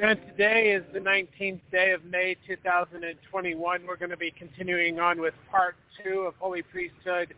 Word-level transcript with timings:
And 0.00 0.16
today 0.28 0.70
is 0.70 0.84
the 0.92 1.00
19th 1.00 1.60
day 1.72 1.90
of 1.90 2.04
May 2.04 2.36
2021. 2.46 3.80
We're 3.84 3.96
going 3.96 4.10
to 4.10 4.16
be 4.16 4.30
continuing 4.30 5.00
on 5.00 5.20
with 5.20 5.34
part 5.50 5.74
two 6.04 6.20
of 6.20 6.34
Holy 6.38 6.62
Priesthood, 6.62 7.34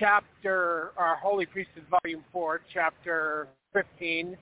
chapter, 0.00 0.90
or 0.96 1.16
Holy 1.22 1.46
Priesthood 1.46 1.84
Volume 2.02 2.24
4, 2.32 2.62
chapter 2.72 3.46
15 3.72 4.36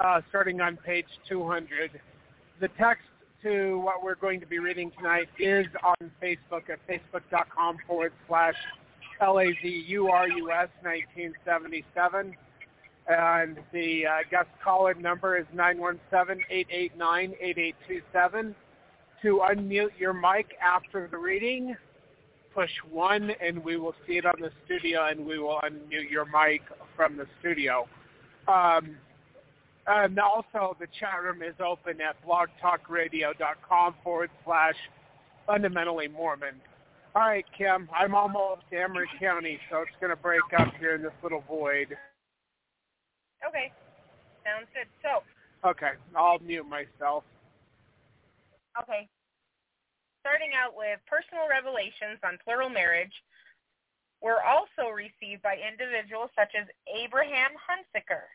uh, 0.00 0.20
starting 0.28 0.60
on 0.60 0.76
page 0.76 1.06
200. 1.28 1.98
The 2.60 2.68
text 2.78 3.04
to 3.42 3.78
what 3.78 4.02
we're 4.02 4.14
going 4.14 4.40
to 4.40 4.46
be 4.46 4.58
reading 4.58 4.90
tonight 4.98 5.28
is 5.38 5.66
on 5.82 6.10
Facebook 6.22 6.68
at 6.70 6.78
facebook.com 6.88 7.78
forward 7.86 8.12
slash 8.28 8.54
L-A-Z-U-R-U-S 9.20 10.68
1977. 10.82 12.36
And 13.08 13.58
the 13.72 14.06
uh, 14.06 14.18
guest 14.30 14.48
call-in 14.64 15.00
number 15.00 15.36
is 15.36 15.46
917-889-8827. 15.54 18.54
To 19.22 19.42
unmute 19.50 19.98
your 19.98 20.12
mic 20.12 20.56
after 20.62 21.08
the 21.10 21.16
reading, 21.16 21.74
push 22.54 22.70
1 22.90 23.30
and 23.40 23.64
we 23.64 23.76
will 23.76 23.94
see 24.06 24.18
it 24.18 24.26
on 24.26 24.34
the 24.40 24.50
studio 24.64 25.06
and 25.06 25.24
we 25.24 25.38
will 25.38 25.60
unmute 25.62 26.10
your 26.10 26.24
mic 26.24 26.62
from 26.96 27.16
the 27.16 27.26
studio. 27.40 27.88
Um, 28.48 28.96
and 29.86 30.18
also 30.18 30.76
the 30.80 30.86
chat 30.98 31.22
room 31.22 31.42
is 31.42 31.54
open 31.64 32.00
at 32.00 32.16
blogtalkradio.com 32.26 33.94
forward 34.02 34.30
slash 34.44 34.74
fundamentally 35.46 36.08
Mormon. 36.08 36.56
All 37.14 37.22
right, 37.22 37.46
Kim, 37.56 37.88
I'm 37.94 38.14
almost 38.14 38.62
to 38.70 39.04
County, 39.18 39.58
so 39.70 39.78
it's 39.78 39.90
going 40.00 40.10
to 40.10 40.16
break 40.16 40.42
up 40.58 40.74
here 40.78 40.94
in 40.94 41.02
this 41.02 41.12
little 41.22 41.42
void. 41.48 41.96
Okay. 43.42 43.72
Sounds 44.46 44.68
good. 44.72 44.86
So. 45.02 45.26
Okay, 45.66 45.98
I'll 46.14 46.38
mute 46.38 46.68
myself. 46.68 47.24
Okay. 48.82 49.08
Starting 50.20 50.50
out 50.54 50.76
with 50.76 51.00
personal 51.06 51.48
revelations 51.50 52.22
on 52.22 52.38
plural 52.44 52.68
marriage 52.68 53.12
were 54.22 54.42
also 54.42 54.90
received 54.90 55.42
by 55.42 55.56
individuals 55.58 56.30
such 56.38 56.54
as 56.54 56.66
Abraham 56.86 57.50
Hunsicker. 57.58 58.30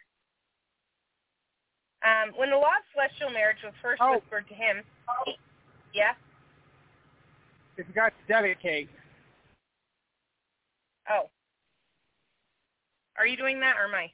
Um, 2.04 2.34
when 2.36 2.50
the 2.50 2.58
law 2.58 2.76
of 2.76 2.86
celestial 2.94 3.30
marriage 3.30 3.62
was 3.64 3.74
first 3.82 4.02
oh. 4.02 4.16
whispered 4.16 4.48
to 4.48 4.56
him, 4.56 4.84
he, 5.26 5.38
yeah? 5.94 6.14
He 7.78 7.84
forgot 7.84 8.14
to 8.18 8.34
dedicate. 8.34 8.90
Oh. 11.10 11.30
Are 13.18 13.28
you 13.28 13.38
doing 13.38 13.60
that 13.60 13.76
or 13.78 13.86
am 13.86 13.96
I? 13.96 14.12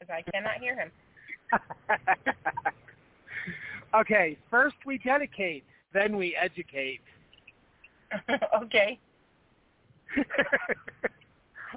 Because 0.00 0.16
I 0.16 0.22
cannot 0.30 0.58
hear 0.58 0.74
him. 0.74 0.90
okay, 3.94 4.36
first 4.50 4.76
we 4.86 4.98
dedicate, 4.98 5.64
then 5.92 6.16
we 6.16 6.36
educate. 6.36 7.00
okay. 8.62 8.98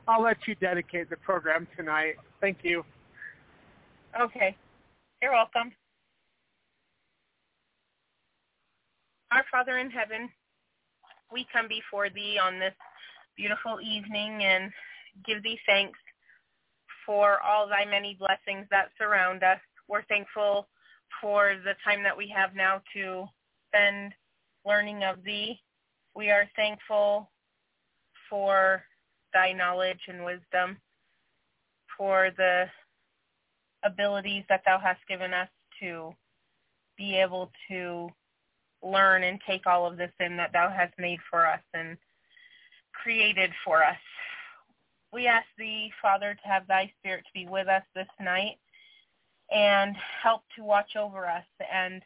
I'll 0.08 0.24
let 0.24 0.38
you 0.48 0.56
dedicate 0.56 1.10
the 1.10 1.18
program 1.18 1.68
tonight. 1.75 2.16
Thank 2.42 2.60
you. 2.64 2.84
Okay. 4.20 4.56
You're 5.22 5.31
welcome. 5.31 5.72
Our 9.31 9.44
Father 9.52 9.80
in 9.80 9.90
heaven, 9.90 10.30
we 11.31 11.48
come 11.52 11.68
before 11.68 12.10
thee 12.10 12.40
on 12.42 12.60
this 12.60 12.74
beautiful 13.36 13.80
evening 13.81 14.44
and 14.44 14.72
give 15.25 15.42
thee 15.42 15.60
thanks 15.66 15.98
for 17.05 17.41
all 17.41 17.67
thy 17.67 17.85
many 17.85 18.17
blessings 18.19 18.67
that 18.71 18.89
surround 18.97 19.44
us. 19.44 19.59
We're 19.88 20.03
thankful 20.05 20.67
for 21.21 21.55
the 21.63 21.73
time 21.83 22.03
that 22.03 22.17
we 22.17 22.27
have 22.35 22.55
now 22.55 22.81
to 22.95 23.25
spend 23.69 24.13
learning 24.65 25.03
of 25.03 25.23
thee. 25.23 25.59
We 26.15 26.29
are 26.29 26.50
thankful 26.55 27.29
for 28.29 28.83
thy 29.33 29.51
knowledge 29.51 30.00
and 30.07 30.23
wisdom, 30.23 30.77
for 31.97 32.31
the 32.38 32.65
abilities 33.83 34.44
that 34.50 34.61
thou 34.65 34.79
hast 34.79 35.00
given 35.07 35.33
us 35.33 35.50
to 35.81 36.13
be 36.97 37.15
able 37.17 37.51
to 37.69 38.09
learn 38.83 39.23
and 39.23 39.39
take 39.47 39.65
all 39.65 39.85
of 39.85 39.97
this 39.97 40.11
in 40.19 40.38
that 40.38 40.51
thou 40.53 40.69
hast 40.69 40.94
made 40.97 41.19
for 41.29 41.47
us 41.47 41.61
and 41.73 41.97
created 42.94 43.51
for 43.65 43.83
us. 43.83 43.97
We 45.13 45.27
ask 45.27 45.45
thee, 45.57 45.92
Father, 46.01 46.33
to 46.33 46.50
have 46.50 46.68
thy 46.68 46.92
spirit 47.00 47.24
to 47.25 47.33
be 47.33 47.48
with 47.48 47.68
us 47.68 47.83
this 47.94 48.07
night 48.19 48.57
and 49.51 49.95
help 50.24 50.42
to 50.56 50.63
watch 50.63 50.95
over 50.95 51.27
us 51.27 51.45
and 51.71 52.01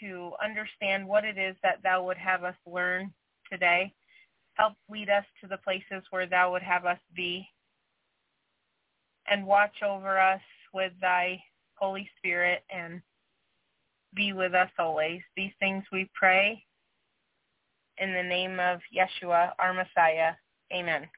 to 0.00 0.32
understand 0.44 1.06
what 1.08 1.24
it 1.24 1.38
is 1.38 1.56
that 1.62 1.82
thou 1.82 2.04
would 2.04 2.18
have 2.18 2.44
us 2.44 2.56
learn 2.66 3.12
today. 3.50 3.94
Help 4.54 4.74
lead 4.90 5.08
us 5.08 5.24
to 5.40 5.46
the 5.48 5.56
places 5.56 6.04
where 6.10 6.26
thou 6.26 6.52
would 6.52 6.62
have 6.62 6.84
us 6.84 6.98
be 7.16 7.48
and 9.26 9.46
watch 9.46 9.82
over 9.82 10.20
us 10.20 10.42
with 10.74 10.92
thy 11.00 11.42
Holy 11.76 12.08
Spirit 12.18 12.64
and 12.74 13.00
be 14.14 14.34
with 14.34 14.52
us 14.52 14.70
always. 14.78 15.22
These 15.36 15.52
things 15.58 15.84
we 15.90 16.10
pray 16.12 16.62
in 17.96 18.12
the 18.12 18.22
name 18.22 18.60
of 18.60 18.80
Yeshua, 18.94 19.52
our 19.58 19.72
Messiah. 19.72 20.32
Amen. 20.72 21.08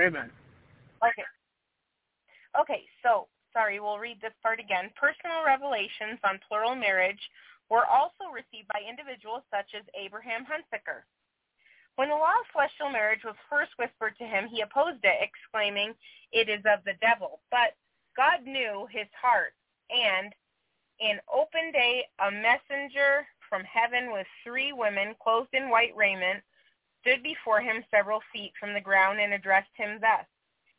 Amen. 0.00 0.30
Okay. 1.04 1.28
Okay, 2.58 2.82
so 3.02 3.28
sorry, 3.52 3.80
we'll 3.80 3.98
read 3.98 4.18
this 4.20 4.34
part 4.42 4.58
again. 4.58 4.90
Personal 4.96 5.44
revelations 5.44 6.18
on 6.24 6.40
plural 6.48 6.74
marriage 6.74 7.20
were 7.68 7.86
also 7.86 8.32
received 8.32 8.66
by 8.68 8.80
individuals 8.82 9.42
such 9.52 9.76
as 9.78 9.84
Abraham 9.94 10.42
Hunsicker. 10.42 11.06
When 11.96 12.08
the 12.08 12.16
law 12.16 12.34
of 12.40 12.48
celestial 12.52 12.90
marriage 12.90 13.22
was 13.24 13.36
first 13.48 13.70
whispered 13.76 14.16
to 14.18 14.24
him, 14.24 14.48
he 14.48 14.62
opposed 14.62 15.04
it, 15.04 15.20
exclaiming, 15.20 15.94
It 16.32 16.48
is 16.48 16.64
of 16.64 16.82
the 16.84 16.98
devil. 17.00 17.40
But 17.50 17.76
God 18.16 18.46
knew 18.46 18.88
his 18.90 19.06
heart, 19.20 19.54
and 19.90 20.32
in 20.98 21.20
open 21.32 21.72
day 21.72 22.06
a 22.18 22.30
messenger 22.30 23.26
from 23.48 23.62
heaven 23.64 24.12
with 24.12 24.26
three 24.44 24.72
women 24.72 25.14
clothed 25.22 25.54
in 25.54 25.68
white 25.68 25.94
raiment 25.96 26.42
stood 27.00 27.22
before 27.22 27.60
him 27.60 27.84
several 27.90 28.20
feet 28.32 28.52
from 28.58 28.74
the 28.74 28.80
ground 28.80 29.20
and 29.20 29.32
addressed 29.32 29.74
him 29.76 29.98
thus, 30.00 30.26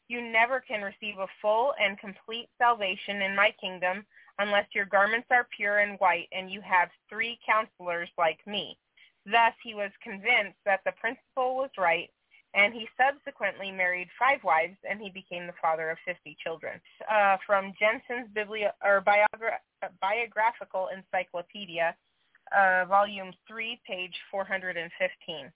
You 0.08 0.22
never 0.22 0.60
can 0.60 0.82
receive 0.82 1.20
a 1.20 1.28
full 1.42 1.74
and 1.80 1.98
complete 2.00 2.50
salvation 2.58 3.22
in 3.22 3.36
my 3.36 3.54
kingdom 3.60 4.06
unless 4.40 4.68
your 4.74 4.86
garments 4.86 5.28
are 5.32 5.48
pure 5.56 5.80
and 5.80 6.00
white 6.00 6.28
and 6.32 6.52
you 6.52 6.62
have 6.62 6.90
three 7.10 7.40
counselors 7.46 8.10
like 8.18 8.40
me. 8.48 8.78
Thus 9.26 9.54
he 9.64 9.74
was 9.74 9.92
convinced 10.02 10.58
that 10.66 10.82
the 10.84 10.94
principle 10.94 11.56
was 11.56 11.70
right, 11.78 12.10
and 12.54 12.74
he 12.74 12.88
subsequently 12.98 13.72
married 13.72 14.10
five 14.18 14.44
wives, 14.44 14.78
and 14.90 15.00
he 15.00 15.10
became 15.10 15.48
the 15.48 15.54
father 15.62 15.90
of 15.90 15.98
50 16.06 16.36
children. 16.44 16.82
Uh, 17.10 17.38
from 17.46 17.74
Jenson's 17.80 18.30
Biblia, 18.34 18.74
or 18.84 19.02
Biogra- 19.02 19.62
Biographical 20.02 20.90
Encyclopedia, 20.90 21.96
uh, 22.52 22.86
Volume 22.86 23.32
3, 23.48 23.80
page 23.88 24.16
415. 24.32 25.52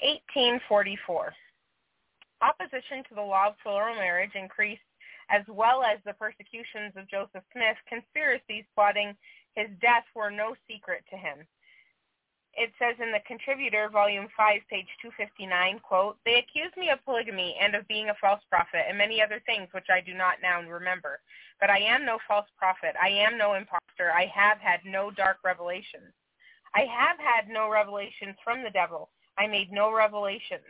1844. 0.00 1.32
Opposition 2.42 3.02
to 3.08 3.14
the 3.14 3.22
law 3.22 3.48
of 3.48 3.58
plural 3.62 3.94
marriage 3.94 4.34
increased 4.34 4.84
as 5.30 5.42
well 5.48 5.82
as 5.82 5.98
the 6.04 6.12
persecutions 6.14 6.92
of 6.96 7.08
Joseph 7.08 7.44
Smith. 7.52 7.76
Conspiracies 7.88 8.64
plotting 8.74 9.16
his 9.54 9.68
death 9.80 10.04
were 10.14 10.30
no 10.30 10.54
secret 10.68 11.02
to 11.10 11.16
him. 11.16 11.46
It 12.56 12.72
says 12.80 12.96
in 13.00 13.12
the 13.12 13.20
Contributor, 13.26 13.88
Volume 13.92 14.28
5, 14.36 14.60
page 14.70 14.88
259, 15.02 15.80
quote, 15.80 16.16
They 16.24 16.40
accuse 16.40 16.72
me 16.76 16.88
of 16.88 17.04
polygamy 17.04 17.56
and 17.60 17.74
of 17.74 17.86
being 17.88 18.08
a 18.08 18.16
false 18.20 18.40
prophet 18.48 18.88
and 18.88 18.96
many 18.96 19.20
other 19.20 19.42
things 19.44 19.68
which 19.72 19.92
I 19.92 20.00
do 20.00 20.14
not 20.14 20.40
now 20.40 20.62
remember. 20.62 21.20
But 21.60 21.68
I 21.68 21.80
am 21.80 22.06
no 22.06 22.18
false 22.26 22.48
prophet. 22.56 22.96
I 23.00 23.08
am 23.08 23.36
no 23.36 23.54
impostor. 23.54 24.12
I 24.12 24.24
have 24.32 24.58
had 24.58 24.80
no 24.86 25.10
dark 25.10 25.38
revelations. 25.44 26.12
I 26.74 26.88
have 26.88 27.18
had 27.20 27.52
no 27.52 27.68
revelations 27.68 28.36
from 28.42 28.62
the 28.62 28.70
devil. 28.70 29.10
I 29.38 29.46
made 29.46 29.72
no 29.72 29.92
revelations. 29.92 30.64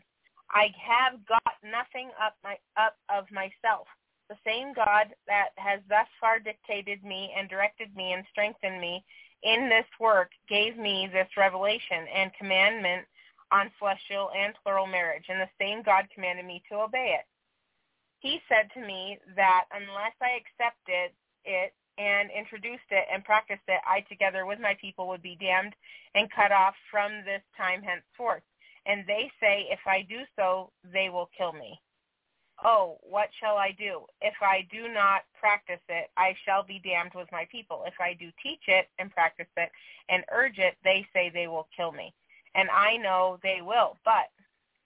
I 0.50 0.68
have 0.78 1.24
got 1.26 1.54
nothing 1.64 2.10
up 2.22 2.36
my 2.42 2.56
up 2.76 2.96
of 3.08 3.30
myself. 3.30 3.86
The 4.28 4.36
same 4.44 4.74
God 4.74 5.14
that 5.26 5.50
has 5.56 5.80
thus 5.88 6.06
far 6.20 6.38
dictated 6.40 7.04
me 7.04 7.32
and 7.36 7.48
directed 7.48 7.94
me 7.94 8.12
and 8.12 8.24
strengthened 8.30 8.80
me 8.80 9.04
in 9.42 9.68
this 9.68 9.86
work 10.00 10.30
gave 10.48 10.76
me 10.76 11.08
this 11.12 11.28
revelation 11.36 12.06
and 12.14 12.34
commandment 12.34 13.06
on 13.52 13.70
celestial 13.78 14.30
and 14.36 14.54
plural 14.62 14.86
marriage, 14.86 15.26
and 15.28 15.40
the 15.40 15.48
same 15.60 15.82
God 15.82 16.06
commanded 16.12 16.44
me 16.44 16.62
to 16.68 16.78
obey 16.80 17.16
it. 17.18 17.26
He 18.18 18.40
said 18.48 18.68
to 18.74 18.84
me 18.84 19.18
that 19.36 19.66
unless 19.70 20.14
I 20.20 20.40
accepted 20.40 21.14
it 21.44 21.72
and 21.98 22.30
introduced 22.30 22.90
it 22.90 23.06
and 23.12 23.24
practiced 23.24 23.62
it, 23.68 23.80
I 23.86 24.00
together 24.08 24.46
with 24.46 24.58
my 24.58 24.76
people 24.80 25.06
would 25.08 25.22
be 25.22 25.36
damned 25.38 25.74
and 26.14 26.30
cut 26.32 26.50
off 26.50 26.74
from 26.90 27.24
this 27.24 27.42
time 27.56 27.82
henceforth. 27.82 28.42
And 28.86 29.04
they 29.06 29.30
say, 29.40 29.66
if 29.70 29.80
I 29.86 30.06
do 30.08 30.20
so, 30.36 30.70
they 30.92 31.08
will 31.08 31.28
kill 31.36 31.52
me. 31.52 31.80
Oh, 32.64 32.96
what 33.02 33.28
shall 33.38 33.56
I 33.56 33.74
do? 33.76 34.06
If 34.22 34.34
I 34.40 34.66
do 34.72 34.88
not 34.88 35.22
practice 35.38 35.82
it, 35.88 36.08
I 36.16 36.34
shall 36.44 36.62
be 36.62 36.80
damned 36.82 37.12
with 37.14 37.28
my 37.30 37.46
people. 37.52 37.82
If 37.86 37.94
I 38.00 38.14
do 38.14 38.30
teach 38.42 38.62
it 38.68 38.88
and 38.98 39.10
practice 39.10 39.50
it 39.56 39.70
and 40.08 40.24
urge 40.32 40.58
it, 40.58 40.76
they 40.82 41.06
say 41.12 41.28
they 41.28 41.48
will 41.48 41.68
kill 41.76 41.92
me. 41.92 42.14
And 42.54 42.70
I 42.70 42.96
know 42.96 43.38
they 43.42 43.58
will. 43.60 43.98
But, 44.04 44.30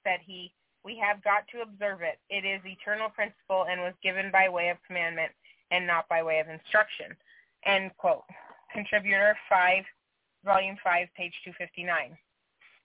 said 0.03 0.19
he, 0.27 0.53
we 0.85 0.99
have 0.99 1.23
got 1.23 1.47
to 1.53 1.63
observe 1.63 2.01
it. 2.03 2.19
It 2.29 2.45
is 2.45 2.61
eternal 2.65 3.11
principle 3.11 3.67
and 3.71 3.81
was 3.81 3.95
given 4.03 4.31
by 4.33 4.49
way 4.49 4.71
of 4.71 4.79
commandment 4.87 5.31
and 5.71 5.87
not 5.87 6.09
by 6.09 6.23
way 6.23 6.41
of 6.41 6.49
instruction. 6.49 7.15
End 7.65 7.93
quote. 7.99 8.25
Contributor 8.73 9.37
5, 9.49 9.85
Volume 10.45 10.77
5, 10.83 11.09
page 11.17 11.35
259. 11.45 12.17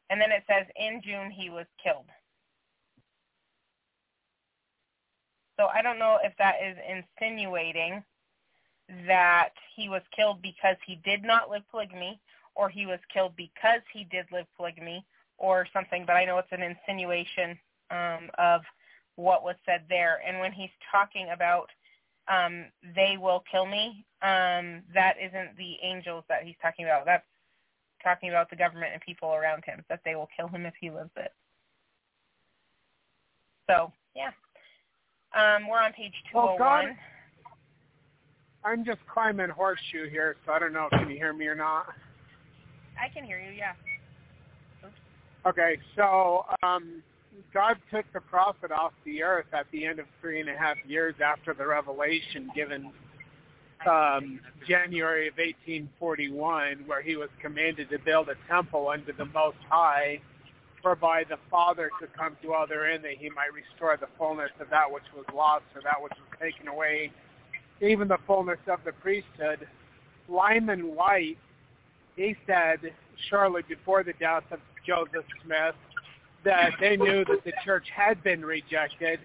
And 0.10 0.22
then 0.22 0.32
it 0.32 0.44
says, 0.48 0.66
in 0.76 1.02
June 1.04 1.32
he 1.32 1.50
was 1.50 1.66
killed. 1.82 2.06
So 5.58 5.68
I 5.68 5.82
don't 5.82 6.00
know 6.00 6.20
if 6.24 6.34
that 6.38 6.56
is 6.64 6.78
insinuating 6.88 8.04
that 9.08 9.50
he 9.76 9.90
was 9.90 10.02
killed 10.16 10.42
because 10.42 10.76
he 10.86 11.00
did 11.04 11.24
not 11.24 11.50
live 11.50 11.64
polygamy 11.72 12.20
or 12.56 12.70
he 12.70 12.86
was 12.86 13.00
killed 13.14 13.34
because 13.36 13.82
he 13.94 14.06
did 14.12 14.26
live 14.32 14.46
polygamy 14.56 15.06
or 15.38 15.68
something, 15.74 16.06
but 16.06 16.16
I 16.16 16.26
know 16.26 16.38
it's 16.38 16.52
an 16.52 16.62
insinuation 16.62 17.58
um, 17.92 18.30
of 18.38 18.62
what 19.16 19.44
was 19.44 19.56
said 19.66 19.84
there. 19.90 20.22
And 20.26 20.40
when 20.40 20.52
he's 20.52 20.70
talking 20.92 21.30
about 21.34 21.70
um, 22.28 22.66
they 22.96 23.18
will 23.20 23.44
kill 23.52 23.66
me, 23.66 24.06
um, 24.22 24.82
that 24.94 25.16
isn't 25.22 25.58
the 25.58 25.76
angels 25.84 26.24
that 26.28 26.44
he's 26.44 26.56
talking 26.62 26.86
about. 26.86 27.06
That's 27.06 27.26
talking 28.06 28.30
about 28.30 28.50
the 28.50 28.56
government 28.56 28.92
and 28.94 29.02
people 29.02 29.34
around 29.34 29.64
him, 29.66 29.84
that 29.90 30.00
they 30.06 30.16
will 30.16 30.30
kill 30.38 30.48
him 30.48 30.66
if 30.66 30.74
he 30.80 30.90
lives 30.90 31.10
it. 31.18 31.34
So, 33.68 33.92
yeah. 34.16 34.32
Um, 35.36 35.68
we're 35.68 35.82
on 35.82 35.92
page 35.92 36.14
201. 36.32 36.58
God, 36.58 36.96
I'm 38.64 38.86
just 38.86 39.00
climbing 39.12 39.50
horseshoe 39.50 40.10
here, 40.10 40.38
so 40.46 40.54
I 40.54 40.60
don't 40.60 40.72
know. 40.72 40.88
Can 40.92 41.10
you 41.10 41.18
hear 41.18 41.34
me 41.34 41.48
or 41.48 41.56
not? 41.56 41.88
I 43.02 43.14
can 43.14 43.26
hear 43.26 43.40
you, 43.40 43.52
yeah. 43.52 43.74
Okay, 45.46 45.78
so 45.96 46.46
um, 46.64 47.04
God 47.54 47.78
took 47.92 48.06
the 48.14 48.22
prophet 48.22 48.72
off 48.72 48.94
the 49.04 49.22
earth 49.22 49.46
at 49.54 49.66
the 49.72 49.86
end 49.86 50.00
of 50.00 50.06
three 50.22 50.40
and 50.40 50.50
a 50.50 50.58
half 50.58 50.78
years 50.88 51.16
after 51.24 51.54
the 51.54 51.66
revelation 51.66 52.50
given 52.56 52.92
um, 53.88 54.40
January 54.68 55.28
of 55.28 55.36
1841, 55.38 56.84
where 56.86 57.02
he 57.02 57.16
was 57.16 57.30
commanded 57.42 57.90
to 57.90 58.00
build 58.00 58.30
a 58.30 58.36
temple 58.48 58.90
unto 58.90 59.16
the 59.16 59.26
Most 59.26 59.58
High 59.70 60.20
whereby 60.86 61.24
the 61.28 61.38
Father 61.50 61.90
could 62.00 62.14
come 62.14 62.38
to 62.40 62.48
dwell 62.48 62.68
therein, 62.68 63.02
that 63.02 63.14
he 63.18 63.28
might 63.32 63.52
restore 63.52 63.98
the 63.98 64.08
fullness 64.20 64.52
of 64.60 64.70
that 64.70 64.90
which 64.90 65.04
was 65.16 65.26
lost 65.34 65.64
or 65.74 65.82
that 65.82 65.96
which 66.00 66.14
was 66.14 66.40
taken 66.40 66.68
away, 66.68 67.12
even 67.82 68.08
the 68.08 68.20
fullness 68.28 68.60
of 68.68 68.80
the 68.86 68.92
priesthood. 68.92 69.68
Lyman 70.30 70.96
Wight, 70.96 71.40
he 72.16 72.36
said 72.46 72.80
shortly 73.30 73.64
before 73.68 74.04
the 74.04 74.14
death 74.20 74.44
of 74.52 74.60
Joseph 74.86 75.26
Smith 75.44 75.74
that 76.44 76.70
they 76.80 76.96
knew 76.96 77.26
that 77.26 77.44
the 77.44 77.54
church 77.66 77.88
had 77.92 78.24
been 78.24 78.46
rejected, 78.46 79.20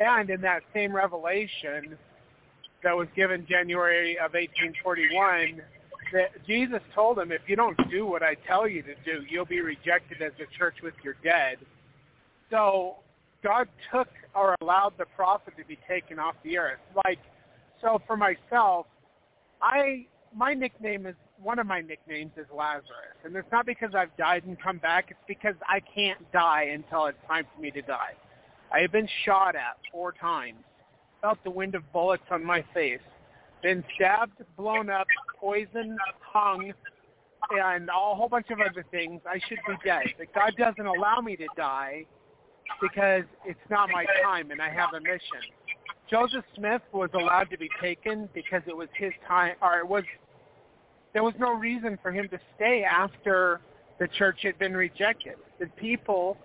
and 0.00 0.30
in 0.30 0.40
that 0.40 0.62
same 0.72 0.96
revelation 0.96 1.98
that 2.82 2.96
was 2.96 3.08
given 3.14 3.46
January 3.48 4.16
of 4.18 4.32
1841, 4.32 5.62
that 6.12 6.30
Jesus 6.46 6.80
told 6.94 7.18
them, 7.18 7.32
if 7.32 7.42
you 7.46 7.56
don't 7.56 7.78
do 7.90 8.06
what 8.06 8.22
I 8.22 8.34
tell 8.46 8.68
you 8.68 8.82
to 8.82 8.94
do, 9.04 9.24
you'll 9.28 9.44
be 9.44 9.60
rejected 9.60 10.20
as 10.20 10.32
a 10.40 10.58
church 10.58 10.76
with 10.82 10.94
your 11.02 11.14
dead. 11.22 11.58
So 12.50 12.96
God 13.42 13.68
took 13.90 14.08
or 14.34 14.54
allowed 14.60 14.94
the 14.98 15.06
prophet 15.16 15.54
to 15.58 15.64
be 15.64 15.78
taken 15.88 16.18
off 16.18 16.34
the 16.44 16.58
earth. 16.58 16.80
Like, 17.04 17.18
so 17.80 18.00
for 18.06 18.16
myself, 18.16 18.86
I 19.60 20.06
my 20.34 20.54
nickname 20.54 21.06
is 21.06 21.14
one 21.42 21.58
of 21.58 21.66
my 21.66 21.80
nicknames 21.80 22.32
is 22.36 22.46
Lazarus, 22.54 23.16
and 23.24 23.34
it's 23.36 23.50
not 23.50 23.66
because 23.66 23.94
I've 23.94 24.16
died 24.16 24.44
and 24.44 24.60
come 24.60 24.78
back. 24.78 25.06
It's 25.10 25.20
because 25.26 25.54
I 25.68 25.80
can't 25.94 26.30
die 26.32 26.70
until 26.72 27.06
it's 27.06 27.18
time 27.26 27.44
for 27.54 27.60
me 27.60 27.70
to 27.72 27.82
die. 27.82 28.14
I 28.72 28.80
have 28.80 28.92
been 28.92 29.08
shot 29.24 29.54
at 29.56 29.76
four 29.90 30.12
times, 30.12 30.62
felt 31.22 31.42
the 31.44 31.50
wind 31.50 31.74
of 31.74 31.90
bullets 31.92 32.24
on 32.30 32.44
my 32.44 32.62
face, 32.74 33.00
been 33.62 33.82
stabbed, 33.94 34.42
blown 34.56 34.90
up, 34.90 35.06
poisoned, 35.40 35.98
hung, 36.20 36.72
and 37.52 37.88
a 37.88 37.92
whole 37.92 38.28
bunch 38.28 38.50
of 38.50 38.58
other 38.60 38.84
things. 38.90 39.20
I 39.26 39.38
should 39.48 39.58
be 39.66 39.74
dead, 39.84 40.02
but 40.18 40.34
God 40.34 40.52
doesn't 40.58 40.84
allow 40.84 41.20
me 41.20 41.36
to 41.36 41.46
die 41.56 42.04
because 42.80 43.24
it's 43.44 43.58
not 43.70 43.88
my 43.90 44.04
time 44.22 44.50
and 44.50 44.60
I 44.60 44.68
have 44.70 44.90
a 44.94 45.00
mission. 45.00 45.40
Joseph 46.10 46.44
Smith 46.56 46.82
was 46.92 47.08
allowed 47.14 47.48
to 47.50 47.56
be 47.56 47.70
taken 47.80 48.28
because 48.34 48.62
it 48.66 48.76
was 48.76 48.88
his 48.94 49.12
time, 49.26 49.54
or 49.62 49.78
it 49.78 49.88
was 49.88 50.04
there 51.12 51.22
was 51.22 51.34
no 51.38 51.52
reason 51.52 51.98
for 52.02 52.10
him 52.10 52.28
to 52.30 52.38
stay 52.56 52.84
after 52.84 53.60
the 53.98 54.08
church 54.08 54.40
had 54.42 54.58
been 54.58 54.74
rejected. 54.74 55.34
The 55.60 55.66
people 55.66 56.36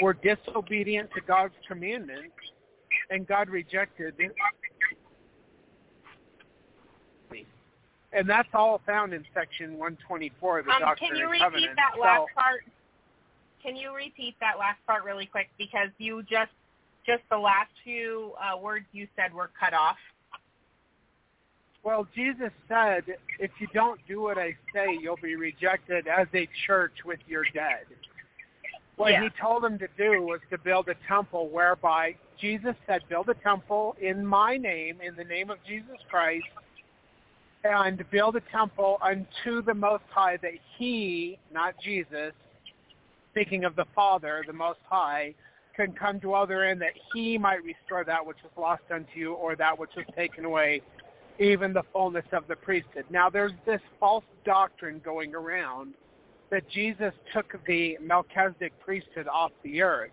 were 0.00 0.14
disobedient 0.14 1.10
to 1.14 1.20
God's 1.22 1.54
commandments, 1.66 2.34
and 3.12 3.26
God 3.26 3.48
rejected. 3.48 4.14
And 8.14 8.28
that's 8.28 8.48
all 8.52 8.80
found 8.84 9.14
in 9.14 9.24
section 9.32 9.72
124 9.78 10.58
of 10.58 10.66
the 10.66 10.72
um, 10.72 10.80
Doctrine 10.80 11.10
Can 11.10 11.18
you 11.18 11.26
repeat 11.26 11.40
Covenants. 11.40 11.76
that 11.76 12.00
last 12.00 12.20
so, 12.20 12.26
part? 12.34 12.64
Can 13.62 13.76
you 13.76 13.94
repeat 13.94 14.34
that 14.40 14.58
last 14.58 14.78
part 14.86 15.04
really 15.04 15.26
quick 15.26 15.48
because 15.56 15.88
you 15.98 16.22
just 16.22 16.50
just 17.06 17.22
the 17.30 17.38
last 17.38 17.70
few 17.84 18.32
uh, 18.38 18.56
words 18.56 18.86
you 18.92 19.08
said 19.16 19.34
were 19.34 19.50
cut 19.58 19.74
off. 19.74 19.96
Well, 21.84 22.06
Jesus 22.14 22.50
said, 22.68 23.02
if 23.40 23.50
you 23.58 23.66
don't 23.74 24.00
do 24.06 24.20
what 24.20 24.38
I 24.38 24.54
say, 24.72 24.96
you'll 25.00 25.16
be 25.20 25.34
rejected 25.34 26.06
as 26.06 26.28
a 26.32 26.48
church 26.64 26.92
with 27.04 27.18
your 27.26 27.44
dead. 27.54 27.86
What 28.96 29.12
yeah. 29.12 29.24
he 29.24 29.30
told 29.40 29.64
them 29.64 29.78
to 29.80 29.88
do 29.98 30.22
was 30.22 30.38
to 30.50 30.58
build 30.58 30.88
a 30.88 30.94
temple 31.08 31.48
whereby 31.48 32.14
Jesus 32.40 32.74
said, 32.86 33.02
build 33.08 33.28
a 33.28 33.34
temple 33.34 33.96
in 34.00 34.24
my 34.24 34.56
name, 34.56 35.00
in 35.00 35.14
the 35.16 35.24
name 35.24 35.50
of 35.50 35.58
Jesus 35.66 35.96
Christ, 36.10 36.44
and 37.64 38.04
build 38.10 38.36
a 38.36 38.42
temple 38.52 38.98
unto 39.00 39.62
the 39.62 39.74
Most 39.74 40.04
High 40.10 40.36
that 40.38 40.52
he, 40.76 41.38
not 41.52 41.74
Jesus, 41.82 42.32
speaking 43.30 43.64
of 43.64 43.76
the 43.76 43.86
Father, 43.94 44.42
the 44.46 44.52
Most 44.52 44.80
High, 44.88 45.34
can 45.74 45.92
come 45.92 46.18
dwell 46.18 46.46
therein 46.46 46.78
that 46.80 46.92
he 47.14 47.38
might 47.38 47.62
restore 47.64 48.04
that 48.04 48.24
which 48.24 48.36
was 48.42 48.52
lost 48.58 48.82
unto 48.92 49.10
you 49.14 49.32
or 49.34 49.56
that 49.56 49.78
which 49.78 49.90
was 49.96 50.04
taken 50.14 50.44
away, 50.44 50.82
even 51.38 51.72
the 51.72 51.84
fullness 51.92 52.26
of 52.32 52.46
the 52.48 52.56
priesthood. 52.56 53.04
Now 53.10 53.30
there's 53.30 53.52
this 53.64 53.80
false 53.98 54.24
doctrine 54.44 55.00
going 55.04 55.34
around 55.34 55.94
that 56.50 56.68
Jesus 56.68 57.14
took 57.32 57.58
the 57.66 57.96
Melchizedek 58.02 58.72
priesthood 58.84 59.26
off 59.28 59.52
the 59.62 59.80
earth. 59.82 60.10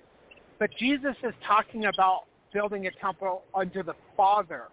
But 0.59 0.71
Jesus 0.77 1.15
is 1.23 1.33
talking 1.47 1.85
about 1.85 2.25
building 2.53 2.87
a 2.87 2.91
temple 2.91 3.43
unto 3.55 3.81
the 3.81 3.95
Father, 4.17 4.65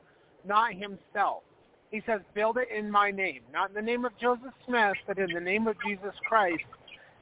not 0.45 0.75
himself. 0.75 1.43
He 1.91 2.03
says, 2.05 2.21
build 2.35 2.59
it 2.59 2.69
in 2.77 2.91
my 2.91 3.13
name, 3.13 3.43
not 3.53 3.69
in 3.69 3.75
the 3.77 3.83
name 3.83 4.05
of 4.05 4.13
Joseph 4.21 4.53
Smith, 4.67 4.97
but 5.07 5.19
in 5.19 5.33
the 5.33 5.41
name 5.41 5.69
of 5.69 5.77
Jesus 5.87 6.15
Christ, 6.29 6.65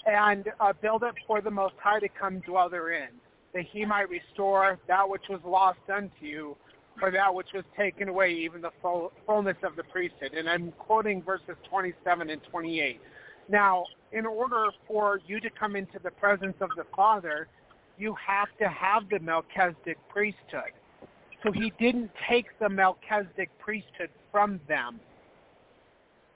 and 0.06 0.50
uh, 0.58 0.72
build 0.80 1.02
it 1.02 1.14
for 1.26 1.42
the 1.42 1.50
Most 1.50 1.74
High 1.78 2.00
to 2.00 2.08
come 2.08 2.40
dwell 2.40 2.70
therein 2.70 3.10
that 3.54 3.64
he 3.72 3.84
might 3.84 4.08
restore 4.08 4.78
that 4.88 5.08
which 5.08 5.22
was 5.30 5.40
lost 5.46 5.78
unto 5.94 6.10
you, 6.26 6.56
or 7.00 7.10
that 7.10 7.32
which 7.32 7.48
was 7.54 7.64
taken 7.76 8.08
away, 8.08 8.32
even 8.32 8.60
the 8.60 8.70
full, 8.82 9.12
fullness 9.26 9.56
of 9.62 9.76
the 9.76 9.84
priesthood. 9.84 10.32
And 10.34 10.48
I'm 10.48 10.72
quoting 10.72 11.22
verses 11.22 11.56
27 11.70 12.30
and 12.30 12.40
28. 12.50 13.00
Now, 13.48 13.84
in 14.12 14.26
order 14.26 14.66
for 14.86 15.20
you 15.26 15.40
to 15.40 15.50
come 15.50 15.76
into 15.76 15.98
the 16.02 16.10
presence 16.10 16.56
of 16.60 16.70
the 16.76 16.84
Father, 16.96 17.48
you 17.98 18.14
have 18.26 18.48
to 18.58 18.68
have 18.68 19.08
the 19.08 19.18
Melchizedek 19.20 19.98
priesthood. 20.08 20.72
So 21.42 21.52
he 21.52 21.72
didn't 21.78 22.10
take 22.28 22.46
the 22.58 22.68
Melchizedek 22.68 23.50
priesthood 23.58 24.10
from 24.32 24.60
them. 24.66 25.00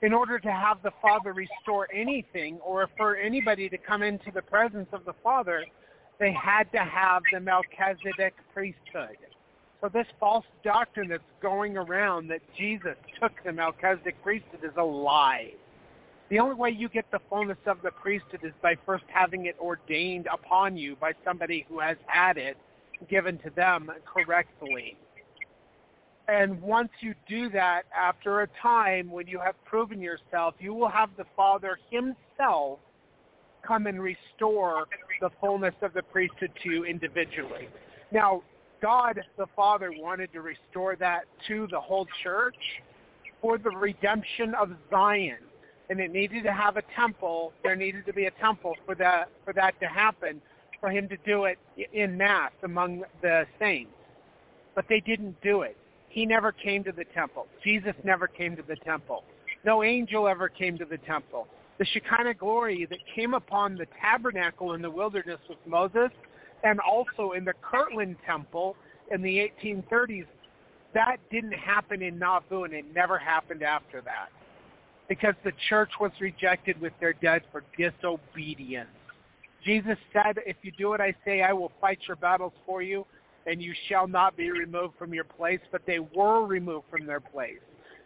In 0.01 0.13
order 0.13 0.39
to 0.39 0.51
have 0.51 0.81
the 0.81 0.91
Father 1.01 1.33
restore 1.33 1.87
anything, 1.93 2.59
or 2.63 2.87
for 2.95 3.17
anybody 3.17 3.67
to 3.67 3.77
come 3.77 4.01
into 4.01 4.31
the 4.31 4.41
presence 4.41 4.87
of 4.93 5.03
the 5.03 5.13
Father, 5.21 5.65
they 6.19 6.31
had 6.31 6.71
to 6.71 6.79
have 6.79 7.21
the 7.33 7.39
Melchizedek 7.39 8.35
priesthood. 8.53 9.17
So 9.81 9.89
this 9.89 10.07
false 10.19 10.45
doctrine 10.63 11.09
that's 11.09 11.23
going 11.41 11.77
around 11.77 12.27
that 12.29 12.41
Jesus 12.57 12.95
took 13.19 13.31
the 13.43 13.51
Melchizedek 13.51 14.21
priesthood 14.23 14.63
is 14.63 14.75
a 14.77 14.83
lie. 14.83 15.51
The 16.29 16.37
only 16.37 16.55
way 16.55 16.69
you 16.69 16.89
get 16.89 17.09
the 17.11 17.19
fullness 17.27 17.57
of 17.65 17.81
the 17.81 17.91
priesthood 17.91 18.41
is 18.43 18.53
by 18.61 18.75
first 18.85 19.05
having 19.07 19.47
it 19.47 19.55
ordained 19.59 20.27
upon 20.31 20.77
you 20.77 20.95
by 20.95 21.13
somebody 21.25 21.65
who 21.67 21.79
has 21.79 21.97
had 22.05 22.37
it 22.37 22.55
given 23.09 23.39
to 23.39 23.49
them 23.49 23.89
correctly. 24.05 24.95
And 26.27 26.61
once 26.61 26.89
you 26.99 27.15
do 27.27 27.49
that, 27.49 27.83
after 27.97 28.41
a 28.41 28.47
time 28.61 29.09
when 29.09 29.25
you 29.25 29.39
have 29.39 29.55
proven 29.65 29.99
yourself, 29.99 30.53
you 30.59 30.75
will 30.75 30.89
have 30.89 31.09
the 31.17 31.25
Father 31.35 31.79
himself 31.89 32.77
come 33.65 33.87
and 33.87 33.99
restore 33.99 34.85
the 35.21 35.31
fullness 35.41 35.73
of 35.81 35.93
the 35.93 36.03
priesthood 36.03 36.51
to 36.61 36.69
you 36.69 36.85
individually. 36.85 37.67
Now, 38.11 38.43
God 38.81 39.19
the 39.37 39.47
Father 39.55 39.91
wanted 39.97 40.31
to 40.33 40.41
restore 40.41 40.95
that 40.97 41.23
to 41.47 41.67
the 41.71 41.79
whole 41.79 42.07
church 42.21 42.55
for 43.41 43.57
the 43.57 43.71
redemption 43.71 44.53
of 44.53 44.69
Zion. 44.91 45.39
And 45.89 45.99
it 45.99 46.11
needed 46.11 46.43
to 46.43 46.53
have 46.53 46.77
a 46.77 46.83
temple. 46.95 47.51
There 47.63 47.75
needed 47.75 48.05
to 48.05 48.13
be 48.13 48.25
a 48.25 48.31
temple 48.31 48.75
for 48.85 48.95
that 48.95 49.29
for 49.43 49.53
that 49.53 49.79
to 49.79 49.87
happen, 49.87 50.41
for 50.79 50.89
him 50.89 51.09
to 51.09 51.17
do 51.25 51.45
it 51.45 51.57
in 51.93 52.17
mass 52.17 52.51
among 52.63 53.03
the 53.21 53.45
saints. 53.57 53.91
But 54.75 54.85
they 54.87 54.99
didn't 54.99 55.41
do 55.41 55.61
it. 55.61 55.77
He 56.09 56.25
never 56.25 56.51
came 56.51 56.83
to 56.83 56.91
the 56.91 57.05
temple. 57.05 57.47
Jesus 57.63 57.93
never 58.03 58.27
came 58.27 58.55
to 58.55 58.63
the 58.63 58.75
temple. 58.77 59.23
No 59.65 59.83
angel 59.83 60.27
ever 60.27 60.47
came 60.47 60.77
to 60.77 60.85
the 60.85 60.97
temple 60.99 61.47
the 61.79 61.85
Shekinah 61.85 62.35
glory 62.35 62.85
that 62.89 62.99
came 63.15 63.33
upon 63.33 63.75
the 63.75 63.87
tabernacle 63.99 64.73
in 64.73 64.81
the 64.81 64.91
wilderness 64.91 65.39
with 65.47 65.57
Moses 65.65 66.11
and 66.63 66.79
also 66.81 67.31
in 67.31 67.45
the 67.45 67.53
Kirtland 67.61 68.17
Temple 68.25 68.75
in 69.11 69.21
the 69.21 69.49
1830s, 69.63 70.27
that 70.93 71.17
didn't 71.31 71.53
happen 71.53 72.01
in 72.01 72.19
Nauvoo 72.19 72.65
and 72.65 72.73
it 72.73 72.85
never 72.93 73.17
happened 73.17 73.63
after 73.63 74.01
that 74.01 74.27
because 75.09 75.33
the 75.43 75.51
church 75.67 75.89
was 75.99 76.11
rejected 76.21 76.79
with 76.79 76.93
their 77.01 77.13
dead 77.13 77.41
for 77.51 77.63
disobedience. 77.77 78.89
Jesus 79.65 79.97
said, 80.13 80.39
if 80.45 80.55
you 80.61 80.71
do 80.71 80.87
what 80.87 81.01
I 81.01 81.13
say, 81.25 81.41
I 81.41 81.51
will 81.51 81.71
fight 81.81 81.99
your 82.07 82.15
battles 82.15 82.53
for 82.65 82.81
you 82.81 83.05
and 83.45 83.61
you 83.61 83.73
shall 83.87 84.07
not 84.07 84.37
be 84.37 84.51
removed 84.51 84.93
from 84.97 85.13
your 85.13 85.23
place, 85.23 85.59
but 85.71 85.81
they 85.85 85.99
were 85.99 86.45
removed 86.45 86.85
from 86.89 87.05
their 87.05 87.19
place. 87.19 87.59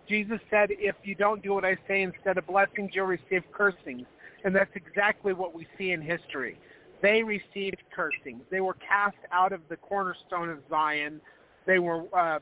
Jesus 0.08 0.40
said, 0.50 0.70
if 0.72 0.96
you 1.04 1.16
don't 1.16 1.44
do 1.44 1.54
what 1.54 1.66
I 1.66 1.78
say, 1.88 2.02
instead 2.02 2.38
of 2.38 2.48
blessings, 2.48 2.92
you'll 2.94 3.06
receive 3.06 3.44
cursings. 3.52 4.06
And 4.44 4.56
that's 4.56 4.72
exactly 4.76 5.34
what 5.34 5.54
we 5.54 5.68
see 5.78 5.92
in 5.92 6.02
history. 6.02 6.58
They 7.02 7.24
received 7.24 7.84
cursings. 7.94 8.42
They 8.50 8.62
were 8.62 8.76
cast 8.76 9.18
out 9.32 9.52
of 9.52 9.62
the 9.70 9.76
cornerstone 9.78 10.50
of 10.50 10.60
Zion. 10.70 11.20
They 11.66 11.80
were 11.80 12.04
uh, 12.16 12.40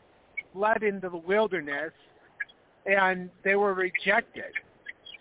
led 0.53 0.83
into 0.83 1.09
the 1.09 1.17
wilderness, 1.17 1.91
and 2.85 3.29
they 3.43 3.55
were 3.55 3.73
rejected. 3.73 4.51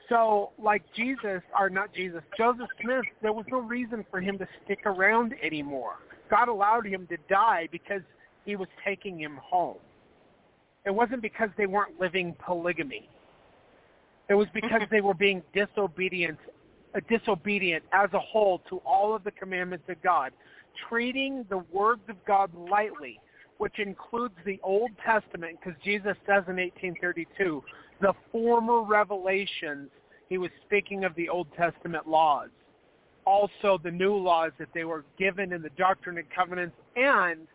So, 0.08 0.50
like 0.60 0.82
Jesus, 0.96 1.42
or 1.58 1.70
not 1.70 1.94
Jesus, 1.94 2.22
Joseph 2.36 2.68
Smith, 2.82 3.04
there 3.22 3.32
was 3.32 3.44
no 3.48 3.60
reason 3.60 4.04
for 4.10 4.20
him 4.20 4.38
to 4.38 4.48
stick 4.64 4.80
around 4.84 5.34
anymore. 5.42 5.94
God 6.28 6.48
allowed 6.48 6.86
him 6.86 7.06
to 7.08 7.16
die 7.28 7.68
because 7.70 8.02
he 8.44 8.56
was 8.56 8.68
taking 8.84 9.20
him 9.20 9.38
home. 9.42 9.78
It 10.84 10.90
wasn't 10.90 11.22
because 11.22 11.50
they 11.56 11.66
weren't 11.66 12.00
living 12.00 12.34
polygamy. 12.44 13.08
It 14.28 14.34
was 14.34 14.48
because 14.54 14.82
they 14.90 15.00
were 15.00 15.14
being 15.14 15.42
disobedient, 15.52 16.38
uh, 16.94 17.00
disobedient 17.08 17.84
as 17.92 18.08
a 18.12 18.18
whole 18.18 18.60
to 18.70 18.78
all 18.78 19.14
of 19.14 19.24
the 19.24 19.32
commandments 19.32 19.84
of 19.88 20.00
God, 20.02 20.32
treating 20.88 21.44
the 21.50 21.58
words 21.72 22.02
of 22.08 22.16
God 22.24 22.50
lightly, 22.54 23.20
which 23.60 23.78
includes 23.78 24.34
the 24.46 24.58
Old 24.62 24.90
Testament, 25.04 25.58
because 25.60 25.78
Jesus 25.84 26.16
says 26.24 26.44
in 26.48 26.56
1832, 26.56 27.62
the 28.00 28.14
former 28.32 28.80
revelations, 28.80 29.90
he 30.30 30.38
was 30.38 30.50
speaking 30.64 31.04
of 31.04 31.14
the 31.14 31.28
Old 31.28 31.46
Testament 31.58 32.08
laws. 32.08 32.48
also 33.26 33.78
the 33.82 33.90
new 33.90 34.16
laws 34.16 34.50
that 34.58 34.68
they 34.72 34.84
were 34.84 35.04
given 35.18 35.52
in 35.52 35.60
the 35.60 35.70
Doctrine 35.76 36.16
and 36.16 36.26
Covenants 36.30 36.74
and 36.96 37.46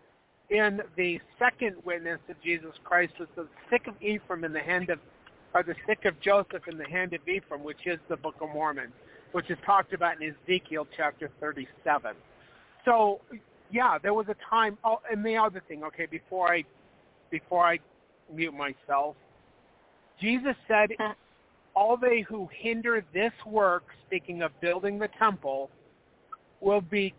in 0.51 0.79
the 0.95 1.19
second 1.39 1.75
witness 1.85 2.19
of 2.29 2.35
Jesus 2.43 2.73
Christ 2.83 3.13
was 3.19 3.27
the 3.35 3.47
stick 3.67 3.87
of 3.87 3.95
Ephraim 3.99 4.43
in 4.43 4.53
the 4.53 4.59
hand 4.59 4.91
of, 4.91 4.99
or 5.55 5.63
the 5.63 5.73
stick 5.85 6.05
of 6.05 6.19
Joseph 6.21 6.67
in 6.67 6.77
the 6.77 6.85
hand 6.85 7.13
of 7.13 7.27
Ephraim, 7.27 7.63
which 7.63 7.87
is 7.87 7.97
the 8.09 8.17
Book 8.17 8.35
of 8.41 8.49
Mormon, 8.49 8.91
which 9.31 9.49
is 9.49 9.57
talked 9.65 9.91
about 9.93 10.21
in 10.21 10.35
Ezekiel 10.47 10.87
chapter 10.95 11.31
37. 11.39 12.13
So, 12.85 13.21
yeah, 13.71 13.97
there 14.01 14.13
was 14.13 14.27
a 14.29 14.35
time. 14.49 14.77
Oh, 14.83 14.99
and 15.11 15.25
the 15.25 15.37
other 15.37 15.61
thing, 15.67 15.83
okay, 15.83 16.05
before 16.05 16.53
I, 16.53 16.63
before 17.29 17.65
I 17.65 17.79
mute 18.33 18.53
myself, 18.53 19.15
Jesus 20.21 20.55
said, 20.67 20.91
uh-huh. 20.99 21.13
"All 21.75 21.97
they 21.97 22.21
who 22.21 22.49
hinder 22.51 23.03
this 23.13 23.33
work, 23.45 23.85
speaking 24.05 24.41
of 24.41 24.51
building 24.61 24.99
the 24.99 25.09
temple, 25.19 25.69
will 26.61 26.81
be 26.81 27.13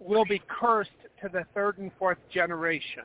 will 0.00 0.24
be 0.24 0.40
cursed 0.48 0.90
to 1.22 1.28
the 1.28 1.44
third 1.54 1.78
and 1.78 1.90
fourth 1.98 2.18
generation. 2.32 3.02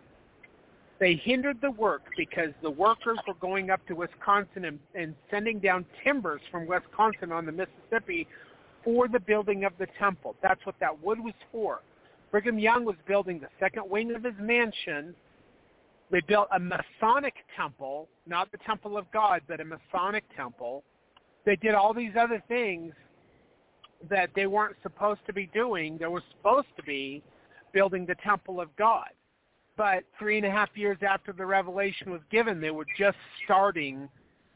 They 0.99 1.15
hindered 1.15 1.59
the 1.61 1.71
work 1.71 2.03
because 2.15 2.51
the 2.61 2.69
workers 2.69 3.17
were 3.27 3.33
going 3.35 3.69
up 3.71 3.85
to 3.87 3.95
Wisconsin 3.95 4.65
and, 4.65 4.79
and 4.95 5.15
sending 5.31 5.59
down 5.59 5.85
timbers 6.03 6.41
from 6.51 6.67
Wisconsin 6.67 7.31
on 7.31 7.45
the 7.45 7.51
Mississippi 7.51 8.27
for 8.83 9.07
the 9.07 9.19
building 9.19 9.65
of 9.65 9.73
the 9.79 9.87
temple. 9.99 10.35
That's 10.41 10.63
what 10.65 10.75
that 10.79 11.03
wood 11.03 11.19
was 11.19 11.33
for. 11.51 11.81
Brigham 12.33 12.57
Young 12.57 12.83
was 12.83 12.95
building 13.07 13.39
the 13.39 13.47
second 13.59 13.87
wing 13.87 14.15
of 14.15 14.23
his 14.23 14.33
mansion. 14.39 15.13
They 16.09 16.19
built 16.21 16.47
a 16.51 16.59
Masonic 16.59 17.35
temple, 17.55 18.09
not 18.25 18.51
the 18.51 18.57
temple 18.65 18.97
of 18.97 19.05
God, 19.11 19.41
but 19.47 19.61
a 19.61 19.63
Masonic 19.63 20.23
temple. 20.35 20.83
They 21.45 21.55
did 21.55 21.75
all 21.75 21.93
these 21.93 22.13
other 22.19 22.41
things 22.47 22.95
that 24.09 24.31
they 24.35 24.47
weren't 24.47 24.77
supposed 24.81 25.19
to 25.27 25.33
be 25.33 25.45
doing. 25.53 25.99
They 25.99 26.07
were 26.07 26.23
supposed 26.35 26.69
to 26.75 26.81
be 26.81 27.21
building 27.71 28.03
the 28.03 28.15
temple 28.23 28.59
of 28.59 28.75
God. 28.77 29.09
But 29.77 30.03
three 30.17 30.37
and 30.37 30.45
a 30.47 30.51
half 30.51 30.69
years 30.73 30.97
after 31.07 31.33
the 31.33 31.45
revelation 31.45 32.11
was 32.11 32.21
given, 32.31 32.59
they 32.59 32.71
were 32.71 32.87
just 32.97 33.17
starting 33.45 34.09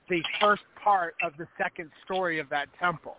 the 0.09 0.23
first 0.41 0.63
part 0.83 1.13
of 1.21 1.33
the 1.37 1.47
second 1.59 1.91
story 2.03 2.39
of 2.39 2.49
that 2.49 2.69
temple. 2.79 3.17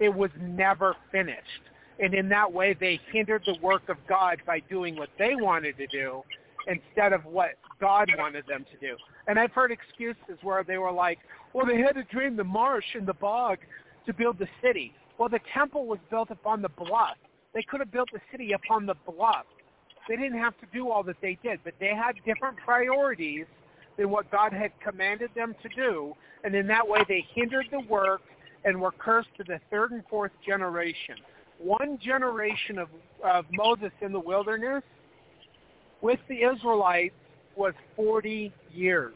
It 0.00 0.12
was 0.12 0.30
never 0.40 0.96
finished. 1.12 1.71
And 1.98 2.14
in 2.14 2.28
that 2.30 2.52
way, 2.52 2.74
they 2.78 3.00
hindered 3.12 3.42
the 3.46 3.56
work 3.60 3.88
of 3.88 3.96
God 4.08 4.38
by 4.46 4.60
doing 4.60 4.96
what 4.96 5.10
they 5.18 5.34
wanted 5.34 5.76
to 5.76 5.86
do 5.86 6.22
instead 6.66 7.12
of 7.12 7.24
what 7.24 7.50
God 7.80 8.10
wanted 8.16 8.46
them 8.46 8.64
to 8.70 8.76
do. 8.78 8.96
And 9.26 9.38
I've 9.38 9.52
heard 9.52 9.72
excuses 9.72 10.38
where 10.42 10.64
they 10.64 10.78
were 10.78 10.92
like, 10.92 11.18
well, 11.52 11.66
they 11.66 11.78
had 11.78 11.94
to 11.96 12.04
drain 12.04 12.36
the 12.36 12.44
marsh 12.44 12.84
and 12.94 13.06
the 13.06 13.14
bog 13.14 13.58
to 14.06 14.12
build 14.12 14.38
the 14.38 14.48
city. 14.62 14.94
Well, 15.18 15.28
the 15.28 15.40
temple 15.52 15.86
was 15.86 15.98
built 16.10 16.30
upon 16.30 16.62
the 16.62 16.68
bluff. 16.68 17.16
They 17.54 17.62
could 17.62 17.80
have 17.80 17.92
built 17.92 18.08
the 18.12 18.20
city 18.30 18.52
upon 18.52 18.86
the 18.86 18.94
bluff. 19.06 19.44
They 20.08 20.16
didn't 20.16 20.38
have 20.38 20.58
to 20.60 20.66
do 20.72 20.90
all 20.90 21.02
that 21.04 21.16
they 21.20 21.38
did, 21.42 21.60
but 21.62 21.74
they 21.78 21.94
had 21.94 22.14
different 22.24 22.56
priorities 22.56 23.46
than 23.96 24.10
what 24.10 24.30
God 24.30 24.52
had 24.52 24.72
commanded 24.80 25.30
them 25.34 25.54
to 25.62 25.68
do, 25.68 26.14
and 26.44 26.54
in 26.54 26.66
that 26.68 26.88
way 26.88 27.04
they 27.08 27.26
hindered 27.34 27.66
the 27.70 27.80
work 27.80 28.22
and 28.64 28.80
were 28.80 28.92
cursed 28.92 29.28
to 29.36 29.44
the 29.44 29.60
third 29.70 29.92
and 29.92 30.02
fourth 30.08 30.32
generation. 30.44 31.16
One 31.62 31.98
generation 31.98 32.78
of, 32.78 32.88
of 33.24 33.44
Moses 33.52 33.92
in 34.00 34.12
the 34.12 34.20
wilderness 34.20 34.82
with 36.00 36.18
the 36.28 36.42
Israelites 36.42 37.14
was 37.56 37.74
40 37.94 38.52
years. 38.72 39.14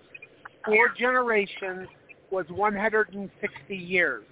Four 0.64 0.90
generations 0.96 1.88
was 2.30 2.46
160 2.48 3.76
years. 3.76 4.24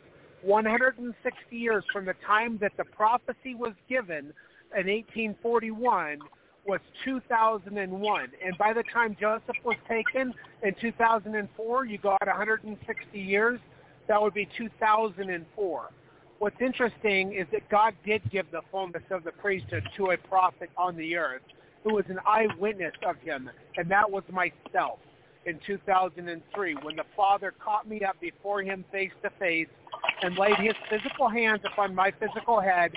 160 0.42 1.56
years 1.56 1.85
from 1.92 2.04
the 2.04 2.14
time 2.25 2.59
that 2.61 2.73
the 2.76 2.85
prophecy 2.85 3.54
was 3.54 3.73
given 3.88 4.33
in 4.76 4.87
1841 4.87 6.18
was 6.66 6.80
2001. 7.04 8.28
And 8.44 8.59
by 8.59 8.73
the 8.73 8.85
time 8.92 9.16
Joseph 9.18 9.56
was 9.64 9.76
taken 9.88 10.35
in 10.62 10.74
2004, 10.81 11.85
you 11.87 11.98
got 11.98 12.27
160 12.27 13.18
years. 13.18 13.59
That 14.07 14.20
would 14.20 14.35
be 14.35 14.48
2004. 14.57 15.90
What's 16.44 16.61
interesting 16.61 17.33
is 17.33 17.46
that 17.52 17.66
God 17.70 17.94
did 18.04 18.20
give 18.30 18.44
the 18.50 18.61
fullness 18.70 19.02
of 19.11 19.24
the 19.24 19.33
priesthood 19.33 19.88
to 19.96 20.11
a 20.11 20.18
prophet 20.18 20.68
on 20.76 20.94
the 20.94 21.16
earth 21.16 21.40
who 21.83 21.94
was 21.94 22.04
an 22.11 22.18
eyewitness 22.26 22.92
of 23.02 23.16
him, 23.16 23.48
and 23.78 23.90
that 23.90 24.11
was 24.11 24.24
myself 24.30 24.98
in 25.46 25.59
2003 25.66 26.74
when 26.83 26.96
the 26.96 27.04
Father 27.16 27.54
caught 27.64 27.88
me 27.88 28.02
up 28.02 28.20
before 28.20 28.61
him 28.61 28.85
face 28.92 29.12
to 29.22 29.30
face 29.38 29.68
and 30.20 30.37
laid 30.37 30.57
his 30.59 30.74
physical 30.90 31.30
hands 31.30 31.62
upon 31.64 31.94
my 31.94 32.12
physical 32.20 32.61
head, 32.61 32.92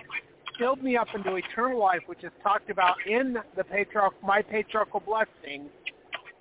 filled 0.59 0.83
me 0.83 0.97
up 0.97 1.07
into 1.15 1.33
eternal 1.35 1.79
life, 1.79 2.01
which 2.07 2.25
is 2.25 2.31
talked 2.43 2.69
about 2.69 2.97
in 3.07 3.37
the 3.55 3.63
patriarch, 3.63 4.13
my 4.21 4.41
patriarchal 4.41 4.99
blessing, 4.99 5.69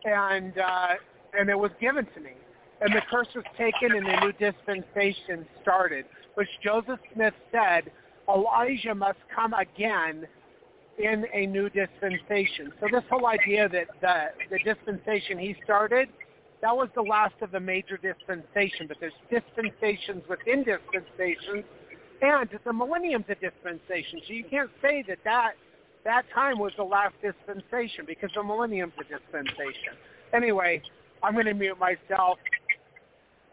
and 0.04 0.58
uh, 0.58 0.94
and 1.38 1.50
it 1.50 1.56
was 1.56 1.70
given 1.80 2.04
to 2.16 2.20
me. 2.20 2.32
And 2.80 2.92
the 2.92 3.00
curse 3.08 3.28
was 3.34 3.44
taken 3.56 3.96
and 3.96 4.04
the 4.04 4.20
new 4.20 4.32
dispensation 4.32 5.46
started, 5.62 6.04
which 6.36 6.48
Joseph 6.62 7.00
Smith 7.14 7.34
said 7.50 7.90
Elijah 8.28 8.94
must 8.94 9.18
come 9.34 9.54
again 9.54 10.26
in 10.98 11.26
a 11.32 11.46
new 11.46 11.68
dispensation. 11.70 12.72
So 12.80 12.88
this 12.90 13.02
whole 13.10 13.26
idea 13.26 13.68
that 13.68 13.88
the, 14.00 14.24
the 14.50 14.58
dispensation 14.62 15.38
he 15.38 15.56
started, 15.64 16.08
that 16.62 16.74
was 16.74 16.88
the 16.94 17.02
last 17.02 17.34
of 17.42 17.50
the 17.50 17.60
major 17.60 17.96
dispensation, 17.96 18.86
but 18.88 18.96
there's 19.00 19.12
dispensations 19.30 20.22
within 20.28 20.64
dispensations, 20.64 21.64
and 22.22 22.48
the 22.64 22.72
millennium's 22.72 23.26
a 23.28 23.34
dispensation. 23.34 24.20
So 24.26 24.32
you 24.32 24.44
can't 24.44 24.70
say 24.80 25.04
that 25.08 25.18
that, 25.24 25.52
that 26.04 26.24
time 26.34 26.58
was 26.58 26.72
the 26.76 26.84
last 26.84 27.14
dispensation 27.22 28.04
because 28.06 28.30
the 28.34 28.42
millennium's 28.42 28.94
a 28.98 29.04
dispensation. 29.04 29.96
Anyway, 30.32 30.82
I'm 31.22 31.34
going 31.34 31.46
to 31.46 31.54
mute 31.54 31.78
myself, 31.78 32.38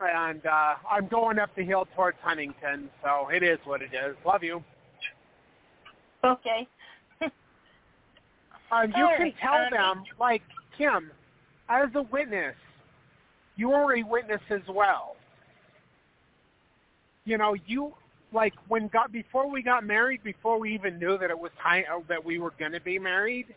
and 0.07 0.45
uh, 0.45 0.75
I'm 0.89 1.07
going 1.07 1.39
up 1.39 1.49
the 1.55 1.63
hill 1.63 1.87
towards 1.95 2.17
Huntington, 2.21 2.89
so 3.03 3.29
it 3.29 3.43
is 3.43 3.59
what 3.65 3.81
it 3.81 3.91
is. 3.93 4.15
Love 4.25 4.43
you. 4.43 4.63
Okay. 6.23 6.67
Um, 8.71 8.91
you 8.97 9.07
can 9.17 9.33
tell 9.39 9.53
um, 9.53 9.69
them, 9.71 10.03
like 10.19 10.41
Kim, 10.75 11.11
as 11.69 11.89
a 11.93 12.01
witness, 12.01 12.55
you 13.55 13.71
are 13.71 13.95
a 13.95 14.01
witness 14.01 14.41
as 14.49 14.61
well. 14.67 15.15
You 17.25 17.37
know, 17.37 17.55
you 17.67 17.93
like 18.33 18.53
when 18.67 18.87
got 18.87 19.11
before 19.11 19.49
we 19.49 19.61
got 19.61 19.85
married, 19.85 20.23
before 20.23 20.59
we 20.59 20.73
even 20.73 20.97
knew 20.97 21.17
that 21.19 21.29
it 21.29 21.37
was 21.37 21.51
time 21.61 21.83
uh, 21.93 21.99
that 22.09 22.23
we 22.23 22.39
were 22.39 22.53
going 22.57 22.71
to 22.71 22.81
be 22.81 22.97
married. 22.97 23.53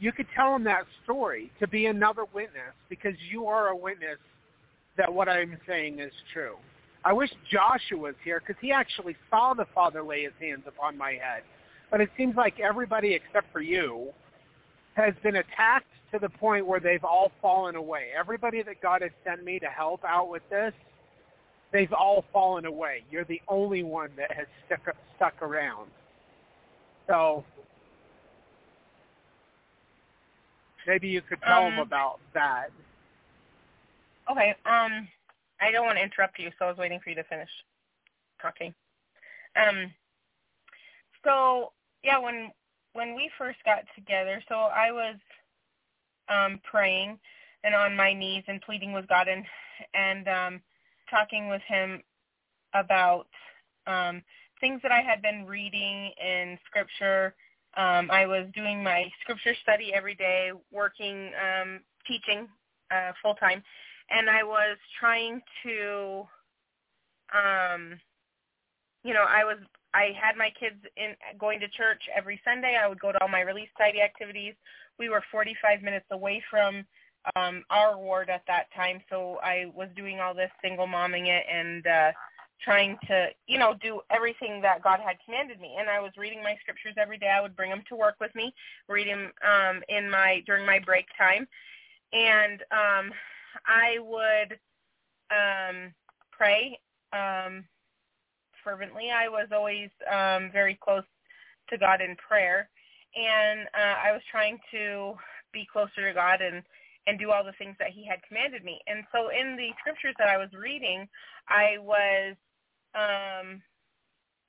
You 0.00 0.10
could 0.10 0.26
tell 0.34 0.52
them 0.52 0.64
that 0.64 0.84
story 1.04 1.52
to 1.60 1.68
be 1.68 1.86
another 1.86 2.24
witness 2.34 2.74
because 2.88 3.14
you 3.30 3.46
are 3.46 3.68
a 3.68 3.76
witness 3.76 4.18
that 4.96 5.12
what 5.12 5.28
I'm 5.28 5.58
saying 5.66 5.98
is 5.98 6.12
true. 6.32 6.56
I 7.04 7.12
wish 7.12 7.30
Joshua 7.50 7.98
was 7.98 8.14
here 8.24 8.40
because 8.40 8.60
he 8.60 8.72
actually 8.72 9.16
saw 9.30 9.52
the 9.54 9.66
Father 9.74 10.02
lay 10.02 10.22
his 10.22 10.32
hands 10.40 10.62
upon 10.66 10.96
my 10.96 11.12
head. 11.12 11.42
But 11.90 12.00
it 12.00 12.10
seems 12.16 12.34
like 12.34 12.60
everybody 12.60 13.14
except 13.14 13.52
for 13.52 13.60
you 13.60 14.10
has 14.94 15.12
been 15.22 15.36
attacked 15.36 15.86
to 16.12 16.18
the 16.18 16.28
point 16.28 16.66
where 16.66 16.80
they've 16.80 17.04
all 17.04 17.30
fallen 17.42 17.76
away. 17.76 18.08
Everybody 18.18 18.62
that 18.62 18.80
God 18.80 19.02
has 19.02 19.10
sent 19.24 19.44
me 19.44 19.58
to 19.58 19.66
help 19.66 20.02
out 20.04 20.30
with 20.30 20.42
this, 20.48 20.72
they've 21.72 21.92
all 21.92 22.24
fallen 22.32 22.64
away. 22.64 23.02
You're 23.10 23.24
the 23.24 23.42
only 23.48 23.82
one 23.82 24.10
that 24.16 24.32
has 24.32 24.46
stuck 24.66 24.94
stuck 25.16 25.42
around. 25.42 25.90
So 27.06 27.44
maybe 30.86 31.08
you 31.08 31.20
could 31.20 31.42
tell 31.42 31.64
um, 31.64 31.72
them 31.72 31.80
about 31.80 32.20
that. 32.32 32.70
Okay. 34.30 34.54
Um, 34.66 35.08
I 35.60 35.70
don't 35.72 35.86
want 35.86 35.98
to 35.98 36.04
interrupt 36.04 36.38
you, 36.38 36.50
so 36.58 36.66
I 36.66 36.68
was 36.68 36.78
waiting 36.78 37.00
for 37.02 37.10
you 37.10 37.16
to 37.16 37.24
finish 37.24 37.50
talking. 38.40 38.74
Um, 39.56 39.92
so 41.24 41.72
yeah, 42.02 42.18
when 42.18 42.50
when 42.92 43.14
we 43.14 43.30
first 43.38 43.58
got 43.64 43.84
together, 43.94 44.42
so 44.48 44.54
I 44.54 44.92
was 44.92 45.16
um 46.28 46.60
praying 46.70 47.18
and 47.64 47.74
on 47.74 47.96
my 47.96 48.12
knees 48.14 48.44
and 48.48 48.60
pleading 48.62 48.92
with 48.92 49.08
God 49.08 49.28
and 49.28 49.44
and 49.94 50.28
um 50.28 50.60
talking 51.10 51.48
with 51.48 51.62
him 51.68 52.02
about 52.74 53.26
um 53.86 54.22
things 54.60 54.80
that 54.82 54.92
I 54.92 55.02
had 55.02 55.22
been 55.22 55.46
reading 55.46 56.12
in 56.22 56.58
scripture. 56.66 57.34
Um 57.76 58.10
I 58.10 58.26
was 58.26 58.46
doing 58.54 58.82
my 58.82 59.04
scripture 59.22 59.54
study 59.62 59.92
every 59.94 60.14
day, 60.14 60.52
working 60.72 61.30
um 61.40 61.80
teaching 62.06 62.48
uh 62.90 63.12
full 63.22 63.34
time 63.34 63.62
and 64.10 64.28
I 64.28 64.42
was 64.42 64.76
trying 64.98 65.40
to 65.64 66.26
um 67.34 67.98
you 69.02 69.12
know, 69.12 69.24
I 69.28 69.44
was 69.44 69.58
I 69.92 70.12
had 70.20 70.36
my 70.36 70.50
kids 70.58 70.76
in 70.96 71.14
going 71.38 71.60
to 71.60 71.68
church 71.68 72.02
every 72.14 72.40
Sunday. 72.44 72.76
I 72.82 72.88
would 72.88 73.00
go 73.00 73.12
to 73.12 73.20
all 73.22 73.28
my 73.28 73.40
Relief 73.40 73.68
Society 73.76 74.00
activities. 74.00 74.54
We 74.98 75.08
were 75.08 75.22
45 75.30 75.82
minutes 75.82 76.06
away 76.10 76.42
from 76.50 76.84
um 77.36 77.64
our 77.70 77.96
ward 77.98 78.30
at 78.30 78.42
that 78.46 78.66
time, 78.74 79.00
so 79.08 79.38
I 79.42 79.66
was 79.74 79.88
doing 79.96 80.20
all 80.20 80.34
this 80.34 80.50
single 80.62 80.86
momming 80.86 81.28
it 81.28 81.44
and 81.50 81.86
uh 81.86 82.12
trying 82.62 82.96
to, 83.06 83.28
you 83.46 83.58
know, 83.58 83.74
do 83.82 84.00
everything 84.10 84.60
that 84.62 84.82
God 84.82 85.00
had 85.00 85.16
commanded 85.24 85.60
me. 85.60 85.76
And 85.78 85.88
I 85.88 86.00
was 86.00 86.12
reading 86.16 86.42
my 86.42 86.56
scriptures 86.60 86.94
every 86.96 87.18
day. 87.18 87.28
I 87.28 87.40
would 87.40 87.56
bring 87.56 87.70
them 87.70 87.82
to 87.88 87.96
work 87.96 88.16
with 88.20 88.34
me, 88.34 88.54
read 88.88 89.08
them 89.08 89.32
um, 89.46 89.82
in 89.88 90.10
my 90.10 90.42
during 90.46 90.64
my 90.64 90.78
break 90.78 91.06
time, 91.18 91.46
and 92.12 92.62
um, 92.70 93.12
I 93.66 93.98
would 94.00 94.58
um, 95.30 95.94
pray 96.32 96.78
um, 97.12 97.64
fervently. 98.64 99.10
I 99.14 99.28
was 99.28 99.48
always 99.52 99.90
um, 100.12 100.50
very 100.52 100.78
close 100.82 101.04
to 101.70 101.78
God 101.78 102.00
in 102.02 102.16
prayer, 102.16 102.68
and 103.16 103.68
uh, 103.74 103.96
I 104.08 104.12
was 104.12 104.22
trying 104.30 104.58
to 104.72 105.14
be 105.52 105.66
closer 105.72 106.08
to 106.08 106.14
God 106.14 106.40
and 106.42 106.62
and 107.06 107.18
do 107.18 107.32
all 107.32 107.44
the 107.44 107.52
things 107.58 107.76
that 107.80 107.90
He 107.90 108.06
had 108.06 108.20
commanded 108.28 108.64
me. 108.64 108.80
And 108.86 109.04
so, 109.12 109.28
in 109.30 109.56
the 109.56 109.70
scriptures 109.80 110.14
that 110.18 110.28
I 110.28 110.38
was 110.38 110.50
reading, 110.58 111.08
I 111.48 111.76
was, 111.80 112.36
um, 112.94 113.62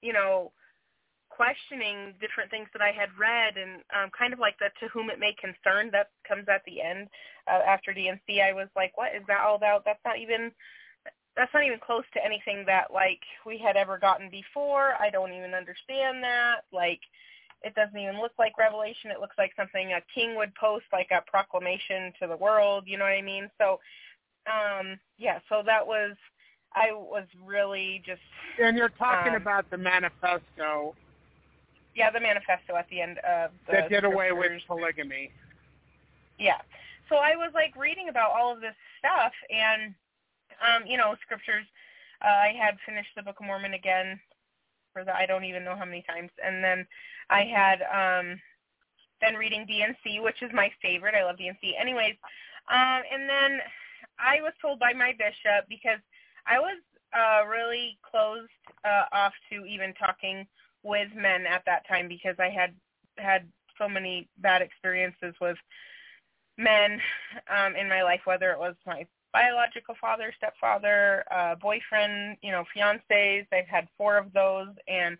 you 0.01 0.13
know, 0.13 0.51
questioning 1.35 2.13
different 2.21 2.49
things 2.49 2.67
that 2.73 2.81
I 2.81 2.91
had 2.91 3.09
read, 3.19 3.57
and 3.57 3.83
um, 3.91 4.09
kind 4.17 4.31
of 4.31 4.39
like 4.39 4.57
the 4.59 4.69
"to 4.79 4.87
whom 4.87 5.09
it 5.09 5.19
may 5.19 5.35
concern" 5.35 5.91
that 5.91 6.09
comes 6.27 6.47
at 6.47 6.63
the 6.65 6.81
end 6.81 7.09
uh, 7.47 7.61
after 7.67 7.93
D&C. 7.93 8.41
I 8.41 8.53
was 8.53 8.69
like, 8.75 8.97
"What 8.97 9.15
is 9.15 9.23
that 9.27 9.41
all 9.41 9.55
about? 9.55 9.83
That's 9.85 10.03
not 10.05 10.17
even." 10.19 10.51
That's 11.35 11.53
not 11.53 11.65
even 11.65 11.79
close 11.85 12.05
to 12.13 12.23
anything 12.23 12.63
that 12.65 12.93
like 12.93 13.19
we 13.45 13.57
had 13.57 13.75
ever 13.75 13.97
gotten 13.97 14.29
before. 14.29 14.93
I 14.97 15.09
don't 15.09 15.33
even 15.33 15.53
understand 15.53 16.23
that. 16.23 16.61
Like, 16.71 17.01
it 17.61 17.75
doesn't 17.75 17.99
even 17.99 18.21
look 18.21 18.31
like 18.39 18.57
revelation. 18.57 19.11
It 19.11 19.19
looks 19.19 19.35
like 19.37 19.51
something 19.57 19.91
a 19.91 19.99
king 20.13 20.37
would 20.37 20.55
post, 20.55 20.85
like 20.93 21.09
a 21.11 21.29
proclamation 21.29 22.13
to 22.21 22.27
the 22.27 22.37
world. 22.37 22.85
You 22.87 22.97
know 22.97 23.03
what 23.03 23.19
I 23.19 23.21
mean? 23.21 23.49
So, 23.57 23.81
um, 24.47 24.97
yeah. 25.17 25.39
So 25.49 25.61
that 25.65 25.85
was, 25.85 26.15
I 26.73 26.93
was 26.93 27.27
really 27.43 28.01
just. 28.05 28.21
And 28.57 28.77
you're 28.77 28.87
talking 28.87 29.35
um, 29.35 29.41
about 29.41 29.69
the 29.69 29.77
manifesto. 29.77 30.95
Yeah, 31.95 32.11
the 32.11 32.19
manifesto 32.19 32.75
at 32.75 32.87
the 32.89 33.01
end 33.01 33.17
of 33.19 33.51
the. 33.67 33.73
That 33.73 33.89
did 33.89 34.03
away 34.03 34.31
with 34.31 34.51
polygamy. 34.67 35.31
Yeah. 36.37 36.59
So 37.07 37.15
I 37.15 37.35
was 37.35 37.51
like 37.53 37.75
reading 37.75 38.09
about 38.09 38.31
all 38.31 38.51
of 38.51 38.59
this 38.59 38.75
stuff, 38.99 39.31
and 39.49 39.95
um, 40.59 40.87
you 40.87 40.97
know, 40.97 41.15
scriptures. 41.23 41.65
Uh, 42.23 42.27
I 42.27 42.53
had 42.57 42.75
finished 42.85 43.09
the 43.15 43.23
Book 43.23 43.37
of 43.39 43.45
Mormon 43.45 43.73
again 43.73 44.19
for 44.93 45.03
the 45.03 45.15
I 45.15 45.25
don't 45.25 45.43
even 45.43 45.63
know 45.63 45.75
how 45.75 45.85
many 45.85 46.03
times, 46.07 46.31
and 46.43 46.63
then 46.63 46.85
I 47.29 47.43
had 47.43 47.79
um, 47.91 48.39
been 49.21 49.35
reading 49.35 49.65
D&C, 49.65 50.19
which 50.19 50.41
is 50.41 50.51
my 50.53 50.69
favorite. 50.81 51.15
I 51.15 51.23
love 51.23 51.37
D&C. 51.37 51.75
Anyways, 51.79 52.15
um, 52.71 53.01
and 53.11 53.29
then 53.29 53.59
I 54.19 54.41
was 54.41 54.53
told 54.61 54.79
by 54.79 54.93
my 54.93 55.11
bishop 55.11 55.67
because 55.69 55.99
I 56.47 56.59
was 56.59 56.79
uh, 57.15 57.45
really 57.45 57.97
closed 58.09 58.49
uh, 58.83 59.05
off 59.11 59.33
to 59.51 59.65
even 59.65 59.93
talking 59.93 60.47
with 60.85 61.09
men 61.15 61.45
at 61.45 61.63
that 61.65 61.87
time 61.87 62.07
because 62.07 62.35
I 62.39 62.49
had 62.49 62.73
had 63.17 63.47
so 63.77 63.89
many 63.89 64.29
bad 64.37 64.61
experiences 64.61 65.33
with 65.41 65.57
men 66.57 67.01
um, 67.49 67.75
in 67.75 67.89
my 67.89 68.03
life, 68.03 68.21
whether 68.25 68.51
it 68.51 68.59
was 68.59 68.75
my 68.85 69.05
biological 69.33 69.95
father, 69.99 70.31
stepfather, 70.37 71.25
uh, 71.29 71.55
boyfriend, 71.55 72.37
you 72.41 72.51
know, 72.51 72.63
fiancés. 72.75 73.45
I've 73.51 73.67
had 73.67 73.87
four 73.97 74.17
of 74.17 74.31
those, 74.31 74.69
and 74.87 75.17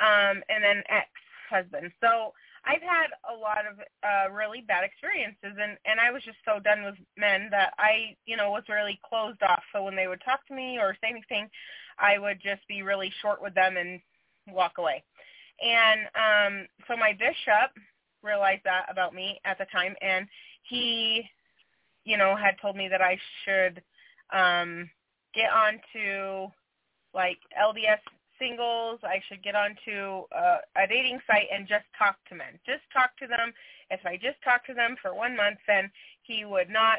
um, 0.00 0.42
and 0.48 0.64
then 0.64 0.82
ex 0.88 1.06
husband. 1.48 1.92
So 2.00 2.32
I've 2.64 2.82
had 2.82 3.12
a 3.30 3.36
lot 3.36 3.62
of 3.70 3.78
uh, 4.02 4.32
really 4.32 4.62
bad 4.66 4.82
experiences, 4.84 5.56
and 5.60 5.76
and 5.84 6.00
I 6.00 6.10
was 6.10 6.22
just 6.24 6.38
so 6.44 6.58
done 6.58 6.82
with 6.82 6.96
men 7.16 7.48
that 7.50 7.74
I, 7.78 8.16
you 8.26 8.36
know, 8.36 8.50
was 8.50 8.64
really 8.68 8.98
closed 9.08 9.42
off. 9.42 9.62
So 9.72 9.84
when 9.84 9.94
they 9.94 10.08
would 10.08 10.22
talk 10.24 10.44
to 10.48 10.54
me 10.54 10.78
or 10.78 10.96
say 11.00 11.10
anything, 11.10 11.48
I 11.98 12.18
would 12.18 12.40
just 12.42 12.66
be 12.66 12.82
really 12.82 13.12
short 13.22 13.40
with 13.40 13.54
them 13.54 13.76
and 13.76 14.00
walk 14.48 14.78
away. 14.78 15.02
And 15.62 16.00
um, 16.14 16.66
so 16.88 16.96
my 16.96 17.12
bishop 17.12 17.70
realized 18.22 18.62
that 18.64 18.86
about 18.90 19.14
me 19.14 19.40
at 19.44 19.58
the 19.58 19.66
time, 19.72 19.94
and 20.02 20.26
he, 20.62 21.24
you 22.04 22.16
know, 22.16 22.34
had 22.36 22.56
told 22.60 22.76
me 22.76 22.88
that 22.88 23.02
I 23.02 23.18
should 23.44 23.82
um, 24.32 24.90
get 25.34 25.50
onto 25.52 26.50
like 27.14 27.38
LDS 27.60 28.00
singles. 28.38 29.00
I 29.04 29.22
should 29.28 29.42
get 29.42 29.54
onto 29.54 30.26
uh, 30.34 30.58
a 30.76 30.86
dating 30.88 31.20
site 31.26 31.48
and 31.52 31.68
just 31.68 31.84
talk 31.96 32.16
to 32.28 32.34
men. 32.34 32.58
Just 32.66 32.82
talk 32.92 33.16
to 33.18 33.26
them. 33.26 33.52
If 33.90 34.00
I 34.04 34.16
just 34.16 34.42
talk 34.42 34.66
to 34.66 34.74
them 34.74 34.96
for 35.00 35.14
one 35.14 35.36
month, 35.36 35.58
then 35.66 35.90
he 36.22 36.44
would 36.44 36.68
not 36.70 36.98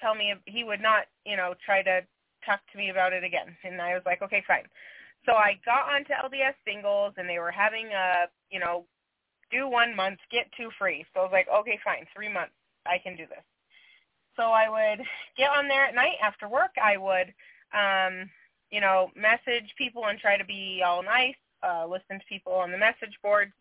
tell 0.00 0.14
me. 0.14 0.34
He 0.46 0.62
would 0.64 0.80
not, 0.80 1.06
you 1.24 1.36
know, 1.36 1.54
try 1.64 1.82
to 1.82 2.02
talk 2.46 2.60
to 2.72 2.78
me 2.78 2.90
about 2.90 3.12
it 3.12 3.24
again. 3.24 3.56
And 3.64 3.80
I 3.80 3.94
was 3.94 4.02
like, 4.06 4.22
okay, 4.22 4.42
fine. 4.46 4.64
So 5.26 5.32
I 5.32 5.58
got 5.64 5.92
onto 5.92 6.12
LDS 6.12 6.54
singles, 6.66 7.14
and 7.16 7.28
they 7.28 7.38
were 7.38 7.50
having 7.50 7.86
a, 7.86 8.26
you 8.50 8.58
know, 8.58 8.84
do 9.50 9.68
one 9.68 9.94
month, 9.94 10.18
get 10.30 10.50
two 10.56 10.70
free. 10.78 11.04
So 11.12 11.20
I 11.20 11.22
was 11.24 11.32
like, 11.32 11.48
okay, 11.48 11.78
fine, 11.84 12.06
three 12.14 12.32
months, 12.32 12.54
I 12.86 12.98
can 12.98 13.16
do 13.16 13.26
this. 13.26 13.44
So 14.36 14.44
I 14.44 14.68
would 14.68 15.04
get 15.36 15.50
on 15.50 15.68
there 15.68 15.84
at 15.84 15.94
night 15.94 16.16
after 16.22 16.48
work. 16.48 16.70
I 16.82 16.96
would 16.96 17.34
um, 17.72 18.30
you 18.70 18.80
know, 18.80 19.10
message 19.16 19.74
people 19.76 20.06
and 20.06 20.18
try 20.18 20.36
to 20.36 20.44
be 20.44 20.82
all 20.84 21.02
nice, 21.02 21.34
uh, 21.62 21.86
listen 21.86 22.18
to 22.18 22.26
people 22.28 22.52
on 22.52 22.70
the 22.70 22.78
message 22.78 23.18
boards. 23.22 23.52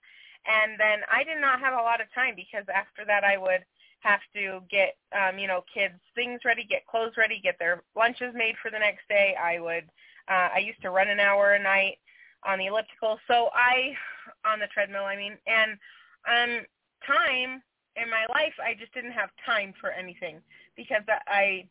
And 0.45 0.79
then 0.79 0.99
I 1.11 1.23
did 1.23 1.41
not 1.41 1.59
have 1.59 1.73
a 1.73 1.83
lot 1.83 2.01
of 2.01 2.07
time 2.13 2.33
because 2.35 2.65
after 2.73 3.05
that 3.05 3.23
I 3.23 3.37
would 3.37 3.65
have 4.01 4.21
to 4.33 4.61
get, 4.71 4.95
um, 5.11 5.37
you 5.37 5.47
know, 5.47 5.63
kids 5.71 5.99
things 6.15 6.41
ready, 6.45 6.63
get 6.63 6.87
clothes 6.87 7.17
ready, 7.17 7.41
get 7.43 7.59
their 7.59 7.83
lunches 7.95 8.33
made 8.33 8.55
for 8.61 8.71
the 8.71 8.79
next 8.79 9.07
day. 9.09 9.35
I 9.35 9.59
would, 9.59 9.89
uh, 10.29 10.49
I 10.55 10.59
used 10.59 10.81
to 10.81 10.91
run 10.91 11.09
an 11.09 11.19
hour 11.19 11.53
a 11.53 11.61
night 11.61 11.97
on 12.45 12.59
the 12.59 12.67
elliptical. 12.67 13.19
So 13.27 13.49
I, 13.53 13.93
on 14.45 14.59
the 14.59 14.67
treadmill, 14.67 15.03
I 15.03 15.15
mean, 15.15 15.37
and 15.47 15.71
um, 16.27 16.65
time 17.05 17.61
in 17.95 18.09
my 18.09 18.25
life, 18.29 18.53
I 18.63 18.75
just 18.79 18.93
didn't 18.93 19.11
have 19.11 19.29
time 19.45 19.73
for 19.79 19.91
anything 19.91 20.41
because 20.75 21.03
I 21.27 21.65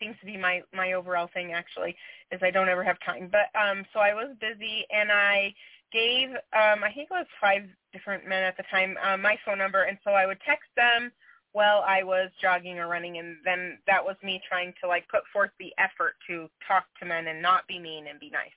seems 0.00 0.16
to 0.20 0.26
be 0.26 0.36
my 0.36 0.62
my 0.74 0.92
overall 0.92 1.28
thing 1.32 1.52
actually 1.52 1.96
is 2.30 2.40
I 2.42 2.50
don't 2.50 2.68
ever 2.68 2.84
have 2.84 2.98
time. 3.00 3.30
But 3.30 3.48
um 3.58 3.84
so 3.92 4.00
I 4.00 4.14
was 4.14 4.36
busy 4.40 4.84
and 4.90 5.10
I 5.10 5.54
gave 5.92 6.30
um 6.30 6.84
I 6.84 6.92
think 6.94 7.08
it 7.10 7.14
was 7.14 7.26
five 7.40 7.64
different 7.92 8.28
men 8.28 8.42
at 8.42 8.56
the 8.56 8.64
time 8.70 8.98
um, 9.02 9.22
my 9.22 9.38
phone 9.44 9.58
number 9.58 9.84
and 9.84 9.98
so 10.04 10.10
I 10.10 10.26
would 10.26 10.40
text 10.46 10.68
them 10.76 11.10
while 11.56 11.82
I 11.88 12.02
was 12.02 12.28
jogging 12.38 12.78
or 12.78 12.86
running 12.86 13.16
and 13.16 13.38
then 13.42 13.78
that 13.86 14.04
was 14.04 14.16
me 14.22 14.42
trying 14.46 14.74
to 14.82 14.86
like 14.86 15.08
put 15.08 15.22
forth 15.32 15.52
the 15.58 15.72
effort 15.78 16.12
to 16.26 16.50
talk 16.68 16.84
to 17.00 17.06
men 17.06 17.28
and 17.28 17.40
not 17.40 17.66
be 17.66 17.78
mean 17.78 18.08
and 18.08 18.20
be 18.20 18.28
nice. 18.28 18.52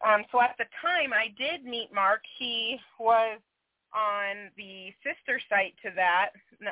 Um 0.00 0.24
so 0.32 0.40
at 0.40 0.56
the 0.56 0.64
time 0.80 1.12
I 1.12 1.28
did 1.36 1.66
meet 1.66 1.92
Mark. 1.92 2.22
He 2.38 2.80
was 2.98 3.38
on 3.92 4.48
the 4.56 4.94
sister 5.04 5.44
site 5.50 5.74
to 5.84 5.90
that, 5.94 6.30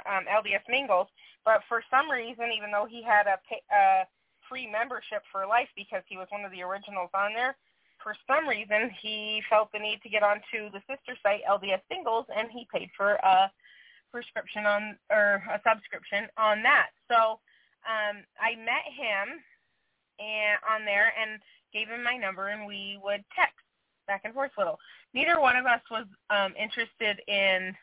um, 0.08 0.24
LDS 0.24 0.64
Mingles, 0.66 1.08
but 1.44 1.60
for 1.68 1.84
some 1.90 2.10
reason, 2.10 2.48
even 2.56 2.70
though 2.70 2.88
he 2.88 3.02
had 3.04 3.26
a, 3.26 3.36
a 3.68 4.08
free 4.48 4.66
membership 4.66 5.20
for 5.30 5.46
life 5.46 5.68
because 5.76 6.00
he 6.08 6.16
was 6.16 6.26
one 6.30 6.46
of 6.46 6.52
the 6.52 6.62
originals 6.62 7.10
on 7.12 7.34
there, 7.34 7.54
for 8.02 8.16
some 8.26 8.48
reason 8.48 8.88
he 9.02 9.42
felt 9.50 9.68
the 9.72 9.78
need 9.78 10.00
to 10.02 10.08
get 10.08 10.22
onto 10.22 10.72
the 10.72 10.80
sister 10.88 11.12
site 11.22 11.44
LDS 11.44 11.84
Singles, 11.92 12.24
and 12.34 12.48
he 12.50 12.66
paid 12.72 12.88
for 12.96 13.20
a 13.20 13.52
prescription 14.12 14.66
on 14.66 14.96
or 15.10 15.42
a 15.50 15.60
subscription 15.66 16.28
on 16.36 16.62
that. 16.62 16.88
So 17.10 17.40
um, 17.86 18.22
I 18.38 18.56
met 18.56 18.86
him 18.92 19.40
and 20.18 20.58
on 20.68 20.84
there 20.84 21.12
and 21.20 21.40
gave 21.72 21.88
him 21.88 22.02
my 22.02 22.16
number, 22.16 22.48
and 22.48 22.66
we 22.66 22.98
would 23.02 23.24
text 23.34 23.56
back 24.06 24.22
and 24.24 24.34
forth 24.34 24.50
a 24.56 24.60
little. 24.60 24.78
Neither 25.14 25.40
one 25.40 25.56
of 25.56 25.66
us 25.66 25.80
was 25.90 26.06
um, 26.30 26.54
interested 26.58 27.20
in 27.28 27.74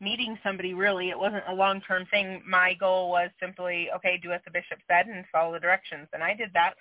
meeting 0.00 0.38
somebody 0.42 0.74
really. 0.74 1.10
It 1.10 1.18
wasn't 1.18 1.44
a 1.48 1.54
long-term 1.54 2.06
thing. 2.10 2.42
My 2.46 2.74
goal 2.74 3.10
was 3.10 3.30
simply, 3.40 3.88
okay, 3.96 4.18
do 4.22 4.32
as 4.32 4.40
the 4.44 4.50
bishop 4.50 4.78
said 4.88 5.06
and 5.06 5.24
follow 5.32 5.52
the 5.52 5.60
directions. 5.60 6.08
And 6.12 6.22
I 6.22 6.34
did 6.34 6.50
that. 6.54 6.74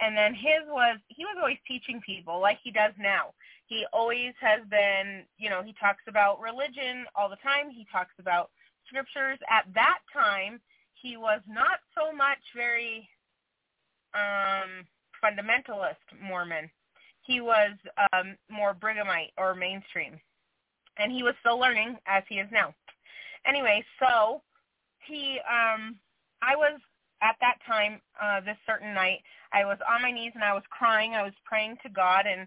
And 0.00 0.16
then 0.16 0.34
his 0.34 0.66
was, 0.68 0.98
he 1.08 1.24
was 1.24 1.36
always 1.38 1.58
teaching 1.66 2.00
people 2.04 2.40
like 2.40 2.58
he 2.62 2.72
does 2.72 2.92
now. 2.98 3.32
He 3.66 3.84
always 3.92 4.34
has 4.40 4.60
been, 4.68 5.24
you 5.38 5.48
know, 5.48 5.62
he 5.62 5.74
talks 5.80 6.02
about 6.06 6.40
religion 6.40 7.06
all 7.14 7.28
the 7.28 7.40
time. 7.42 7.70
He 7.70 7.86
talks 7.90 8.14
about 8.18 8.50
scriptures. 8.86 9.38
At 9.50 9.66
that 9.74 9.98
time, 10.12 10.60
he 10.94 11.16
was 11.16 11.40
not 11.48 11.80
so 11.94 12.14
much 12.14 12.40
very 12.54 13.08
um, 14.14 14.84
fundamentalist 15.22 16.04
Mormon 16.22 16.70
he 17.24 17.40
was 17.40 17.72
um, 18.12 18.36
more 18.50 18.74
Brighamite 18.74 19.32
or 19.36 19.54
mainstream. 19.54 20.20
And 20.98 21.10
he 21.10 21.22
was 21.22 21.34
still 21.40 21.58
learning 21.58 21.96
as 22.06 22.22
he 22.28 22.36
is 22.36 22.48
now. 22.52 22.74
Anyway, 23.46 23.84
so 23.98 24.42
he, 25.06 25.38
um, 25.48 25.96
I 26.40 26.54
was 26.54 26.80
at 27.22 27.36
that 27.40 27.56
time, 27.66 28.00
uh, 28.22 28.40
this 28.40 28.56
certain 28.66 28.94
night, 28.94 29.20
I 29.52 29.64
was 29.64 29.78
on 29.88 30.02
my 30.02 30.10
knees 30.12 30.32
and 30.34 30.44
I 30.44 30.52
was 30.52 30.62
crying. 30.70 31.14
I 31.14 31.22
was 31.22 31.32
praying 31.44 31.76
to 31.82 31.88
God 31.88 32.26
and, 32.26 32.46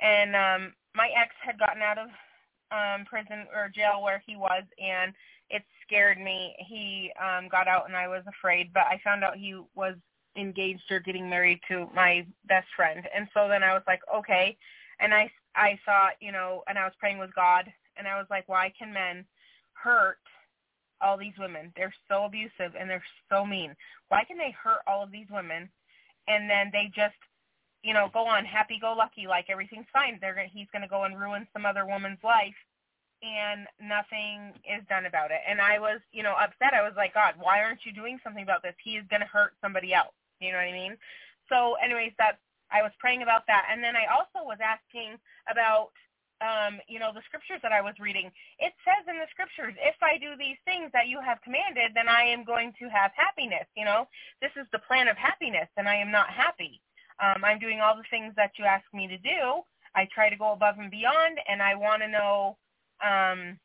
and, 0.00 0.36
um, 0.36 0.74
my 0.94 1.08
ex 1.16 1.34
had 1.42 1.58
gotten 1.58 1.82
out 1.82 1.98
of, 1.98 2.08
um, 2.70 3.04
prison 3.06 3.46
or 3.54 3.68
jail 3.68 4.02
where 4.02 4.22
he 4.26 4.36
was 4.36 4.64
and 4.78 5.14
it 5.50 5.62
scared 5.82 6.18
me. 6.18 6.54
He, 6.58 7.12
um, 7.20 7.48
got 7.48 7.68
out 7.68 7.86
and 7.86 7.96
I 7.96 8.08
was 8.08 8.22
afraid, 8.26 8.72
but 8.72 8.84
I 8.84 9.00
found 9.02 9.24
out 9.24 9.36
he 9.36 9.60
was 9.74 9.94
engaged 10.36 10.90
or 10.90 11.00
getting 11.00 11.28
married 11.28 11.60
to 11.68 11.88
my 11.94 12.26
best 12.46 12.68
friend. 12.76 13.08
And 13.14 13.28
so 13.34 13.48
then 13.48 13.62
I 13.62 13.72
was 13.74 13.82
like, 13.86 14.00
okay. 14.14 14.56
And 15.00 15.14
I 15.14 15.30
I 15.54 15.78
thought, 15.84 16.12
you 16.20 16.30
know, 16.30 16.62
and 16.68 16.78
I 16.78 16.84
was 16.84 16.92
praying 17.00 17.18
with 17.18 17.34
God, 17.34 17.64
and 17.96 18.06
I 18.06 18.16
was 18.16 18.26
like, 18.30 18.48
why 18.48 18.72
can 18.78 18.92
men 18.92 19.24
hurt 19.72 20.18
all 21.00 21.16
these 21.16 21.36
women? 21.38 21.72
They're 21.74 21.94
so 22.08 22.24
abusive 22.24 22.76
and 22.78 22.88
they're 22.88 23.02
so 23.28 23.44
mean. 23.44 23.74
Why 24.08 24.22
can 24.24 24.38
they 24.38 24.54
hurt 24.62 24.80
all 24.86 25.02
of 25.02 25.10
these 25.10 25.26
women, 25.30 25.68
and 26.28 26.48
then 26.48 26.70
they 26.72 26.92
just, 26.94 27.16
you 27.82 27.94
know, 27.94 28.10
go 28.12 28.26
on 28.26 28.44
happy-go-lucky 28.44 29.26
like 29.26 29.46
everything's 29.48 29.86
fine? 29.92 30.18
They're 30.20 30.34
gonna, 30.34 30.48
he's 30.52 30.68
going 30.72 30.82
to 30.82 30.88
go 30.88 31.04
and 31.04 31.18
ruin 31.18 31.46
some 31.52 31.66
other 31.66 31.86
woman's 31.86 32.22
life, 32.24 32.56
and 33.22 33.66
nothing 33.80 34.54
is 34.66 34.82
done 34.88 35.06
about 35.06 35.30
it. 35.30 35.40
And 35.48 35.60
I 35.60 35.78
was, 35.78 36.00
you 36.12 36.22
know, 36.22 36.34
upset. 36.34 36.74
I 36.74 36.82
was 36.82 36.94
like, 36.96 37.14
God, 37.14 37.34
why 37.38 37.62
aren't 37.62 37.84
you 37.84 37.92
doing 37.92 38.18
something 38.22 38.42
about 38.42 38.62
this? 38.62 38.74
He 38.82 38.96
is 38.96 39.04
going 39.10 39.22
to 39.22 39.26
hurt 39.26 39.54
somebody 39.62 39.94
else. 39.94 40.14
You 40.40 40.52
know 40.52 40.58
what 40.58 40.70
I 40.70 40.72
mean? 40.72 40.96
So, 41.48 41.74
anyways, 41.82 42.12
that's 42.18 42.38
I 42.70 42.82
was 42.82 42.92
praying 42.98 43.22
about 43.22 43.46
that, 43.48 43.66
and 43.72 43.82
then 43.82 43.96
I 43.96 44.04
also 44.12 44.44
was 44.44 44.58
asking 44.60 45.16
about, 45.50 45.88
um, 46.44 46.78
you 46.86 47.00
know, 47.00 47.12
the 47.16 47.24
scriptures 47.24 47.60
that 47.62 47.72
I 47.72 47.80
was 47.80 47.96
reading. 47.98 48.30
It 48.60 48.72
says 48.84 49.08
in 49.08 49.16
the 49.16 49.26
scriptures, 49.32 49.74
if 49.80 49.96
I 50.02 50.18
do 50.18 50.36
these 50.36 50.60
things 50.64 50.92
that 50.92 51.08
you 51.08 51.18
have 51.24 51.40
commanded, 51.42 51.96
then 51.96 52.08
I 52.08 52.28
am 52.28 52.44
going 52.44 52.72
to 52.78 52.86
have 52.92 53.10
happiness. 53.16 53.66
You 53.74 53.84
know, 53.84 54.06
this 54.42 54.52
is 54.60 54.66
the 54.70 54.84
plan 54.84 55.08
of 55.08 55.16
happiness, 55.16 55.68
and 55.76 55.88
I 55.88 55.96
am 55.96 56.12
not 56.12 56.28
happy. 56.28 56.80
Um, 57.20 57.44
I'm 57.44 57.58
doing 57.58 57.80
all 57.80 57.96
the 57.96 58.08
things 58.10 58.32
that 58.36 58.52
you 58.58 58.64
ask 58.64 58.84
me 58.92 59.06
to 59.08 59.18
do. 59.18 59.62
I 59.94 60.06
try 60.14 60.30
to 60.30 60.36
go 60.36 60.52
above 60.52 60.76
and 60.78 60.90
beyond, 60.90 61.38
and 61.48 61.62
I 61.62 61.74
want 61.74 62.02
to 62.02 62.08
know, 62.08 62.56
um, 63.04 63.58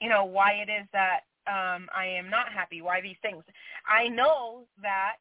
you 0.00 0.08
know, 0.08 0.24
why 0.24 0.52
it 0.52 0.70
is 0.70 0.86
that 0.92 1.20
um, 1.46 1.88
I 1.94 2.06
am 2.06 2.30
not 2.30 2.52
happy. 2.52 2.82
Why 2.82 3.00
these 3.00 3.16
things? 3.22 3.42
I 3.88 4.08
know 4.08 4.66
that 4.82 5.16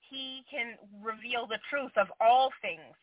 he 0.00 0.44
can 0.50 0.76
reveal 1.02 1.46
the 1.46 1.58
truth 1.70 1.92
of 1.96 2.08
all 2.20 2.50
things. 2.60 2.94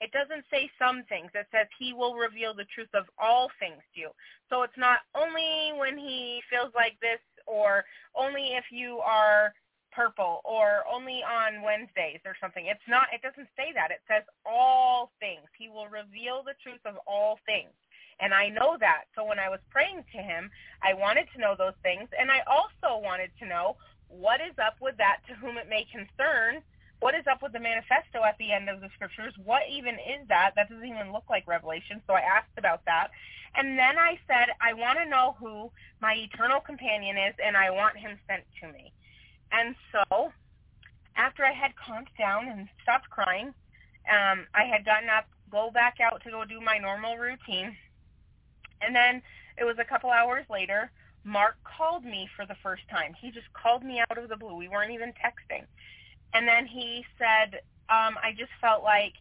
It 0.00 0.12
doesn't 0.12 0.44
say 0.50 0.70
some 0.78 1.02
things. 1.08 1.30
It 1.34 1.46
says 1.50 1.66
he 1.78 1.92
will 1.92 2.14
reveal 2.14 2.54
the 2.54 2.66
truth 2.72 2.90
of 2.94 3.06
all 3.18 3.50
things 3.58 3.82
to 3.94 4.00
you. 4.00 4.10
So 4.48 4.62
it's 4.62 4.76
not 4.76 4.98
only 5.16 5.72
when 5.76 5.98
he 5.98 6.40
feels 6.48 6.72
like 6.74 6.94
this 7.00 7.18
or 7.46 7.84
only 8.14 8.54
if 8.54 8.64
you 8.70 8.98
are 8.98 9.52
purple 9.92 10.40
or 10.44 10.84
only 10.90 11.22
on 11.22 11.62
Wednesdays 11.62 12.20
or 12.24 12.36
something. 12.40 12.66
It's 12.66 12.86
not 12.88 13.08
it 13.12 13.22
doesn't 13.22 13.48
say 13.56 13.72
that. 13.74 13.90
It 13.90 14.02
says 14.08 14.22
all 14.46 15.12
things. 15.20 15.46
He 15.58 15.68
will 15.68 15.88
reveal 15.88 16.42
the 16.42 16.58
truth 16.62 16.82
of 16.84 16.96
all 17.06 17.38
things. 17.46 17.72
And 18.20 18.34
I 18.34 18.48
know 18.48 18.76
that. 18.80 19.04
So 19.14 19.24
when 19.24 19.38
I 19.38 19.48
was 19.48 19.60
praying 19.70 20.04
to 20.12 20.18
him, 20.18 20.50
I 20.82 20.94
wanted 20.94 21.26
to 21.34 21.40
know 21.40 21.54
those 21.56 21.78
things 21.82 22.08
and 22.18 22.30
I 22.30 22.42
also 22.46 23.00
wanted 23.00 23.30
to 23.40 23.46
know 23.46 23.76
what 24.08 24.40
is 24.40 24.56
up 24.58 24.76
with 24.80 24.96
that 24.98 25.20
to 25.28 25.34
whom 25.34 25.58
it 25.58 25.68
may 25.68 25.86
concern? 25.92 26.62
What 27.00 27.14
is 27.14 27.24
up 27.30 27.42
with 27.42 27.52
the 27.52 27.60
manifesto 27.60 28.24
at 28.26 28.36
the 28.38 28.50
end 28.50 28.68
of 28.68 28.80
the 28.80 28.88
scriptures? 28.94 29.32
What 29.44 29.62
even 29.70 29.94
is 29.94 30.26
that? 30.28 30.52
That 30.56 30.68
doesn't 30.68 30.88
even 30.88 31.12
look 31.12 31.24
like 31.30 31.46
Revelation. 31.46 32.02
So 32.06 32.14
I 32.14 32.20
asked 32.20 32.56
about 32.58 32.84
that. 32.86 33.08
And 33.54 33.78
then 33.78 33.98
I 33.98 34.18
said, 34.26 34.50
I 34.60 34.74
want 34.74 34.98
to 34.98 35.08
know 35.08 35.36
who 35.38 35.70
my 36.00 36.14
eternal 36.14 36.60
companion 36.60 37.16
is, 37.16 37.34
and 37.44 37.56
I 37.56 37.70
want 37.70 37.96
him 37.96 38.18
sent 38.28 38.42
to 38.60 38.72
me. 38.72 38.92
And 39.52 39.74
so 39.92 40.32
after 41.16 41.44
I 41.44 41.52
had 41.52 41.72
calmed 41.76 42.08
down 42.18 42.48
and 42.48 42.68
stopped 42.82 43.10
crying, 43.10 43.54
um, 44.08 44.46
I 44.54 44.64
had 44.64 44.84
gotten 44.84 45.08
up, 45.08 45.26
go 45.50 45.70
back 45.70 45.96
out 46.00 46.22
to 46.24 46.30
go 46.30 46.44
do 46.44 46.60
my 46.60 46.78
normal 46.78 47.16
routine. 47.16 47.76
And 48.80 48.94
then 48.94 49.22
it 49.56 49.64
was 49.64 49.76
a 49.78 49.84
couple 49.84 50.10
hours 50.10 50.44
later 50.48 50.90
Mark 51.24 51.56
called 51.62 52.04
me 52.04 52.28
for 52.34 52.46
the 52.46 52.56
first 52.62 52.82
time. 52.90 53.14
He 53.20 53.30
just 53.30 53.52
called 53.52 53.84
me 53.84 54.00
out 54.00 54.16
of 54.16 54.28
the 54.28 54.36
blue. 54.36 54.54
We 54.54 54.68
weren't 54.68 54.92
even 54.92 55.12
texting. 55.12 55.64
And 56.32 56.48
then 56.48 56.66
he 56.66 57.04
said, 57.18 57.60
um, 57.90 58.16
I 58.22 58.32
just 58.36 58.50
felt 58.60 58.82
like 58.82 59.12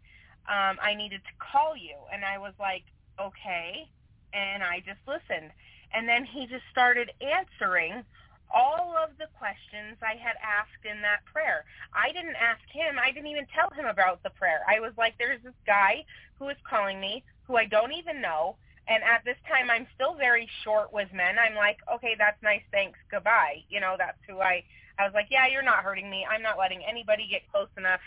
um, 0.48 0.78
I 0.82 0.94
needed 0.96 1.22
to 1.24 1.34
call 1.40 1.76
you. 1.76 1.96
And 2.13 2.24
I 2.24 2.38
was 2.38 2.54
like, 2.60 2.84
okay. 3.20 3.88
And 4.34 4.63
I 4.63 4.80
just 4.86 5.00
listened. 5.08 5.52
And 5.94 6.08
then 6.08 6.26
he 6.26 6.48
just 6.48 6.63
started 6.72 7.12
answering 7.20 8.04
all 8.53 8.95
of 8.97 9.17
the 9.17 9.27
questions 9.38 9.97
I 10.01 10.15
had 10.15 10.36
asked 10.43 10.86
in 10.86 11.01
that 11.01 11.25
prayer. 11.25 11.65
I 11.93 12.12
didn't 12.12 12.36
ask 12.36 12.63
him. 12.71 12.97
I 12.97 13.12
didn't 13.12 13.27
even 13.27 13.47
tell 13.53 13.69
him 13.71 13.86
about 13.86 14.23
the 14.23 14.31
prayer. 14.31 14.62
I 14.67 14.79
was 14.79 14.93
like, 14.97 15.15
there's 15.17 15.41
this 15.43 15.57
guy 15.65 16.05
who 16.39 16.49
is 16.49 16.57
calling 16.67 16.99
me 16.99 17.23
who 17.43 17.55
I 17.55 17.65
don't 17.65 17.93
even 17.93 18.21
know 18.21 18.55
and 18.88 19.03
at 19.03 19.23
this 19.25 19.36
time, 19.47 19.69
I'm 19.69 19.86
still 19.95 20.15
very 20.15 20.49
short 20.63 20.93
with 20.93 21.12
men. 21.13 21.36
I'm 21.38 21.55
like, 21.55 21.77
okay, 21.95 22.15
that's 22.17 22.41
nice, 22.41 22.62
thanks, 22.71 22.97
goodbye. 23.12 23.63
You 23.69 23.79
know, 23.81 23.95
that's 23.97 24.17
who 24.27 24.39
I. 24.39 24.63
I 24.99 25.03
was 25.03 25.13
like, 25.13 25.27
yeah, 25.29 25.45
you're 25.45 25.62
not 25.62 25.83
hurting 25.83 26.10
me. 26.10 26.25
I'm 26.27 26.41
not 26.41 26.57
letting 26.57 26.81
anybody 26.83 27.27
get 27.29 27.41
close 27.51 27.67
enough 27.77 27.99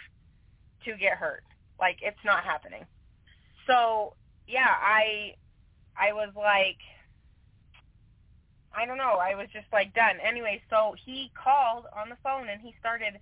to 0.85 0.97
get 0.97 1.13
hurt. 1.13 1.45
Like, 1.79 1.99
it's 2.03 2.19
not 2.25 2.43
happening. 2.43 2.85
So 3.67 4.15
yeah, 4.49 4.67
I, 4.67 5.37
I 5.97 6.13
was 6.13 6.33
like, 6.35 6.79
I 8.75 8.87
don't 8.87 8.99
know. 8.99 9.19
I 9.21 9.35
was 9.35 9.49
just 9.53 9.67
like 9.73 9.95
done. 9.95 10.17
Anyway, 10.23 10.63
so 10.71 10.95
he 11.05 11.31
called 11.35 11.87
on 11.97 12.09
the 12.09 12.17
phone 12.23 12.49
and 12.49 12.61
he 12.61 12.75
started 12.79 13.19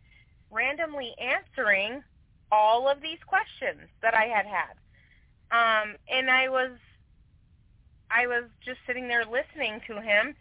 randomly 0.51 1.15
answering 1.19 2.03
all 2.51 2.89
of 2.89 3.01
these 3.01 3.19
questions 3.27 3.89
that 4.03 4.15
I 4.15 4.25
had 4.25 4.47
had. 4.47 4.75
Um, 5.51 5.97
and 6.11 6.31
I 6.31 6.49
was 6.49 6.73
I 8.11 8.27
was 8.27 8.45
just 8.65 8.79
sitting 8.87 9.09
there 9.09 9.25
listening 9.25 9.81
to 9.87 10.01
him 10.01 10.35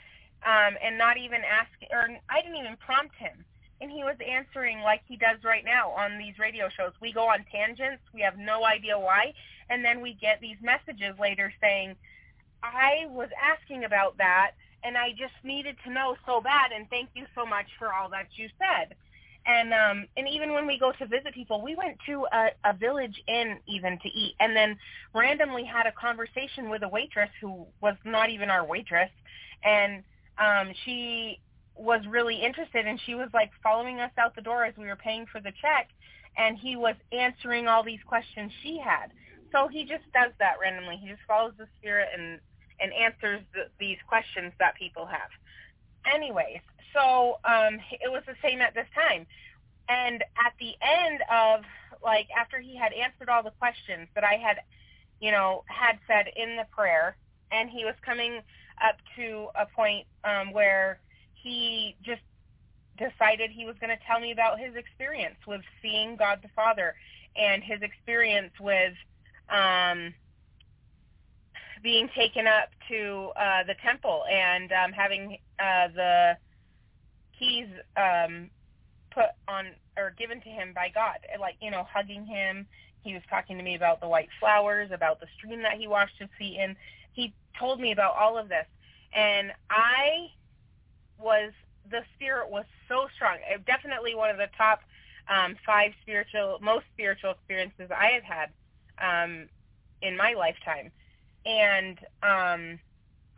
um, 0.45 0.77
and 0.81 0.97
not 0.97 1.17
even 1.17 1.41
asking, 1.43 1.89
or 1.91 2.07
I 2.29 2.41
didn't 2.41 2.57
even 2.57 2.77
prompt 2.77 3.15
him. 3.15 3.43
And 3.79 3.91
he 3.91 4.03
was 4.03 4.15
answering 4.25 4.81
like 4.81 5.01
he 5.05 5.17
does 5.17 5.43
right 5.43 5.63
now 5.63 5.91
on 5.91 6.17
these 6.17 6.39
radio 6.39 6.69
shows. 6.69 6.93
We 7.01 7.13
go 7.13 7.27
on 7.29 7.45
tangents. 7.51 8.01
We 8.13 8.21
have 8.21 8.37
no 8.37 8.65
idea 8.65 8.97
why. 8.97 9.33
And 9.69 9.83
then 9.83 10.01
we 10.01 10.13
get 10.13 10.39
these 10.41 10.57
messages 10.61 11.19
later 11.19 11.53
saying, 11.61 11.95
I 12.63 13.05
was 13.09 13.29
asking 13.41 13.83
about 13.83 14.17
that 14.17 14.51
and 14.87 14.97
I 14.97 15.11
just 15.11 15.35
needed 15.43 15.75
to 15.85 15.91
know 15.93 16.15
so 16.25 16.41
bad 16.41 16.71
and 16.75 16.89
thank 16.89 17.09
you 17.13 17.25
so 17.35 17.45
much 17.45 17.67
for 17.77 17.93
all 17.93 18.09
that 18.11 18.27
you 18.37 18.47
said. 18.57 18.95
And 19.45 19.73
um 19.73 20.07
and 20.17 20.27
even 20.29 20.53
when 20.53 20.67
we 20.67 20.79
go 20.79 20.93
to 20.93 21.05
visit 21.05 21.33
people 21.33 21.61
we 21.61 21.75
went 21.75 21.97
to 22.07 22.25
a, 22.31 22.49
a 22.65 22.73
village 22.73 23.21
inn 23.27 23.57
even 23.67 23.99
to 23.99 24.09
eat 24.09 24.35
and 24.39 24.55
then 24.55 24.77
randomly 25.13 25.65
had 25.65 25.87
a 25.87 25.91
conversation 25.91 26.69
with 26.69 26.83
a 26.83 26.89
waitress 26.89 27.29
who 27.41 27.67
was 27.81 27.95
not 28.05 28.29
even 28.29 28.49
our 28.49 28.65
waitress 28.65 29.11
and 29.63 30.03
um 30.37 30.73
she 30.85 31.39
was 31.75 32.01
really 32.09 32.41
interested 32.41 32.87
and 32.87 32.99
she 33.05 33.15
was 33.15 33.29
like 33.33 33.51
following 33.63 33.99
us 33.99 34.11
out 34.17 34.35
the 34.35 34.41
door 34.41 34.65
as 34.65 34.75
we 34.77 34.85
were 34.87 34.95
paying 34.95 35.25
for 35.31 35.41
the 35.41 35.51
check 35.61 35.89
and 36.37 36.57
he 36.57 36.75
was 36.75 36.95
answering 37.11 37.67
all 37.67 37.83
these 37.83 37.99
questions 38.05 38.51
she 38.63 38.79
had. 38.83 39.11
So 39.51 39.67
he 39.67 39.83
just 39.83 40.03
does 40.13 40.31
that 40.39 40.55
randomly. 40.61 40.97
He 40.97 41.09
just 41.09 41.21
follows 41.27 41.53
the 41.57 41.67
spirit 41.79 42.09
and 42.17 42.39
and 42.79 42.91
answers 42.93 43.41
the, 43.53 43.67
these 43.79 43.97
questions 44.07 44.51
that 44.59 44.75
people 44.75 45.05
have 45.05 45.29
anyways 46.13 46.59
so 46.97 47.39
um, 47.43 47.79
it 47.91 48.11
was 48.11 48.23
the 48.25 48.35
same 48.41 48.61
at 48.61 48.73
this 48.73 48.87
time. 48.95 49.25
And 49.89 50.23
at 50.43 50.53
the 50.59 50.73
end 50.81 51.21
of, 51.31 51.63
like, 52.03 52.27
after 52.37 52.59
he 52.59 52.75
had 52.75 52.91
answered 52.93 53.29
all 53.29 53.43
the 53.43 53.51
questions 53.51 54.07
that 54.15 54.23
I 54.23 54.33
had, 54.33 54.59
you 55.21 55.31
know, 55.31 55.63
had 55.67 55.97
said 56.07 56.27
in 56.35 56.57
the 56.57 56.65
prayer, 56.71 57.15
and 57.51 57.69
he 57.69 57.85
was 57.85 57.95
coming 58.05 58.41
up 58.83 58.97
to 59.15 59.47
a 59.55 59.65
point 59.65 60.05
um, 60.23 60.51
where 60.51 60.99
he 61.33 61.95
just 62.03 62.21
decided 62.97 63.51
he 63.51 63.65
was 63.65 63.75
going 63.79 63.95
to 63.95 64.03
tell 64.05 64.19
me 64.19 64.31
about 64.31 64.59
his 64.59 64.75
experience 64.75 65.37
with 65.47 65.61
seeing 65.81 66.15
God 66.17 66.39
the 66.41 66.49
Father 66.55 66.95
and 67.35 67.63
his 67.63 67.81
experience 67.81 68.51
with 68.59 68.93
um, 69.49 70.13
being 71.83 72.09
taken 72.15 72.47
up 72.47 72.69
to 72.89 73.31
uh, 73.35 73.63
the 73.63 73.75
temple 73.83 74.23
and 74.31 74.71
um, 74.71 74.91
having 74.91 75.37
uh, 75.59 75.87
the 75.95 76.37
keys 77.37 77.67
um, 77.95 78.49
put 79.11 79.25
on 79.47 79.67
or 79.97 80.13
given 80.17 80.39
to 80.41 80.49
him 80.49 80.73
by 80.73 80.89
God, 80.93 81.17
like 81.39 81.55
you 81.61 81.71
know, 81.71 81.85
hugging 81.91 82.25
him. 82.25 82.67
He 83.03 83.13
was 83.13 83.23
talking 83.29 83.57
to 83.57 83.63
me 83.63 83.75
about 83.75 84.01
the 84.01 84.07
white 84.07 84.29
flowers, 84.39 84.91
about 84.91 85.19
the 85.19 85.27
stream 85.37 85.61
that 85.61 85.77
he 85.77 85.87
washed 85.87 86.15
his 86.19 86.29
feet 86.37 86.59
in. 86.59 86.75
He 87.13 87.33
told 87.57 87.79
me 87.79 87.91
about 87.91 88.15
all 88.15 88.37
of 88.37 88.49
this, 88.49 88.65
and 89.13 89.51
I 89.69 90.27
was 91.19 91.51
the 91.89 92.01
spirit 92.15 92.49
was 92.49 92.65
so 92.87 93.07
strong. 93.15 93.37
It, 93.49 93.65
definitely 93.65 94.15
one 94.15 94.29
of 94.29 94.37
the 94.37 94.49
top 94.57 94.81
um, 95.29 95.55
five 95.65 95.91
spiritual, 96.01 96.59
most 96.61 96.85
spiritual 96.93 97.31
experiences 97.31 97.89
I 97.91 98.11
have 98.19 98.23
had 98.23 98.49
um, 98.99 99.49
in 100.01 100.15
my 100.17 100.33
lifetime, 100.33 100.91
and 101.47 101.99
um, 102.23 102.79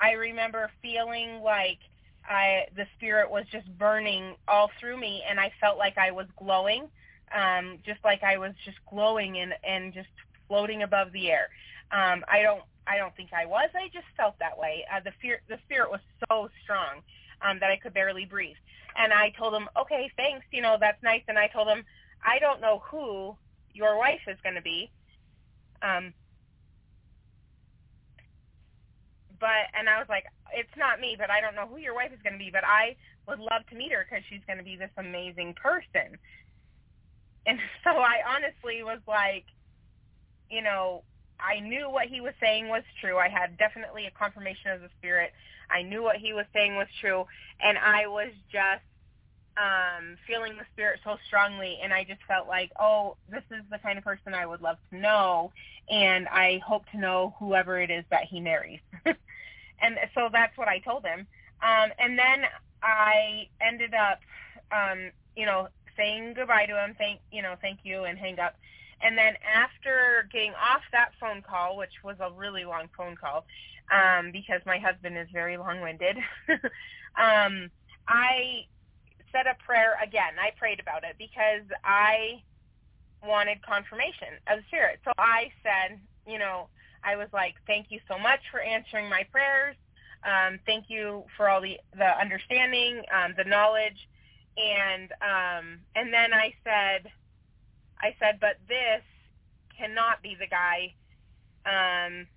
I 0.02 0.13
remember 0.13 0.72
feeling 0.82 1.41
like 1.41 1.80
I 2.28 2.65
the 2.76 2.88
spirit 2.98 3.30
was 3.32 3.45
just 3.52 3.67
burning 3.78 4.36
all 4.48 4.72
through 4.80 4.98
me, 4.98 5.24
and 5.30 5.39
I 5.39 5.52
felt 5.62 5.78
like 5.78 5.98
I 5.98 6.12
was 6.12 6.28
glowing, 6.38 6.89
um, 7.36 7.80
just 7.86 8.04
like 8.04 8.24
I 8.24 8.38
was 8.38 8.54
just 8.65 8.78
glowing 8.89 9.38
and 9.39 9.54
and 9.63 9.93
just 9.93 10.10
floating 10.48 10.84
above 10.84 11.12
the 11.13 11.32
air. 11.32 11.50
Um, 11.91 12.26
I 12.32 12.41
don't 12.41 12.63
I 12.88 12.98
don't 12.98 13.15
think 13.15 13.32
I 13.34 13.45
was. 13.45 13.69
I 13.76 13.89
just 13.93 14.08
felt 14.17 14.39
that 14.39 14.58
way. 14.58 14.86
Uh, 14.93 15.02
the 15.02 15.12
fear 15.22 15.41
the 15.50 15.60
spirit 15.65 15.91
was 15.91 16.02
so 16.30 16.50
strong. 16.63 17.02
um, 17.41 17.60
that 17.60 17.69
I 17.69 17.78
could 17.78 17.93
barely 17.93 18.26
breathe. 18.26 18.58
And 18.98 19.13
I 19.13 19.32
told 19.38 19.54
him, 19.54 19.69
okay, 19.80 20.12
thanks, 20.17 20.45
you 20.52 20.62
know, 20.62 20.78
that's 20.80 21.02
nice. 21.04 21.24
And 21.28 21.38
I 21.38 21.48
told 21.48 21.67
him, 21.67 21.84
I 22.26 22.39
don't 22.39 22.62
know 22.62 22.84
who 22.91 23.36
your 23.74 23.98
wife 23.98 24.22
is 24.28 24.38
going 24.43 24.56
to 24.56 24.62
be. 24.62 24.91
Um, 25.82 26.13
but, 29.39 29.71
and 29.78 29.89
I 29.89 29.99
was 29.99 30.08
like, 30.10 30.25
it's 30.54 30.75
not 30.78 30.99
me, 30.99 31.15
but 31.17 31.30
I 31.30 31.41
don't 31.41 31.56
know 31.56 31.67
who 31.67 31.78
your 31.78 31.95
wife 31.95 32.12
is 32.13 32.19
going 32.23 32.34
to 32.34 32.39
be, 32.39 32.52
but 32.52 32.63
I 32.65 32.95
would 33.28 33.39
love 33.39 33.65
to 33.69 33.75
meet 33.75 33.91
her 33.91 34.06
because 34.10 34.23
she's 34.30 34.41
going 34.47 34.58
to 34.58 34.63
be 34.63 34.75
this 34.75 34.91
amazing 34.97 35.56
person. 35.56 36.17
And 37.45 37.60
so 37.84 37.91
I 37.91 38.21
honestly 38.28 38.84
was 38.84 38.99
like, 39.08 39.45
you 40.49 40.62
know, 40.62 41.04
I 41.39 41.60
knew 41.62 41.89
what 41.89 42.08
he 42.08 42.21
was 42.21 42.34
saying 42.41 42.67
was 42.67 42.84
true. 42.99 43.17
I 43.17 43.30
had 43.30 43.58
definitely 43.58 44.06
a 44.06 44.12
confirmation 44.12 44.71
of 44.71 44.82
the 44.82 44.89
spirit. 44.97 45.32
I 45.69 45.84
knew 45.84 46.04
what 46.04 46.17
he 46.17 46.34
was 46.34 46.45
saying 46.54 46.75
was 46.75 46.88
true, 46.99 47.25
and 47.62 47.78
I 47.78 48.08
was 48.08 48.32
just 48.52 48.84
um 49.58 50.15
feeling 50.25 50.54
the 50.56 50.63
spirit 50.71 50.99
so 51.04 51.17
strongly 51.28 51.80
and 51.84 51.93
I 51.93 52.04
just 52.06 52.21
felt 52.28 52.47
like, 52.47 52.71
oh, 52.80 53.17
this 53.30 53.43
is 53.52 53.63
the 53.69 53.78
kind 53.78 53.97
of 53.97 54.04
person 54.04 54.34
I 54.34 54.45
would 54.45 54.62
love 54.62 54.78
to 54.91 54.97
know 54.97 55.52
and 55.89 56.28
I 56.28 56.62
hope 56.65 56.84
to 56.91 56.97
know 56.97 57.36
whoever 57.39 57.80
it 57.80 57.89
is 57.89 58.06
that 58.10 58.23
he 58.23 58.39
marries. 58.39 58.80
and 59.82 59.98
so 60.13 60.30
that's 60.32 60.58
what 60.58 60.68
I 60.68 60.80
told 60.80 61.06
him. 61.06 61.28
Um 61.62 61.92
and 62.00 62.18
then 62.18 62.46
I 62.82 63.48
ended 63.62 63.94
up 63.94 64.20
um, 64.72 65.12
you 65.36 65.46
know, 65.46 65.68
saying 65.98 66.34
goodbye 66.36 66.65
to 66.65 66.84
him, 66.84 66.96
thank 66.98 67.20
you 67.32 67.42
know, 67.42 67.56
thank 67.62 67.80
you 67.84 68.04
and 68.04 68.18
hang 68.18 68.39
up. 68.39 68.56
And 69.02 69.18
then 69.18 69.36
after 69.56 70.28
getting 70.32 70.52
off 70.52 70.82
that 70.92 71.12
phone 71.20 71.42
call, 71.42 71.78
which 71.78 72.04
was 72.04 72.18
a 72.20 72.32
really 72.32 72.65
long 72.65 72.89
phone 72.98 73.15
call, 73.15 73.46
um, 73.92 74.32
because 74.32 74.62
my 74.65 74.78
husband 74.78 75.18
is 75.18 75.28
very 75.32 75.58
long-winded, 75.58 76.18
um, 77.15 77.72
I 78.08 78.65
said 79.32 79.48
a 79.48 79.56
prayer 79.63 79.98
again. 80.04 80.34
I 80.39 80.52
prayed 80.58 80.80
about 80.82 81.04
it 81.04 81.15
because 81.18 81.63
I 81.84 82.44
wanted 83.26 83.62
confirmation 83.62 84.36
of 84.48 84.60
the 84.60 84.63
Spirit. 84.68 85.00
So 85.06 85.12
I 85.18 85.52
said, 85.63 86.00
you 86.28 86.38
know, 86.38 86.68
I 87.04 87.16
was 87.16 87.28
like, 87.34 87.56
thank 87.68 87.88
you 87.90 88.00
so 88.08 88.18
much 88.18 88.40
for 88.52 88.60
answering 88.60 89.10
my 89.10 89.24
prayers. 89.32 89.76
Um, 90.24 90.60
thank 90.66 90.86
you 90.90 91.24
for 91.38 91.50
all 91.50 91.62
the 91.62 91.78
the 91.98 92.20
understanding, 92.20 93.04
um, 93.14 93.34
the 93.38 93.46
knowledge, 93.46 94.08
and 94.58 95.12
um, 95.22 95.80
and 95.96 96.14
then 96.14 96.34
I 96.34 96.54
said, 96.64 97.12
I 98.00 98.16
said, 98.20 98.40
but 98.42 98.58
this 98.68 99.02
cannot 99.78 100.22
be 100.22 100.36
the 100.38 100.48
guy 100.48 100.94
um, 101.66 102.28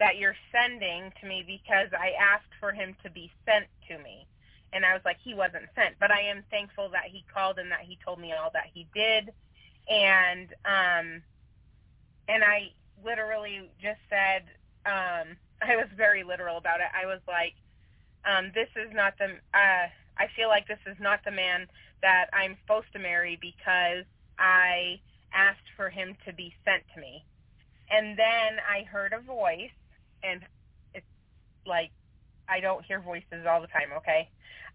that 0.00 0.16
you're 0.16 0.36
sending 0.52 1.12
to 1.20 1.28
me 1.28 1.44
because 1.46 1.88
I 1.92 2.12
asked 2.20 2.52
for 2.58 2.72
him 2.72 2.96
to 3.04 3.10
be 3.10 3.30
sent 3.46 3.66
to 3.88 3.98
me 4.02 4.26
and 4.72 4.84
I 4.84 4.92
was 4.92 5.02
like, 5.04 5.18
he 5.22 5.34
wasn't 5.34 5.64
sent. 5.74 5.98
But 5.98 6.10
I 6.10 6.20
am 6.20 6.44
thankful 6.50 6.90
that 6.90 7.04
he 7.10 7.24
called 7.32 7.58
and 7.58 7.70
that 7.70 7.80
he 7.82 7.98
told 8.04 8.20
me 8.20 8.32
all 8.32 8.50
that 8.52 8.66
he 8.72 8.86
did. 8.94 9.32
And 9.88 10.48
um 10.64 11.22
and 12.28 12.44
I 12.44 12.72
literally 13.04 13.70
just 13.80 14.00
said, 14.08 14.44
um, 14.86 15.36
I 15.62 15.76
was 15.76 15.88
very 15.96 16.22
literal 16.22 16.56
about 16.56 16.80
it. 16.80 16.88
I 16.94 17.06
was 17.06 17.20
like, 17.26 17.54
um, 18.24 18.50
this 18.54 18.68
is 18.76 18.92
not 18.94 19.14
the 19.18 19.38
uh 19.54 19.86
I 20.18 20.26
feel 20.34 20.48
like 20.48 20.66
this 20.66 20.82
is 20.86 20.96
not 21.00 21.20
the 21.24 21.30
man 21.30 21.68
that 22.02 22.26
I'm 22.32 22.56
supposed 22.62 22.92
to 22.92 22.98
marry 22.98 23.38
because 23.40 24.04
I 24.38 25.00
asked 25.32 25.70
for 25.76 25.88
him 25.88 26.16
to 26.26 26.32
be 26.32 26.52
sent 26.64 26.82
to 26.94 27.00
me. 27.00 27.24
And 27.90 28.18
then 28.18 28.58
I 28.68 28.82
heard 28.82 29.12
a 29.12 29.20
voice 29.20 29.70
and 30.22 30.42
it's 30.94 31.06
like 31.66 31.90
I 32.48 32.60
don't 32.60 32.84
hear 32.84 33.00
voices 33.00 33.46
all 33.48 33.60
the 33.60 33.68
time, 33.68 33.90
okay? 33.98 34.28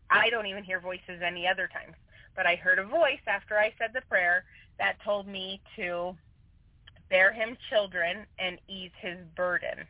I 0.09 0.29
don't 0.29 0.45
even 0.45 0.63
hear 0.63 0.79
voices 0.79 1.21
any 1.25 1.47
other 1.47 1.67
times. 1.67 1.95
But 2.35 2.45
I 2.45 2.55
heard 2.55 2.79
a 2.79 2.85
voice 2.85 3.21
after 3.27 3.57
I 3.57 3.73
said 3.77 3.91
the 3.93 4.01
prayer 4.07 4.45
that 4.79 4.97
told 5.03 5.27
me 5.27 5.61
to 5.75 6.15
bear 7.09 7.31
him 7.31 7.57
children 7.69 8.25
and 8.39 8.59
ease 8.67 8.91
his 9.01 9.17
burden. 9.35 9.85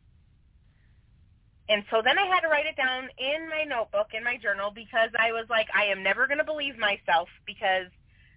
And 1.70 1.84
so 1.90 2.02
then 2.04 2.20
I 2.20 2.26
had 2.26 2.42
to 2.42 2.50
write 2.50 2.66
it 2.66 2.76
down 2.76 3.08
in 3.18 3.48
my 3.50 3.64
notebook, 3.64 4.08
in 4.14 4.24
my 4.24 4.38
journal, 4.38 4.72
because 4.74 5.10
I 5.18 5.32
was 5.32 5.46
like, 5.50 5.68
I 5.74 5.86
am 5.86 6.04
never 6.04 6.28
going 6.28 6.40
to 6.40 6.44
believe 6.44 6.78
myself 6.78 7.30
because 7.46 7.88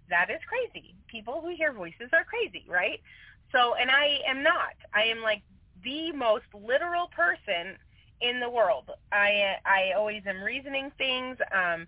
that 0.08 0.30
is 0.30 0.40
crazy. 0.46 0.94
People 1.08 1.40
who 1.40 1.54
hear 1.54 1.72
voices 1.72 2.10
are 2.12 2.24
crazy, 2.24 2.64
right? 2.68 3.00
So, 3.52 3.74
and 3.74 3.90
I 3.90 4.20
am 4.28 4.42
not. 4.42 4.74
I 4.94 5.04
am 5.04 5.22
like 5.22 5.42
the 5.82 6.12
most 6.12 6.46
literal 6.54 7.08
person 7.08 7.76
in 8.20 8.40
the 8.40 8.48
world. 8.48 8.90
I 9.12 9.56
I 9.64 9.92
always 9.96 10.22
am 10.26 10.42
reasoning 10.42 10.90
things, 10.96 11.36
um, 11.52 11.86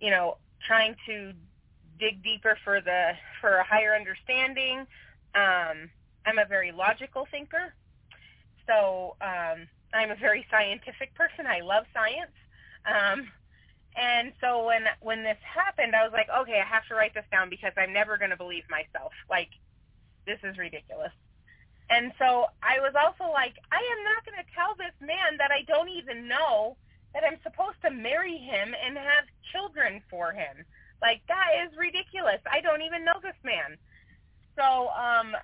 you 0.00 0.10
know, 0.10 0.36
trying 0.66 0.96
to 1.06 1.32
dig 1.98 2.22
deeper 2.22 2.56
for 2.64 2.80
the 2.80 3.12
for 3.40 3.56
a 3.56 3.64
higher 3.64 3.94
understanding. 3.94 4.86
Um, 5.34 5.90
I'm 6.26 6.38
a 6.38 6.46
very 6.46 6.72
logical 6.72 7.26
thinker, 7.30 7.74
so 8.66 9.16
um, 9.20 9.68
I'm 9.92 10.10
a 10.10 10.16
very 10.16 10.46
scientific 10.50 11.14
person. 11.14 11.46
I 11.46 11.60
love 11.60 11.84
science. 11.92 12.34
Um, 12.86 13.28
and 13.96 14.32
so 14.40 14.66
when 14.66 14.84
when 15.00 15.22
this 15.22 15.38
happened, 15.42 15.94
I 15.94 16.02
was 16.02 16.12
like, 16.12 16.28
okay, 16.42 16.60
I 16.60 16.66
have 16.66 16.86
to 16.88 16.94
write 16.94 17.14
this 17.14 17.24
down 17.30 17.48
because 17.48 17.72
I'm 17.76 17.92
never 17.92 18.18
going 18.18 18.30
to 18.30 18.36
believe 18.36 18.64
myself. 18.68 19.12
Like, 19.30 19.50
this 20.26 20.38
is 20.42 20.58
ridiculous. 20.58 21.12
And 21.90 22.12
so 22.18 22.46
I 22.62 22.80
was 22.80 22.94
also 22.96 23.30
like, 23.30 23.54
I 23.70 23.78
am 23.78 24.00
not 24.04 24.24
going 24.24 24.40
to 24.40 24.50
tell 24.56 24.74
this 24.74 24.96
man 25.00 25.36
that 25.38 25.52
I 25.52 25.62
don't 25.68 25.90
even 25.90 26.26
know 26.26 26.76
that 27.12 27.22
I'm 27.22 27.38
supposed 27.44 27.78
to 27.84 27.90
marry 27.90 28.36
him 28.36 28.74
and 28.74 28.96
have 28.96 29.24
children 29.52 30.02
for 30.10 30.32
him. 30.32 30.64
Like 31.00 31.22
that 31.28 31.52
is 31.64 31.76
ridiculous. 31.76 32.40
I 32.50 32.60
don't 32.60 32.82
even 32.82 33.04
know 33.04 33.20
this 33.22 33.38
man. 33.44 33.78
So 34.56 34.88
um 34.90 35.36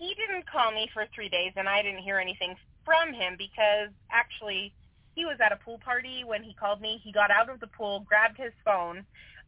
he 0.00 0.14
didn't 0.14 0.50
call 0.50 0.72
me 0.72 0.88
for 0.94 1.04
3 1.14 1.28
days 1.28 1.52
and 1.56 1.68
I 1.68 1.82
didn't 1.82 2.00
hear 2.00 2.18
anything 2.18 2.56
from 2.86 3.12
him 3.12 3.36
because 3.36 3.90
actually 4.10 4.72
he 5.14 5.26
was 5.26 5.36
at 5.44 5.52
a 5.52 5.56
pool 5.56 5.78
party 5.84 6.24
when 6.24 6.42
he 6.42 6.54
called 6.54 6.80
me. 6.80 6.98
He 7.04 7.12
got 7.12 7.30
out 7.30 7.50
of 7.50 7.60
the 7.60 7.66
pool, 7.66 8.00
grabbed 8.08 8.38
his 8.38 8.54
phone, 8.64 9.04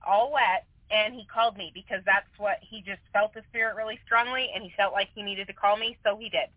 all 0.07 0.31
wet, 0.31 0.67
and 0.91 1.15
he 1.15 1.25
called 1.25 1.57
me 1.57 1.73
because 1.73 2.03
that's 2.05 2.29
what 2.37 2.59
he 2.61 2.83
just 2.83 3.01
felt 3.15 3.33
the 3.33 3.41
spirit 3.49 3.77
really 3.77 3.99
strongly 4.05 4.51
and 4.55 4.62
he 4.62 4.71
felt 4.77 4.93
like 4.93 5.09
he 5.15 5.23
needed 5.23 5.47
to 5.47 5.55
call 5.55 5.79
me 5.79 5.97
so 6.05 6.19
he 6.19 6.29
did. 6.29 6.49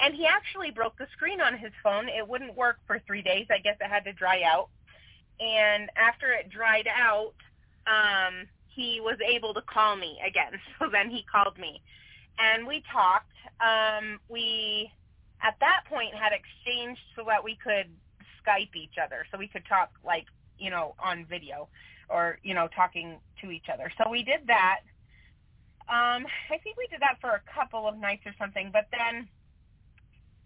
And 0.00 0.14
he 0.14 0.26
actually 0.26 0.72
broke 0.72 0.98
the 0.98 1.06
screen 1.12 1.40
on 1.40 1.56
his 1.56 1.72
phone. 1.82 2.08
It 2.08 2.26
wouldn't 2.26 2.56
work 2.56 2.78
for 2.88 3.00
three 3.06 3.22
days. 3.22 3.46
I 3.50 3.58
guess 3.58 3.76
it 3.80 3.88
had 3.88 4.04
to 4.04 4.12
dry 4.12 4.42
out. 4.42 4.68
And 5.38 5.90
after 5.96 6.32
it 6.32 6.50
dried 6.50 6.88
out 6.88 7.34
um 7.86 8.48
he 8.66 9.00
was 9.00 9.18
able 9.24 9.54
to 9.54 9.62
call 9.62 9.94
me 9.94 10.18
again. 10.26 10.58
So 10.80 10.88
then 10.90 11.08
he 11.08 11.24
called 11.30 11.56
me 11.56 11.80
and 12.38 12.66
we 12.66 12.82
talked 12.92 13.32
um 13.60 14.18
we 14.28 14.90
at 15.42 15.54
that 15.60 15.82
point 15.88 16.14
had 16.14 16.32
exchanged 16.32 17.00
so 17.16 17.24
that 17.26 17.42
we 17.42 17.56
could 17.56 17.86
skype 18.44 18.74
each 18.74 18.98
other 19.02 19.26
so 19.30 19.38
we 19.38 19.48
could 19.48 19.64
talk 19.66 19.90
like 20.04 20.26
you 20.58 20.70
know 20.70 20.94
on 20.98 21.24
video 21.24 21.68
or 22.08 22.38
you 22.42 22.54
know 22.54 22.68
talking 22.74 23.18
to 23.40 23.50
each 23.50 23.66
other. 23.72 23.92
So 23.98 24.10
we 24.10 24.22
did 24.22 24.46
that. 24.46 24.80
Um, 25.88 26.26
I 26.50 26.58
think 26.62 26.76
we 26.76 26.86
did 26.88 27.00
that 27.00 27.16
for 27.20 27.30
a 27.30 27.42
couple 27.54 27.88
of 27.88 27.96
nights 27.96 28.22
or 28.26 28.34
something, 28.38 28.70
but 28.72 28.86
then 28.90 29.28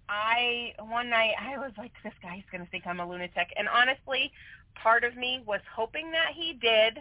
I 0.08 0.74
one 0.78 1.10
night 1.10 1.34
I 1.40 1.58
was 1.58 1.72
like, 1.78 1.92
this 2.04 2.12
guy's 2.22 2.42
gonna 2.50 2.66
think 2.70 2.86
I'm 2.86 3.00
a 3.00 3.08
lunatic, 3.08 3.52
and 3.56 3.68
honestly, 3.68 4.32
part 4.74 5.04
of 5.04 5.16
me 5.16 5.42
was 5.46 5.60
hoping 5.74 6.10
that 6.12 6.32
he 6.34 6.54
did 6.54 6.98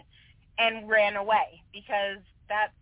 and 0.58 0.88
ran 0.88 1.16
away 1.16 1.62
because 1.72 2.18
that's 2.48 2.72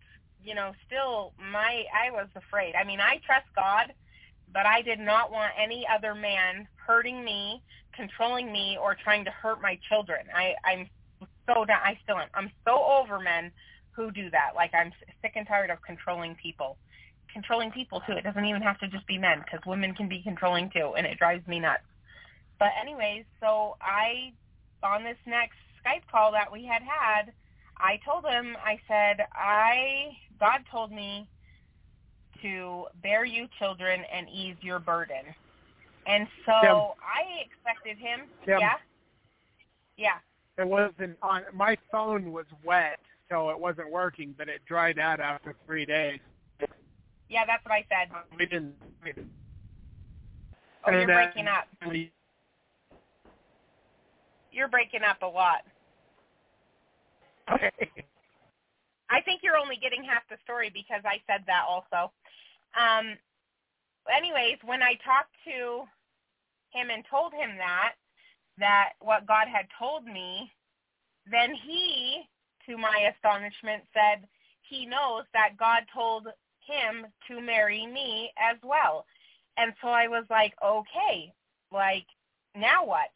you 0.44 0.54
know 0.54 0.72
still 0.86 1.32
my 1.52 1.84
I 1.94 2.10
was 2.10 2.28
afraid. 2.34 2.74
I 2.74 2.84
mean, 2.84 3.00
I 3.00 3.20
trust 3.24 3.46
God, 3.54 3.92
but 4.52 4.66
I 4.66 4.82
did 4.82 4.98
not 4.98 5.30
want 5.30 5.52
any 5.60 5.86
other 5.86 6.14
man 6.14 6.66
hurting 6.76 7.24
me, 7.24 7.62
controlling 7.94 8.52
me, 8.52 8.78
or 8.80 8.94
trying 8.94 9.24
to 9.24 9.30
hurt 9.30 9.60
my 9.62 9.78
children. 9.88 10.26
I 10.34 10.54
I'm 10.64 10.88
so 11.46 11.64
down. 11.64 11.80
I 11.82 11.98
still 12.02 12.18
am. 12.18 12.28
I'm 12.34 12.50
so 12.64 12.82
over 12.82 13.18
men 13.18 13.52
who 13.92 14.10
do 14.10 14.30
that. 14.30 14.52
Like 14.54 14.72
I'm 14.74 14.92
sick 15.22 15.32
and 15.36 15.46
tired 15.46 15.70
of 15.70 15.82
controlling 15.82 16.34
people. 16.36 16.76
Controlling 17.32 17.70
people 17.70 18.02
too. 18.06 18.12
It 18.12 18.24
doesn't 18.24 18.44
even 18.44 18.62
have 18.62 18.78
to 18.80 18.88
just 18.88 19.06
be 19.06 19.18
men 19.18 19.42
because 19.44 19.60
women 19.66 19.94
can 19.94 20.08
be 20.08 20.22
controlling 20.22 20.70
too, 20.70 20.94
and 20.96 21.06
it 21.06 21.18
drives 21.18 21.46
me 21.46 21.60
nuts. 21.60 21.84
But 22.58 22.70
anyways, 22.80 23.24
so 23.40 23.76
I 23.80 24.32
on 24.82 25.04
this 25.04 25.18
next 25.26 25.56
Skype 25.84 26.10
call 26.10 26.32
that 26.32 26.52
we 26.52 26.64
had 26.64 26.82
had, 26.82 27.32
I 27.76 27.98
told 28.04 28.24
him, 28.24 28.56
I 28.62 28.78
said, 28.86 29.26
I 29.32 30.16
God 30.40 30.60
told 30.70 30.90
me 30.90 31.28
to 32.42 32.86
bear 33.02 33.24
you 33.24 33.46
children 33.58 34.02
and 34.12 34.26
ease 34.28 34.56
your 34.62 34.78
burden. 34.78 35.22
And 36.06 36.26
so 36.46 36.52
Tim. 36.62 36.74
I 36.74 37.44
expected 37.44 37.98
him. 37.98 38.20
Tim. 38.46 38.58
Yeah. 38.60 38.72
Yeah. 39.96 40.18
It 40.62 40.66
wasn't 40.66 41.16
on 41.22 41.42
my 41.54 41.76
phone 41.92 42.32
was 42.32 42.46
wet, 42.64 42.98
so 43.30 43.50
it 43.50 43.58
wasn't 43.58 43.90
working, 43.90 44.34
but 44.36 44.48
it 44.48 44.62
dried 44.66 44.98
out 44.98 45.20
after 45.20 45.54
three 45.66 45.84
days. 45.84 46.18
Yeah, 47.28 47.44
that's 47.46 47.64
what 47.64 47.72
I 47.72 47.84
said. 47.88 48.10
We 48.36 48.46
didn't. 48.46 48.74
We 49.04 49.12
didn't. 49.12 49.30
Oh, 50.86 50.90
you're 50.90 51.06
breaking 51.06 51.46
up. 51.46 51.68
we- 51.86 52.10
You're 54.50 54.68
breaking 54.68 55.02
up 55.02 55.22
a 55.22 55.26
lot. 55.26 55.64
I 59.10 59.20
think 59.20 59.42
you're 59.42 59.58
only 59.58 59.76
getting 59.76 60.04
half 60.04 60.22
the 60.30 60.36
story 60.44 60.70
because 60.72 61.02
I 61.04 61.18
said 61.26 61.42
that 61.46 61.64
also. 61.68 62.12
Um, 62.78 63.18
anyways, 64.08 64.58
when 64.64 64.82
I 64.82 64.94
talked 65.04 65.34
to 65.44 65.82
him 66.70 66.90
and 66.90 67.04
told 67.10 67.32
him 67.32 67.58
that, 67.58 67.94
that 68.58 68.90
what 69.00 69.26
God 69.26 69.48
had 69.52 69.66
told 69.78 70.06
me, 70.06 70.50
then 71.30 71.54
he, 71.54 72.22
to 72.68 72.78
my 72.78 73.10
astonishment, 73.14 73.82
said 73.92 74.26
he 74.62 74.86
knows 74.86 75.24
that 75.34 75.58
God 75.58 75.82
told 75.92 76.26
him 76.62 77.06
to 77.28 77.40
marry 77.40 77.86
me 77.86 78.30
as 78.38 78.56
well. 78.62 79.06
And 79.56 79.72
so 79.82 79.88
I 79.88 80.06
was 80.06 80.24
like, 80.30 80.54
okay, 80.64 81.32
like 81.72 82.06
now 82.56 82.84
what? 82.84 83.10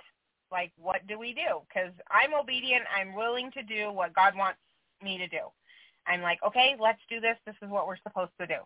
Like 0.51 0.72
what 0.76 1.07
do 1.07 1.18
we 1.18 1.32
do? 1.32 1.62
Because 1.68 1.92
I'm 2.11 2.34
obedient. 2.34 2.84
I'm 2.95 3.14
willing 3.14 3.51
to 3.53 3.62
do 3.62 3.92
what 3.92 4.14
God 4.14 4.36
wants 4.36 4.59
me 5.03 5.18
to 5.18 5.28
do. 5.28 5.40
I'm 6.07 6.22
like, 6.22 6.38
okay, 6.46 6.76
let's 6.78 7.00
do 7.09 7.20
this. 7.20 7.36
This 7.46 7.57
is 7.62 7.70
what 7.70 7.86
we're 7.86 8.02
supposed 8.02 8.32
to 8.40 8.46
do. 8.46 8.61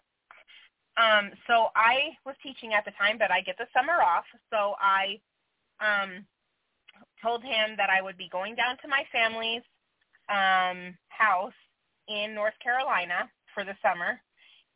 Um, 0.98 1.30
so 1.46 1.68
I 1.76 2.16
was 2.26 2.34
teaching 2.42 2.74
at 2.74 2.84
the 2.84 2.90
time, 2.98 3.18
but 3.18 3.30
I 3.30 3.40
get 3.40 3.56
the 3.56 3.66
summer 3.72 4.02
off. 4.02 4.24
So 4.50 4.74
I 4.80 5.20
um, 5.80 6.26
told 7.22 7.42
him 7.42 7.76
that 7.76 7.90
I 7.90 8.02
would 8.02 8.16
be 8.16 8.28
going 8.30 8.54
down 8.54 8.76
to 8.82 8.88
my 8.88 9.04
family's 9.12 9.62
um, 10.28 10.96
house 11.08 11.54
in 12.08 12.34
North 12.34 12.54
Carolina 12.62 13.30
for 13.54 13.64
the 13.64 13.76
summer. 13.82 14.20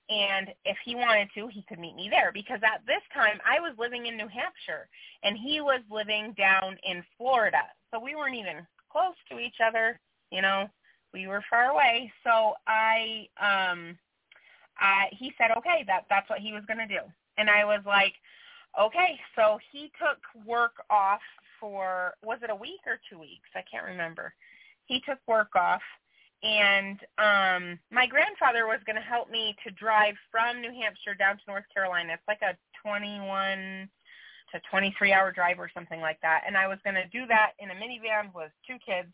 And 0.08 0.48
if 0.64 0.76
he 0.84 0.94
wanted 0.94 1.28
to, 1.34 1.48
he 1.48 1.64
could 1.68 1.78
meet 1.78 1.96
me 1.96 2.08
there 2.10 2.32
because 2.32 2.60
at 2.62 2.84
this 2.86 3.02
time 3.14 3.38
I 3.46 3.60
was 3.60 3.74
living 3.78 4.06
in 4.06 4.16
New 4.16 4.28
Hampshire 4.28 4.88
and 5.22 5.38
he 5.38 5.60
was 5.60 5.80
living 5.90 6.34
down 6.36 6.76
in 6.84 7.02
Florida. 7.16 7.62
So 7.90 8.00
we 8.00 8.14
weren't 8.14 8.36
even 8.36 8.66
close 8.90 9.14
to 9.30 9.38
each 9.38 9.56
other, 9.64 9.98
you 10.30 10.42
know, 10.42 10.68
we 11.12 11.26
were 11.26 11.42
far 11.48 11.70
away. 11.70 12.12
So 12.24 12.54
I 12.66 13.28
um 13.40 13.98
I 14.78 15.06
he 15.12 15.32
said 15.38 15.56
okay, 15.58 15.84
that 15.86 16.06
that's 16.08 16.28
what 16.30 16.40
he 16.40 16.52
was 16.52 16.64
going 16.66 16.78
to 16.78 16.86
do. 16.86 17.00
And 17.38 17.48
I 17.48 17.64
was 17.64 17.80
like, 17.86 18.14
okay, 18.80 19.18
so 19.36 19.58
he 19.70 19.90
took 19.98 20.18
work 20.46 20.74
off 20.90 21.20
for 21.60 22.14
was 22.22 22.38
it 22.42 22.50
a 22.50 22.54
week 22.54 22.80
or 22.86 22.98
2 23.10 23.18
weeks? 23.18 23.48
I 23.54 23.62
can't 23.70 23.86
remember. 23.86 24.34
He 24.86 25.00
took 25.06 25.18
work 25.26 25.54
off 25.54 25.82
and 26.42 26.98
um 27.18 27.78
my 27.90 28.06
grandfather 28.06 28.66
was 28.66 28.80
going 28.84 28.96
to 28.96 29.02
help 29.02 29.30
me 29.30 29.54
to 29.64 29.70
drive 29.72 30.14
from 30.30 30.60
New 30.60 30.72
Hampshire 30.72 31.14
down 31.14 31.36
to 31.36 31.42
North 31.46 31.64
Carolina. 31.72 32.14
It's 32.14 32.28
like 32.28 32.42
a 32.42 32.56
21 32.82 33.88
to 34.52 34.60
23 34.70 35.12
hour 35.12 35.32
drive 35.32 35.58
or 35.58 35.70
something 35.72 36.00
like 36.00 36.20
that. 36.22 36.42
And 36.46 36.56
I 36.56 36.68
was 36.68 36.78
going 36.84 36.94
to 36.94 37.08
do 37.08 37.26
that 37.26 37.52
in 37.58 37.70
a 37.70 37.74
minivan 37.74 38.34
with 38.34 38.52
two 38.66 38.76
kids 38.84 39.08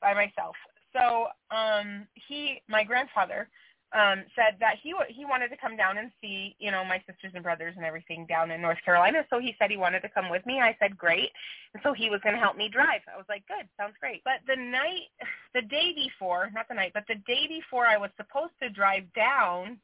by 0.00 0.14
myself. 0.14 0.54
So 0.96 1.26
um 1.50 2.06
he 2.14 2.62
my 2.68 2.84
grandfather 2.84 3.48
um, 3.94 4.24
said 4.34 4.58
that 4.60 4.76
he 4.82 4.90
w- 4.92 5.12
he 5.12 5.24
wanted 5.24 5.48
to 5.48 5.56
come 5.56 5.76
down 5.76 5.98
and 5.98 6.10
see 6.20 6.56
you 6.58 6.70
know 6.70 6.84
my 6.84 6.98
sisters 7.06 7.32
and 7.34 7.42
brothers 7.42 7.74
and 7.76 7.84
everything 7.84 8.26
down 8.26 8.50
in 8.50 8.60
North 8.60 8.78
Carolina. 8.84 9.24
So 9.30 9.38
he 9.38 9.54
said 9.58 9.70
he 9.70 9.76
wanted 9.76 10.00
to 10.00 10.08
come 10.08 10.28
with 10.28 10.44
me. 10.44 10.60
I 10.60 10.76
said 10.80 10.98
great, 10.98 11.30
and 11.72 11.82
so 11.82 11.92
he 11.92 12.10
was 12.10 12.20
going 12.22 12.34
to 12.34 12.40
help 12.40 12.56
me 12.56 12.68
drive. 12.68 13.00
I 13.12 13.16
was 13.16 13.26
like 13.28 13.46
good, 13.46 13.68
sounds 13.78 13.94
great. 14.00 14.22
But 14.24 14.42
the 14.46 14.56
night, 14.56 15.08
the 15.54 15.62
day 15.62 15.94
before, 15.94 16.50
not 16.52 16.68
the 16.68 16.74
night, 16.74 16.92
but 16.94 17.04
the 17.08 17.22
day 17.26 17.46
before 17.46 17.86
I 17.86 17.96
was 17.96 18.10
supposed 18.16 18.52
to 18.60 18.68
drive 18.68 19.04
down, 19.14 19.78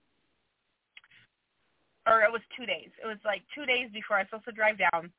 or 2.07 2.23
it 2.23 2.33
was 2.33 2.43
two 2.59 2.67
days. 2.67 2.91
It 3.03 3.07
was 3.07 3.23
like 3.25 3.43
two 3.55 3.67
days 3.67 3.89
before 3.95 4.17
I 4.17 4.23
was 4.23 4.29
supposed 4.31 4.47
to 4.47 4.53
drive 4.53 4.79
down. 4.79 5.13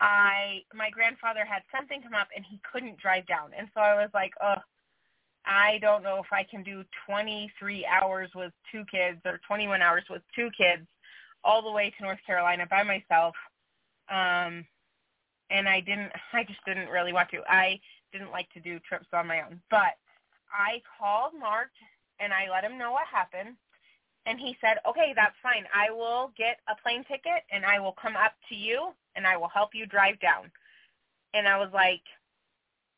I 0.00 0.62
my 0.72 0.90
grandfather 0.90 1.44
had 1.44 1.62
something 1.74 2.02
come 2.02 2.14
up 2.14 2.28
and 2.36 2.44
he 2.48 2.60
couldn't 2.70 2.98
drive 2.98 3.26
down, 3.26 3.50
and 3.58 3.68
so 3.74 3.80
I 3.80 3.94
was 3.96 4.10
like, 4.14 4.32
oh 4.40 4.62
I 5.46 5.78
don't 5.80 6.02
know 6.02 6.18
if 6.18 6.32
I 6.32 6.42
can 6.42 6.62
do 6.62 6.84
23 7.08 7.86
hours 7.86 8.30
with 8.34 8.52
two 8.72 8.84
kids 8.90 9.20
or 9.24 9.40
21 9.46 9.80
hours 9.80 10.04
with 10.10 10.22
two 10.34 10.48
kids 10.56 10.86
all 11.44 11.62
the 11.62 11.70
way 11.70 11.92
to 11.96 12.04
North 12.04 12.18
Carolina 12.26 12.66
by 12.68 12.82
myself. 12.82 13.34
Um, 14.10 14.64
and 15.50 15.68
I 15.68 15.80
didn't, 15.80 16.12
I 16.32 16.44
just 16.44 16.64
didn't 16.66 16.88
really 16.88 17.12
want 17.12 17.30
to. 17.30 17.42
I 17.48 17.80
didn't 18.12 18.32
like 18.32 18.50
to 18.54 18.60
do 18.60 18.80
trips 18.80 19.06
on 19.12 19.26
my 19.26 19.42
own. 19.42 19.60
But 19.70 19.94
I 20.52 20.82
called 20.98 21.32
Mark 21.38 21.70
and 22.18 22.32
I 22.32 22.50
let 22.50 22.64
him 22.64 22.78
know 22.78 22.92
what 22.92 23.06
happened. 23.10 23.56
And 24.26 24.40
he 24.40 24.56
said, 24.60 24.78
okay, 24.88 25.12
that's 25.14 25.36
fine. 25.40 25.64
I 25.72 25.92
will 25.92 26.32
get 26.36 26.58
a 26.68 26.74
plane 26.82 27.04
ticket 27.04 27.46
and 27.52 27.64
I 27.64 27.78
will 27.78 27.94
come 28.00 28.16
up 28.16 28.32
to 28.48 28.56
you 28.56 28.90
and 29.14 29.24
I 29.24 29.36
will 29.36 29.48
help 29.48 29.70
you 29.72 29.86
drive 29.86 30.18
down. 30.18 30.50
And 31.32 31.46
I 31.46 31.58
was 31.58 31.70
like, 31.72 32.02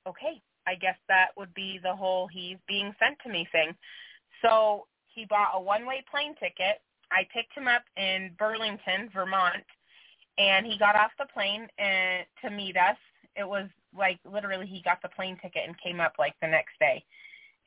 okay, 0.06 0.40
I 0.68 0.74
guess 0.74 0.96
that 1.08 1.28
would 1.36 1.52
be 1.54 1.80
the 1.82 1.94
whole 1.94 2.28
he's 2.28 2.58
being 2.66 2.94
sent 2.98 3.16
to 3.24 3.30
me 3.30 3.48
thing. 3.50 3.74
So 4.42 4.86
he 5.06 5.24
bought 5.24 5.52
a 5.54 5.60
one-way 5.60 6.04
plane 6.10 6.34
ticket. 6.34 6.82
I 7.10 7.26
picked 7.32 7.54
him 7.56 7.66
up 7.66 7.82
in 7.96 8.30
Burlington, 8.38 9.08
Vermont, 9.14 9.64
and 10.36 10.66
he 10.66 10.78
got 10.78 10.94
off 10.94 11.10
the 11.18 11.26
plane 11.32 11.66
and 11.78 12.26
to 12.44 12.50
meet 12.50 12.76
us. 12.76 12.96
It 13.34 13.48
was 13.48 13.68
like 13.96 14.18
literally 14.30 14.66
he 14.66 14.82
got 14.82 15.00
the 15.00 15.08
plane 15.08 15.38
ticket 15.40 15.62
and 15.66 15.74
came 15.80 16.00
up 16.00 16.14
like 16.18 16.34
the 16.42 16.48
next 16.48 16.78
day. 16.78 17.02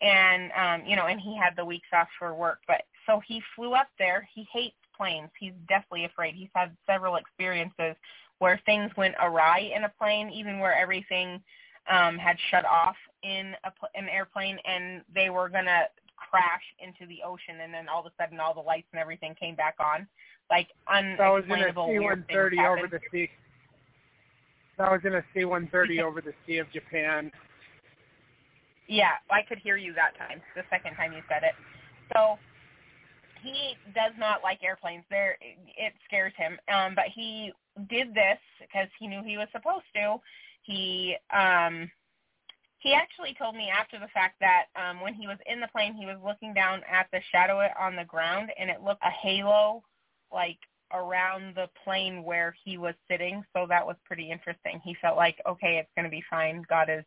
And 0.02 0.52
um, 0.52 0.88
you 0.88 0.96
know, 0.96 1.08
and 1.08 1.20
he 1.20 1.36
had 1.36 1.56
the 1.56 1.66
weeks 1.66 1.88
off 1.94 2.08
for 2.20 2.34
work, 2.34 2.60
but 2.68 2.84
so 3.08 3.20
he 3.28 3.42
flew 3.56 3.74
up 3.74 3.88
there. 3.98 4.28
He 4.34 4.48
hates 4.52 4.76
planes. 4.96 5.30
He's 5.40 5.54
deathly 5.68 6.06
afraid. 6.06 6.36
He's 6.36 6.50
had 6.54 6.76
several 6.88 7.16
experiences 7.16 7.96
where 8.40 8.60
things 8.66 8.92
went 8.98 9.16
awry 9.22 9.72
in 9.76 9.84
a 9.84 9.94
plane, 10.00 10.30
even 10.30 10.60
where 10.60 10.76
everything 10.76 11.42
um, 11.90 12.18
had 12.18 12.38
shut 12.50 12.66
off 12.66 12.96
in 13.24 13.54
a, 13.64 13.72
an 13.96 14.10
airplane 14.10 14.58
and 14.66 15.02
they 15.14 15.30
were 15.30 15.50
going 15.50 15.66
to 15.66 15.88
crash 16.16 16.64
into 16.80 17.06
the 17.08 17.20
ocean 17.26 17.62
and 17.62 17.74
then 17.74 17.90
all 17.90 18.02
of 18.02 18.06
a 18.06 18.12
sudden 18.22 18.40
all 18.40 18.54
the 18.54 18.62
lights 18.62 18.88
and 18.92 19.00
everything 19.00 19.36
came 19.40 19.56
back 19.56 19.76
on. 19.80 20.08
Like 20.50 20.68
unexplainable 20.88 21.88
that 21.88 21.94
was 21.94 22.24
in 22.28 22.34
a 22.34 22.34
C-130 22.34 22.78
over 22.78 22.88
the 22.88 23.00
sea. 23.12 23.30
That 24.78 24.92
was 24.92 25.02
in 25.06 25.16
a 25.16 25.24
C-130 25.34 26.02
over 26.04 26.22
the 26.22 26.34
Sea 26.46 26.58
of 26.58 26.72
Japan. 26.72 27.32
Yeah, 28.88 29.12
I 29.30 29.42
could 29.42 29.60
hear 29.60 29.78
you 29.78 29.94
that 29.94 30.18
time, 30.18 30.42
the 30.56 30.64
second 30.70 30.96
time 30.96 31.14
you 31.14 31.22
said 31.30 31.44
it. 31.44 31.54
So 32.14 32.38
he 33.42 33.78
does 33.96 34.14
not 34.20 34.44
like 34.44 34.64
airplanes. 34.64 35.04
There, 35.10 35.38
it 35.42 35.94
scares 36.06 36.34
him. 36.36 36.60
Um, 36.74 36.94
but 36.96 37.06
he 37.14 37.54
did 37.90 38.14
this 38.14 38.40
because 38.60 38.88
he 39.00 39.08
knew 39.08 39.24
he 39.24 39.38
was 39.38 39.48
supposed 39.52 39.86
to, 39.96 40.18
he 40.62 41.16
um 41.34 41.90
he 42.80 42.94
actually 42.94 43.36
told 43.38 43.56
me 43.56 43.70
after 43.70 44.00
the 44.00 44.08
fact 44.14 44.40
that 44.40 44.66
um 44.76 45.02
when 45.02 45.14
he 45.14 45.28
was 45.28 45.38
in 45.46 45.60
the 45.60 45.68
plane 45.68 45.94
he 45.94 46.06
was 46.06 46.18
looking 46.24 46.54
down 46.54 46.82
at 46.92 47.08
the 47.12 47.20
shadow 47.32 47.60
on 47.80 47.96
the 47.96 48.06
ground 48.06 48.52
and 48.58 48.70
it 48.70 48.82
looked 48.82 49.04
a 49.04 49.12
halo 49.12 49.84
like 50.32 50.58
around 50.94 51.56
the 51.56 51.70
plane 51.84 52.24
where 52.24 52.54
he 52.64 52.78
was 52.78 52.96
sitting. 53.10 53.44
So 53.56 53.66
that 53.70 53.86
was 53.86 53.96
pretty 54.06 54.30
interesting. 54.30 54.82
He 54.84 54.96
felt 55.02 55.18
like 55.18 55.38
okay 55.48 55.78
it's 55.78 55.90
going 55.96 56.06
to 56.06 56.12
be 56.12 56.24
fine. 56.30 56.64
God 56.70 56.90
is 56.90 57.04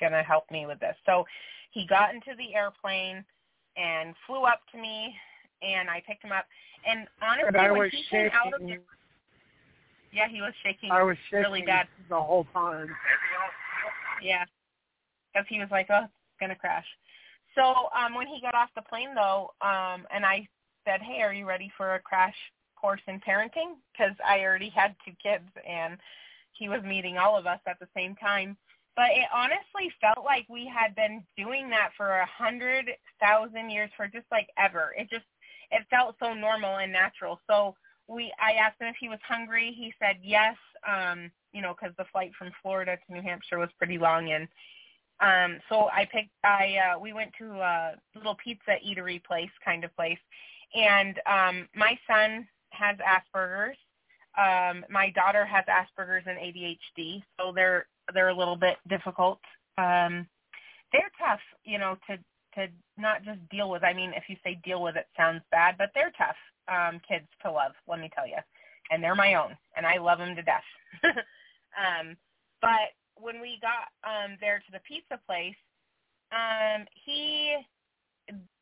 going 0.00 0.12
to 0.12 0.22
help 0.22 0.44
me 0.50 0.66
with 0.66 0.80
this. 0.80 0.96
So 1.06 1.24
he 1.70 1.86
got 1.86 2.14
into 2.14 2.30
the 2.36 2.54
airplane 2.54 3.24
and 3.76 4.14
flew 4.26 4.42
up 4.44 4.60
to 4.72 4.78
me 4.78 5.14
and 5.62 5.90
I 5.90 6.02
picked 6.06 6.24
him 6.24 6.32
up. 6.32 6.46
And 6.86 7.06
honestly 7.20 7.58
and 7.58 7.76
when 7.76 7.90
he 7.90 8.02
shaking. 8.10 8.30
came 8.30 8.30
out 8.32 8.54
of 8.54 8.60
the 8.60 8.78
yeah, 10.12 10.28
he 10.28 10.40
was 10.40 10.52
shaking. 10.62 10.90
I 10.90 11.02
was 11.02 11.16
shaking 11.30 11.40
really 11.40 11.62
bad 11.62 11.86
the 12.08 12.20
whole 12.20 12.46
time. 12.52 12.88
Yeah, 14.22 14.44
because 15.32 15.46
he 15.48 15.60
was 15.60 15.68
like, 15.70 15.86
"Oh, 15.90 16.04
it's 16.04 16.40
gonna 16.40 16.56
crash." 16.56 16.86
So 17.54 17.88
um, 17.96 18.14
when 18.14 18.26
he 18.26 18.40
got 18.40 18.54
off 18.54 18.70
the 18.74 18.82
plane, 18.82 19.14
though, 19.14 19.52
um, 19.60 20.06
and 20.12 20.24
I 20.24 20.48
said, 20.84 21.00
"Hey, 21.02 21.22
are 21.22 21.32
you 21.32 21.46
ready 21.46 21.70
for 21.76 21.94
a 21.94 22.00
crash 22.00 22.36
course 22.76 23.00
in 23.06 23.20
parenting?" 23.20 23.76
Because 23.92 24.16
I 24.24 24.40
already 24.40 24.70
had 24.70 24.94
two 25.04 25.12
kids, 25.22 25.48
and 25.68 25.98
he 26.52 26.68
was 26.68 26.82
meeting 26.82 27.18
all 27.18 27.36
of 27.36 27.46
us 27.46 27.60
at 27.66 27.78
the 27.78 27.88
same 27.94 28.14
time. 28.16 28.56
But 28.96 29.10
it 29.12 29.28
honestly 29.32 29.92
felt 30.00 30.24
like 30.24 30.46
we 30.48 30.66
had 30.66 30.94
been 30.96 31.22
doing 31.36 31.70
that 31.70 31.90
for 31.96 32.18
a 32.18 32.26
hundred 32.26 32.90
thousand 33.20 33.70
years, 33.70 33.90
for 33.96 34.08
just 34.08 34.26
like 34.32 34.48
ever. 34.58 34.94
It 34.98 35.08
just 35.10 35.26
it 35.70 35.86
felt 35.90 36.16
so 36.18 36.34
normal 36.34 36.78
and 36.78 36.92
natural. 36.92 37.40
So 37.48 37.76
we 38.08 38.32
I 38.40 38.52
asked 38.52 38.80
him 38.80 38.88
if 38.88 38.96
he 38.98 39.08
was 39.08 39.18
hungry. 39.26 39.74
He 39.76 39.92
said 39.98 40.16
yes. 40.22 40.56
Um, 40.86 41.30
you 41.52 41.62
know, 41.62 41.74
because 41.78 41.94
the 41.96 42.06
flight 42.10 42.32
from 42.36 42.50
Florida 42.62 42.96
to 42.96 43.12
New 43.12 43.22
Hampshire 43.22 43.58
was 43.58 43.68
pretty 43.78 43.98
long, 43.98 44.30
and 44.30 44.48
um, 45.20 45.60
so 45.68 45.88
I 45.88 46.06
picked. 46.10 46.30
I 46.44 46.76
uh, 46.76 46.98
we 46.98 47.12
went 47.12 47.32
to 47.38 47.52
a 47.60 47.94
little 48.16 48.36
pizza 48.42 48.76
eatery 48.86 49.22
place, 49.22 49.50
kind 49.64 49.84
of 49.84 49.94
place, 49.94 50.18
and 50.74 51.20
um, 51.26 51.68
my 51.74 51.98
son 52.06 52.46
has 52.70 52.96
Asperger's. 52.98 53.76
Um, 54.36 54.84
my 54.88 55.10
daughter 55.10 55.44
has 55.44 55.64
Asperger's 55.66 56.24
and 56.26 56.38
ADHD, 56.38 57.22
so 57.38 57.52
they're 57.54 57.86
they're 58.14 58.28
a 58.28 58.36
little 58.36 58.56
bit 58.56 58.76
difficult. 58.88 59.40
Um, 59.76 60.26
they're 60.92 61.10
tough, 61.18 61.40
you 61.64 61.78
know, 61.78 61.96
to 62.08 62.16
to 62.54 62.72
not 62.96 63.24
just 63.24 63.40
deal 63.50 63.70
with. 63.70 63.82
I 63.84 63.92
mean, 63.92 64.12
if 64.14 64.24
you 64.28 64.36
say 64.44 64.60
deal 64.64 64.82
with, 64.82 64.96
it 64.96 65.06
sounds 65.16 65.42
bad, 65.50 65.76
but 65.76 65.90
they're 65.94 66.12
tough 66.16 66.36
um, 66.68 67.00
kids 67.06 67.26
to 67.42 67.50
love, 67.50 67.72
let 67.88 68.00
me 68.00 68.10
tell 68.14 68.26
you. 68.26 68.38
And 68.90 69.02
they're 69.02 69.14
my 69.14 69.34
own, 69.34 69.56
and 69.76 69.86
I 69.86 69.98
love 69.98 70.18
them 70.18 70.34
to 70.36 70.42
death. 70.42 70.64
um, 71.04 72.16
but 72.62 72.96
when 73.16 73.40
we 73.40 73.58
got 73.60 73.92
um, 74.08 74.36
there 74.40 74.58
to 74.58 74.72
the 74.72 74.80
pizza 74.86 75.20
place, 75.26 75.56
um, 76.32 76.86
he, 77.04 77.56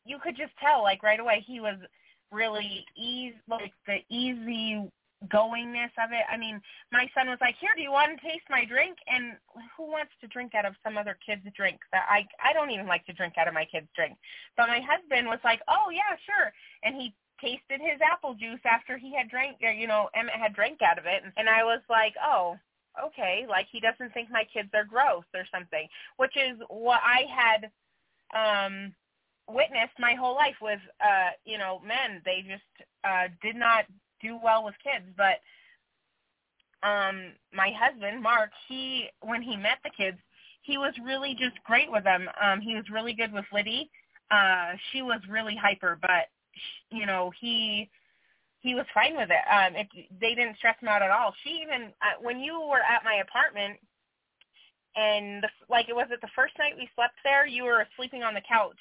you 0.04 0.18
could 0.22 0.36
just 0.36 0.52
tell 0.61 0.82
like 0.82 1.02
right 1.02 1.20
away 1.20 1.44
he 1.46 1.61
was 1.61 1.76
really 2.32 2.84
easy, 2.96 3.36
like 3.48 3.72
the 3.86 3.98
easy 4.11 4.90
goingness 5.28 5.90
of 5.98 6.12
it. 6.12 6.24
I 6.30 6.36
mean, 6.36 6.61
my 6.92 7.09
son 7.14 7.28
was 7.28 7.38
like, 7.40 7.57
"Here, 7.61 7.70
do 7.74 7.82
you 7.82 7.90
want 7.90 8.18
to 8.18 8.26
taste 8.26 8.44
my 8.50 8.64
drink?" 8.64 8.98
And 9.07 9.36
who 9.76 9.90
wants 9.90 10.12
to 10.20 10.26
drink 10.28 10.54
out 10.54 10.66
of 10.66 10.74
some 10.84 10.98
other 10.98 11.18
kid's 11.24 11.46
drink? 11.57 11.80
That 11.92 12.07
I 12.09 12.26
I 12.42 12.52
don't 12.52 12.70
even 12.70 12.86
like 12.86 13.04
to 13.07 13.12
drink 13.12 13.34
out 13.38 13.48
of 13.48 13.54
my 13.54 13.64
kid's 13.64 13.88
drink. 13.94 14.16
But 14.57 14.68
my 14.68 14.80
husband 14.80 15.26
was 15.26 15.40
like, 15.44 15.61
"Oh 15.68 15.90
yeah, 15.90 16.16
sure," 16.26 16.52
and 16.82 16.94
he 16.94 17.14
tasted 17.41 17.80
his 17.80 18.01
apple 18.01 18.34
juice 18.34 18.61
after 18.64 18.97
he 18.97 19.14
had 19.14 19.28
drank, 19.30 19.59
you 19.61 19.87
know, 19.87 20.09
Emmett 20.14 20.34
had 20.34 20.55
drank 20.55 20.82
out 20.82 20.99
of 20.99 21.07
it, 21.07 21.22
and 21.37 21.49
I 21.49 21.64
was 21.64 21.80
like, 21.89 22.14
"Oh." 22.22 22.59
Okay, 23.05 23.45
like 23.49 23.66
he 23.70 23.78
doesn't 23.80 24.14
think 24.14 24.30
my 24.30 24.45
kids 24.53 24.70
are 24.74 24.84
gross 24.84 25.24
or 25.34 25.45
something, 25.53 25.87
which 26.16 26.34
is 26.37 26.59
what 26.68 27.01
I 27.05 27.24
had 27.28 27.70
um 28.34 28.95
witnessed 29.49 29.99
my 29.99 30.14
whole 30.14 30.34
life 30.34 30.57
with 30.62 30.80
uh 31.01 31.30
you 31.45 31.59
know 31.59 31.80
men. 31.87 32.22
They 32.24 32.45
just 32.49 32.89
uh 33.05 33.28
did 33.43 33.57
not 33.57 33.84
do 34.22 34.39
well 34.43 34.64
with 34.64 34.74
kids. 34.82 35.07
But 35.16 35.41
um 36.87 37.32
my 37.53 37.70
husband 37.78 38.22
mark 38.22 38.51
he 38.68 39.09
when 39.20 39.43
he 39.43 39.57
met 39.57 39.78
the 39.84 39.91
kids 39.91 40.18
he 40.62 40.78
was 40.78 40.95
really 41.05 41.34
just 41.39 41.62
great 41.64 41.91
with 41.91 42.05
them. 42.05 42.28
Um 42.43 42.61
he 42.61 42.74
was 42.74 42.84
really 42.91 43.12
good 43.12 43.32
with 43.32 43.45
liddy. 43.53 43.91
Uh 44.30 44.72
she 44.93 45.03
was 45.03 45.20
really 45.28 45.57
hyper 45.57 45.99
but 46.01 46.28
you 46.90 47.07
know 47.07 47.32
he 47.40 47.88
he 48.61 48.74
was 48.74 48.86
fine 48.94 49.16
with 49.16 49.30
it 49.30 49.44
um 49.52 49.76
it 49.76 49.88
they 50.20 50.34
didn't 50.34 50.57
stress 50.57 50.76
him 50.80 50.88
out 50.88 51.02
at 51.02 51.11
all 51.11 51.34
she 51.42 51.50
even 51.62 51.92
uh, 52.02 52.20
when 52.20 52.40
you 52.40 52.61
were 52.61 52.82
at 52.82 53.04
my 53.04 53.16
apartment 53.16 53.78
and 54.96 55.42
the, 55.42 55.48
like 55.68 55.88
it 55.88 55.94
was 55.94 56.09
it 56.11 56.20
the 56.20 56.28
first 56.34 56.54
night 56.59 56.72
we 56.76 56.88
slept 56.94 57.14
there 57.24 57.46
you 57.46 57.64
were 57.64 57.86
sleeping 57.96 58.22
on 58.22 58.34
the 58.34 58.42
couch 58.48 58.78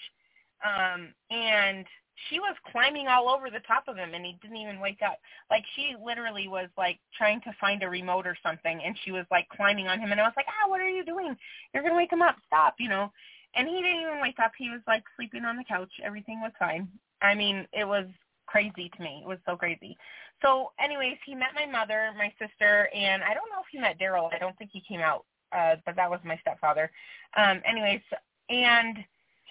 um 0.63 1.13
and 1.29 1.85
she 2.29 2.39
was 2.39 2.55
climbing 2.71 3.07
all 3.07 3.29
over 3.29 3.49
the 3.49 3.63
top 3.67 3.87
of 3.87 3.97
him 3.97 4.13
and 4.13 4.25
he 4.25 4.37
didn't 4.41 4.57
even 4.57 4.79
wake 4.79 5.01
up. 5.05 5.19
Like 5.49 5.63
she 5.75 5.95
literally 6.03 6.47
was 6.47 6.69
like 6.77 6.99
trying 7.17 7.41
to 7.41 7.51
find 7.59 7.83
a 7.83 7.89
remote 7.89 8.25
or 8.25 8.37
something 8.41 8.81
and 8.83 8.97
she 9.03 9.11
was 9.11 9.25
like 9.31 9.47
climbing 9.49 9.87
on 9.87 9.99
him 9.99 10.11
and 10.11 10.21
I 10.21 10.23
was 10.23 10.33
like, 10.35 10.47
ah, 10.47 10.69
what 10.69 10.81
are 10.81 10.89
you 10.89 11.03
doing? 11.03 11.35
You're 11.73 11.83
to 11.83 11.95
wake 11.95 12.11
him 12.11 12.21
up. 12.21 12.37
Stop, 12.47 12.75
you 12.79 12.89
know. 12.89 13.11
And 13.55 13.67
he 13.67 13.75
didn't 13.75 14.01
even 14.01 14.21
wake 14.21 14.39
up. 14.43 14.51
He 14.57 14.69
was 14.69 14.81
like 14.87 15.03
sleeping 15.15 15.45
on 15.45 15.57
the 15.57 15.63
couch. 15.63 15.91
Everything 16.03 16.41
was 16.41 16.51
fine. 16.59 16.87
I 17.25 17.35
mean, 17.35 17.67
it 17.73 17.85
was 17.85 18.05
crazy 18.45 18.91
to 18.95 19.03
me. 19.03 19.21
It 19.23 19.27
was 19.27 19.39
so 19.45 19.55
crazy. 19.55 19.97
So 20.41 20.71
anyways, 20.79 21.17
he 21.25 21.33
met 21.33 21.49
my 21.55 21.65
mother, 21.65 22.11
my 22.17 22.31
sister, 22.39 22.89
and 22.93 23.23
I 23.23 23.33
don't 23.33 23.49
know 23.49 23.61
if 23.61 23.67
he 23.71 23.79
met 23.79 23.99
Daryl. 23.99 24.33
I 24.33 24.37
don't 24.37 24.57
think 24.57 24.71
he 24.73 24.83
came 24.87 24.99
out, 24.99 25.25
uh, 25.51 25.75
but 25.85 25.95
that 25.95 26.09
was 26.09 26.19
my 26.23 26.37
stepfather. 26.37 26.91
Um, 27.37 27.61
anyways, 27.65 28.01
and 28.49 28.97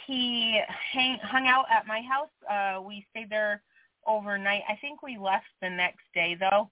he 0.07 0.61
hang, 0.93 1.19
hung 1.23 1.47
out 1.47 1.67
at 1.71 1.87
my 1.87 2.03
house. 2.03 2.29
Uh, 2.51 2.83
we 2.83 3.07
stayed 3.11 3.31
there 3.31 3.63
overnight. 4.07 4.63
I 4.69 4.77
think 4.81 5.03
we 5.03 5.17
left 5.19 5.47
the 5.63 5.71
next 5.71 6.05
day 6.15 6.37
though 6.39 6.71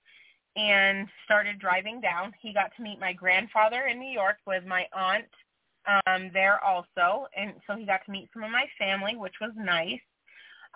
and 0.55 1.09
started 1.24 1.59
driving 1.59 2.00
down. 2.00 2.32
He 2.40 2.53
got 2.53 2.70
to 2.76 2.82
meet 2.82 3.00
my 3.00 3.12
grandfather 3.12 3.86
in 3.90 3.98
New 3.98 4.11
York 4.11 4.36
with 4.46 4.64
my 4.64 4.86
aunt 4.94 5.26
um 6.07 6.30
there 6.32 6.62
also 6.62 7.26
and 7.36 7.55
so 7.66 7.74
he 7.74 7.84
got 7.84 7.98
to 8.07 8.12
meet 8.12 8.28
some 8.32 8.44
of 8.44 8.53
my 8.53 8.66
family 8.78 9.16
which 9.16 9.34
was 9.40 9.50
nice. 9.57 9.98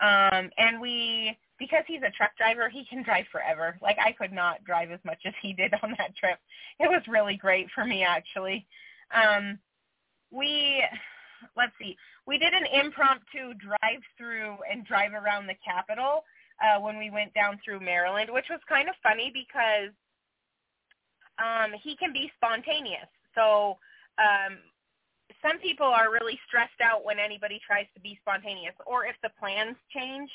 Um 0.00 0.50
and 0.58 0.80
we 0.80 1.36
because 1.58 1.84
he's 1.86 2.02
a 2.02 2.10
truck 2.10 2.36
driver, 2.36 2.68
he 2.68 2.84
can 2.84 3.02
drive 3.02 3.24
forever. 3.32 3.78
Like 3.80 3.96
I 3.98 4.12
could 4.12 4.32
not 4.32 4.64
drive 4.64 4.90
as 4.90 5.00
much 5.04 5.20
as 5.24 5.34
he 5.40 5.52
did 5.52 5.72
on 5.82 5.94
that 5.98 6.14
trip. 6.16 6.38
It 6.78 6.88
was 6.88 7.02
really 7.08 7.36
great 7.36 7.68
for 7.74 7.84
me 7.84 8.04
actually. 8.04 8.66
Um 9.14 9.58
we 10.30 10.84
let's 11.56 11.72
see, 11.80 11.96
we 12.26 12.38
did 12.38 12.52
an 12.52 12.66
impromptu 12.84 13.54
drive 13.54 14.02
through 14.16 14.56
and 14.70 14.84
drive 14.84 15.12
around 15.12 15.46
the 15.46 15.56
Capitol 15.64 16.24
uh, 16.62 16.80
when 16.80 16.98
we 16.98 17.10
went 17.10 17.32
down 17.34 17.58
through 17.64 17.80
Maryland, 17.80 18.30
which 18.32 18.46
was 18.50 18.60
kind 18.68 18.88
of 18.88 18.94
funny 19.02 19.30
because 19.32 19.92
um, 21.38 21.72
he 21.82 21.96
can 21.96 22.12
be 22.12 22.30
spontaneous. 22.36 23.08
So 23.34 23.78
um, 24.18 24.58
some 25.42 25.58
people 25.58 25.86
are 25.86 26.10
really 26.10 26.38
stressed 26.46 26.80
out 26.82 27.04
when 27.04 27.18
anybody 27.18 27.60
tries 27.64 27.86
to 27.94 28.00
be 28.00 28.18
spontaneous 28.22 28.74
or 28.86 29.06
if 29.06 29.16
the 29.22 29.30
plans 29.38 29.76
change 29.94 30.30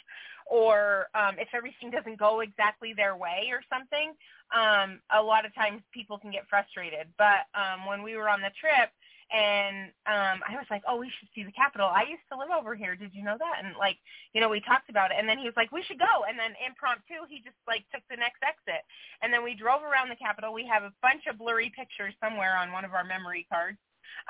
or 0.50 1.08
um, 1.16 1.36
if 1.40 1.48
everything 1.54 1.92
doesn't 1.92 2.20
go 2.20 2.42
exactly 2.42 2.94
their 2.94 3.16
way 3.16 3.52
or 3.52 3.62
something. 3.72 4.14
Um, 4.52 5.00
a 5.16 5.22
lot 5.22 5.46
of 5.46 5.56
times 5.56 5.82
people 5.94 6.18
can 6.18 6.32
get 6.32 6.48
frustrated. 6.50 7.08
But 7.18 7.48
um, 7.56 7.86
when 7.88 8.04
we 8.04 8.16
were 8.16 8.30
on 8.30 8.42
the 8.42 8.52
trip, 8.60 8.92
and 9.32 9.96
um 10.12 10.44
I 10.44 10.60
was 10.60 10.68
like, 10.68 10.84
"Oh, 10.84 11.00
we 11.00 11.08
should 11.08 11.32
see 11.32 11.48
the 11.48 11.56
Capitol. 11.56 11.88
I 11.88 12.04
used 12.04 12.28
to 12.32 12.38
live 12.38 12.52
over 12.52 12.76
here. 12.76 13.00
Did 13.00 13.16
you 13.16 13.24
know 13.24 13.40
that?" 13.40 13.64
And 13.64 13.80
like, 13.80 13.96
you 14.36 14.42
know, 14.42 14.50
we 14.52 14.60
talked 14.60 14.90
about 14.90 15.12
it, 15.12 15.18
and 15.18 15.24
then 15.24 15.40
he 15.40 15.48
was 15.48 15.56
like, 15.56 15.72
"We 15.72 15.84
should 15.88 16.00
go." 16.04 16.28
And 16.28 16.36
then 16.38 16.52
impromptu, 16.60 17.24
he 17.32 17.40
just 17.40 17.56
like 17.64 17.88
took 17.96 18.04
the 18.12 18.20
next 18.20 18.44
exit, 18.44 18.84
and 19.24 19.32
then 19.32 19.40
we 19.40 19.56
drove 19.56 19.88
around 19.88 20.12
the 20.12 20.20
Capitol. 20.20 20.52
We 20.52 20.68
have 20.68 20.84
a 20.84 20.92
bunch 21.02 21.32
of 21.32 21.40
blurry 21.40 21.72
pictures 21.72 22.12
somewhere 22.20 22.60
on 22.60 22.76
one 22.76 22.84
of 22.84 22.92
our 22.92 23.08
memory 23.08 23.48
cards 23.48 23.80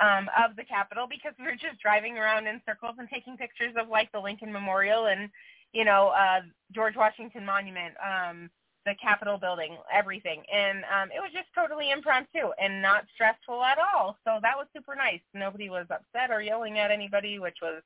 um, 0.02 0.30
of 0.38 0.56
the 0.56 0.64
Capitol 0.64 1.08
because 1.10 1.34
we 1.40 1.46
were 1.46 1.52
just 1.52 1.82
driving 1.82 2.18
around 2.18 2.48
in 2.48 2.62
circles 2.66 2.96
and 3.00 3.10
taking 3.10 3.38
pictures 3.38 3.74
of 3.80 3.90
like 3.90 4.12
the 4.12 4.20
Lincoln 4.20 4.52
Memorial 4.52 5.08
and 5.08 5.30
you 5.74 5.86
know 5.86 6.10
uh, 6.10 6.42
George 6.74 6.96
Washington 6.96 7.46
Monument. 7.46 7.94
Um, 8.00 8.50
the 8.86 8.96
Capitol 9.02 9.38
building, 9.38 9.78
everything. 9.94 10.44
And 10.52 10.80
um, 10.86 11.10
it 11.16 11.20
was 11.20 11.32
just 11.32 11.48
totally 11.54 11.92
impromptu 11.92 12.50
and 12.60 12.82
not 12.82 13.06
stressful 13.14 13.64
at 13.64 13.78
all. 13.78 14.18
So 14.26 14.40
that 14.42 14.58
was 14.58 14.68
super 14.76 14.96
nice. 14.96 15.22
Nobody 15.34 15.70
was 15.70 15.86
upset 15.92 16.32
or 16.32 16.42
yelling 16.42 16.80
at 16.80 16.92
anybody, 16.92 17.38
which 17.38 17.58
was 17.62 17.84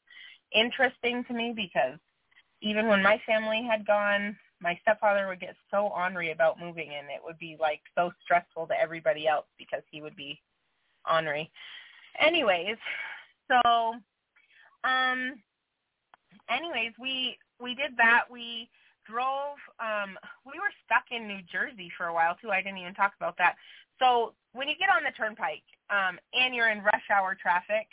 interesting 0.53 1.23
to 1.25 1.33
me 1.33 1.53
because 1.55 1.99
even 2.61 2.87
when 2.87 3.03
my 3.03 3.19
family 3.25 3.67
had 3.69 3.85
gone, 3.85 4.37
my 4.61 4.77
stepfather 4.81 5.27
would 5.27 5.39
get 5.39 5.55
so 5.69 5.87
ornery 5.87 6.31
about 6.31 6.59
moving 6.59 6.91
and 6.97 7.07
it 7.07 7.21
would 7.23 7.37
be 7.37 7.57
like 7.59 7.81
so 7.95 8.11
stressful 8.23 8.67
to 8.67 8.81
everybody 8.81 9.27
else 9.27 9.45
because 9.57 9.83
he 9.91 10.01
would 10.01 10.15
be 10.15 10.39
ornery. 11.11 11.51
Anyways, 12.19 12.77
so 13.49 13.93
um 14.83 15.33
anyways, 16.49 16.93
we 16.99 17.37
we 17.61 17.75
did 17.75 17.91
that. 17.97 18.23
We 18.29 18.69
drove 19.05 19.57
um 19.79 20.17
we 20.45 20.59
were 20.59 20.73
stuck 20.85 21.05
in 21.11 21.27
New 21.27 21.41
Jersey 21.51 21.91
for 21.97 22.07
a 22.07 22.13
while 22.13 22.35
too. 22.41 22.51
I 22.51 22.61
didn't 22.61 22.79
even 22.79 22.93
talk 22.93 23.13
about 23.17 23.37
that. 23.37 23.55
So 23.99 24.33
when 24.53 24.67
you 24.67 24.75
get 24.77 24.89
on 24.89 25.03
the 25.03 25.11
turnpike 25.11 25.63
um 25.89 26.19
and 26.33 26.55
you're 26.55 26.69
in 26.69 26.83
rush 26.83 27.07
hour 27.13 27.37
traffic, 27.39 27.87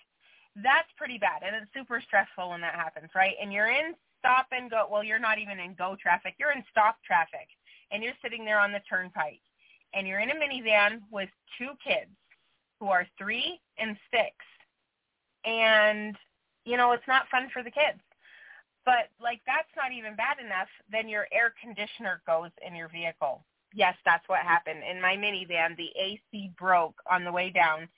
that's 0.57 0.89
pretty 0.97 1.19
bad 1.19 1.43
and 1.45 1.57
it's 1.57 1.73
super 1.75 2.01
stressful 2.01 2.51
when 2.51 2.61
that 2.61 2.75
happens, 2.75 3.11
right? 3.15 3.35
And 3.41 3.53
you're 3.53 3.71
in 3.71 3.95
stop 4.19 4.47
and 4.53 4.71
go 4.71 4.87
well, 4.91 5.05
you're 5.05 5.19
not 5.19 5.39
even 5.39 5.59
in 5.59 5.75
go 5.75 5.97
traffic. 6.01 6.35
You're 6.39 6.53
in 6.53 6.65
stop 6.71 6.97
traffic 7.05 7.49
and 7.91 8.03
you're 8.03 8.17
sitting 8.23 8.45
there 8.45 8.59
on 8.59 8.73
the 8.73 8.81
turnpike 8.89 9.43
and 9.95 10.07
you're 10.07 10.21
in 10.21 10.31
a 10.31 10.35
minivan 10.35 11.01
with 11.11 11.29
two 11.59 11.71
kids 11.85 12.11
who 12.83 12.89
are 12.89 13.07
3 13.19 13.61
and 13.79 13.97
6. 14.11 14.23
And 15.45 16.17
you 16.65 16.77
know, 16.77 16.93
it's 16.93 17.09
not 17.09 17.29
fun 17.31 17.49
for 17.53 17.63
the 17.63 17.71
kids 17.71 18.01
but 18.85 19.11
like 19.21 19.41
that's 19.47 19.71
not 19.77 19.93
even 19.93 20.17
bad 20.17 20.39
enough. 20.45 20.69
Then 20.91 21.09
your 21.09 21.27
air 21.33 21.55
conditioner 21.61 22.23
goes 22.27 22.51
in 22.67 22.75
your 22.75 22.89
vehicle. 22.89 23.45
Yes, 23.75 23.95
that's 24.05 24.29
what 24.29 24.41
happened. 24.41 24.81
In 24.89 25.01
my 25.01 25.17
minivan, 25.17 25.77
the 25.77 25.91
AC 25.97 26.53
broke 26.59 26.97
on 27.11 27.25
the 27.25 27.33
way 27.33 27.51
down 27.51 27.89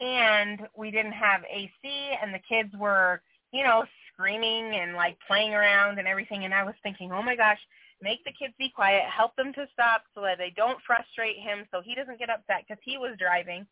and 0.00 0.60
we 0.76 0.90
didn't 0.90 1.12
have 1.12 1.42
AC 1.50 1.72
and 2.20 2.34
the 2.34 2.42
kids 2.48 2.74
were, 2.78 3.22
you 3.52 3.64
know, 3.64 3.84
screaming 4.12 4.74
and 4.76 4.94
like 4.94 5.16
playing 5.26 5.54
around 5.54 5.98
and 5.98 6.08
everything 6.08 6.44
and 6.44 6.54
I 6.54 6.64
was 6.64 6.74
thinking, 6.82 7.12
"Oh 7.12 7.22
my 7.22 7.36
gosh, 7.36 7.60
make 8.02 8.24
the 8.24 8.32
kids 8.32 8.54
be 8.58 8.70
quiet, 8.70 9.04
help 9.04 9.36
them 9.36 9.52
to 9.54 9.68
stop 9.72 10.04
so 10.14 10.22
that 10.22 10.38
they 10.38 10.50
don't 10.56 10.82
frustrate 10.86 11.38
him 11.38 11.66
so 11.70 11.80
he 11.80 11.94
doesn't 11.94 12.18
get 12.18 12.30
upset 12.30 12.66
cuz 12.68 12.78
he 12.82 12.98
was 12.98 13.16
driving." 13.18 13.66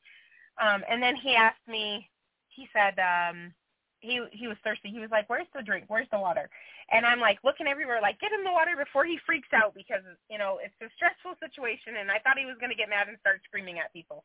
Um 0.61 0.83
and 0.89 1.03
then 1.03 1.17
he 1.17 1.35
asked 1.35 1.67
me 1.69 2.09
he 2.49 2.69
said 2.73 2.99
um 2.99 3.55
he 4.03 4.19
he 4.35 4.51
was 4.51 4.59
thirsty. 4.67 4.91
He 4.91 4.99
was 4.99 5.11
like, 5.11 5.31
"Where's 5.31 5.47
the 5.55 5.63
drink? 5.63 5.87
Where's 5.87 6.11
the 6.11 6.19
water?" 6.19 6.51
And 6.91 7.07
I'm 7.07 7.21
like 7.21 7.39
looking 7.45 7.69
everywhere, 7.69 8.03
like, 8.03 8.19
"Get 8.21 8.33
him 8.33 8.45
the 8.45 8.51
water 8.51 8.75
before 8.77 9.07
he 9.07 9.17
freaks 9.25 9.49
out," 9.55 9.75
because 9.75 10.03
you 10.29 10.39
know 10.39 10.59
it's 10.59 10.75
a 10.83 10.91
stressful 10.97 11.39
situation. 11.39 11.97
And 11.97 12.11
I 12.11 12.19
thought 12.19 12.39
he 12.39 12.45
was 12.45 12.59
going 12.59 12.71
to 12.71 12.77
get 12.77 12.91
mad 12.91 13.09
and 13.09 13.17
start 13.21 13.41
screaming 13.47 13.79
at 13.79 13.93
people, 13.95 14.25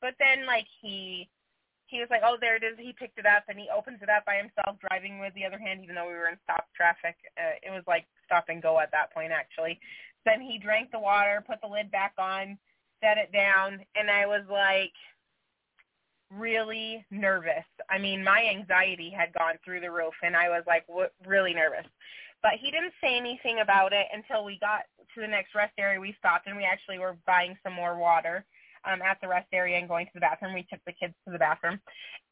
but 0.00 0.14
then 0.18 0.46
like 0.46 0.66
he 0.80 1.28
he 1.86 1.98
was 1.98 2.08
like, 2.08 2.22
"Oh, 2.24 2.38
there 2.40 2.54
it 2.54 2.62
is." 2.62 2.78
He 2.78 2.94
picked 2.94 3.18
it 3.18 3.26
up 3.26 3.44
and 3.48 3.58
he 3.58 3.68
opens 3.68 3.98
it 4.00 4.08
up 4.08 4.24
by 4.24 4.36
himself, 4.38 4.78
driving 4.78 5.18
with 5.18 5.34
the 5.34 5.44
other 5.44 5.58
hand, 5.58 5.82
even 5.82 5.96
though 5.96 6.06
we 6.06 6.14
were 6.14 6.30
in 6.30 6.38
stop 6.44 6.66
traffic. 6.74 7.18
Uh, 7.36 7.58
it 7.62 7.70
was 7.70 7.82
like 7.86 8.06
stop 8.24 8.46
and 8.48 8.62
go 8.62 8.78
at 8.78 8.92
that 8.92 9.12
point, 9.12 9.32
actually. 9.34 9.78
Then 10.24 10.40
he 10.40 10.58
drank 10.58 10.90
the 10.90 11.02
water, 11.02 11.42
put 11.46 11.60
the 11.62 11.68
lid 11.68 11.90
back 11.90 12.14
on, 12.18 12.58
set 13.02 13.18
it 13.18 13.32
down, 13.32 13.82
and 13.94 14.10
I 14.10 14.26
was 14.26 14.46
like 14.50 14.94
really 16.32 17.04
nervous. 17.10 17.64
I 17.90 17.98
mean, 17.98 18.24
my 18.24 18.44
anxiety 18.50 19.10
had 19.16 19.32
gone 19.34 19.54
through 19.64 19.80
the 19.80 19.90
roof, 19.92 20.14
and 20.22 20.36
I 20.36 20.48
was 20.50 20.64
like 20.66 20.86
w- 20.88 21.08
really 21.26 21.54
nervous. 21.54 21.86
But 22.42 22.52
he 22.60 22.70
didn't 22.70 22.94
say 23.02 23.16
anything 23.16 23.60
about 23.62 23.92
it 23.92 24.06
until 24.12 24.44
we 24.44 24.58
got 24.60 24.82
to 25.14 25.20
the 25.20 25.28
next 25.28 25.54
rest 25.54 25.74
area. 25.78 26.00
We 26.00 26.14
stopped, 26.18 26.46
and 26.48 26.56
we 26.56 26.64
actually 26.64 26.98
were 27.00 27.16
buying 27.26 27.56
some 27.64 27.74
more 27.74 27.96
water. 27.98 28.44
um, 28.86 29.02
at 29.02 29.18
the 29.22 29.28
rest 29.28 29.48
area 29.52 29.78
and 29.78 29.88
going 29.88 30.06
to 30.06 30.12
the 30.14 30.20
bathroom. 30.20 30.54
We 30.54 30.66
took 30.70 30.80
the 30.86 30.92
kids 30.92 31.14
to 31.26 31.32
the 31.32 31.38
bathroom, 31.38 31.80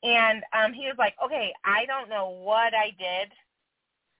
and 0.02 0.42
um, 0.52 0.72
he 0.72 0.86
was 0.86 0.96
like, 0.98 1.14
"Okay, 1.24 1.52
I 1.64 1.86
don't 1.86 2.08
know 2.10 2.30
what 2.30 2.74
I 2.74 2.90
did, 2.98 3.32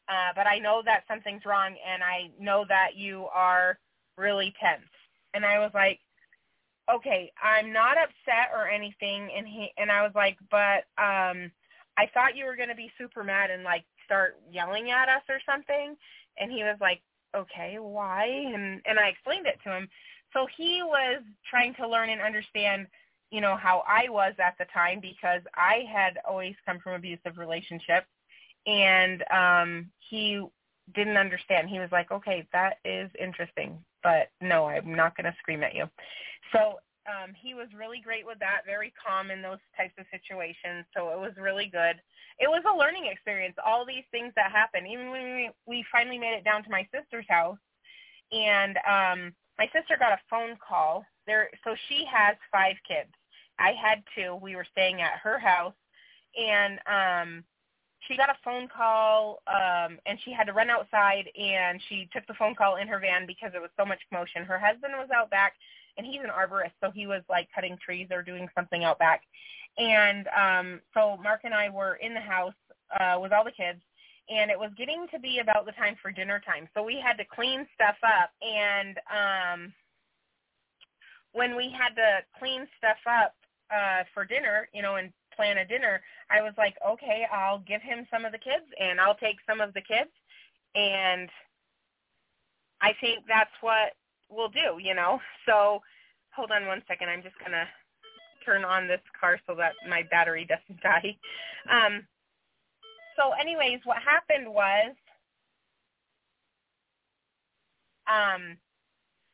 uh, 0.08 0.32
but 0.36 0.46
I 0.46 0.58
know 0.58 0.82
that 0.84 1.04
something's 1.08 1.44
wrong, 1.46 1.76
and 1.86 2.02
I 2.02 2.30
know 2.40 2.64
that 2.68 2.96
you 2.96 3.26
are 3.34 3.78
really 4.18 4.54
tense." 4.60 4.88
And 5.34 5.44
I 5.46 5.58
was 5.60 5.72
like, 5.74 6.00
"Okay, 6.92 7.32
I'm 7.42 7.72
not 7.72 7.96
upset 7.98 8.50
or 8.52 8.68
anything." 8.68 9.30
And 9.36 9.46
he 9.46 9.72
and 9.78 9.90
I 9.90 10.02
was 10.02 10.12
like, 10.14 10.38
"But 10.50 10.84
um, 10.98 11.50
I 11.96 12.06
thought 12.12 12.36
you 12.36 12.44
were 12.46 12.56
going 12.56 12.68
to 12.68 12.74
be 12.74 12.92
super 12.98 13.24
mad 13.24 13.50
and 13.50 13.62
like 13.64 13.84
start 14.04 14.40
yelling 14.50 14.90
at 14.90 15.08
us 15.08 15.22
or 15.28 15.38
something." 15.46 15.96
And 16.38 16.50
he 16.50 16.62
was 16.64 16.76
like, 16.80 17.00
"Okay, 17.36 17.78
why?" 17.78 18.26
And 18.26 18.82
and 18.86 18.98
I 18.98 19.08
explained 19.08 19.46
it 19.46 19.58
to 19.64 19.76
him. 19.76 19.88
So 20.32 20.46
he 20.56 20.82
was 20.82 21.22
trying 21.48 21.74
to 21.76 21.88
learn 21.88 22.10
and 22.10 22.20
understand, 22.20 22.88
you 23.30 23.40
know, 23.40 23.56
how 23.56 23.84
I 23.86 24.08
was 24.08 24.34
at 24.38 24.56
the 24.58 24.66
time 24.66 25.00
because 25.00 25.42
I 25.54 25.84
had 25.92 26.18
always 26.28 26.56
come 26.66 26.80
from 26.80 26.94
abusive 26.94 27.38
relationships 27.38 28.08
and 28.66 29.24
um 29.30 29.90
he 30.10 30.44
didn't 30.94 31.16
understand. 31.16 31.68
He 31.68 31.78
was 31.78 31.90
like, 31.92 32.10
"Okay, 32.10 32.46
that 32.52 32.78
is 32.84 33.10
interesting, 33.18 33.78
but 34.02 34.30
no, 34.40 34.66
I'm 34.66 34.94
not 34.94 35.16
going 35.16 35.24
to 35.24 35.36
scream 35.38 35.62
at 35.62 35.74
you." 35.74 35.88
So 36.52 36.78
um 37.06 37.34
he 37.36 37.54
was 37.54 37.68
really 37.76 38.00
great 38.00 38.26
with 38.26 38.38
that, 38.40 38.62
very 38.66 38.92
calm 38.96 39.30
in 39.30 39.42
those 39.42 39.60
types 39.76 39.94
of 39.98 40.06
situations. 40.10 40.86
So 40.96 41.10
it 41.10 41.18
was 41.18 41.32
really 41.38 41.66
good. 41.66 42.00
It 42.38 42.48
was 42.48 42.62
a 42.66 42.76
learning 42.76 43.06
experience. 43.06 43.54
All 43.64 43.84
these 43.86 44.04
things 44.10 44.32
that 44.36 44.50
happened, 44.50 44.86
even 44.88 45.10
when 45.10 45.24
we 45.36 45.50
we 45.66 45.84
finally 45.92 46.18
made 46.18 46.34
it 46.34 46.44
down 46.44 46.64
to 46.64 46.70
my 46.70 46.86
sister's 46.92 47.26
house, 47.28 47.58
and 48.32 48.78
um 48.88 49.34
my 49.58 49.66
sister 49.66 49.96
got 49.98 50.12
a 50.12 50.20
phone 50.28 50.56
call. 50.56 51.04
There, 51.26 51.48
so 51.64 51.74
she 51.88 52.04
has 52.12 52.36
five 52.52 52.76
kids. 52.86 53.10
I 53.58 53.72
had 53.72 54.02
two. 54.14 54.36
We 54.42 54.56
were 54.56 54.66
staying 54.72 55.00
at 55.00 55.18
her 55.22 55.38
house, 55.38 55.74
and 56.36 56.78
um 56.86 57.44
she 58.08 58.16
got 58.16 58.28
a 58.28 58.36
phone 58.44 58.68
call 58.68 59.42
um 59.46 59.98
and 60.06 60.18
she 60.24 60.32
had 60.32 60.44
to 60.44 60.52
run 60.52 60.70
outside 60.70 61.24
and 61.38 61.80
she 61.88 62.08
took 62.12 62.26
the 62.26 62.34
phone 62.34 62.54
call 62.54 62.76
in 62.76 62.88
her 62.88 63.00
van 63.00 63.26
because 63.26 63.50
there 63.52 63.62
was 63.62 63.70
so 63.78 63.84
much 63.84 64.00
commotion. 64.08 64.44
Her 64.44 64.58
husband 64.58 64.94
was 64.96 65.08
out 65.14 65.30
back 65.30 65.54
and 65.96 66.06
he's 66.06 66.20
an 66.22 66.30
arborist 66.30 66.72
so 66.82 66.90
he 66.90 67.06
was 67.06 67.22
like 67.28 67.48
cutting 67.54 67.78
trees 67.84 68.08
or 68.10 68.22
doing 68.22 68.48
something 68.54 68.84
out 68.84 68.98
back. 68.98 69.22
And 69.78 70.28
um 70.28 70.80
so 70.92 71.16
Mark 71.22 71.40
and 71.44 71.54
I 71.54 71.68
were 71.68 71.96
in 71.96 72.14
the 72.14 72.20
house 72.20 72.54
uh 72.98 73.18
with 73.20 73.32
all 73.32 73.44
the 73.44 73.50
kids 73.50 73.80
and 74.28 74.50
it 74.50 74.58
was 74.58 74.70
getting 74.76 75.06
to 75.12 75.18
be 75.18 75.40
about 75.40 75.66
the 75.66 75.72
time 75.72 75.96
for 76.00 76.10
dinner 76.10 76.40
time. 76.40 76.68
So 76.74 76.82
we 76.82 77.00
had 77.04 77.18
to 77.18 77.24
clean 77.24 77.66
stuff 77.74 77.96
up 78.02 78.30
and 78.42 78.98
um 79.10 79.72
when 81.32 81.56
we 81.56 81.70
had 81.70 81.94
to 81.96 82.20
clean 82.38 82.66
stuff 82.78 82.98
up 83.08 83.34
uh 83.74 84.04
for 84.12 84.24
dinner, 84.24 84.68
you 84.72 84.82
know, 84.82 84.96
and 84.96 85.12
plan 85.34 85.58
a 85.58 85.66
dinner, 85.66 86.00
I 86.30 86.42
was 86.42 86.54
like, 86.56 86.76
okay, 86.86 87.26
I'll 87.32 87.60
give 87.60 87.82
him 87.82 88.06
some 88.10 88.24
of 88.24 88.32
the 88.32 88.38
kids 88.38 88.64
and 88.80 89.00
I'll 89.00 89.16
take 89.16 89.36
some 89.48 89.60
of 89.60 89.74
the 89.74 89.80
kids. 89.80 90.10
And 90.74 91.28
I 92.80 92.92
think 93.00 93.24
that's 93.28 93.54
what 93.60 93.94
we'll 94.30 94.48
do, 94.48 94.78
you 94.80 94.94
know. 94.94 95.20
So 95.46 95.80
hold 96.34 96.50
on 96.50 96.66
one 96.66 96.82
second. 96.88 97.08
I'm 97.08 97.22
just 97.22 97.38
going 97.38 97.52
to 97.52 97.66
turn 98.44 98.64
on 98.64 98.86
this 98.88 99.00
car 99.18 99.38
so 99.46 99.54
that 99.56 99.72
my 99.88 100.02
battery 100.10 100.46
doesn't 100.46 100.80
die. 100.82 101.16
Um, 101.70 102.06
so 103.16 103.32
anyways, 103.40 103.80
what 103.84 103.98
happened 104.02 104.52
was 104.52 104.94
um, 108.06 108.58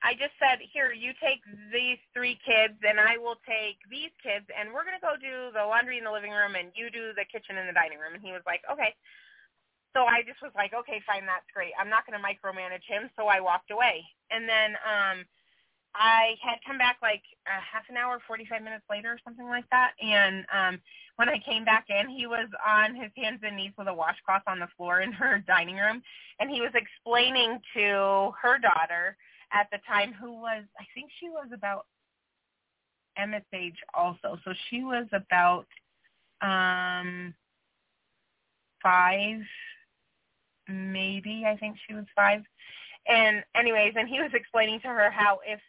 I 0.03 0.17
just 0.17 0.33
said, 0.41 0.65
here, 0.73 0.93
you 0.93 1.13
take 1.21 1.45
these 1.73 2.01
three 2.17 2.39
kids, 2.41 2.77
and 2.85 3.01
I 3.01 3.19
will 3.21 3.37
take 3.45 3.77
these 3.93 4.13
kids, 4.25 4.49
and 4.49 4.73
we're 4.73 4.85
going 4.85 4.97
to 4.97 5.05
go 5.05 5.17
do 5.21 5.53
the 5.53 5.65
laundry 5.65 5.99
in 6.01 6.05
the 6.09 6.13
living 6.13 6.33
room, 6.33 6.57
and 6.57 6.73
you 6.73 6.89
do 6.89 7.13
the 7.13 7.29
kitchen 7.29 7.61
and 7.61 7.69
the 7.69 7.77
dining 7.77 8.01
room. 8.01 8.17
And 8.17 8.25
he 8.25 8.33
was 8.33 8.45
like, 8.49 8.65
okay. 8.71 8.97
So 9.95 10.07
I 10.07 10.23
just 10.23 10.41
was 10.43 10.53
like, 10.55 10.73
okay, 10.73 11.03
fine, 11.07 11.27
that's 11.27 11.49
great. 11.53 11.73
I'm 11.79 11.91
not 11.91 12.07
going 12.07 12.15
to 12.15 12.23
micromanage 12.23 12.87
him, 12.87 13.11
so 13.19 13.27
I 13.27 13.41
walked 13.41 13.71
away. 13.71 14.05
And 14.31 14.49
then 14.49 14.79
um, 14.87 15.27
I 15.95 16.39
had 16.39 16.63
come 16.65 16.79
back 16.79 16.99
like 17.03 17.23
a 17.47 17.59
half 17.59 17.83
an 17.91 17.97
hour, 17.97 18.23
45 18.27 18.63
minutes 18.63 18.85
later 18.89 19.11
or 19.11 19.19
something 19.25 19.47
like 19.47 19.69
that. 19.71 19.93
And 19.99 20.47
um, 20.55 20.81
when 21.17 21.29
I 21.29 21.43
came 21.43 21.65
back 21.65 21.87
in, 21.91 22.09
he 22.09 22.29
was 22.29 22.47
on 22.65 22.95
his 22.95 23.11
hands 23.17 23.41
and 23.43 23.57
knees 23.57 23.75
with 23.77 23.89
a 23.89 23.95
washcloth 23.95 24.47
on 24.47 24.61
the 24.61 24.71
floor 24.77 25.01
in 25.01 25.11
her 25.11 25.43
dining 25.47 25.77
room, 25.77 26.03
and 26.39 26.51
he 26.51 26.61
was 26.61 26.73
explaining 26.75 27.59
to 27.75 28.31
her 28.41 28.59
daughter– 28.59 29.17
at 29.53 29.69
the 29.73 29.79
time 29.87 30.13
who 30.13 30.33
was 30.41 30.65
I 30.79 30.85
think 30.95 31.11
she 31.19 31.29
was 31.29 31.49
about 31.53 31.87
Emmett's 33.17 33.47
age 33.53 33.77
also. 33.95 34.39
So 34.45 34.53
she 34.69 34.83
was 34.83 35.07
about 35.13 35.67
um 36.43 37.35
five 38.83 39.41
maybe 40.71 41.45
I 41.47 41.57
think 41.57 41.77
she 41.87 41.95
was 41.95 42.07
five. 42.15 42.43
And 43.09 43.43
anyways, 43.55 43.95
and 43.97 44.09
he 44.09 44.21
was 44.21 44.31
explaining 44.35 44.81
to 44.81 44.89
her 44.89 45.11
how 45.11 45.41
if 45.47 45.61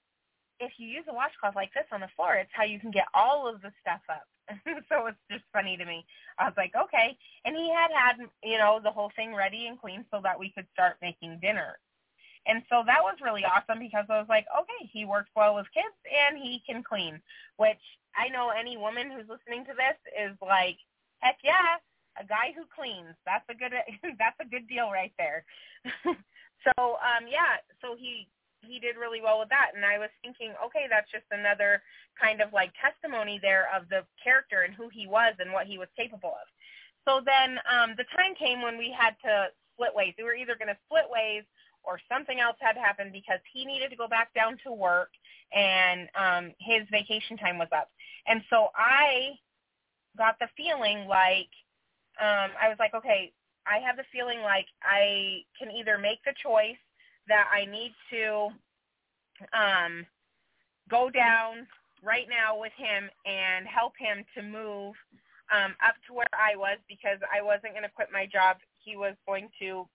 if 0.59 0.73
you 0.77 0.87
use 0.87 1.05
a 1.09 1.13
washcloth 1.13 1.55
like 1.55 1.73
this 1.73 1.89
on 1.91 2.01
the 2.01 2.09
floor, 2.15 2.35
it's 2.35 2.51
how 2.53 2.63
you 2.63 2.79
can 2.79 2.91
get 2.91 3.05
all 3.15 3.47
of 3.47 3.61
the 3.61 3.71
stuff 3.81 4.01
up. 4.09 4.27
so 4.89 5.07
it's 5.07 5.17
just 5.29 5.43
funny 5.51 5.75
to 5.75 5.85
me. 5.85 6.05
I 6.37 6.45
was 6.45 6.53
like, 6.55 6.71
okay. 6.75 7.17
And 7.45 7.55
he 7.55 7.73
had 7.73 7.89
had, 7.91 8.17
you 8.43 8.59
know, 8.59 8.79
the 8.81 8.91
whole 8.91 9.11
thing 9.15 9.33
ready 9.33 9.65
and 9.65 9.79
clean 9.81 10.05
so 10.11 10.21
that 10.23 10.37
we 10.37 10.51
could 10.51 10.67
start 10.73 10.97
making 11.01 11.39
dinner. 11.41 11.79
And 12.47 12.63
so 12.69 12.83
that 12.85 13.01
was 13.01 13.17
really 13.21 13.45
awesome 13.45 13.79
because 13.79 14.05
I 14.09 14.17
was 14.17 14.29
like, 14.29 14.45
okay, 14.53 14.89
he 14.91 15.05
works 15.05 15.29
well 15.35 15.55
with 15.55 15.67
kids 15.73 15.93
and 16.05 16.37
he 16.37 16.61
can 16.65 16.83
clean, 16.83 17.21
which 17.57 17.81
I 18.15 18.29
know 18.29 18.49
any 18.49 18.77
woman 18.77 19.11
who's 19.11 19.29
listening 19.29 19.65
to 19.65 19.73
this 19.73 19.97
is 20.17 20.35
like, 20.41 20.77
heck 21.19 21.37
yeah, 21.43 21.77
a 22.19 22.25
guy 22.25 22.51
who 22.55 22.67
cleans. 22.67 23.15
That's 23.25 23.45
a 23.49 23.55
good 23.55 23.71
that's 24.19 24.39
a 24.41 24.47
good 24.47 24.67
deal 24.67 24.91
right 24.91 25.13
there. 25.17 25.45
so 26.05 26.99
um 26.99 27.27
yeah, 27.29 27.61
so 27.79 27.95
he 27.95 28.27
he 28.61 28.77
did 28.77 28.97
really 28.97 29.21
well 29.21 29.39
with 29.39 29.49
that 29.49 29.73
and 29.73 29.85
I 29.85 29.97
was 29.97 30.13
thinking, 30.21 30.53
okay, 30.65 30.85
that's 30.89 31.09
just 31.09 31.25
another 31.31 31.81
kind 32.19 32.41
of 32.41 32.53
like 32.53 32.71
testimony 32.77 33.39
there 33.41 33.69
of 33.73 33.89
the 33.89 34.05
character 34.21 34.61
and 34.61 34.73
who 34.73 34.89
he 34.89 35.07
was 35.07 35.33
and 35.39 35.51
what 35.51 35.65
he 35.65 35.77
was 35.77 35.89
capable 35.97 36.35
of. 36.35 36.47
So 37.07 37.21
then 37.23 37.57
um 37.65 37.95
the 37.97 38.09
time 38.15 38.35
came 38.35 38.61
when 38.61 38.77
we 38.77 38.93
had 38.93 39.15
to 39.25 39.49
split 39.73 39.95
ways. 39.95 40.13
We 40.17 40.25
were 40.25 40.35
either 40.35 40.55
going 40.55 40.69
to 40.69 40.77
split 40.85 41.09
ways 41.09 41.43
or 41.83 41.97
something 42.11 42.39
else 42.39 42.57
had 42.59 42.77
happened 42.77 43.11
because 43.11 43.39
he 43.51 43.65
needed 43.65 43.89
to 43.89 43.95
go 43.97 44.07
back 44.07 44.33
down 44.35 44.57
to 44.67 44.71
work 44.71 45.09
and 45.55 46.09
um 46.13 46.53
his 46.59 46.83
vacation 46.91 47.37
time 47.37 47.57
was 47.57 47.71
up. 47.71 47.89
And 48.27 48.43
so 48.49 48.69
I 48.75 49.39
got 50.17 50.37
the 50.39 50.47
feeling 50.57 51.07
like 51.07 51.49
um 52.19 52.51
I 52.59 52.67
was 52.69 52.77
like, 52.79 52.93
okay, 52.93 53.31
I 53.65 53.77
have 53.85 53.97
the 53.97 54.03
feeling 54.11 54.41
like 54.41 54.65
I 54.83 55.43
can 55.57 55.71
either 55.71 55.97
make 55.97 56.23
the 56.25 56.33
choice 56.41 56.81
that 57.27 57.47
I 57.53 57.65
need 57.65 57.93
to 58.11 58.49
um 59.53 60.05
go 60.89 61.09
down 61.09 61.67
right 62.03 62.27
now 62.29 62.59
with 62.59 62.73
him 62.75 63.09
and 63.25 63.67
help 63.67 63.93
him 63.97 64.25
to 64.35 64.41
move 64.41 64.95
um 65.53 65.75
up 65.85 65.95
to 66.07 66.13
where 66.13 66.33
I 66.33 66.55
was 66.55 66.77
because 66.89 67.19
I 67.31 67.41
wasn't 67.41 67.73
going 67.73 67.83
to 67.83 67.95
quit 67.95 68.09
my 68.11 68.25
job. 68.25 68.57
He 68.83 68.97
was 68.97 69.15
going 69.27 69.49
to 69.59 69.87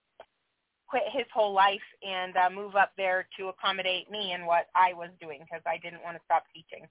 quit 0.87 1.03
his 1.13 1.27
whole 1.33 1.53
life 1.53 1.85
and 2.07 2.37
uh, 2.37 2.51
move 2.51 2.77
up 2.77 2.93
there 2.97 3.27
to 3.39 3.49
accommodate 3.49 4.11
me 4.11 4.33
and 4.33 4.47
what 4.47 4.67
I 4.75 4.93
was 4.93 5.11
doing 5.21 5.41
because 5.41 5.63
I 5.67 5.79
didn't 5.79 6.03
want 6.03 6.17
to 6.17 6.23
stop 6.25 6.45
teaching. 6.55 6.87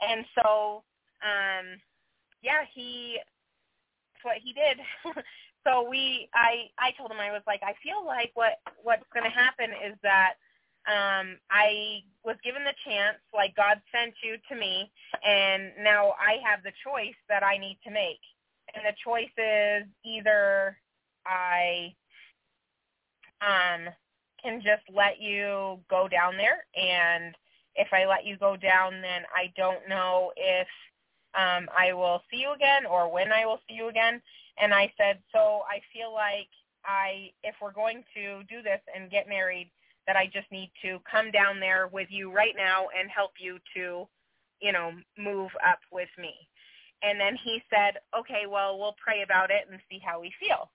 And 0.00 0.24
so, 0.34 0.82
um, 1.22 1.80
yeah, 2.42 2.64
he, 2.74 3.18
that's 4.16 4.24
what 4.24 4.42
he 4.42 4.52
did. 4.52 4.78
so 5.66 5.88
we, 5.88 6.28
I, 6.34 6.70
I 6.78 6.92
told 6.96 7.10
him 7.10 7.18
I 7.20 7.32
was 7.32 7.42
like, 7.46 7.60
I 7.62 7.74
feel 7.82 8.04
like 8.04 8.30
what 8.34 8.58
what's 8.82 9.04
going 9.12 9.24
to 9.24 9.30
happen 9.30 9.70
is 9.70 9.96
that 10.02 10.34
um, 10.86 11.38
I 11.50 12.02
was 12.24 12.36
given 12.44 12.62
the 12.62 12.74
chance, 12.86 13.18
like 13.34 13.56
God 13.56 13.80
sent 13.92 14.14
you 14.22 14.36
to 14.48 14.58
me, 14.58 14.90
and 15.26 15.72
now 15.82 16.14
I 16.18 16.38
have 16.48 16.62
the 16.62 16.72
choice 16.84 17.18
that 17.28 17.42
I 17.42 17.58
need 17.58 17.78
to 17.84 17.90
make. 17.90 18.20
And 18.74 18.84
the 18.84 18.94
choice 19.04 19.32
is 19.36 19.88
either 20.04 20.76
I 21.26 21.94
um, 23.40 23.88
can 24.42 24.60
just 24.60 24.82
let 24.94 25.20
you 25.20 25.78
go 25.90 26.08
down 26.08 26.36
there. 26.36 26.66
And 26.76 27.34
if 27.74 27.88
I 27.92 28.06
let 28.06 28.24
you 28.24 28.36
go 28.36 28.56
down, 28.56 29.00
then 29.02 29.22
I 29.34 29.52
don't 29.56 29.88
know 29.88 30.32
if 30.36 30.68
um, 31.36 31.68
I 31.76 31.92
will 31.92 32.22
see 32.30 32.38
you 32.38 32.52
again 32.52 32.86
or 32.86 33.12
when 33.12 33.32
I 33.32 33.46
will 33.46 33.60
see 33.68 33.74
you 33.74 33.88
again. 33.88 34.20
And 34.58 34.72
I 34.72 34.92
said, 34.96 35.18
so 35.32 35.62
I 35.68 35.80
feel 35.92 36.12
like 36.12 36.48
I, 36.84 37.30
if 37.44 37.56
we're 37.60 37.72
going 37.72 38.04
to 38.14 38.42
do 38.44 38.62
this 38.62 38.80
and 38.94 39.10
get 39.10 39.28
married, 39.28 39.70
that 40.06 40.16
I 40.16 40.26
just 40.32 40.50
need 40.52 40.70
to 40.82 40.98
come 41.10 41.30
down 41.30 41.58
there 41.58 41.88
with 41.88 42.08
you 42.10 42.32
right 42.32 42.54
now 42.56 42.86
and 42.98 43.10
help 43.10 43.32
you 43.38 43.58
to, 43.74 44.06
you 44.60 44.72
know, 44.72 44.92
move 45.18 45.50
up 45.66 45.80
with 45.90 46.08
me. 46.18 46.32
And 47.02 47.20
then 47.20 47.36
he 47.42 47.60
said, 47.68 47.98
okay, 48.18 48.44
well, 48.48 48.78
we'll 48.78 48.96
pray 49.04 49.22
about 49.22 49.50
it 49.50 49.66
and 49.70 49.80
see 49.90 50.00
how 50.04 50.20
we 50.20 50.32
feel. 50.40 50.70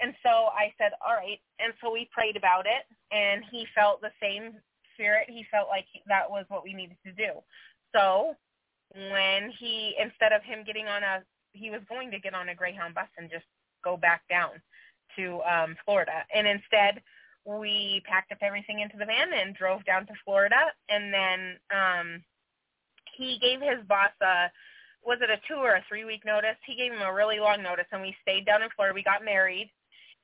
And 0.00 0.14
so 0.22 0.50
I 0.52 0.72
said, 0.78 0.92
all 1.04 1.14
right. 1.14 1.38
And 1.60 1.72
so 1.80 1.92
we 1.92 2.08
prayed 2.12 2.36
about 2.36 2.66
it, 2.66 2.84
and 3.14 3.44
he 3.50 3.66
felt 3.74 4.00
the 4.00 4.10
same 4.20 4.54
spirit. 4.94 5.28
He 5.28 5.46
felt 5.50 5.68
like 5.68 5.86
that 6.08 6.28
was 6.28 6.44
what 6.48 6.64
we 6.64 6.74
needed 6.74 6.96
to 7.06 7.12
do. 7.12 7.40
So 7.94 8.34
when 8.94 9.50
he 9.58 9.94
instead 10.00 10.32
of 10.32 10.42
him 10.42 10.64
getting 10.66 10.86
on 10.86 11.02
a 11.02 11.22
he 11.52 11.70
was 11.70 11.80
going 11.88 12.10
to 12.10 12.18
get 12.18 12.34
on 12.34 12.48
a 12.48 12.54
Greyhound 12.54 12.94
bus 12.94 13.08
and 13.18 13.30
just 13.30 13.44
go 13.84 13.96
back 13.96 14.22
down 14.28 14.50
to 15.16 15.40
um 15.42 15.76
Florida 15.84 16.24
and 16.34 16.46
instead 16.46 17.02
we 17.44 18.02
packed 18.06 18.32
up 18.32 18.38
everything 18.40 18.80
into 18.80 18.96
the 18.96 19.04
van 19.04 19.32
and 19.32 19.54
drove 19.54 19.84
down 19.84 20.06
to 20.06 20.12
Florida 20.24 20.72
and 20.88 21.12
then 21.12 21.56
um 21.74 22.22
he 23.16 23.38
gave 23.40 23.60
his 23.60 23.84
boss 23.88 24.12
a 24.22 24.50
was 25.04 25.18
it 25.20 25.30
a 25.30 25.40
two 25.48 25.58
or 25.58 25.74
a 25.74 25.84
three 25.88 26.04
week 26.04 26.24
notice? 26.24 26.56
He 26.64 26.76
gave 26.76 26.92
him 26.92 27.02
a 27.02 27.12
really 27.12 27.40
long 27.40 27.62
notice 27.62 27.86
and 27.92 28.02
we 28.02 28.14
stayed 28.22 28.46
down 28.46 28.62
in 28.62 28.68
Florida. 28.76 28.94
We 28.94 29.02
got 29.02 29.24
married 29.24 29.70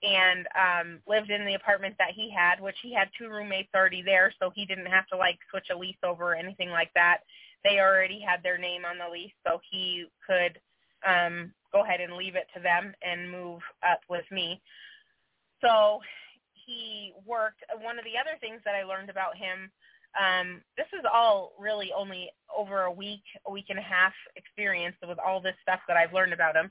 and 0.02 0.46
um 0.54 1.00
lived 1.08 1.30
in 1.30 1.44
the 1.44 1.54
apartment 1.54 1.96
that 1.98 2.12
he 2.14 2.30
had, 2.30 2.60
which 2.60 2.76
he 2.82 2.94
had 2.94 3.08
two 3.18 3.28
roommates 3.28 3.70
already 3.74 4.02
there, 4.02 4.32
so 4.38 4.50
he 4.54 4.64
didn't 4.64 4.86
have 4.86 5.06
to 5.08 5.16
like 5.16 5.38
switch 5.50 5.66
a 5.72 5.76
lease 5.76 5.98
over 6.04 6.32
or 6.32 6.36
anything 6.36 6.70
like 6.70 6.90
that. 6.94 7.18
They 7.64 7.80
already 7.80 8.20
had 8.20 8.42
their 8.42 8.58
name 8.58 8.84
on 8.84 8.98
the 8.98 9.10
lease, 9.12 9.32
so 9.46 9.60
he 9.70 10.06
could 10.26 10.60
um 11.06 11.52
go 11.72 11.84
ahead 11.84 12.00
and 12.00 12.14
leave 12.14 12.34
it 12.34 12.46
to 12.54 12.60
them 12.60 12.94
and 13.02 13.30
move 13.30 13.60
up 13.88 14.00
with 14.08 14.24
me. 14.30 14.60
So 15.62 16.00
he 16.66 17.12
worked 17.26 17.62
one 17.80 17.98
of 17.98 18.04
the 18.04 18.18
other 18.18 18.38
things 18.40 18.60
that 18.64 18.74
I 18.74 18.84
learned 18.84 19.10
about 19.10 19.36
him 19.36 19.70
um 20.18 20.62
this 20.76 20.86
is 20.98 21.04
all 21.12 21.52
really 21.58 21.90
only 21.94 22.30
over 22.56 22.82
a 22.82 22.92
week, 22.92 23.22
a 23.46 23.50
week 23.50 23.66
and 23.68 23.78
a 23.78 23.82
half 23.82 24.14
experience 24.36 24.96
with 25.06 25.18
all 25.18 25.40
this 25.40 25.54
stuff 25.62 25.80
that 25.86 25.96
I've 25.96 26.14
learned 26.14 26.32
about 26.32 26.56
him. 26.56 26.70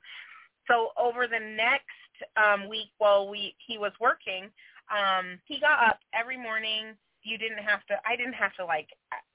So 0.67 0.89
over 0.97 1.27
the 1.27 1.39
next 1.39 1.85
um, 2.35 2.67
week 2.67 2.89
while 2.97 3.29
we 3.29 3.55
he 3.65 3.77
was 3.77 3.91
working, 3.99 4.49
um, 4.91 5.39
he 5.45 5.59
got 5.59 5.83
up 5.83 5.99
every 6.13 6.37
morning. 6.37 6.95
You 7.23 7.37
didn't 7.37 7.63
have 7.63 7.85
to. 7.87 7.95
I 8.05 8.15
didn't 8.15 8.33
have 8.33 8.53
to 8.55 8.65
like 8.65 8.89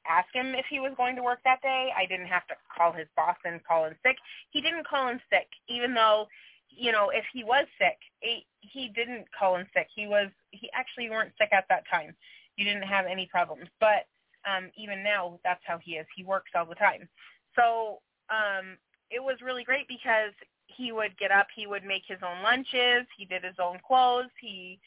ask 0.09 0.29
him 0.33 0.55
if 0.55 0.67
he 0.69 0.81
was 0.81 0.93
going 0.97 1.17
to 1.17 1.23
work 1.23 1.41
that 1.45 1.63
day. 1.63 1.91
I 1.97 2.07
didn't 2.07 2.27
have 2.27 2.47
to 2.49 2.55
call 2.77 2.93
his 2.93 3.07
boss 3.17 3.37
and 3.45 3.63
call 3.65 3.87
in 3.87 3.95
sick. 4.05 4.17
He 4.51 4.61
didn't 4.61 4.87
call 4.87 5.09
in 5.09 5.21
sick, 5.31 5.49
even 5.69 5.95
though 5.95 6.27
you 6.69 6.93
know 6.93 7.11
if 7.11 7.25
he 7.33 7.45
was 7.45 7.67
sick, 7.79 7.99
he, 8.21 8.47
he 8.61 8.89
didn't 8.89 9.27
call 9.39 9.57
in 9.57 9.67
sick. 9.75 9.89
He 9.95 10.07
was 10.07 10.29
he 10.51 10.71
actually 10.75 11.11
weren't 11.11 11.33
sick 11.39 11.51
at 11.53 11.67
that 11.69 11.85
time. 11.91 12.15
You 12.57 12.65
didn't 12.65 12.83
have 12.83 13.07
any 13.07 13.27
problems, 13.27 13.69
but 13.81 14.07
um, 14.45 14.71
even 14.77 15.03
now 15.03 15.39
that's 15.45 15.63
how 15.65 15.79
he 15.79 15.93
is. 15.93 16.07
He 16.17 16.25
works 16.25 16.51
all 16.55 16.67
the 16.67 16.75
time. 16.75 17.09
So 17.57 18.01
um, 18.31 18.77
it 19.11 19.23
was 19.23 19.37
really 19.43 19.65
great 19.65 19.89
because 19.89 20.33
he 20.67 20.93
would 20.93 21.17
get 21.19 21.31
up, 21.31 21.47
he 21.55 21.67
would 21.67 21.85
make 21.85 22.03
his 22.07 22.19
own 22.27 22.43
lunches, 22.43 23.07
he 23.17 23.25
did 23.25 23.45
his 23.45 23.57
own 23.63 23.79
clothes, 23.87 24.31
he 24.41 24.79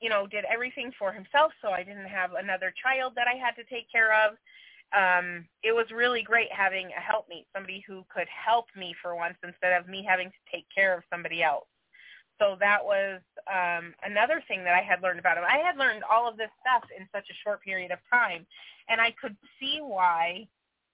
you 0.00 0.08
know, 0.08 0.26
did 0.26 0.44
everything 0.44 0.92
for 0.98 1.12
himself 1.12 1.52
so 1.62 1.70
I 1.70 1.82
didn't 1.82 2.06
have 2.06 2.32
another 2.32 2.72
child 2.82 3.12
that 3.16 3.26
I 3.28 3.36
had 3.36 3.52
to 3.56 3.64
take 3.64 3.90
care 3.90 4.12
of. 4.26 4.36
Um, 4.96 5.46
it 5.62 5.72
was 5.72 5.86
really 5.94 6.22
great 6.22 6.50
having 6.50 6.86
a 6.86 7.00
helpmeet, 7.00 7.46
somebody 7.54 7.84
who 7.86 8.04
could 8.12 8.26
help 8.28 8.66
me 8.76 8.94
for 9.00 9.14
once 9.14 9.36
instead 9.44 9.72
of 9.78 9.88
me 9.88 10.04
having 10.06 10.28
to 10.28 10.42
take 10.52 10.66
care 10.74 10.96
of 10.96 11.04
somebody 11.12 11.42
else. 11.42 11.66
So 12.40 12.56
that 12.58 12.82
was 12.82 13.20
um, 13.52 13.94
another 14.02 14.42
thing 14.48 14.64
that 14.64 14.74
I 14.74 14.80
had 14.80 15.02
learned 15.02 15.20
about 15.20 15.36
him. 15.36 15.44
I 15.46 15.58
had 15.58 15.76
learned 15.76 16.02
all 16.10 16.26
of 16.26 16.38
this 16.38 16.50
stuff 16.60 16.88
in 16.98 17.06
such 17.14 17.28
a 17.30 17.38
short 17.44 17.62
period 17.62 17.92
of 17.92 17.98
time, 18.10 18.46
and 18.88 19.00
I 19.00 19.14
could 19.20 19.36
see 19.60 19.78
why 19.82 20.48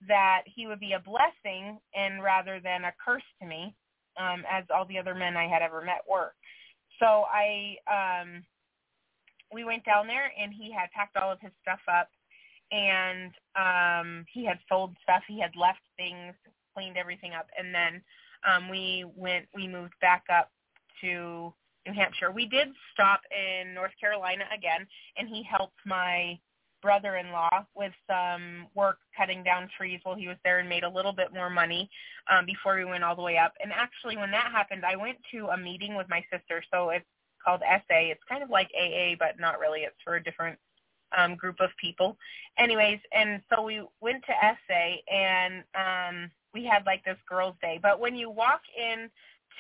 that 0.09 0.43
he 0.45 0.67
would 0.67 0.81
be 0.81 0.93
a 0.93 1.01
blessing 1.01 1.79
and 1.95 2.23
rather 2.23 2.61
than 2.61 2.85
a 2.85 2.93
curse 3.03 3.23
to 3.41 3.47
me 3.47 3.75
um, 4.19 4.45
as 4.51 4.65
all 4.75 4.85
the 4.87 4.99
other 4.99 5.15
men 5.15 5.37
I 5.37 5.49
had 5.49 5.63
ever 5.63 5.81
met 5.83 6.03
were. 6.09 6.35
So 6.99 7.25
I, 7.33 7.77
um, 7.87 8.43
we 9.53 9.65
went 9.65 9.85
down 9.85 10.07
there 10.07 10.33
and 10.41 10.53
he 10.53 10.73
had 10.73 10.91
packed 10.93 11.17
all 11.17 11.31
of 11.31 11.41
his 11.41 11.53
stuff 11.63 11.81
up 11.89 12.09
and 12.73 13.33
um, 13.55 14.25
he 14.33 14.45
had 14.45 14.59
sold 14.69 14.97
stuff. 15.03 15.23
He 15.29 15.41
had 15.41 15.55
left 15.57 15.81
things, 15.97 16.35
cleaned 16.75 16.97
everything 16.97 17.33
up, 17.33 17.47
and 17.57 17.75
then 17.75 18.03
um, 18.49 18.69
we 18.69 19.05
went. 19.15 19.47
We 19.55 19.69
moved 19.69 19.95
back 20.01 20.25
up 20.33 20.51
to 21.03 21.53
New 21.87 21.93
Hampshire. 21.95 22.33
We 22.33 22.47
did 22.47 22.69
stop 22.93 23.21
in 23.31 23.75
North 23.75 23.93
Carolina 24.01 24.45
again, 24.57 24.87
and 25.17 25.29
he 25.29 25.43
helped 25.43 25.79
my 25.85 26.39
brother-in-law 26.83 27.67
with 27.75 27.93
some 28.09 28.67
work 28.75 28.99
cutting 29.17 29.43
down 29.43 29.69
trees 29.77 30.01
while 30.03 30.15
he 30.15 30.29
was 30.29 30.37
there 30.45 30.59
and 30.59 30.69
made 30.69 30.85
a 30.85 30.89
little 30.89 31.13
bit 31.13 31.33
more 31.33 31.51
money 31.51 31.91
um, 32.31 32.47
before 32.47 32.77
we 32.77 32.85
went 32.85 33.03
all 33.03 33.17
the 33.17 33.23
way 33.23 33.39
up. 33.39 33.55
And 33.63 33.73
actually, 33.73 34.17
when 34.17 34.31
that 34.33 34.53
happened, 34.53 34.85
I 34.85 34.95
went 34.97 35.19
to 35.33 35.49
a 35.49 35.57
meeting 35.57 35.97
with 35.97 36.09
my 36.09 36.23
sister. 36.31 36.63
So 36.73 36.91
it's 36.91 37.07
called 37.47 37.61
SA. 37.69 38.11
It's 38.11 38.23
kind 38.29 38.43
of 38.43 38.51
like 38.51 38.71
AA, 38.79 39.15
but 39.19 39.39
not 39.39 39.59
really. 39.59 39.81
It's 39.81 39.97
for 40.05 40.17
a 40.17 40.23
different 40.23 40.59
um, 41.17 41.37
group 41.37 41.57
of 41.61 41.71
people. 41.81 42.17
Anyways, 42.59 42.99
and 43.13 43.41
so 43.51 43.63
we 43.63 43.83
went 44.01 44.25
to 44.25 44.33
SA 44.43 45.15
and 45.15 45.63
um, 45.75 46.31
we 46.53 46.65
had 46.65 46.85
like 46.87 47.05
this 47.05 47.19
girls' 47.29 47.55
day. 47.63 47.79
But 47.81 48.01
when 48.01 48.17
you 48.17 48.31
walk 48.31 48.63
in 48.77 49.11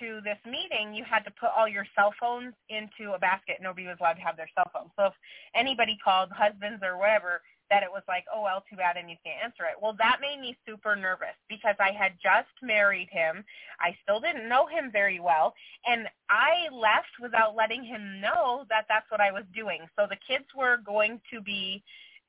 to 0.00 0.20
this 0.22 0.38
meeting, 0.44 0.94
you 0.94 1.04
had 1.04 1.20
to 1.20 1.30
put 1.40 1.50
all 1.56 1.68
your 1.68 1.86
cell 1.96 2.12
phones 2.20 2.54
into 2.68 3.12
a 3.14 3.18
basket. 3.18 3.56
Nobody 3.60 3.86
was 3.86 3.96
allowed 4.00 4.14
to 4.14 4.20
have 4.20 4.36
their 4.36 4.50
cell 4.54 4.70
phone. 4.72 4.90
So 4.98 5.06
if 5.06 5.12
anybody 5.54 5.96
called, 6.02 6.30
husbands 6.32 6.82
or 6.82 6.98
whatever, 6.98 7.40
that 7.70 7.82
it 7.82 7.90
was 7.90 8.02
like, 8.08 8.24
oh, 8.34 8.42
well, 8.42 8.64
too 8.68 8.76
bad, 8.76 8.96
and 8.96 9.10
you 9.10 9.16
can't 9.24 9.42
answer 9.42 9.64
it. 9.64 9.80
Well, 9.80 9.94
that 9.98 10.18
made 10.20 10.40
me 10.40 10.56
super 10.66 10.96
nervous 10.96 11.36
because 11.48 11.74
I 11.80 11.90
had 11.92 12.12
just 12.22 12.52
married 12.62 13.08
him. 13.10 13.44
I 13.80 13.96
still 14.02 14.20
didn't 14.20 14.48
know 14.48 14.66
him 14.66 14.90
very 14.92 15.20
well, 15.20 15.54
and 15.86 16.08
I 16.30 16.68
left 16.72 17.18
without 17.20 17.56
letting 17.56 17.84
him 17.84 18.20
know 18.20 18.64
that 18.70 18.86
that's 18.88 19.10
what 19.10 19.20
I 19.20 19.32
was 19.32 19.44
doing. 19.54 19.80
So 19.98 20.06
the 20.08 20.18
kids 20.26 20.46
were 20.56 20.78
going 20.84 21.20
to 21.32 21.40
be, 21.40 21.82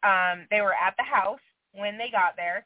um, 0.03 0.47
they 0.49 0.61
were 0.61 0.73
at 0.73 0.95
the 0.97 1.03
house 1.03 1.39
when 1.73 1.97
they 1.97 2.09
got 2.11 2.35
there, 2.35 2.65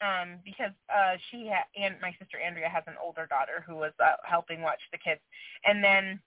um 0.00 0.38
because 0.44 0.72
uh 0.94 1.16
she 1.30 1.50
ha- 1.52 1.66
and 1.76 1.96
my 2.00 2.14
sister 2.20 2.38
Andrea 2.38 2.68
has 2.68 2.84
an 2.86 2.94
older 3.02 3.26
daughter 3.26 3.64
who 3.66 3.74
was 3.74 3.92
uh, 4.02 4.14
helping 4.22 4.62
watch 4.62 4.80
the 4.92 4.98
kids 4.98 5.20
and 5.64 5.82
then 5.82 6.20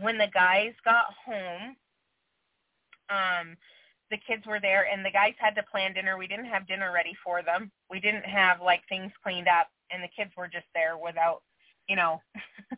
when 0.00 0.18
the 0.18 0.28
guys 0.34 0.72
got 0.84 1.06
home 1.24 1.76
um 3.10 3.56
the 4.10 4.18
kids 4.26 4.46
were 4.46 4.60
there 4.60 4.88
and 4.90 5.04
the 5.04 5.10
guys 5.10 5.34
had 5.38 5.54
to 5.56 5.62
plan 5.62 5.92
dinner. 5.94 6.16
We 6.16 6.26
didn't 6.26 6.46
have 6.46 6.66
dinner 6.66 6.92
ready 6.92 7.16
for 7.24 7.42
them. 7.42 7.70
We 7.90 8.00
didn't 8.00 8.24
have 8.24 8.60
like 8.60 8.82
things 8.88 9.12
cleaned 9.22 9.48
up 9.48 9.68
and 9.90 10.02
the 10.02 10.08
kids 10.16 10.30
were 10.36 10.48
just 10.48 10.66
there 10.74 10.96
without 10.96 11.42
you 11.88 11.96
know. 11.96 12.20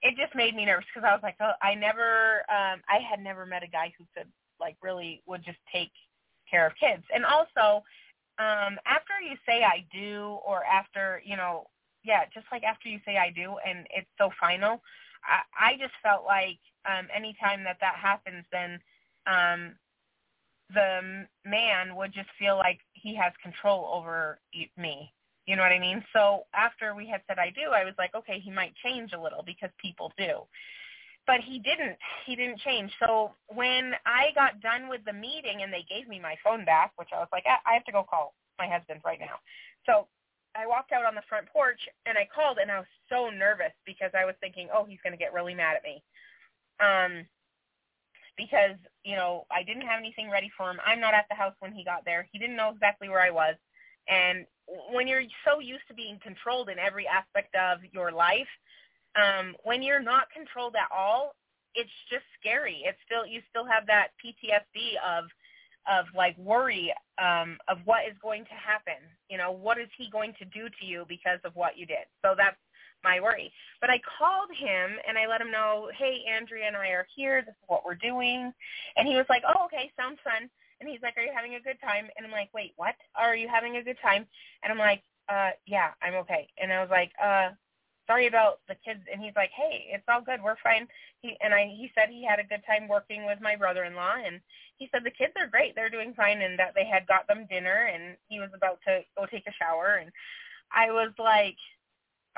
It 0.00 0.14
just 0.16 0.32
made 0.36 0.54
me 0.54 0.64
nervous 0.64 0.84
because 0.94 1.04
i 1.04 1.12
was 1.12 1.24
like 1.24 1.34
oh 1.40 1.54
i 1.60 1.74
never 1.74 2.44
um 2.48 2.80
i 2.88 3.00
had 3.02 3.18
never 3.18 3.44
met 3.44 3.64
a 3.64 3.66
guy 3.66 3.92
who 3.98 4.04
could 4.16 4.28
like 4.60 4.76
really 4.80 5.22
would 5.26 5.44
just 5.44 5.58
take 5.72 5.90
care 6.50 6.66
of 6.66 6.72
kids. 6.78 7.02
And 7.14 7.24
also 7.24 7.82
um 8.38 8.78
after 8.86 9.14
you 9.20 9.36
say 9.46 9.64
I 9.64 9.84
do 9.92 10.38
or 10.46 10.64
after, 10.64 11.20
you 11.24 11.36
know, 11.36 11.66
yeah, 12.04 12.24
just 12.32 12.46
like 12.52 12.62
after 12.62 12.88
you 12.88 13.00
say 13.04 13.16
I 13.16 13.30
do 13.30 13.56
and 13.66 13.86
it's 13.90 14.08
so 14.18 14.30
final, 14.40 14.82
I, 15.24 15.72
I 15.72 15.76
just 15.78 15.94
felt 16.02 16.24
like 16.24 16.58
um 16.88 17.08
anytime 17.14 17.64
that 17.64 17.78
that 17.80 17.96
happens 17.96 18.44
then 18.52 18.80
um 19.26 19.74
the 20.74 21.26
man 21.44 21.96
would 21.96 22.12
just 22.12 22.28
feel 22.38 22.56
like 22.56 22.80
he 22.92 23.14
has 23.16 23.32
control 23.42 23.90
over 23.92 24.38
me. 24.76 25.12
You 25.46 25.56
know 25.56 25.62
what 25.62 25.72
I 25.72 25.78
mean? 25.78 26.04
So 26.12 26.44
after 26.54 26.94
we 26.94 27.08
had 27.08 27.22
said 27.26 27.38
I 27.38 27.50
do, 27.50 27.72
I 27.72 27.84
was 27.84 27.94
like, 27.96 28.14
okay, 28.14 28.38
he 28.38 28.50
might 28.50 28.74
change 28.84 29.12
a 29.14 29.20
little 29.20 29.42
because 29.42 29.70
people 29.80 30.12
do. 30.18 30.44
But 31.26 31.40
he 31.40 31.58
didn't. 31.58 31.96
He 32.26 32.36
didn't 32.36 32.60
change. 32.60 32.92
So 33.00 33.32
when 33.48 33.92
i 34.04 34.28
got 34.34 34.60
done 34.60 34.88
with 34.88 35.04
the 35.04 35.12
meeting 35.12 35.62
and 35.62 35.72
they 35.72 35.84
gave 35.88 36.08
me 36.08 36.20
my 36.20 36.36
phone 36.44 36.64
back 36.64 36.92
which 36.96 37.08
i 37.14 37.18
was 37.18 37.28
like 37.32 37.44
i 37.46 37.72
have 37.72 37.84
to 37.84 37.92
go 37.92 38.04
call 38.04 38.34
my 38.58 38.68
husband 38.68 39.00
right 39.04 39.20
now. 39.20 39.40
So 39.86 40.06
i 40.54 40.66
walked 40.66 40.92
out 40.92 41.04
on 41.04 41.14
the 41.14 41.24
front 41.28 41.46
porch 41.48 41.80
and 42.04 42.16
i 42.18 42.28
called 42.28 42.58
and 42.60 42.70
i 42.70 42.78
was 42.78 42.92
so 43.08 43.30
nervous 43.30 43.72
because 43.86 44.10
i 44.12 44.24
was 44.24 44.34
thinking 44.40 44.68
oh 44.72 44.84
he's 44.84 45.00
going 45.02 45.16
to 45.16 45.18
get 45.18 45.32
really 45.32 45.54
mad 45.54 45.76
at 45.76 45.84
me. 45.84 46.02
Um 46.80 47.24
because 48.38 48.76
you 49.04 49.16
know 49.16 49.44
i 49.52 49.62
didn't 49.64 49.82
have 49.82 50.00
anything 50.00 50.30
ready 50.30 50.50
for 50.56 50.70
him 50.70 50.78
i'm 50.86 51.00
not 51.00 51.14
at 51.14 51.26
the 51.30 51.36
house 51.36 51.54
when 51.60 51.72
he 51.72 51.84
got 51.84 52.04
there 52.06 52.28
he 52.32 52.38
didn't 52.38 52.56
know 52.56 52.70
exactly 52.72 53.10
where 53.10 53.22
i 53.22 53.30
was 53.30 53.56
and 54.08 54.46
when 54.92 55.08
you're 55.08 55.24
so 55.46 55.60
used 55.60 55.86
to 55.88 55.94
being 55.94 56.18
controlled 56.22 56.70
in 56.70 56.78
every 56.78 57.06
aspect 57.08 57.54
of 57.56 57.80
your 57.92 58.12
life 58.12 58.48
um, 59.16 59.56
when 59.64 59.82
you're 59.82 60.02
not 60.02 60.30
controlled 60.34 60.76
at 60.76 60.90
all, 60.96 61.34
it's 61.74 61.90
just 62.10 62.24
scary. 62.40 62.82
It's 62.84 62.98
still 63.06 63.26
you 63.26 63.40
still 63.50 63.66
have 63.66 63.86
that 63.86 64.08
PTSD 64.22 64.98
of 65.02 65.26
of 65.88 66.06
like 66.14 66.36
worry 66.38 66.94
um, 67.22 67.58
of 67.68 67.78
what 67.84 68.04
is 68.06 68.16
going 68.22 68.44
to 68.44 68.54
happen. 68.54 69.00
You 69.30 69.38
know, 69.38 69.52
what 69.52 69.78
is 69.78 69.88
he 69.96 70.10
going 70.10 70.34
to 70.38 70.44
do 70.46 70.68
to 70.68 70.84
you 70.86 71.06
because 71.08 71.40
of 71.44 71.56
what 71.56 71.78
you 71.78 71.86
did? 71.86 72.06
So 72.22 72.34
that's 72.36 72.56
my 73.04 73.20
worry. 73.20 73.52
But 73.80 73.90
I 73.90 74.00
called 74.18 74.50
him 74.56 74.98
and 75.06 75.16
I 75.16 75.26
let 75.26 75.40
him 75.40 75.50
know, 75.50 75.90
hey, 75.96 76.24
Andrea 76.28 76.66
and 76.66 76.76
I 76.76 76.88
are 76.88 77.06
here. 77.14 77.42
This 77.42 77.52
is 77.54 77.68
what 77.68 77.84
we're 77.84 77.94
doing. 77.94 78.52
And 78.96 79.06
he 79.06 79.16
was 79.16 79.26
like, 79.28 79.42
oh, 79.46 79.64
okay, 79.66 79.90
sounds 79.96 80.18
fun. 80.24 80.48
And 80.80 80.88
he's 80.88 81.02
like, 81.02 81.16
are 81.16 81.22
you 81.22 81.32
having 81.34 81.54
a 81.54 81.60
good 81.60 81.80
time? 81.82 82.08
And 82.16 82.26
I'm 82.26 82.32
like, 82.32 82.50
wait, 82.54 82.72
what? 82.76 82.94
Are 83.16 83.36
you 83.36 83.48
having 83.48 83.76
a 83.76 83.82
good 83.82 83.98
time? 84.02 84.26
And 84.62 84.72
I'm 84.72 84.78
like, 84.78 85.02
uh, 85.28 85.50
yeah, 85.66 85.90
I'm 86.02 86.14
okay. 86.14 86.48
And 86.60 86.72
I 86.72 86.80
was 86.80 86.90
like, 86.90 87.12
uh, 87.22 87.50
sorry 88.06 88.26
about 88.26 88.60
the 88.68 88.76
kids 88.86 89.00
and 89.12 89.20
he's 89.20 89.36
like 89.36 89.50
hey 89.54 89.84
it's 89.92 90.08
all 90.08 90.22
good 90.22 90.42
we're 90.42 90.56
fine 90.62 90.88
he 91.20 91.36
and 91.42 91.52
i 91.52 91.66
he 91.66 91.92
said 91.94 92.08
he 92.08 92.24
had 92.24 92.38
a 92.38 92.48
good 92.48 92.62
time 92.66 92.88
working 92.88 93.26
with 93.26 93.38
my 93.38 93.54
brother 93.54 93.84
in 93.84 93.94
law 93.94 94.14
and 94.16 94.40
he 94.78 94.88
said 94.90 95.04
the 95.04 95.10
kids 95.10 95.34
are 95.36 95.46
great 95.46 95.74
they're 95.74 95.90
doing 95.90 96.14
fine 96.14 96.40
and 96.40 96.58
that 96.58 96.72
they 96.74 96.86
had 96.86 97.06
got 97.06 97.28
them 97.28 97.46
dinner 97.50 97.90
and 97.92 98.16
he 98.26 98.40
was 98.40 98.48
about 98.54 98.78
to 98.82 99.00
go 99.14 99.26
take 99.26 99.46
a 99.46 99.52
shower 99.52 100.00
and 100.00 100.10
I 100.72 100.90
was 100.90 101.12
like, 101.18 101.56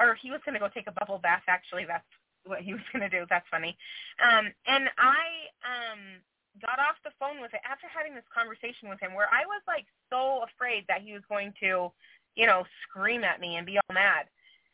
or 0.01 0.17
he 0.17 0.31
was 0.31 0.41
going 0.45 0.55
to 0.55 0.61
go 0.61 0.69
take 0.73 0.89
a 0.89 0.97
bubble 0.99 1.21
bath. 1.23 1.43
Actually, 1.47 1.85
that's 1.85 2.09
what 2.45 2.61
he 2.61 2.73
was 2.73 2.83
going 2.93 3.05
to 3.05 3.13
do. 3.13 3.27
That's 3.29 3.47
funny. 3.51 3.77
Um, 4.19 4.49
and 4.67 4.89
I 4.97 5.53
um, 5.63 6.01
got 6.61 6.81
off 6.81 6.97
the 7.05 7.15
phone 7.21 7.41
with 7.41 7.53
it 7.53 7.61
after 7.69 7.87
having 7.87 8.15
this 8.15 8.27
conversation 8.33 8.89
with 8.89 8.99
him, 8.99 9.15
where 9.15 9.29
I 9.29 9.45
was 9.45 9.63
like 9.69 9.85
so 10.09 10.43
afraid 10.49 10.85
that 10.89 11.03
he 11.03 11.13
was 11.13 11.23
going 11.29 11.53
to, 11.61 11.93
you 12.35 12.47
know, 12.47 12.65
scream 12.89 13.23
at 13.23 13.41
me 13.41 13.57
and 13.57 13.67
be 13.67 13.77
all 13.77 13.95
mad. 13.95 14.27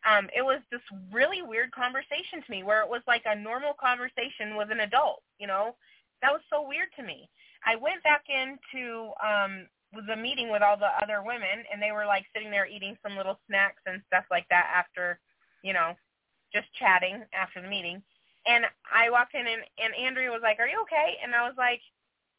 Um, 0.07 0.31
it 0.31 0.43
was 0.43 0.63
this 0.71 0.85
really 1.11 1.43
weird 1.43 1.73
conversation 1.73 2.39
to 2.47 2.51
me, 2.51 2.63
where 2.63 2.83
it 2.83 2.89
was 2.89 3.03
like 3.07 3.27
a 3.27 3.35
normal 3.35 3.75
conversation 3.75 4.55
with 4.57 4.71
an 4.71 4.81
adult. 4.81 5.23
You 5.39 5.49
know, 5.49 5.75
that 6.23 6.31
was 6.31 6.43
so 6.49 6.63
weird 6.63 6.89
to 6.97 7.03
me. 7.03 7.29
I 7.67 7.75
went 7.75 8.03
back 8.07 8.25
into 8.31 9.11
um, 9.19 9.67
the 9.93 10.17
meeting 10.17 10.51
with 10.51 10.63
all 10.63 10.77
the 10.77 10.93
other 11.03 11.23
women, 11.25 11.65
and 11.73 11.81
they 11.81 11.93
were 11.93 12.07
like 12.07 12.25
sitting 12.35 12.51
there 12.51 12.67
eating 12.67 12.97
some 13.03 13.17
little 13.17 13.39
snacks 13.47 13.83
and 13.87 14.03
stuff 14.07 14.25
like 14.31 14.47
that 14.51 14.69
after, 14.75 15.19
you 15.63 15.73
know, 15.73 15.95
just 16.53 16.67
chatting 16.79 17.23
after 17.33 17.63
the 17.63 17.69
meeting. 17.69 18.03
And 18.47 18.65
I 18.93 19.11
walked 19.11 19.35
in 19.35 19.47
and, 19.47 19.63
and 19.83 19.95
Andrea 19.95 20.31
was 20.31 20.43
like, 20.43 20.61
are 20.61 20.69
you 20.69 20.81
okay? 20.83 21.19
And 21.23 21.35
I 21.35 21.47
was 21.47 21.55
like, 21.59 21.81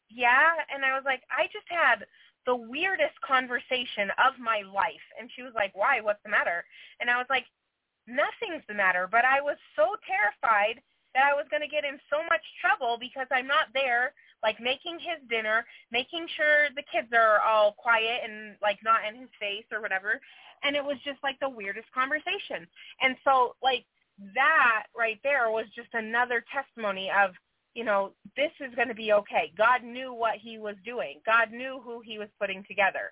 yeah. 0.08 0.56
And 0.72 0.84
I 0.84 0.94
was 0.94 1.02
like, 1.04 1.22
I 1.30 1.46
just 1.52 1.68
had 1.68 2.06
the 2.46 2.56
weirdest 2.56 3.20
conversation 3.20 4.08
of 4.16 4.40
my 4.40 4.62
life. 4.64 5.04
And 5.20 5.28
she 5.36 5.42
was 5.42 5.52
like, 5.54 5.76
why? 5.76 6.00
What's 6.00 6.22
the 6.24 6.32
matter? 6.32 6.64
And 7.00 7.10
I 7.10 7.18
was 7.18 7.26
like, 7.28 7.44
nothing's 8.06 8.64
the 8.68 8.74
matter. 8.74 9.06
But 9.10 9.26
I 9.26 9.40
was 9.40 9.56
so 9.76 9.96
terrified 10.08 10.80
that 11.18 11.26
I 11.26 11.34
was 11.34 11.50
going 11.50 11.66
to 11.66 11.68
get 11.68 11.82
in 11.82 11.98
so 12.06 12.22
much 12.30 12.46
trouble 12.62 12.94
because 12.94 13.26
I'm 13.34 13.48
not 13.50 13.74
there, 13.74 14.14
like 14.40 14.62
making 14.62 15.02
his 15.02 15.18
dinner, 15.28 15.66
making 15.90 16.30
sure 16.38 16.70
the 16.78 16.86
kids 16.86 17.10
are 17.10 17.42
all 17.42 17.74
quiet 17.74 18.22
and 18.22 18.54
like 18.62 18.78
not 18.84 19.02
in 19.02 19.18
his 19.18 19.34
face 19.40 19.66
or 19.72 19.82
whatever. 19.82 20.20
And 20.62 20.76
it 20.76 20.84
was 20.84 20.96
just 21.04 21.18
like 21.26 21.34
the 21.40 21.50
weirdest 21.50 21.90
conversation. 21.90 22.70
And 23.02 23.16
so 23.26 23.56
like 23.66 23.82
that 24.38 24.86
right 24.96 25.18
there 25.24 25.50
was 25.50 25.66
just 25.74 25.90
another 25.92 26.44
testimony 26.54 27.10
of, 27.10 27.34
you 27.74 27.82
know, 27.82 28.12
this 28.36 28.54
is 28.60 28.74
going 28.76 28.88
to 28.88 28.94
be 28.94 29.12
okay. 29.12 29.50
God 29.58 29.82
knew 29.82 30.14
what 30.14 30.38
he 30.38 30.58
was 30.58 30.76
doing. 30.84 31.18
God 31.26 31.50
knew 31.50 31.82
who 31.82 31.98
he 31.98 32.18
was 32.20 32.28
putting 32.38 32.62
together. 32.62 33.10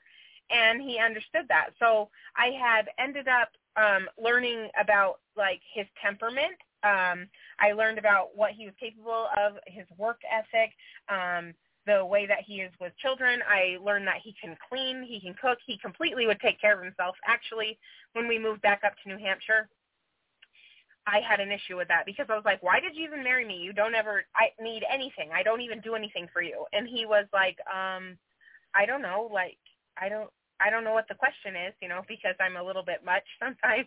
And 0.50 0.80
he 0.80 1.00
understood 1.02 1.46
that. 1.48 1.70
So 1.80 2.08
I 2.36 2.54
had 2.54 2.86
ended 3.00 3.26
up 3.26 3.50
um, 3.74 4.06
learning 4.16 4.70
about 4.80 5.18
like 5.36 5.60
his 5.74 5.86
temperament. 6.00 6.54
Um, 6.86 7.26
I 7.58 7.72
learned 7.72 7.98
about 7.98 8.36
what 8.36 8.52
he 8.52 8.66
was 8.66 8.74
capable 8.78 9.26
of, 9.36 9.54
his 9.66 9.86
work 9.98 10.20
ethic, 10.30 10.70
um, 11.08 11.52
the 11.86 12.04
way 12.04 12.26
that 12.26 12.42
he 12.46 12.60
is 12.60 12.72
with 12.80 12.92
children. 12.98 13.40
I 13.48 13.78
learned 13.82 14.06
that 14.06 14.20
he 14.22 14.34
can 14.40 14.56
clean, 14.68 15.02
he 15.02 15.20
can 15.20 15.34
cook, 15.34 15.58
he 15.66 15.78
completely 15.78 16.26
would 16.26 16.40
take 16.40 16.60
care 16.60 16.76
of 16.78 16.84
himself. 16.84 17.16
Actually, 17.26 17.78
when 18.12 18.28
we 18.28 18.38
moved 18.38 18.62
back 18.62 18.82
up 18.84 18.92
to 19.02 19.08
New 19.08 19.18
Hampshire, 19.18 19.68
I 21.06 21.20
had 21.20 21.38
an 21.40 21.52
issue 21.52 21.76
with 21.76 21.88
that 21.88 22.04
because 22.04 22.26
I 22.28 22.34
was 22.34 22.44
like, 22.44 22.62
why 22.62 22.80
did 22.80 22.96
you 22.96 23.04
even 23.04 23.22
marry 23.22 23.46
me? 23.46 23.58
You 23.58 23.72
don't 23.72 23.94
ever 23.94 24.24
I 24.34 24.50
need 24.60 24.82
anything. 24.92 25.30
I 25.32 25.42
don't 25.42 25.60
even 25.60 25.80
do 25.80 25.94
anything 25.94 26.26
for 26.32 26.42
you. 26.42 26.66
And 26.72 26.88
he 26.88 27.06
was 27.06 27.26
like, 27.32 27.58
um, 27.70 28.18
I 28.74 28.86
don't 28.86 29.02
know, 29.02 29.30
like 29.32 29.58
I 29.96 30.08
don't 30.08 30.30
I 30.60 30.70
don't 30.70 30.84
know 30.84 30.92
what 30.92 31.08
the 31.08 31.14
question 31.14 31.54
is, 31.56 31.74
you 31.80 31.88
know, 31.88 32.02
because 32.08 32.34
I'm 32.40 32.56
a 32.56 32.62
little 32.62 32.82
bit 32.82 33.04
much 33.04 33.24
sometimes. 33.40 33.86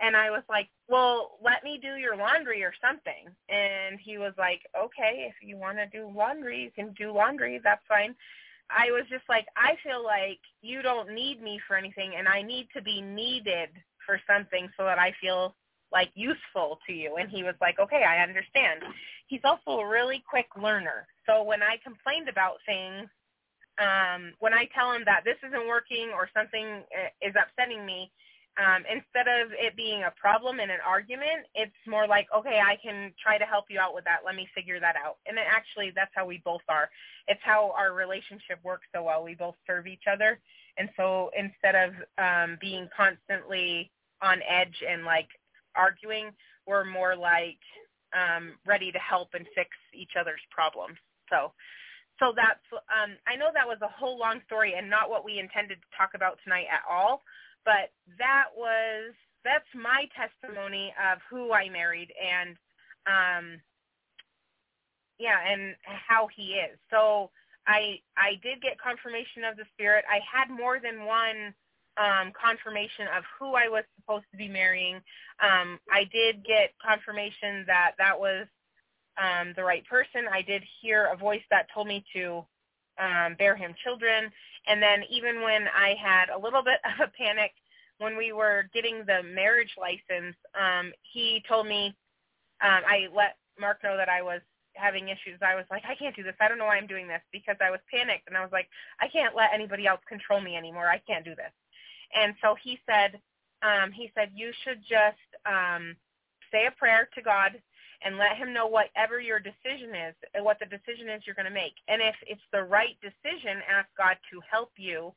And 0.00 0.16
I 0.16 0.30
was 0.30 0.42
like, 0.48 0.68
well, 0.88 1.38
let 1.42 1.64
me 1.64 1.78
do 1.80 1.96
your 1.96 2.16
laundry 2.16 2.62
or 2.62 2.72
something. 2.80 3.28
And 3.48 3.98
he 4.00 4.18
was 4.18 4.32
like, 4.38 4.60
okay, 4.76 5.28
if 5.28 5.34
you 5.42 5.56
want 5.56 5.78
to 5.78 5.86
do 5.86 6.10
laundry, 6.14 6.62
you 6.62 6.70
can 6.70 6.94
do 6.94 7.12
laundry. 7.12 7.60
That's 7.62 7.84
fine. 7.88 8.14
I 8.70 8.90
was 8.92 9.02
just 9.10 9.24
like, 9.28 9.46
I 9.56 9.74
feel 9.82 10.04
like 10.04 10.38
you 10.62 10.82
don't 10.82 11.10
need 11.12 11.42
me 11.42 11.60
for 11.66 11.76
anything 11.76 12.12
and 12.16 12.28
I 12.28 12.42
need 12.42 12.68
to 12.76 12.82
be 12.82 13.00
needed 13.00 13.70
for 14.06 14.20
something 14.28 14.68
so 14.76 14.84
that 14.84 14.98
I 14.98 15.12
feel 15.20 15.54
like 15.92 16.10
useful 16.14 16.78
to 16.86 16.92
you 16.92 17.16
and 17.16 17.30
he 17.30 17.42
was 17.42 17.54
like 17.60 17.78
okay 17.78 18.04
i 18.06 18.22
understand 18.22 18.80
he's 19.26 19.40
also 19.44 19.80
a 19.80 19.88
really 19.88 20.22
quick 20.28 20.46
learner 20.60 21.06
so 21.26 21.42
when 21.42 21.62
i 21.62 21.76
complained 21.82 22.28
about 22.28 22.58
things 22.66 23.08
um 23.78 24.32
when 24.38 24.52
i 24.52 24.68
tell 24.74 24.92
him 24.92 25.02
that 25.04 25.22
this 25.24 25.36
isn't 25.46 25.68
working 25.68 26.10
or 26.14 26.28
something 26.34 26.82
uh, 26.90 27.10
is 27.22 27.34
upsetting 27.36 27.84
me 27.84 28.10
um 28.58 28.82
instead 28.90 29.28
of 29.28 29.52
it 29.52 29.76
being 29.76 30.02
a 30.02 30.12
problem 30.20 30.60
and 30.60 30.70
an 30.70 30.82
argument 30.86 31.46
it's 31.54 31.72
more 31.86 32.06
like 32.06 32.26
okay 32.34 32.60
i 32.64 32.76
can 32.82 33.12
try 33.22 33.38
to 33.38 33.44
help 33.44 33.66
you 33.70 33.78
out 33.78 33.94
with 33.94 34.04
that 34.04 34.20
let 34.24 34.34
me 34.34 34.48
figure 34.54 34.80
that 34.80 34.96
out 34.96 35.16
and 35.26 35.38
actually 35.38 35.92
that's 35.94 36.12
how 36.14 36.26
we 36.26 36.42
both 36.44 36.62
are 36.68 36.90
it's 37.28 37.40
how 37.44 37.72
our 37.76 37.92
relationship 37.92 38.58
works 38.64 38.86
so 38.94 39.02
well 39.02 39.22
we 39.22 39.34
both 39.34 39.54
serve 39.66 39.86
each 39.86 40.04
other 40.10 40.38
and 40.78 40.88
so 40.96 41.30
instead 41.36 41.74
of 41.74 41.92
um 42.18 42.58
being 42.60 42.88
constantly 42.96 43.90
on 44.22 44.40
edge 44.48 44.82
and 44.86 45.04
like 45.04 45.28
arguing. 45.76 46.30
We're 46.66 46.84
more 46.84 47.16
like 47.16 47.58
um, 48.12 48.52
ready 48.66 48.92
to 48.92 48.98
help 48.98 49.30
and 49.34 49.46
fix 49.54 49.70
each 49.94 50.12
other's 50.18 50.40
problems. 50.50 50.96
So, 51.30 51.52
so 52.20 52.32
that's. 52.36 52.62
Um, 52.92 53.16
I 53.26 53.36
know 53.36 53.50
that 53.54 53.66
was 53.66 53.78
a 53.82 53.88
whole 53.88 54.18
long 54.18 54.40
story 54.46 54.74
and 54.76 54.88
not 54.90 55.10
what 55.10 55.24
we 55.24 55.40
intended 55.40 55.80
to 55.80 55.96
talk 55.96 56.12
about 56.14 56.38
tonight 56.44 56.66
at 56.70 56.84
all. 56.88 57.22
But 57.64 57.90
that 58.18 58.52
was 58.56 59.14
that's 59.44 59.68
my 59.74 60.06
testimony 60.14 60.94
of 61.00 61.18
who 61.30 61.52
I 61.52 61.68
married 61.70 62.12
and 62.20 62.56
um, 63.08 63.60
yeah, 65.18 65.38
and 65.46 65.76
how 65.84 66.28
he 66.34 66.60
is. 66.60 66.78
So 66.90 67.30
I 67.66 68.00
I 68.16 68.40
did 68.42 68.62
get 68.62 68.80
confirmation 68.80 69.44
of 69.44 69.56
the 69.56 69.64
spirit. 69.74 70.04
I 70.08 70.20
had 70.24 70.50
more 70.52 70.80
than 70.80 71.04
one 71.04 71.54
um, 71.96 72.32
confirmation 72.32 73.06
of 73.16 73.24
who 73.38 73.54
I 73.54 73.68
was 73.68 73.84
supposed 74.00 74.24
to 74.32 74.38
be 74.38 74.48
marrying. 74.48 74.96
Um, 75.42 75.78
I 75.90 76.04
did 76.12 76.44
get 76.44 76.72
confirmation 76.80 77.64
that 77.66 77.92
that 77.98 78.18
was 78.18 78.46
um, 79.18 79.52
the 79.56 79.64
right 79.64 79.84
person. 79.86 80.26
I 80.32 80.42
did 80.42 80.62
hear 80.80 81.06
a 81.06 81.16
voice 81.16 81.42
that 81.50 81.66
told 81.72 81.86
me 81.86 82.04
to 82.14 82.44
um, 82.98 83.34
bear 83.38 83.56
him 83.56 83.74
children. 83.82 84.30
And 84.66 84.82
then 84.82 85.02
even 85.10 85.42
when 85.42 85.66
I 85.68 85.94
had 86.00 86.28
a 86.28 86.38
little 86.38 86.62
bit 86.62 86.80
of 86.84 87.08
a 87.08 87.12
panic 87.16 87.52
when 87.98 88.16
we 88.16 88.32
were 88.32 88.64
getting 88.72 89.04
the 89.06 89.22
marriage 89.22 89.74
license, 89.78 90.36
um, 90.58 90.92
he 91.02 91.42
told 91.48 91.66
me, 91.66 91.94
um, 92.62 92.82
I 92.86 93.08
let 93.14 93.36
Mark 93.58 93.82
know 93.84 93.96
that 93.96 94.08
I 94.08 94.22
was 94.22 94.40
having 94.74 95.08
issues. 95.08 95.40
I 95.42 95.54
was 95.54 95.64
like, 95.70 95.82
I 95.88 95.94
can't 95.94 96.16
do 96.16 96.22
this. 96.22 96.34
I 96.40 96.48
don't 96.48 96.58
know 96.58 96.66
why 96.66 96.76
I'm 96.76 96.86
doing 96.86 97.08
this 97.08 97.20
because 97.32 97.56
I 97.60 97.70
was 97.70 97.80
panicked 97.92 98.28
and 98.28 98.36
I 98.36 98.42
was 98.42 98.52
like, 98.52 98.68
I 99.00 99.08
can't 99.08 99.36
let 99.36 99.52
anybody 99.52 99.86
else 99.86 100.00
control 100.08 100.40
me 100.40 100.56
anymore. 100.56 100.88
I 100.88 100.98
can't 100.98 101.24
do 101.24 101.34
this. 101.34 101.52
And 102.14 102.34
so 102.42 102.56
he 102.62 102.78
said, 102.88 103.20
um, 103.62 103.92
he 103.92 104.10
said, 104.14 104.30
you 104.34 104.52
should 104.64 104.80
just 104.80 105.20
um, 105.44 105.96
say 106.50 106.66
a 106.66 106.78
prayer 106.78 107.08
to 107.14 107.22
God 107.22 107.60
and 108.02 108.16
let 108.16 108.36
him 108.36 108.52
know 108.52 108.66
whatever 108.66 109.20
your 109.20 109.40
decision 109.40 109.94
is, 109.94 110.14
what 110.40 110.58
the 110.58 110.66
decision 110.66 111.08
is 111.08 111.22
you're 111.26 111.36
going 111.36 111.48
to 111.48 111.54
make. 111.54 111.74
And 111.88 112.00
if 112.00 112.14
it's 112.26 112.44
the 112.52 112.64
right 112.64 112.96
decision, 113.00 113.60
ask 113.68 113.88
God 113.96 114.16
to 114.32 114.40
help 114.50 114.72
you 114.76 115.12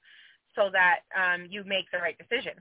so 0.55 0.69
that 0.71 1.07
um, 1.15 1.47
you 1.49 1.63
make 1.63 1.89
the 1.91 1.99
right 1.99 2.17
decision. 2.17 2.53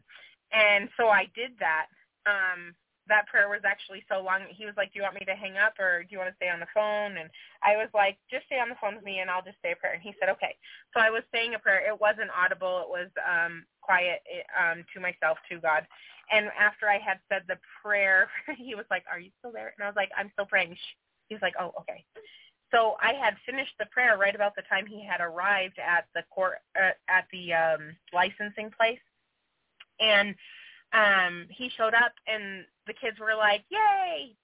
And 0.52 0.88
so 0.96 1.08
I 1.08 1.28
did 1.34 1.52
that. 1.58 1.86
Um, 2.26 2.74
that 3.08 3.26
prayer 3.26 3.48
was 3.50 3.66
actually 3.66 4.04
so 4.06 4.22
long. 4.22 4.46
He 4.48 4.64
was 4.64 4.74
like, 4.76 4.92
"Do 4.92 4.98
you 4.98 5.02
want 5.02 5.18
me 5.18 5.26
to 5.26 5.34
hang 5.34 5.58
up 5.58 5.74
or 5.78 6.04
do 6.04 6.10
you 6.10 6.18
want 6.18 6.30
to 6.30 6.36
stay 6.36 6.48
on 6.48 6.60
the 6.60 6.70
phone?" 6.72 7.18
And 7.18 7.28
I 7.62 7.76
was 7.76 7.90
like, 7.92 8.18
"Just 8.30 8.46
stay 8.46 8.60
on 8.60 8.68
the 8.68 8.78
phone 8.80 8.94
with 8.94 9.04
me, 9.04 9.18
and 9.18 9.30
I'll 9.30 9.42
just 9.42 9.58
say 9.62 9.72
a 9.72 9.76
prayer." 9.76 9.94
And 9.94 10.02
he 10.02 10.14
said, 10.20 10.28
"Okay." 10.30 10.54
So 10.94 11.00
I 11.00 11.10
was 11.10 11.22
saying 11.34 11.54
a 11.54 11.58
prayer. 11.58 11.82
It 11.82 11.98
wasn't 12.00 12.30
audible. 12.30 12.86
It 12.86 12.88
was 12.88 13.10
um, 13.26 13.66
quiet 13.80 14.22
it, 14.24 14.46
um, 14.54 14.84
to 14.94 15.00
myself, 15.00 15.38
to 15.50 15.58
God. 15.58 15.86
And 16.32 16.46
after 16.58 16.88
I 16.88 16.98
had 16.98 17.18
said 17.28 17.42
the 17.46 17.58
prayer, 17.82 18.28
he 18.58 18.74
was 18.74 18.86
like, 18.90 19.04
"Are 19.10 19.20
you 19.20 19.30
still 19.38 19.52
there?" 19.52 19.72
And 19.76 19.84
I 19.84 19.86
was 19.86 19.96
like, 19.96 20.10
"I'm 20.16 20.30
still 20.32 20.46
praying." 20.46 20.76
He's 21.28 21.42
like, 21.42 21.54
"Oh, 21.60 21.72
okay." 21.80 22.04
So 22.72 22.96
I 23.02 23.12
had 23.12 23.36
finished 23.44 23.74
the 23.78 23.86
prayer 23.92 24.16
right 24.16 24.34
about 24.34 24.56
the 24.56 24.62
time 24.68 24.86
he 24.86 25.04
had 25.04 25.20
arrived 25.20 25.78
at 25.78 26.06
the 26.14 26.22
court 26.30 26.58
uh, 26.74 26.96
at 27.08 27.26
the 27.32 27.52
um, 27.52 27.96
licensing 28.12 28.70
place, 28.70 29.02
and 30.00 30.34
um, 30.92 31.46
he 31.50 31.70
showed 31.76 31.94
up, 31.94 32.12
and 32.26 32.64
the 32.86 32.94
kids 32.94 33.18
were 33.20 33.36
like, 33.36 33.64
"Yay!" 33.70 34.34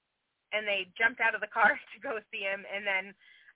and 0.53 0.66
they 0.66 0.89
jumped 0.97 1.20
out 1.20 1.34
of 1.34 1.41
the 1.41 1.53
car 1.53 1.78
to 1.95 2.01
go 2.01 2.18
see 2.30 2.41
him. 2.45 2.64
And 2.68 2.84
then 2.86 3.05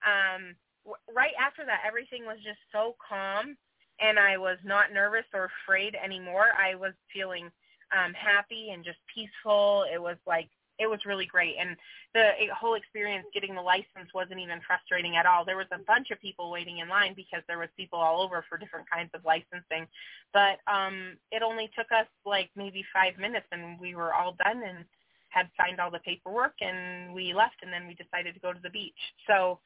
um, 0.04 0.42
w- 0.84 1.02
right 1.12 1.36
after 1.40 1.64
that, 1.64 1.84
everything 1.86 2.24
was 2.24 2.38
just 2.44 2.60
so 2.72 2.96
calm 3.00 3.56
and 4.00 4.18
I 4.18 4.36
was 4.36 4.58
not 4.64 4.92
nervous 4.92 5.26
or 5.32 5.50
afraid 5.62 5.94
anymore. 5.94 6.48
I 6.58 6.74
was 6.74 6.92
feeling 7.12 7.50
um, 7.92 8.12
happy 8.14 8.70
and 8.72 8.84
just 8.84 8.98
peaceful. 9.12 9.84
It 9.92 10.00
was 10.00 10.16
like 10.26 10.48
it 10.78 10.88
was 10.88 11.04
really 11.06 11.26
great, 11.26 11.56
and 11.60 11.76
the 12.14 12.32
whole 12.58 12.74
experience 12.74 13.26
getting 13.32 13.54
the 13.54 13.62
license 13.62 14.10
wasn't 14.14 14.40
even 14.40 14.60
frustrating 14.66 15.16
at 15.16 15.26
all. 15.26 15.44
There 15.44 15.56
was 15.56 15.70
a 15.70 15.78
bunch 15.86 16.10
of 16.10 16.20
people 16.20 16.50
waiting 16.50 16.78
in 16.78 16.88
line 16.88 17.14
because 17.14 17.42
there 17.46 17.58
was 17.58 17.68
people 17.76 17.98
all 17.98 18.22
over 18.22 18.44
for 18.48 18.58
different 18.58 18.88
kinds 18.90 19.10
of 19.14 19.24
licensing, 19.24 19.86
but 20.32 20.58
um, 20.66 21.16
it 21.30 21.42
only 21.42 21.70
took 21.76 21.92
us 21.92 22.06
like 22.24 22.50
maybe 22.56 22.84
five 22.92 23.18
minutes, 23.18 23.46
and 23.52 23.78
we 23.78 23.94
were 23.94 24.14
all 24.14 24.34
done 24.42 24.62
and 24.66 24.84
had 25.28 25.48
signed 25.60 25.78
all 25.80 25.90
the 25.90 26.00
paperwork, 26.00 26.54
and 26.60 27.14
we 27.14 27.32
left, 27.32 27.56
and 27.62 27.72
then 27.72 27.86
we 27.86 27.94
decided 27.94 28.34
to 28.34 28.40
go 28.40 28.52
to 28.52 28.60
the 28.62 28.70
beach. 28.70 28.98
So 29.28 29.60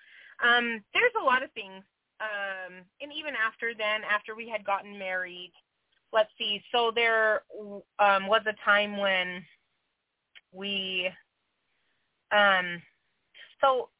um, 0.44 0.82
there's 0.92 1.16
a 1.20 1.24
lot 1.24 1.42
of 1.42 1.50
things 1.52 1.82
um, 2.20 2.80
and 3.00 3.12
even 3.12 3.34
after 3.36 3.76
then, 3.76 4.00
after 4.08 4.34
we 4.34 4.48
had 4.48 4.64
gotten 4.64 4.98
married, 4.98 5.52
let's 6.16 6.30
see. 6.38 6.62
So 6.72 6.90
there 6.94 7.42
um, 7.98 8.26
was 8.26 8.40
a 8.46 8.54
time 8.64 8.96
when 8.96 9.44
we, 10.50 11.10
um, 12.32 12.80
so 13.60 13.90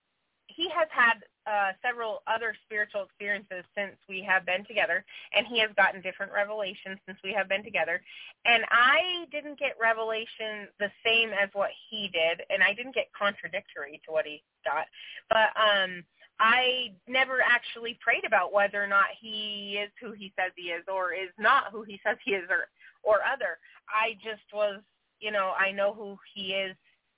he 0.47 0.71
has 0.71 0.89
had 0.91 1.21
uh, 1.47 1.73
several 1.85 2.23
other 2.27 2.57
spiritual 2.65 3.05
experiences 3.05 3.63
since 3.77 3.95
we 4.09 4.25
have 4.27 4.47
been 4.47 4.65
together, 4.65 5.05
and 5.35 5.47
he 5.47 5.61
has 5.61 5.71
gotten 5.77 6.01
different 6.01 6.33
revelations 6.33 6.99
since 7.07 7.19
we 7.23 7.33
have 7.35 7.49
been 7.49 7.63
together. 7.63 8.01
And 8.47 8.65
I 8.71 9.27
didn't 9.31 9.59
get 9.59 9.77
revelation 9.81 10.67
the 10.81 10.91
same 11.05 11.31
as 11.31 11.51
what 11.53 11.71
he 11.91 12.09
did, 12.09 12.43
and 12.49 12.63
I 12.63 12.73
didn't 12.73 12.95
get 12.95 13.13
contradictory 13.13 14.01
to 14.07 14.13
what 14.13 14.25
he 14.25 14.43
got. 14.65 14.87
But 15.29 15.53
um, 15.55 16.03
I 16.39 16.93
never 17.09 17.41
actually 17.41 17.99
prayed 18.01 18.25
about 18.27 18.53
whether 18.53 18.83
or 18.83 18.87
not 18.87 19.07
he 19.21 19.79
is 19.83 19.91
who 20.01 20.13
he 20.13 20.33
says 20.39 20.53
he 20.57 20.69
is, 20.69 20.85
or 20.93 21.13
is 21.13 21.31
not 21.39 21.73
who 21.73 21.83
he 21.83 22.01
says 22.07 22.17
he 22.25 22.33
is, 22.33 22.45
or 22.51 22.69
or 23.03 23.21
other. 23.25 23.59
I 23.89 24.15
just 24.23 24.43
was, 24.53 24.81
you 25.21 25.31
know, 25.31 25.53
I 25.59 25.73
know 25.73 25.95
who 25.95 26.17
he 26.35 26.53
is. 26.53 26.77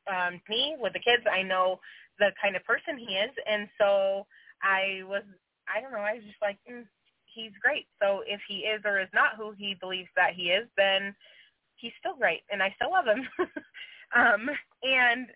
Um, 0.09 0.41
me 0.49 0.75
with 0.79 0.95
the 0.95 1.01
kids, 1.01 1.25
I 1.31 1.43
know 1.43 1.81
the 2.19 2.31
kind 2.41 2.57
of 2.57 2.64
person 2.64 2.97
he 2.97 3.16
is, 3.16 3.31
and 3.51 3.69
so 3.79 4.27
I 4.62 5.03
was 5.05 5.23
I 5.69 5.81
don't 5.81 5.93
know 5.93 5.99
I 5.99 6.14
was 6.14 6.25
just 6.25 6.41
like 6.41 6.59
mm, 6.71 6.85
he's 7.27 7.53
great. 7.62 7.87
So 8.01 8.23
if 8.27 8.41
he 8.49 8.66
is 8.66 8.81
or 8.85 9.01
is 9.01 9.12
not 9.12 9.37
who 9.37 9.53
he 9.57 9.77
believes 9.81 10.09
that 10.16 10.35
he 10.35 10.51
is, 10.51 10.66
then 10.77 11.14
he's 11.77 11.93
still 11.99 12.16
great, 12.16 12.43
and 12.51 12.62
I 12.62 12.73
still 12.77 12.93
love 12.93 13.07
him. 13.07 13.27
um, 14.16 14.49
and 14.83 15.27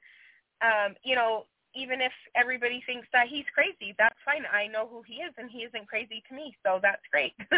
um, 0.63 0.95
you 1.05 1.15
know 1.15 1.45
even 1.75 2.01
if 2.01 2.13
everybody 2.37 2.83
thinks 2.87 3.09
that 3.13 3.29
he's 3.29 3.45
crazy, 3.55 3.95
that's 3.99 4.19
fine. 4.25 4.45
I 4.53 4.67
know 4.67 4.87
who 4.87 5.03
he 5.03 5.15
is, 5.15 5.33
and 5.39 5.51
he 5.51 5.61
isn't 5.61 5.89
crazy 5.89 6.23
to 6.29 6.35
me, 6.35 6.57
so 6.65 6.79
that's 6.83 7.03
great. 7.11 7.35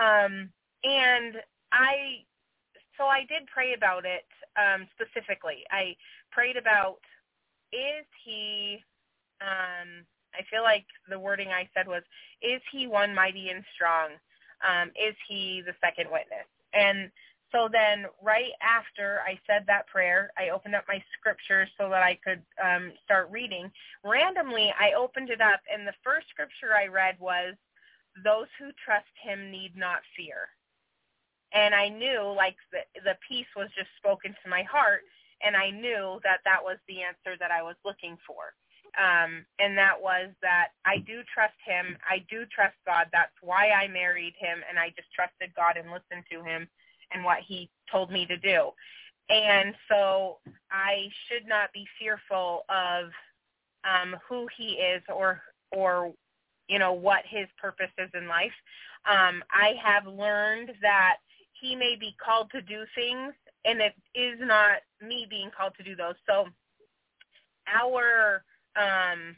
um, 0.00 0.50
and 0.84 1.36
I 1.72 2.24
so 2.96 3.04
I 3.04 3.20
did 3.28 3.46
pray 3.52 3.74
about 3.74 4.04
it 4.04 4.24
um, 4.56 4.86
specifically. 4.94 5.64
I 5.70 5.96
prayed 6.30 6.56
about 6.56 6.98
is 7.72 8.06
he 8.24 8.78
um 9.40 10.04
I 10.34 10.42
feel 10.50 10.62
like 10.62 10.84
the 11.08 11.18
wording 11.18 11.48
I 11.48 11.68
said 11.74 11.88
was 11.88 12.02
is 12.42 12.60
he 12.72 12.86
one 12.86 13.14
mighty 13.14 13.50
and 13.50 13.64
strong? 13.74 14.10
Um, 14.66 14.88
is 14.90 15.14
he 15.28 15.62
the 15.64 15.74
second 15.80 16.10
witness? 16.10 16.48
And 16.72 17.10
so 17.56 17.68
then 17.72 18.04
right 18.22 18.52
after 18.60 19.20
I 19.24 19.40
said 19.46 19.64
that 19.66 19.86
prayer, 19.86 20.30
I 20.36 20.50
opened 20.50 20.74
up 20.74 20.84
my 20.86 21.02
scripture 21.18 21.66
so 21.80 21.88
that 21.88 22.02
I 22.02 22.18
could 22.22 22.42
um, 22.62 22.92
start 23.02 23.30
reading. 23.30 23.72
Randomly, 24.04 24.74
I 24.78 24.92
opened 24.92 25.30
it 25.30 25.40
up, 25.40 25.60
and 25.72 25.88
the 25.88 25.96
first 26.04 26.28
scripture 26.28 26.76
I 26.76 26.86
read 26.86 27.16
was, 27.18 27.54
those 28.24 28.48
who 28.58 28.76
trust 28.84 29.08
him 29.24 29.50
need 29.50 29.72
not 29.74 30.00
fear. 30.16 30.52
And 31.52 31.74
I 31.74 31.88
knew, 31.88 32.34
like, 32.36 32.56
the, 32.72 32.84
the 33.04 33.16
peace 33.26 33.48
was 33.56 33.68
just 33.76 33.88
spoken 33.96 34.36
to 34.44 34.50
my 34.50 34.62
heart 34.62 35.00
and 35.44 35.56
I 35.56 35.70
knew 35.70 36.20
that 36.24 36.40
that 36.44 36.62
was 36.62 36.78
the 36.88 37.02
answer 37.02 37.36
that 37.38 37.50
I 37.50 37.62
was 37.62 37.76
looking 37.84 38.16
for. 38.26 38.56
Um, 38.96 39.44
and 39.58 39.76
that 39.76 40.00
was 40.00 40.32
that 40.40 40.72
I 40.86 40.98
do 41.04 41.20
trust 41.28 41.56
him. 41.60 41.98
I 42.08 42.24
do 42.30 42.48
trust 42.48 42.76
God. 42.86 43.12
That's 43.12 43.36
why 43.42 43.68
I 43.68 43.88
married 43.88 44.32
him, 44.40 44.64
and 44.68 44.78
I 44.78 44.88
just 44.96 45.12
trusted 45.12 45.52
God 45.54 45.76
and 45.76 45.92
listened 45.92 46.24
to 46.32 46.40
him 46.40 46.68
and 47.12 47.24
what 47.24 47.38
he 47.46 47.70
told 47.90 48.10
me 48.10 48.26
to 48.26 48.36
do. 48.36 48.70
And 49.28 49.74
so 49.90 50.38
I 50.70 51.08
should 51.26 51.48
not 51.48 51.72
be 51.72 51.86
fearful 51.98 52.64
of 52.68 53.06
um, 53.84 54.16
who 54.28 54.46
he 54.56 54.74
is 54.74 55.02
or 55.08 55.40
or 55.72 56.12
you 56.68 56.78
know 56.78 56.92
what 56.92 57.22
his 57.28 57.46
purpose 57.60 57.90
is 57.98 58.10
in 58.14 58.28
life. 58.28 58.52
Um, 59.08 59.42
I 59.50 59.74
have 59.82 60.06
learned 60.06 60.72
that 60.82 61.16
he 61.60 61.74
may 61.74 61.96
be 61.98 62.14
called 62.24 62.50
to 62.52 62.60
do 62.62 62.84
things 62.94 63.32
and 63.64 63.80
it 63.80 63.94
is 64.14 64.38
not 64.40 64.78
me 65.02 65.26
being 65.28 65.50
called 65.56 65.74
to 65.76 65.84
do 65.84 65.96
those. 65.96 66.14
So 66.26 66.46
our 67.66 68.44
um, 68.76 69.36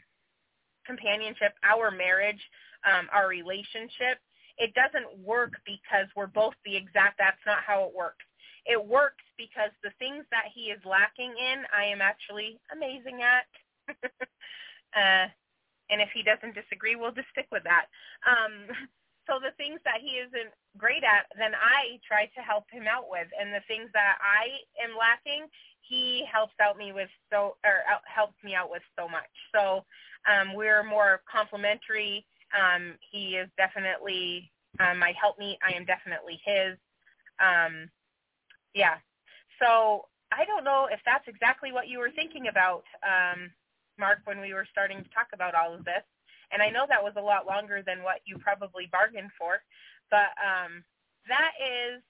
companionship, 0.85 1.53
our 1.63 1.91
marriage, 1.91 2.39
um, 2.85 3.07
our 3.13 3.27
relationship, 3.27 4.19
it 4.59 4.75
doesn't 4.75 5.17
work 5.23 5.53
because 5.65 6.05
we're 6.15 6.27
both 6.27 6.53
the 6.65 6.75
exact, 6.75 7.17
that's 7.17 7.41
not 7.47 7.63
how 7.65 7.85
it 7.87 7.95
works. 7.95 8.25
It 8.67 8.77
works 8.77 9.23
because 9.37 9.71
the 9.81 9.95
things 9.97 10.25
that 10.31 10.51
he 10.53 10.69
is 10.69 10.83
lacking 10.83 11.31
in, 11.31 11.63
I 11.71 11.87
am 11.87 12.03
actually 12.03 12.59
amazing 12.69 13.23
at. 13.23 13.47
uh, 14.99 15.31
and 15.89 16.03
if 16.03 16.09
he 16.13 16.21
doesn't 16.21 16.53
disagree, 16.53 16.99
we'll 16.99 17.15
just 17.15 17.31
stick 17.31 17.47
with 17.51 17.63
that. 17.63 17.87
Um, 18.27 18.67
so 19.27 19.39
the 19.39 19.55
things 19.55 19.79
that 19.87 20.03
he 20.03 20.19
isn't 20.19 20.51
great 20.77 21.07
at, 21.07 21.31
then 21.39 21.55
I 21.55 21.97
try 22.03 22.27
to 22.35 22.41
help 22.43 22.65
him 22.69 22.83
out 22.83 23.07
with, 23.07 23.31
and 23.39 23.55
the 23.55 23.63
things 23.65 23.89
that 23.95 24.19
I 24.19 24.59
am 24.83 24.93
lacking, 24.99 25.47
he 25.81 26.27
helps 26.31 26.53
out 26.61 26.77
me 26.77 26.91
with 26.91 27.09
so 27.31 27.57
or 27.65 27.81
helps 28.05 28.37
me 28.43 28.53
out 28.53 28.69
with 28.69 28.83
so 28.97 29.07
much. 29.07 29.31
So 29.55 29.85
um, 30.29 30.53
we're 30.53 30.83
more 30.83 31.21
complementary. 31.25 32.25
Um, 32.53 32.95
he 33.11 33.35
is 33.35 33.49
definitely 33.57 34.51
um, 34.79 34.99
my 34.99 35.13
helpmeet. 35.13 35.57
I 35.63 35.75
am 35.75 35.85
definitely 35.85 36.39
his. 36.43 36.77
Um, 37.39 37.89
yeah. 38.73 38.95
So 39.61 40.05
I 40.31 40.45
don't 40.45 40.63
know 40.63 40.87
if 40.91 40.99
that's 41.05 41.27
exactly 41.27 41.71
what 41.71 41.87
you 41.87 41.99
were 41.99 42.11
thinking 42.11 42.47
about, 42.47 42.83
um, 43.03 43.51
Mark, 43.97 44.19
when 44.25 44.39
we 44.39 44.53
were 44.53 44.67
starting 44.71 45.03
to 45.03 45.09
talk 45.09 45.27
about 45.33 45.55
all 45.55 45.73
of 45.73 45.85
this. 45.85 46.03
And 46.51 46.61
I 46.61 46.69
know 46.69 46.85
that 46.87 47.03
was 47.03 47.13
a 47.17 47.21
lot 47.21 47.45
longer 47.45 47.83
than 47.85 48.03
what 48.03 48.21
you 48.25 48.37
probably 48.37 48.89
bargained 48.91 49.31
for, 49.37 49.61
but 50.09 50.33
um, 50.41 50.83
that 51.27 51.51
is 51.61 52.01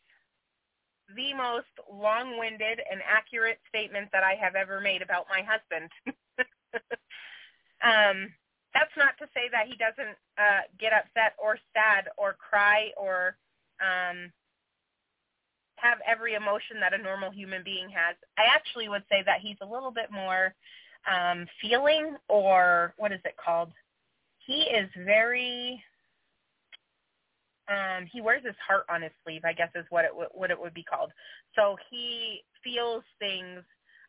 the 1.15 1.33
most 1.33 1.73
long-winded 1.91 2.79
and 2.89 3.01
accurate 3.07 3.59
statement 3.67 4.09
that 4.13 4.23
I 4.23 4.35
have 4.35 4.55
ever 4.55 4.79
made 4.79 5.01
about 5.01 5.25
my 5.29 5.41
husband. 5.41 5.89
um, 7.83 8.31
that's 8.73 8.93
not 8.97 9.17
to 9.19 9.25
say 9.33 9.49
that 9.51 9.67
he 9.67 9.75
doesn't 9.77 10.17
uh, 10.37 10.67
get 10.79 10.93
upset 10.93 11.33
or 11.41 11.57
sad 11.73 12.09
or 12.17 12.35
cry 12.37 12.91
or 12.97 13.35
um, 13.81 14.31
have 15.77 15.97
every 16.07 16.35
emotion 16.35 16.79
that 16.79 16.93
a 16.93 16.97
normal 16.97 17.31
human 17.31 17.63
being 17.63 17.89
has. 17.89 18.15
I 18.37 18.43
actually 18.53 18.89
would 18.89 19.03
say 19.09 19.23
that 19.25 19.39
he's 19.41 19.57
a 19.61 19.65
little 19.65 19.91
bit 19.91 20.11
more 20.11 20.53
um, 21.09 21.47
feeling 21.61 22.17
or 22.27 22.93
what 22.97 23.11
is 23.11 23.21
it 23.25 23.35
called? 23.43 23.71
he 24.49 24.61
is 24.61 24.89
very 25.05 25.81
um 27.69 28.05
he 28.11 28.19
wears 28.19 28.43
his 28.43 28.55
heart 28.67 28.85
on 28.89 29.01
his 29.03 29.11
sleeve 29.23 29.41
i 29.45 29.53
guess 29.53 29.69
is 29.75 29.85
what 29.89 30.05
it 30.05 30.11
w- 30.11 30.29
what 30.33 30.49
it 30.51 30.59
would 30.59 30.73
be 30.73 30.83
called 30.83 31.11
so 31.55 31.77
he 31.91 32.41
feels 32.63 33.03
things 33.19 33.61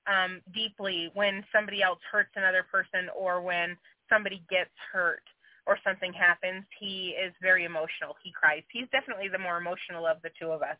um 0.06 0.40
deeply 0.54 1.10
when 1.14 1.44
somebody 1.54 1.82
else 1.82 1.98
hurts 2.10 2.30
another 2.36 2.64
person 2.70 3.08
or 3.16 3.42
when 3.42 3.76
somebody 4.10 4.42
gets 4.50 4.70
hurt 4.92 5.22
or 5.66 5.78
something 5.84 6.12
happens 6.12 6.64
he 6.78 7.14
is 7.22 7.32
very 7.40 7.64
emotional 7.64 8.14
he 8.22 8.32
cries 8.32 8.62
he's 8.70 8.88
definitely 8.92 9.28
the 9.28 9.38
more 9.38 9.58
emotional 9.58 10.06
of 10.06 10.18
the 10.22 10.30
two 10.40 10.48
of 10.48 10.62
us 10.62 10.76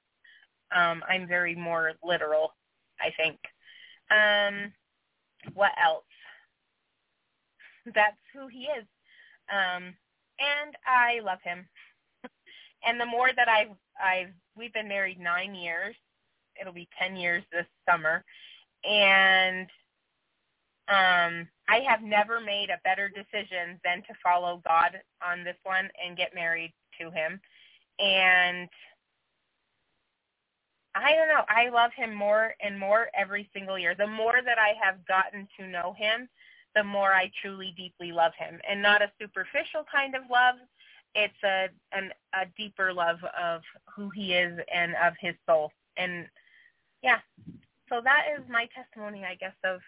um 0.75 1.03
i'm 1.09 1.27
very 1.27 1.55
more 1.55 1.93
literal 2.05 2.55
i 3.01 3.11
think 3.17 3.39
um 4.11 4.73
what 5.55 5.73
else 5.83 6.05
that's 7.95 8.19
who 8.35 8.47
he 8.49 8.65
is 8.79 8.85
um, 9.51 9.95
and 10.39 10.75
I 10.87 11.21
love 11.25 11.41
him. 11.43 11.67
and 12.85 13.01
the 13.01 13.07
more 13.07 13.31
that 13.37 13.49
I've, 13.49 13.77
I've, 14.03 14.33
we've 14.57 14.73
been 14.73 14.89
married 14.89 15.21
nine 15.21 15.55
years. 15.55 15.97
It'll 16.61 16.73
be 16.73 16.89
10 17.01 17.17
years 17.17 17.43
this 17.53 17.67
summer. 17.89 18.25
And 18.85 19.69
um, 20.91 21.47
I 21.69 21.79
have 21.89 22.03
never 22.03 22.41
made 22.41 22.69
a 22.71 22.81
better 22.83 23.09
decision 23.09 23.81
than 23.85 23.99
to 24.03 24.15
follow 24.23 24.61
God 24.67 24.99
on 25.25 25.45
this 25.45 25.57
one 25.63 25.89
and 26.05 26.17
get 26.17 26.35
married 26.35 26.73
to 27.01 27.11
him. 27.11 27.41
And 28.01 28.69
I 30.97 31.15
don't 31.15 31.29
know. 31.29 31.45
I 31.49 31.69
love 31.69 31.93
him 31.97 32.13
more 32.13 32.55
and 32.61 32.79
more 32.79 33.09
every 33.15 33.49
single 33.55 33.79
year. 33.79 33.95
The 33.95 34.07
more 34.07 34.41
that 34.45 34.59
I 34.59 34.73
have 34.85 35.07
gotten 35.07 35.47
to 35.59 35.67
know 35.69 35.95
him, 35.97 36.29
the 36.75 36.83
more 36.83 37.13
I 37.13 37.31
truly 37.41 37.73
deeply 37.77 38.11
love 38.11 38.33
him. 38.37 38.61
And 38.69 38.83
not 38.83 39.03
a 39.03 39.13
superficial 39.21 39.85
kind 39.91 40.17
of 40.17 40.23
love. 40.31 40.57
It's 41.15 41.43
a 41.45 41.69
an, 41.93 42.11
a 42.35 42.47
deeper 42.57 42.93
love 42.93 43.19
of 43.41 43.63
who 43.95 44.11
he 44.11 44.35
is 44.35 44.59
and 44.75 44.95
of 44.97 45.15
his 45.21 45.35
soul. 45.47 45.71
And 45.97 46.27
yeah, 47.03 47.19
so 47.89 48.01
that 48.03 48.27
is 48.37 48.45
my 48.49 48.69
testimony, 48.75 49.25
I 49.25 49.35
guess, 49.35 49.55
of 49.65 49.81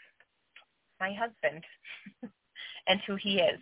my 1.03 1.13
husband 1.13 1.65
and 2.87 3.01
who 3.07 3.17
he 3.21 3.41
is. 3.41 3.59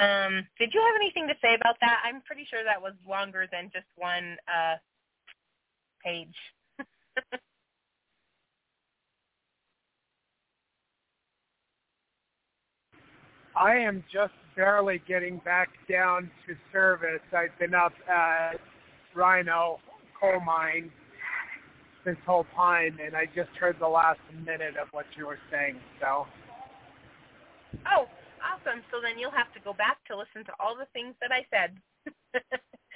Um, 0.00 0.44
did 0.58 0.74
you 0.74 0.80
have 0.80 0.96
anything 0.96 1.28
to 1.28 1.34
say 1.40 1.54
about 1.54 1.76
that? 1.80 2.02
I'm 2.04 2.20
pretty 2.22 2.44
sure 2.50 2.64
that 2.64 2.82
was 2.82 2.94
longer 3.08 3.46
than 3.52 3.70
just 3.72 3.86
one 3.96 4.36
uh, 4.48 4.76
page. 6.04 6.34
I 13.54 13.76
am 13.76 14.02
just 14.12 14.32
barely 14.56 15.00
getting 15.06 15.38
back 15.44 15.68
down 15.88 16.30
to 16.46 16.56
service. 16.72 17.20
I've 17.36 17.56
been 17.60 17.74
up 17.74 17.92
at 18.08 18.58
Rhino 19.14 19.78
coal 20.18 20.40
mine 20.40 20.90
this 22.04 22.16
whole 22.26 22.46
time, 22.54 22.98
and 23.04 23.16
I 23.16 23.26
just 23.26 23.50
heard 23.58 23.76
the 23.80 23.88
last 23.88 24.20
minute 24.44 24.74
of 24.80 24.88
what 24.92 25.06
you 25.16 25.26
were 25.26 25.38
saying. 25.50 25.76
So. 26.00 26.26
Oh, 27.90 28.06
awesome! 28.42 28.82
So 28.90 28.98
then 29.02 29.18
you'll 29.18 29.30
have 29.30 29.52
to 29.54 29.60
go 29.60 29.72
back 29.72 29.98
to 30.08 30.16
listen 30.16 30.44
to 30.46 30.52
all 30.60 30.76
the 30.76 30.86
things 30.92 31.14
that 31.20 31.30
I 31.32 31.46
said. 31.50 31.76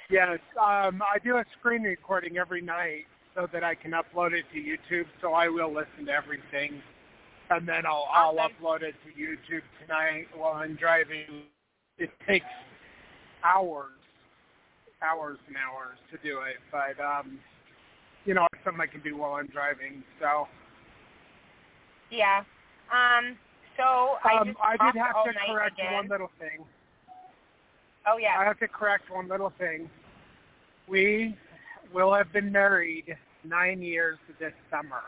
yes, 0.09 0.39
um, 0.59 1.01
I 1.01 1.19
do 1.23 1.37
a 1.37 1.45
screen 1.59 1.83
recording 1.83 2.37
every 2.37 2.61
night 2.61 3.05
so 3.35 3.47
that 3.53 3.63
I 3.63 3.75
can 3.75 3.91
upload 3.91 4.33
it 4.33 4.45
to 4.53 4.59
YouTube. 4.59 5.05
So 5.21 5.33
I 5.33 5.47
will 5.47 5.73
listen 5.73 6.05
to 6.07 6.11
everything, 6.11 6.81
and 7.49 7.67
then 7.67 7.85
I'll 7.85 8.07
awesome. 8.13 8.39
I'll 8.39 8.49
upload 8.49 8.81
it 8.83 8.95
to 9.05 9.21
YouTube 9.21 9.63
tonight 9.81 10.27
while 10.35 10.53
I'm 10.53 10.75
driving. 10.75 11.43
It 11.97 12.11
takes 12.27 12.45
hours, 13.43 13.97
hours 15.01 15.39
and 15.47 15.55
hours 15.55 15.97
to 16.11 16.17
do 16.27 16.41
it, 16.41 16.57
but 16.71 17.03
um, 17.03 17.39
you 18.27 18.33
know, 18.33 18.45
it's 18.53 18.61
something 18.65 18.81
I 18.81 18.85
can 18.85 19.01
do 19.01 19.17
while 19.17 19.33
I'm 19.33 19.47
driving. 19.47 20.03
So. 20.19 20.47
Yeah. 22.11 22.43
Um. 22.91 23.37
So 23.77 23.83
I 24.23 24.37
um, 24.41 24.55
I 24.61 24.71
did 24.73 24.99
have 24.99 25.23
to 25.23 25.31
correct 25.49 25.79
again. 25.79 25.93
one 25.93 26.07
little 26.09 26.31
thing. 26.37 26.65
Oh 28.05 28.17
yeah. 28.17 28.35
I 28.37 28.43
have 28.43 28.59
to 28.59 28.67
correct 28.67 29.09
one 29.09 29.27
little 29.29 29.53
thing. 29.57 29.89
We 30.87 31.35
will 31.93 32.13
have 32.13 32.31
been 32.33 32.51
married 32.51 33.15
nine 33.43 33.81
years 33.81 34.17
this 34.39 34.53
summer. 34.69 35.01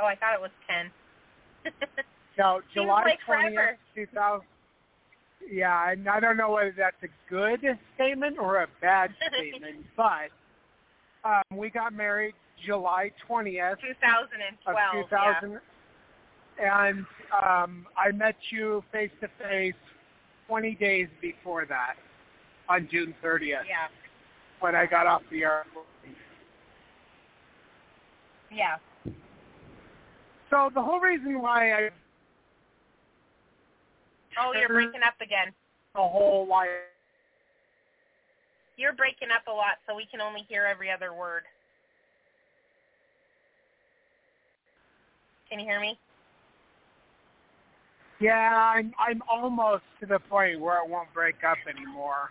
Oh, 0.00 0.04
I 0.04 0.14
thought 0.14 0.34
it 0.34 0.40
was 0.40 0.50
ten. 0.66 0.90
No, 2.38 2.62
Seems 2.72 2.86
July 2.86 3.02
like 3.04 3.18
twentieth, 3.26 3.52
forever. 3.52 3.78
two 3.94 4.06
thousand. 4.14 4.46
Yeah, 5.50 5.90
and 5.90 6.08
I 6.08 6.18
don't 6.18 6.38
know 6.38 6.52
whether 6.52 6.74
that's 6.74 6.96
a 7.02 7.08
good 7.28 7.60
statement 7.94 8.38
or 8.38 8.62
a 8.62 8.68
bad 8.80 9.10
statement, 9.36 9.84
but 9.94 10.30
um, 11.24 11.42
we 11.58 11.70
got 11.70 11.92
married 11.92 12.34
July 12.64 13.10
twentieth 13.26 13.78
2012. 13.80 14.96
of 14.96 15.08
2000, 15.10 15.60
and 16.62 17.06
um, 17.32 17.86
I 17.96 18.12
met 18.12 18.36
you 18.50 18.82
face 18.92 19.10
to 19.20 19.28
face 19.42 19.74
20 20.48 20.74
days 20.76 21.08
before 21.20 21.64
that, 21.66 21.94
on 22.68 22.88
June 22.90 23.14
30th, 23.24 23.40
Yeah. 23.40 23.56
Yeah. 23.68 23.86
when 24.60 24.74
I 24.74 24.86
got 24.86 25.06
off 25.06 25.22
the 25.30 25.42
airplane. 25.44 25.86
Yeah. 28.50 28.76
So 30.50 30.70
the 30.74 30.82
whole 30.82 31.00
reason 31.00 31.40
why 31.40 31.72
I 31.72 31.90
Oh, 34.38 34.52
you're 34.54 34.68
breaking 34.68 35.02
up 35.06 35.14
again. 35.20 35.52
the 35.94 36.00
whole 36.00 36.46
why 36.46 36.68
You're 38.76 38.94
breaking 38.94 39.28
up 39.34 39.46
a 39.46 39.52
lot, 39.52 39.78
so 39.86 39.94
we 39.94 40.06
can 40.10 40.20
only 40.20 40.44
hear 40.48 40.64
every 40.64 40.90
other 40.90 41.12
word. 41.12 41.42
Can 45.50 45.60
you 45.60 45.66
hear 45.66 45.80
me? 45.80 45.98
yeah 48.20 48.72
I'm 48.74 48.92
I'm 48.98 49.20
almost 49.28 49.82
to 50.00 50.06
the 50.06 50.18
point 50.18 50.60
where 50.60 50.82
it 50.82 50.88
won't 50.88 51.12
break 51.12 51.36
up 51.44 51.58
anymore. 51.68 52.30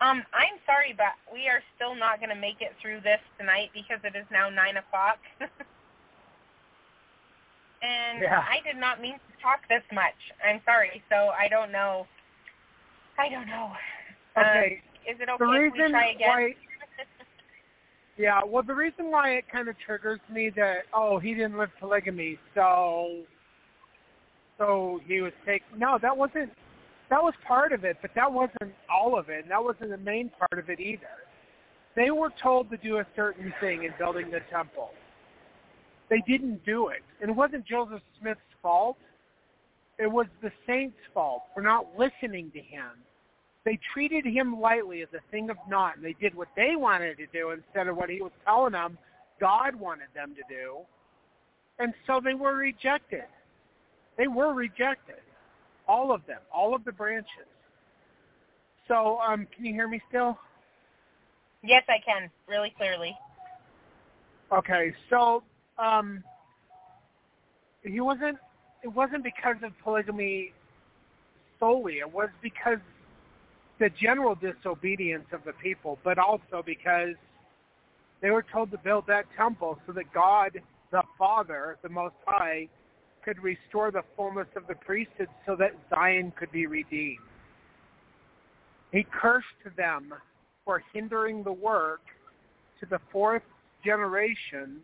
Um, 0.00 0.22
I'm 0.34 0.60
sorry, 0.66 0.92
but 0.96 1.16
we 1.32 1.48
are 1.48 1.62
still 1.76 1.94
not 1.96 2.18
going 2.20 2.28
to 2.28 2.36
make 2.36 2.60
it 2.60 2.76
through 2.82 3.00
this 3.00 3.20
tonight 3.38 3.70
because 3.72 3.98
it 4.04 4.14
is 4.14 4.26
now 4.30 4.50
nine 4.50 4.76
o'clock. 4.76 5.18
and 7.82 8.20
Yeah. 8.20 8.44
I 8.44 8.60
did 8.64 8.76
not 8.78 9.00
mean 9.00 9.14
to 9.14 9.32
talk 9.42 9.60
this 9.68 9.82
much. 9.92 10.18
I'm 10.44 10.60
sorry, 10.66 11.02
so 11.08 11.32
I 11.32 11.48
don't 11.48 11.72
know. 11.72 12.06
I 13.18 13.28
don't 13.30 13.46
know. 13.46 13.72
Okay, 14.36 14.82
Um, 14.82 15.14
is 15.14 15.20
it 15.20 15.28
okay 15.28 15.38
the 15.38 15.46
reason 15.46 15.90
try 15.90 16.10
again? 16.10 16.28
why 16.28 16.54
yeah, 18.18 18.40
well 18.44 18.62
the 18.62 18.74
reason 18.74 19.10
why 19.10 19.30
it 19.30 19.44
kind 19.50 19.68
of 19.68 19.76
triggers 19.78 20.20
me 20.32 20.50
that 20.56 20.82
oh 20.92 21.18
he 21.18 21.34
didn't 21.34 21.58
live 21.58 21.70
polygamy, 21.78 22.38
so 22.54 23.22
so 24.58 25.00
he 25.06 25.20
was 25.20 25.32
take 25.46 25.62
no 25.76 25.98
that 26.00 26.16
wasn't 26.16 26.50
that 27.10 27.22
was 27.22 27.34
part 27.46 27.72
of 27.72 27.84
it, 27.84 27.98
but 28.02 28.10
that 28.14 28.32
wasn't 28.32 28.74
all 28.90 29.18
of 29.18 29.28
it, 29.28 29.42
and 29.42 29.50
that 29.50 29.62
wasn't 29.62 29.90
the 29.90 29.98
main 29.98 30.30
part 30.30 30.58
of 30.58 30.70
it 30.70 30.80
either. 30.80 31.06
They 31.94 32.10
were 32.10 32.30
told 32.42 32.70
to 32.70 32.76
do 32.78 32.98
a 32.98 33.06
certain 33.14 33.52
thing 33.60 33.84
in 33.84 33.92
building 33.98 34.30
the 34.30 34.40
temple. 34.50 34.90
They 36.10 36.22
didn't 36.26 36.64
do 36.64 36.88
it, 36.88 37.02
and 37.20 37.30
it 37.30 37.36
wasn't 37.36 37.66
Joseph 37.66 38.02
Smith's 38.20 38.40
fault. 38.62 38.96
It 39.98 40.10
was 40.10 40.26
the 40.42 40.50
saints' 40.66 40.96
fault 41.12 41.42
for 41.54 41.60
not 41.60 41.86
listening 41.96 42.50
to 42.52 42.58
him. 42.60 42.90
They 43.64 43.78
treated 43.92 44.26
him 44.26 44.60
lightly 44.60 45.02
as 45.02 45.08
a 45.14 45.30
thing 45.30 45.48
of 45.48 45.56
naught, 45.68 45.96
and 45.96 46.04
they 46.04 46.14
did 46.20 46.34
what 46.34 46.48
they 46.54 46.76
wanted 46.76 47.16
to 47.16 47.26
do 47.32 47.50
instead 47.50 47.88
of 47.88 47.96
what 47.96 48.10
he 48.10 48.20
was 48.20 48.32
telling 48.44 48.72
them 48.72 48.98
God 49.40 49.74
wanted 49.74 50.08
them 50.14 50.34
to 50.34 50.42
do. 50.48 50.78
And 51.78 51.92
so 52.06 52.20
they 52.22 52.34
were 52.34 52.54
rejected. 52.54 53.24
They 54.16 54.28
were 54.28 54.52
rejected. 54.52 55.16
All 55.88 56.12
of 56.12 56.24
them, 56.26 56.38
all 56.54 56.74
of 56.74 56.84
the 56.84 56.92
branches. 56.92 57.48
So, 58.86 59.18
um, 59.18 59.46
can 59.54 59.64
you 59.64 59.72
hear 59.72 59.88
me 59.88 60.00
still? 60.08 60.38
Yes, 61.62 61.82
I 61.88 61.98
can, 62.04 62.30
really 62.46 62.72
clearly. 62.76 63.16
Okay, 64.52 64.94
so 65.10 65.42
um, 65.78 66.22
he 67.82 68.00
wasn't. 68.00 68.38
It 68.82 68.88
wasn't 68.88 69.24
because 69.24 69.56
of 69.62 69.72
polygamy 69.82 70.52
solely. 71.58 71.94
It 71.94 72.12
was 72.12 72.28
because 72.42 72.78
the 73.78 73.90
general 73.90 74.34
disobedience 74.34 75.26
of 75.32 75.40
the 75.44 75.52
people, 75.54 75.98
but 76.04 76.18
also 76.18 76.62
because 76.64 77.14
they 78.22 78.30
were 78.30 78.44
told 78.52 78.70
to 78.70 78.78
build 78.78 79.06
that 79.08 79.24
temple 79.36 79.78
so 79.86 79.92
that 79.92 80.12
God, 80.12 80.60
the 80.90 81.02
Father, 81.18 81.76
the 81.82 81.88
Most 81.88 82.14
High, 82.26 82.68
could 83.24 83.42
restore 83.42 83.90
the 83.90 84.02
fullness 84.16 84.46
of 84.56 84.66
the 84.66 84.74
priesthood 84.74 85.28
so 85.46 85.56
that 85.56 85.72
Zion 85.90 86.32
could 86.38 86.52
be 86.52 86.66
redeemed. 86.66 87.18
He 88.92 89.04
cursed 89.10 89.46
them 89.76 90.14
for 90.64 90.82
hindering 90.92 91.42
the 91.42 91.52
work 91.52 92.02
to 92.80 92.86
the 92.86 93.00
fourth 93.10 93.42
generation, 93.84 94.80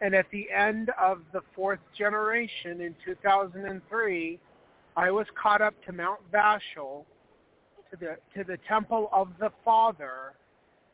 and 0.00 0.14
at 0.14 0.26
the 0.32 0.50
end 0.50 0.90
of 1.00 1.20
the 1.32 1.40
fourth 1.54 1.78
generation 1.96 2.80
in 2.80 2.94
2003, 3.04 4.40
I 4.96 5.10
was 5.10 5.26
caught 5.40 5.62
up 5.62 5.74
to 5.86 5.92
Mount 5.92 6.20
Vashel, 6.32 7.06
to 7.94 8.06
the 8.06 8.16
to 8.36 8.44
the 8.44 8.58
temple 8.68 9.08
of 9.12 9.28
the 9.38 9.50
Father, 9.64 10.32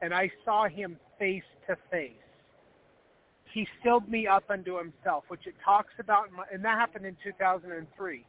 and 0.03 0.15
I 0.15 0.31
saw 0.45 0.69
him 0.69 0.99
face 1.19 1.43
to 1.67 1.77
face. 1.91 2.13
He 3.53 3.67
stilled 3.81 4.09
me 4.09 4.27
up 4.27 4.45
unto 4.49 4.77
himself, 4.79 5.25
which 5.29 5.47
it 5.47 5.55
talks 5.65 5.93
about, 5.99 6.29
in 6.29 6.37
my, 6.37 6.45
and 6.53 6.65
that 6.65 6.79
happened 6.79 7.05
in 7.05 7.17
2003. 7.23 8.25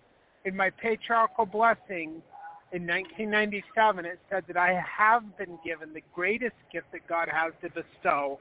In 0.46 0.56
my 0.56 0.72
patriarchal 0.72 1.46
blessing 1.46 2.24
in 2.72 2.88
1997, 2.88 4.06
it 4.06 4.20
said 4.30 4.46
that 4.48 4.58
I 4.58 4.82
have 4.98 5.38
been 5.38 5.60
given 5.64 5.94
the 5.94 6.02
greatest 6.16 6.56
gift 6.72 6.92
that 6.94 7.06
God 7.08 7.28
has 7.32 7.54
to 7.62 7.70
bestow, 7.70 8.40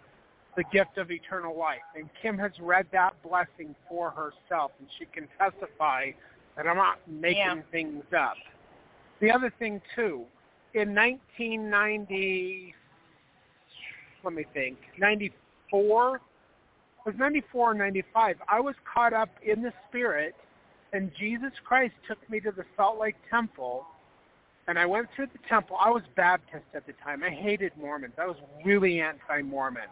the 0.57 0.65
gift 0.73 0.97
of 0.97 1.11
eternal 1.11 1.57
life. 1.57 1.83
And 1.95 2.09
Kim 2.23 2.39
has 2.39 2.53
read 2.59 2.87
that 2.93 3.13
blessing 3.23 3.75
for 3.87 4.11
herself, 4.11 4.73
and 4.79 4.89
she 4.99 5.05
can 5.05 5.29
testify 5.39 6.13
that 6.57 6.67
I'm 6.67 6.77
not 6.77 6.99
making 7.07 7.37
Yeah. 7.37 7.63
things 7.71 8.05
up. 8.15 8.37
The 9.21 9.31
other 9.31 9.53
thing, 9.59 9.81
too, 9.95 10.25
in 10.75 10.95
1990, 10.95 12.75
let 14.25 14.33
me 14.35 14.45
think, 14.55 14.79
94, 14.99 16.17
it 16.17 16.23
was 17.05 17.15
94 17.19 17.71
or 17.71 17.75
95, 17.75 18.37
I 18.49 18.61
was 18.61 18.75
caught 18.93 19.13
up 19.13 19.31
in 19.43 19.63
the 19.63 19.73
Spirit, 19.89 20.35
and 20.93 21.11
Jesus 21.19 21.53
Christ 21.65 21.95
took 22.09 22.19
me 22.31 22.41
to 22.41 22.51
the 22.51 22.65
Salt 22.77 22.99
Lake 22.99 23.17
Temple, 23.31 23.87
and 24.69 24.79
I 24.79 24.87
went 24.87 25.09
through 25.17 25.27
the 25.27 25.49
temple. 25.49 25.77
I 25.81 25.91
was 25.91 26.03
Baptist 26.17 26.65
at 26.75 26.87
the 26.87 26.93
time. 27.05 27.23
I 27.23 27.31
hated 27.31 27.73
Mormons. 27.77 28.15
I 28.19 28.27
was 28.27 28.37
really 28.65 29.01
anti-Mormon 29.01 29.89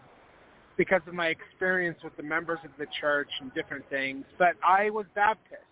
because 0.77 1.03
of 1.07 1.15
my 1.15 1.29
experience 1.29 1.99
with 2.05 2.17
the 2.17 2.23
members 2.23 2.61
of 2.65 2.71
the 2.79 2.87
church 3.01 3.29
and 3.41 3.53
different 3.55 3.85
things, 3.91 4.25
but 4.39 4.55
I 4.63 4.91
was 4.91 5.07
Baptist. 5.15 5.68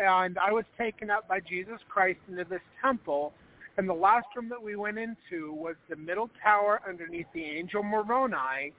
And 0.00 0.38
I 0.38 0.52
was 0.52 0.64
taken 0.76 1.10
up 1.10 1.26
by 1.28 1.40
Jesus 1.40 1.80
Christ 1.88 2.20
into 2.28 2.44
this 2.44 2.60
temple, 2.80 3.32
and 3.76 3.88
the 3.88 3.94
last 3.94 4.26
room 4.36 4.48
that 4.48 4.62
we 4.62 4.76
went 4.76 4.98
into 4.98 5.52
was 5.52 5.74
the 5.88 5.96
middle 5.96 6.30
tower 6.42 6.80
underneath 6.86 7.26
the 7.32 7.44
angel 7.44 7.82
Moroni, 7.82 8.72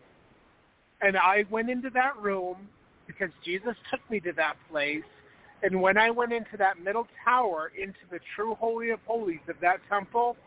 and 1.01 1.17
I 1.17 1.45
went 1.49 1.69
into 1.69 1.89
that 1.91 2.17
room 2.17 2.67
because 3.07 3.29
Jesus 3.43 3.75
took 3.89 4.01
me 4.09 4.19
to 4.21 4.33
that 4.33 4.55
place. 4.69 5.03
And 5.63 5.81
when 5.81 5.97
I 5.97 6.09
went 6.09 6.31
into 6.31 6.57
that 6.57 6.81
middle 6.81 7.07
tower, 7.25 7.71
into 7.77 7.99
the 8.11 8.19
true 8.35 8.55
holy 8.55 8.91
of 8.91 8.99
holies 9.05 9.39
of 9.47 9.55
that 9.61 9.79
temple, 9.89 10.37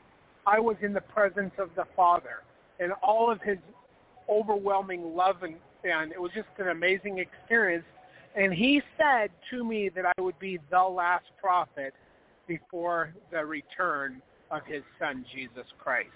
I 0.46 0.58
was 0.58 0.76
in 0.80 0.92
the 0.92 1.00
presence 1.00 1.52
of 1.58 1.70
the 1.76 1.84
Father 1.96 2.42
and 2.80 2.92
all 3.02 3.30
of 3.30 3.40
his 3.42 3.58
overwhelming 4.28 5.14
love 5.14 5.42
and, 5.42 5.56
and 5.84 6.12
it 6.12 6.20
was 6.20 6.32
just 6.34 6.48
an 6.58 6.68
amazing 6.68 7.18
experience. 7.18 7.84
And 8.34 8.52
he 8.52 8.80
said 8.96 9.30
to 9.50 9.64
me 9.64 9.90
that 9.90 10.04
I 10.06 10.20
would 10.20 10.38
be 10.38 10.58
the 10.70 10.82
last 10.82 11.26
prophet 11.40 11.94
before 12.48 13.12
the 13.30 13.44
return 13.44 14.22
of 14.50 14.64
his 14.66 14.82
son 14.98 15.24
Jesus 15.34 15.66
Christ. 15.78 16.08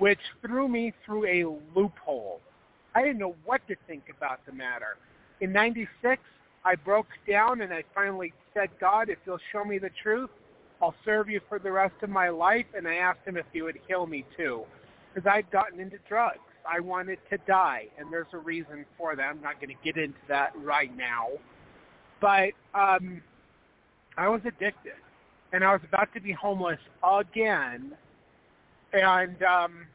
which 0.00 0.18
threw 0.40 0.66
me 0.66 0.92
through 1.04 1.26
a 1.26 1.44
loophole. 1.78 2.40
I 2.94 3.02
didn't 3.02 3.18
know 3.18 3.36
what 3.44 3.60
to 3.68 3.76
think 3.86 4.04
about 4.16 4.44
the 4.46 4.52
matter. 4.52 4.96
In 5.40 5.52
96, 5.52 6.20
I 6.64 6.74
broke 6.74 7.06
down 7.28 7.60
and 7.60 7.72
I 7.72 7.84
finally 7.94 8.32
said, 8.54 8.70
God, 8.80 9.08
if 9.10 9.18
you'll 9.24 9.38
show 9.52 9.64
me 9.64 9.78
the 9.78 9.90
truth, 10.02 10.30
I'll 10.82 10.94
serve 11.04 11.28
you 11.28 11.40
for 11.48 11.58
the 11.58 11.70
rest 11.70 11.94
of 12.02 12.10
my 12.10 12.30
life. 12.30 12.66
And 12.74 12.88
I 12.88 12.94
asked 12.96 13.20
him 13.26 13.36
if 13.36 13.46
he 13.52 13.62
would 13.62 13.78
heal 13.86 14.06
me 14.06 14.24
too, 14.36 14.64
because 15.14 15.30
I'd 15.30 15.50
gotten 15.50 15.78
into 15.78 15.98
drugs. 16.08 16.38
I 16.70 16.80
wanted 16.80 17.18
to 17.30 17.38
die, 17.48 17.86
and 17.98 18.12
there's 18.12 18.32
a 18.32 18.38
reason 18.38 18.84
for 18.96 19.16
that. 19.16 19.22
I'm 19.22 19.42
not 19.42 19.60
going 19.60 19.76
to 19.76 19.84
get 19.84 19.96
into 19.96 20.18
that 20.28 20.52
right 20.56 20.94
now. 20.96 21.28
But 22.20 22.50
um, 22.74 23.20
I 24.16 24.28
was 24.28 24.40
addicted, 24.44 24.92
and 25.52 25.64
I 25.64 25.72
was 25.72 25.80
about 25.88 26.12
to 26.14 26.20
be 26.20 26.32
homeless 26.32 26.78
again. 27.02 27.92
And 28.92 29.42
um, 29.42 29.86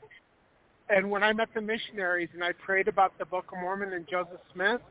and 0.90 1.10
when 1.10 1.24
I 1.24 1.34
met 1.34 1.50
the 1.54 1.62
missionaries 1.62 2.30
and 2.34 2.44
I 2.44 2.52
prayed 2.52 2.88
about 2.88 3.18
the 3.18 3.26
Book 3.26 3.46
of 3.54 3.60
Mormon 3.60 3.94
and 3.94 4.08
Joseph 4.08 4.42
Smith 4.54 4.82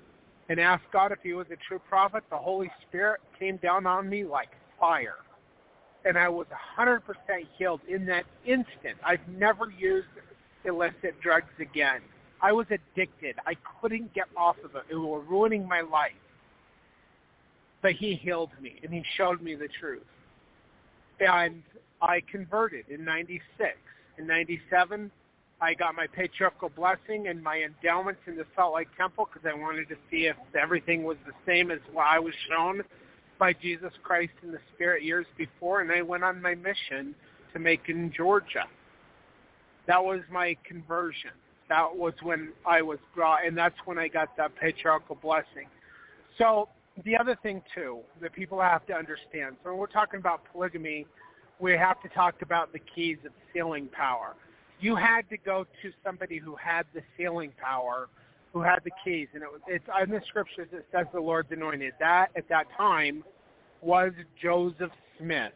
and 0.49 0.59
asked 0.59 0.85
God 0.93 1.13
if 1.13 1.19
he 1.23 1.35
was 1.35 1.47
a 1.53 1.57
true 1.69 1.79
prophet, 1.79 2.25
the 2.31 2.37
Holy 2.37 2.71
Spirit 2.89 3.21
came 3.39 3.59
down 3.59 3.87
on 3.87 4.09
me 4.09 4.25
like 4.25 4.51
fire. 4.81 5.17
And 6.05 6.19
I 6.19 6.29
was 6.29 6.47
100% 6.79 7.01
healed 7.57 7.81
in 7.89 8.05
that 8.07 8.25
instant. 8.45 8.99
I've 9.05 9.27
never 9.29 9.71
used 9.71 10.09
illicit 10.65 11.21
drugs 11.23 11.53
again. 11.61 12.01
I 12.43 12.53
was 12.53 12.67
addicted. 12.67 13.37
I 13.47 13.55
couldn't 13.81 14.13
get 14.15 14.27
off 14.37 14.57
of 14.65 14.75
it. 14.77 14.83
It 14.91 14.97
was 14.97 15.25
ruining 15.29 15.67
my 15.67 15.81
life. 15.81 16.13
But 17.83 17.93
he 17.93 18.15
healed 18.15 18.51
me 18.61 18.81
and 18.83 18.93
he 18.93 19.03
showed 19.17 19.43
me 19.43 19.55
the 19.55 19.69
truth. 19.81 20.03
And 21.21 21.63
I 22.03 22.23
converted 22.31 22.87
in 22.89 23.05
96. 23.05 23.77
In 24.19 24.27
97, 24.27 25.11
I 25.61 25.75
got 25.75 25.95
my 25.95 26.07
patriarchal 26.07 26.71
blessing 26.71 27.29
and 27.29 27.43
my 27.43 27.63
endowments 27.63 28.21
in 28.27 28.37
the 28.37 28.45
Salt 28.55 28.75
Lake 28.75 28.89
Temple 28.99 29.29
because 29.33 29.49
I 29.51 29.59
wanted 29.59 29.89
to 29.89 29.97
see 30.11 30.27
if 30.27 30.37
everything 30.61 31.05
was 31.05 31.17
the 31.27 31.33
same 31.47 31.71
as 31.71 31.79
what 31.93 32.07
I 32.07 32.19
was 32.19 32.35
shown 32.49 32.83
by 33.39 33.53
Jesus 33.55 33.93
Christ 34.03 34.33
in 34.43 34.53
the 34.53 34.59
Spirit 34.75 35.03
years 35.03 35.27
before. 35.39 35.81
And 35.81 35.91
I 35.91 36.03
went 36.03 36.25
on 36.25 36.43
my 36.43 36.55
mission 36.55 37.15
to 37.53 37.59
Macon, 37.59 38.13
Georgia. 38.15 38.65
That 39.87 40.03
was 40.03 40.21
my 40.31 40.57
conversion. 40.65 41.31
That 41.69 41.97
was 41.97 42.15
when 42.23 42.53
I 42.67 42.83
was 42.83 42.99
brought, 43.15 43.47
and 43.47 43.57
that's 43.57 43.77
when 43.85 43.99
I 43.99 44.09
got 44.09 44.37
that 44.37 44.55
patriarchal 44.57 45.17
blessing. 45.17 45.69
So 46.39 46.69
the 47.05 47.17
other 47.17 47.37
thing 47.43 47.63
too 47.75 48.01
that 48.21 48.33
people 48.33 48.61
have 48.61 48.87
to 48.87 48.95
understand. 48.95 49.57
So 49.63 49.71
when 49.71 49.79
we're 49.79 49.87
talking 49.87 50.21
about 50.21 50.43
polygamy, 50.53 51.07
we 51.59 51.73
have 51.73 52.01
to 52.03 52.09
talk 52.09 52.43
about 52.43 52.73
the 52.73 52.81
keys 52.95 53.19
of 53.25 53.33
sealing 53.53 53.89
power. 53.89 54.35
You 54.81 54.97
had 54.97 55.29
to 55.31 55.37
go 55.37 55.67
to 55.83 55.93
somebody 56.05 56.39
who 56.39 56.57
had 56.57 56.85
the 56.95 57.03
sealing 57.17 57.53
power, 57.61 58.09
who 58.53 58.61
had 58.61 58.81
the 58.85 58.91
keys, 59.05 59.29
and 59.35 59.43
it 59.43 59.51
was, 59.51 59.61
it's 59.67 59.85
in 60.03 60.11
the 60.11 60.21
scriptures 60.29 60.69
it 60.73 60.87
says 60.93 61.07
the 61.13 61.21
Lord's 61.21 61.51
anointed. 61.53 61.95
That 62.01 62.29
at 62.37 62.49
that 62.49 62.67
time 62.77 63.25
was 63.81 64.13
Joseph 64.41 64.93
Smith. 65.19 65.53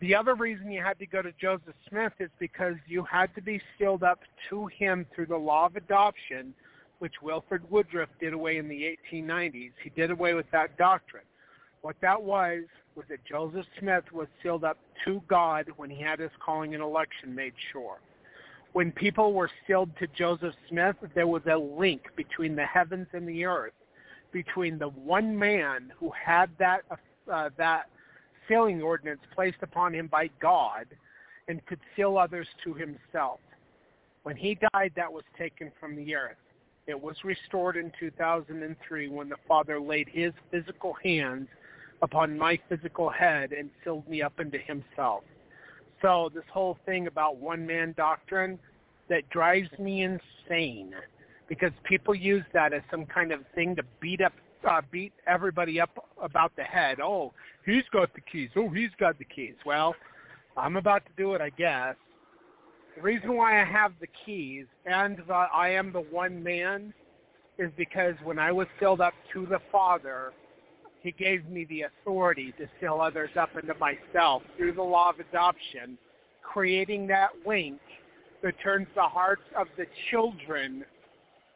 The 0.00 0.14
other 0.14 0.34
reason 0.34 0.70
you 0.70 0.82
had 0.82 0.98
to 0.98 1.06
go 1.06 1.20
to 1.20 1.32
Joseph 1.38 1.74
Smith 1.88 2.14
is 2.18 2.30
because 2.38 2.74
you 2.86 3.04
had 3.04 3.34
to 3.34 3.42
be 3.42 3.60
sealed 3.78 4.02
up 4.02 4.20
to 4.48 4.66
him 4.66 5.06
through 5.14 5.26
the 5.26 5.36
law 5.36 5.66
of 5.66 5.76
adoption, 5.76 6.54
which 7.00 7.12
Wilford 7.22 7.70
Woodruff 7.70 8.08
did 8.18 8.32
away 8.32 8.56
in 8.56 8.66
the 8.66 8.96
1890s. 9.12 9.72
He 9.82 9.90
did 9.90 10.10
away 10.10 10.32
with 10.32 10.50
that 10.52 10.78
doctrine. 10.78 11.24
What 11.82 11.96
that 12.00 12.22
was 12.22 12.62
was 12.94 13.04
that 13.10 13.24
Joseph 13.26 13.66
Smith 13.78 14.04
was 14.12 14.26
sealed 14.42 14.64
up 14.64 14.78
to 15.04 15.22
God 15.28 15.66
when 15.76 15.90
he 15.90 16.02
had 16.02 16.18
his 16.18 16.30
calling 16.44 16.74
and 16.74 16.82
election 16.82 17.34
made 17.34 17.54
sure. 17.70 17.98
When 18.72 18.92
people 18.92 19.34
were 19.34 19.50
sealed 19.66 19.90
to 19.98 20.06
Joseph 20.08 20.54
Smith, 20.68 20.96
there 21.14 21.26
was 21.26 21.42
a 21.50 21.56
link 21.56 22.02
between 22.16 22.56
the 22.56 22.64
heavens 22.64 23.06
and 23.12 23.28
the 23.28 23.44
earth, 23.44 23.72
between 24.32 24.78
the 24.78 24.88
one 24.88 25.38
man 25.38 25.92
who 25.98 26.10
had 26.10 26.50
that 26.58 26.82
uh, 27.30 27.50
that 27.56 27.86
sealing 28.50 28.82
ordinance 28.82 29.20
placed 29.34 29.62
upon 29.62 29.94
him 29.94 30.08
by 30.08 30.28
God 30.40 30.86
and 31.48 31.64
could 31.66 31.78
seal 31.94 32.18
others 32.18 32.48
to 32.64 32.74
himself. 32.74 33.38
When 34.24 34.36
he 34.36 34.58
died, 34.72 34.92
that 34.96 35.12
was 35.12 35.24
taken 35.38 35.70
from 35.78 35.96
the 35.96 36.14
earth. 36.14 36.36
It 36.86 37.00
was 37.00 37.16
restored 37.24 37.76
in 37.76 37.92
2003 38.00 39.08
when 39.08 39.28
the 39.28 39.36
Father 39.46 39.80
laid 39.80 40.08
his 40.08 40.32
physical 40.50 40.94
hands 41.02 41.48
upon 42.02 42.36
my 42.36 42.58
physical 42.68 43.08
head 43.08 43.52
and 43.52 43.70
sealed 43.84 44.08
me 44.08 44.22
up 44.22 44.40
into 44.40 44.58
himself. 44.58 45.22
So 46.02 46.30
this 46.34 46.44
whole 46.52 46.78
thing 46.84 47.06
about 47.06 47.36
one-man 47.36 47.94
doctrine, 47.96 48.58
that 49.10 49.28
drives 49.28 49.68
me 49.78 50.02
insane 50.02 50.94
because 51.48 51.72
people 51.84 52.14
use 52.14 52.44
that 52.54 52.72
as 52.72 52.80
some 52.90 53.04
kind 53.04 53.32
of 53.32 53.40
thing 53.54 53.76
to 53.76 53.82
beat 54.00 54.22
up 54.22 54.32
uh, 54.68 54.80
beat 54.90 55.12
everybody 55.26 55.80
up 55.80 55.90
about 56.22 56.54
the 56.56 56.62
head. 56.62 57.00
Oh, 57.00 57.32
he's 57.64 57.84
got 57.92 58.12
the 58.14 58.20
keys. 58.20 58.50
Oh, 58.56 58.68
he's 58.68 58.90
got 58.98 59.18
the 59.18 59.24
keys. 59.24 59.54
Well, 59.64 59.94
I'm 60.56 60.76
about 60.76 61.04
to 61.06 61.12
do 61.16 61.34
it, 61.34 61.40
I 61.40 61.50
guess. 61.50 61.96
The 62.96 63.02
reason 63.02 63.36
why 63.36 63.60
I 63.60 63.64
have 63.64 63.92
the 64.00 64.08
keys 64.26 64.66
and 64.84 65.18
the 65.26 65.32
I 65.32 65.70
am 65.70 65.92
the 65.92 66.00
one 66.00 66.42
man 66.42 66.92
is 67.58 67.70
because 67.76 68.14
when 68.24 68.38
I 68.38 68.52
was 68.52 68.66
sealed 68.78 69.00
up 69.00 69.14
to 69.32 69.46
the 69.46 69.60
Father, 69.70 70.32
he 71.02 71.12
gave 71.12 71.46
me 71.48 71.64
the 71.66 71.82
authority 71.82 72.52
to 72.58 72.68
seal 72.80 73.00
others 73.00 73.30
up 73.38 73.50
into 73.60 73.74
myself 73.74 74.42
through 74.56 74.72
the 74.72 74.82
law 74.82 75.10
of 75.10 75.20
adoption, 75.20 75.96
creating 76.42 77.06
that 77.06 77.30
link 77.46 77.80
that 78.42 78.54
turns 78.62 78.86
the 78.94 79.02
hearts 79.02 79.42
of 79.56 79.66
the 79.76 79.86
children 80.10 80.84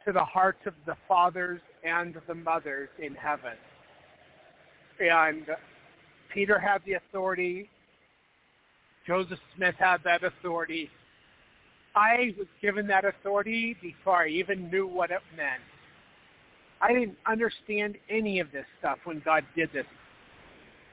to 0.07 0.13
the 0.13 0.25
hearts 0.25 0.61
of 0.67 0.75
the 0.87 0.97
fathers 1.09 1.61
and 1.85 2.15
the 2.27 2.35
mothers 2.35 2.89
in 2.99 3.15
heaven. 3.15 3.53
And 4.99 5.47
Peter 6.33 6.59
had 6.59 6.79
the 6.87 6.95
authority. 6.95 7.69
Joseph 9.07 9.39
Smith 9.57 9.75
had 9.79 9.99
that 10.05 10.25
authority. 10.25 10.91
I 11.95 12.35
was 12.39 12.47
given 12.61 12.87
that 12.89 13.05
authority 13.05 13.77
before 13.81 14.23
I 14.25 14.29
even 14.29 14.71
knew 14.71 14.87
what 14.87 15.11
it 15.11 15.21
meant. 15.37 15.63
I 16.81 16.93
didn't 16.93 17.17
understand 17.27 17.97
any 18.11 18.41
of 18.41 18.51
this 18.51 18.67
stuff 18.79 18.99
when 19.05 19.23
God 19.25 19.45
did 19.55 19.71
this. 19.73 19.87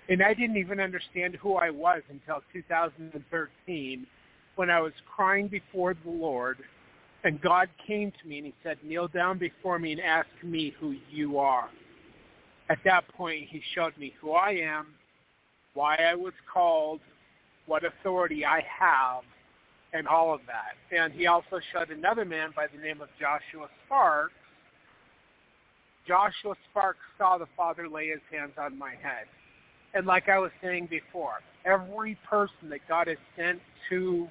And 0.10 0.22
I 0.22 0.34
didn't 0.34 0.58
even 0.58 0.80
understand 0.80 1.36
who 1.36 1.56
I 1.56 1.70
was 1.70 2.02
until 2.10 2.42
2013 2.54 4.08
when 4.56 4.70
I 4.70 4.82
was 4.82 4.94
crying 5.16 5.48
before 5.48 5.94
the 5.94 6.12
Lord 6.12 6.58
and 7.24 7.40
God 7.42 7.70
came 7.86 8.12
to 8.22 8.28
me 8.28 8.38
and 8.38 8.48
he 8.48 8.54
said, 8.64 8.78
kneel 8.84 9.08
down 9.08 9.38
before 9.38 9.78
me 9.78 9.92
and 9.92 10.02
ask 10.02 10.28
me 10.44 10.74
who 10.80 10.96
you 11.10 11.38
are. 11.38 11.70
At 12.70 12.80
that 12.86 13.08
point, 13.10 13.48
he 13.50 13.62
showed 13.76 13.96
me 13.98 14.14
who 14.20 14.32
I 14.32 14.52
am, 14.52 14.88
why 15.74 15.96
I 15.96 16.16
was 16.16 16.34
called, 16.52 17.02
what 17.66 17.84
authority 17.84 18.46
I 18.46 18.64
have, 18.80 19.24
and 19.94 20.08
all 20.08 20.34
of 20.34 20.42
that. 20.48 20.96
And 20.96 21.14
he 21.14 21.28
also 21.28 21.60
showed 21.74 21.90
another 21.90 22.26
man 22.26 22.52
by 22.56 22.68
the 22.68 22.82
name 22.82 23.02
of 23.02 23.10
Joshua 23.20 23.68
Sparks. 23.86 24.34
Joshua 26.08 26.56
Sparks 26.70 27.00
saw 27.18 27.38
the 27.38 27.48
Father 27.56 27.88
lay 27.88 28.08
his 28.08 28.22
hands 28.32 28.54
on 28.58 28.78
my 28.78 28.92
head. 28.92 29.26
And 29.94 30.08
like 30.08 30.30
I 30.30 30.40
was 30.40 30.52
saying 30.64 30.88
before, 30.90 31.42
every 31.66 32.18
person 32.28 32.70
that 32.70 32.80
God 32.88 33.08
has 33.08 33.18
sent 33.38 33.60
to 33.90 34.28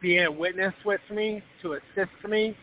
being 0.00 0.24
a 0.24 0.30
witness 0.30 0.74
with 0.84 1.00
me, 1.10 1.42
to 1.62 1.74
assist 1.74 2.28
me, 2.28 2.56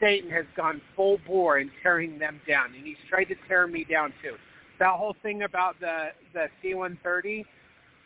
Satan 0.00 0.30
has 0.30 0.44
gone 0.56 0.80
full 0.96 1.18
bore 1.26 1.58
in 1.58 1.70
tearing 1.82 2.18
them 2.18 2.40
down, 2.46 2.74
and 2.74 2.84
he's 2.84 2.96
tried 3.08 3.24
to 3.24 3.34
tear 3.48 3.66
me 3.66 3.84
down 3.84 4.12
too. 4.22 4.34
That 4.78 4.94
whole 4.94 5.16
thing 5.22 5.42
about 5.42 5.78
the 5.80 6.08
the 6.32 6.46
C-130, 6.60 7.44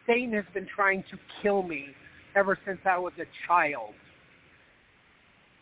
Satan 0.07 0.33
has 0.35 0.45
been 0.53 0.67
trying 0.67 1.03
to 1.11 1.19
kill 1.43 1.63
me 1.63 1.87
ever 2.37 2.59
since 2.67 2.79
I 2.85 2.99
was 2.99 3.13
a 3.19 3.25
child, 3.47 3.95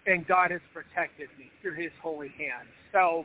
and 0.06 0.26
God 0.26 0.50
has 0.50 0.60
protected 0.74 1.28
me 1.38 1.50
through 1.62 1.74
His 1.74 1.92
holy 2.02 2.32
hand. 2.36 2.68
So 2.92 3.24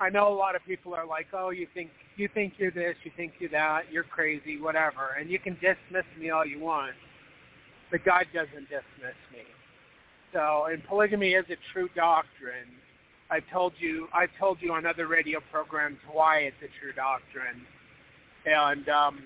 I 0.00 0.10
know 0.10 0.28
a 0.28 0.36
lot 0.36 0.54
of 0.54 0.62
people 0.66 0.94
are 0.94 1.06
like, 1.06 1.28
"Oh, 1.32 1.50
you 1.50 1.66
think 1.74 1.90
you 2.16 2.28
think 2.28 2.54
you're 2.58 2.70
this, 2.70 2.94
you 3.04 3.10
think 3.16 3.32
you're 3.38 3.50
that, 3.50 3.90
you're 3.90 4.04
crazy, 4.04 4.60
whatever," 4.60 5.16
and 5.18 5.30
you 5.30 5.38
can 5.38 5.54
dismiss 5.54 6.04
me 6.18 6.30
all 6.30 6.44
you 6.44 6.60
want 6.60 6.94
but 7.92 8.02
God 8.04 8.26
doesn't 8.32 8.68
dismiss 8.70 9.20
me. 9.30 9.44
So, 10.32 10.66
and 10.72 10.82
polygamy 10.84 11.34
is 11.34 11.44
a 11.50 11.56
true 11.72 11.90
doctrine. 11.94 12.72
I've 13.30 13.44
told 13.52 13.74
you, 13.78 14.08
I've 14.14 14.30
told 14.40 14.58
you 14.60 14.72
on 14.72 14.86
other 14.86 15.06
radio 15.06 15.40
programs 15.52 15.98
why 16.10 16.38
it's 16.38 16.56
a 16.62 16.72
true 16.80 16.92
doctrine, 16.92 17.62
and 18.46 18.88
um, 18.88 19.22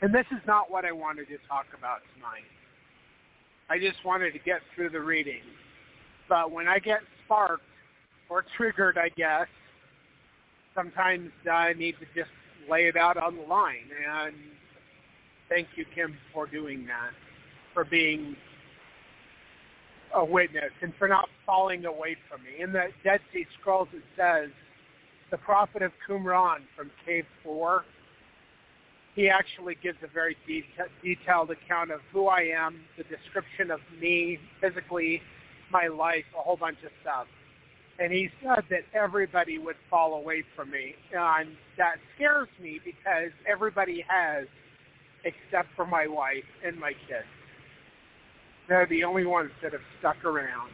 and 0.00 0.12
this 0.12 0.26
is 0.32 0.40
not 0.46 0.70
what 0.70 0.84
I 0.86 0.92
wanted 0.92 1.28
to 1.28 1.36
talk 1.48 1.66
about 1.78 1.98
tonight. 2.14 2.48
I 3.68 3.78
just 3.78 4.04
wanted 4.04 4.32
to 4.32 4.38
get 4.38 4.62
through 4.74 4.90
the 4.90 5.00
reading, 5.00 5.42
but 6.28 6.50
when 6.50 6.66
I 6.66 6.78
get 6.78 7.00
sparked 7.24 7.62
or 8.30 8.44
triggered, 8.56 8.96
I 8.96 9.10
guess 9.10 9.46
sometimes 10.74 11.30
I 11.50 11.74
need 11.74 11.96
to 12.00 12.06
just 12.14 12.30
lay 12.70 12.86
it 12.86 12.96
out 12.96 13.18
on 13.18 13.36
the 13.36 13.42
line. 13.42 13.90
And 14.08 14.34
thank 15.48 15.68
you, 15.76 15.84
Kim, 15.94 16.16
for 16.32 16.46
doing 16.46 16.86
that. 16.86 17.10
For 17.74 17.84
being 17.84 18.36
a 20.14 20.24
witness 20.24 20.70
and 20.82 20.92
for 20.98 21.08
not 21.08 21.28
falling 21.46 21.84
away 21.84 22.16
from 22.28 22.42
me. 22.42 22.62
In 22.62 22.72
the 22.72 22.88
Dead 23.04 23.20
Sea 23.32 23.46
Scrolls, 23.60 23.88
it 23.92 24.02
says 24.16 24.50
the 25.30 25.38
prophet 25.38 25.82
of 25.82 25.92
Qumran 26.08 26.58
from 26.76 26.90
Cave 27.06 27.26
4, 27.44 27.84
he 29.14 29.28
actually 29.28 29.76
gives 29.82 29.98
a 30.02 30.08
very 30.08 30.36
de- 30.46 30.64
detailed 31.02 31.50
account 31.50 31.90
of 31.90 32.00
who 32.12 32.26
I 32.26 32.42
am, 32.42 32.80
the 32.96 33.04
description 33.04 33.70
of 33.70 33.80
me 34.00 34.38
physically, 34.60 35.20
my 35.70 35.88
life, 35.88 36.24
a 36.38 36.42
whole 36.42 36.56
bunch 36.56 36.78
of 36.84 36.90
stuff. 37.02 37.26
And 37.98 38.12
he 38.12 38.30
said 38.42 38.64
that 38.70 38.80
everybody 38.94 39.58
would 39.58 39.76
fall 39.90 40.14
away 40.14 40.42
from 40.56 40.70
me. 40.70 40.94
And 41.12 41.50
that 41.76 41.96
scares 42.14 42.48
me 42.60 42.80
because 42.84 43.30
everybody 43.46 44.04
has 44.08 44.46
except 45.24 45.68
for 45.76 45.86
my 45.86 46.06
wife 46.06 46.44
and 46.64 46.78
my 46.78 46.92
kids. 47.06 47.26
They're 48.70 48.86
the 48.86 49.02
only 49.02 49.26
ones 49.26 49.50
that 49.64 49.72
have 49.72 49.82
stuck 49.98 50.24
around. 50.24 50.70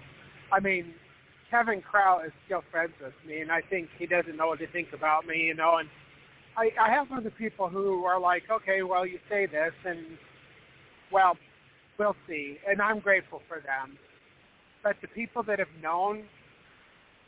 I 0.53 0.61
mean, 0.61 0.93
Kevin 1.51 1.81
Crow 1.81 2.21
is 2.21 2.31
still 2.45 2.63
friends 2.71 2.93
with 3.03 3.15
me, 3.27 3.41
and 3.41 3.51
I 3.51 3.63
think 3.63 3.89
he 3.99 4.05
doesn't 4.05 4.37
know 4.37 4.49
what 4.49 4.59
to 4.59 4.67
think 4.67 4.89
about 4.93 5.27
me, 5.27 5.47
you 5.47 5.55
know. 5.55 5.79
And 5.79 5.89
I, 6.59 6.71
I 6.79 6.91
have 6.91 7.11
other 7.11 7.31
people 7.31 7.71
who 7.71 8.05
are 8.05 8.21
like, 8.21 8.43
okay, 8.51 8.83
well, 8.83 9.07
you 9.07 9.19
say 9.31 9.47
this, 9.47 9.73
and 9.87 10.19
well, 11.11 11.39
we'll 11.99 12.17
see. 12.29 12.59
And 12.69 12.83
I'm 12.83 12.99
grateful 12.99 13.41
for 13.49 13.63
them. 13.63 13.97
But 14.83 14.97
the 15.01 15.09
people 15.09 15.43
that 15.45 15.59
have 15.59 15.69
known, 15.83 16.25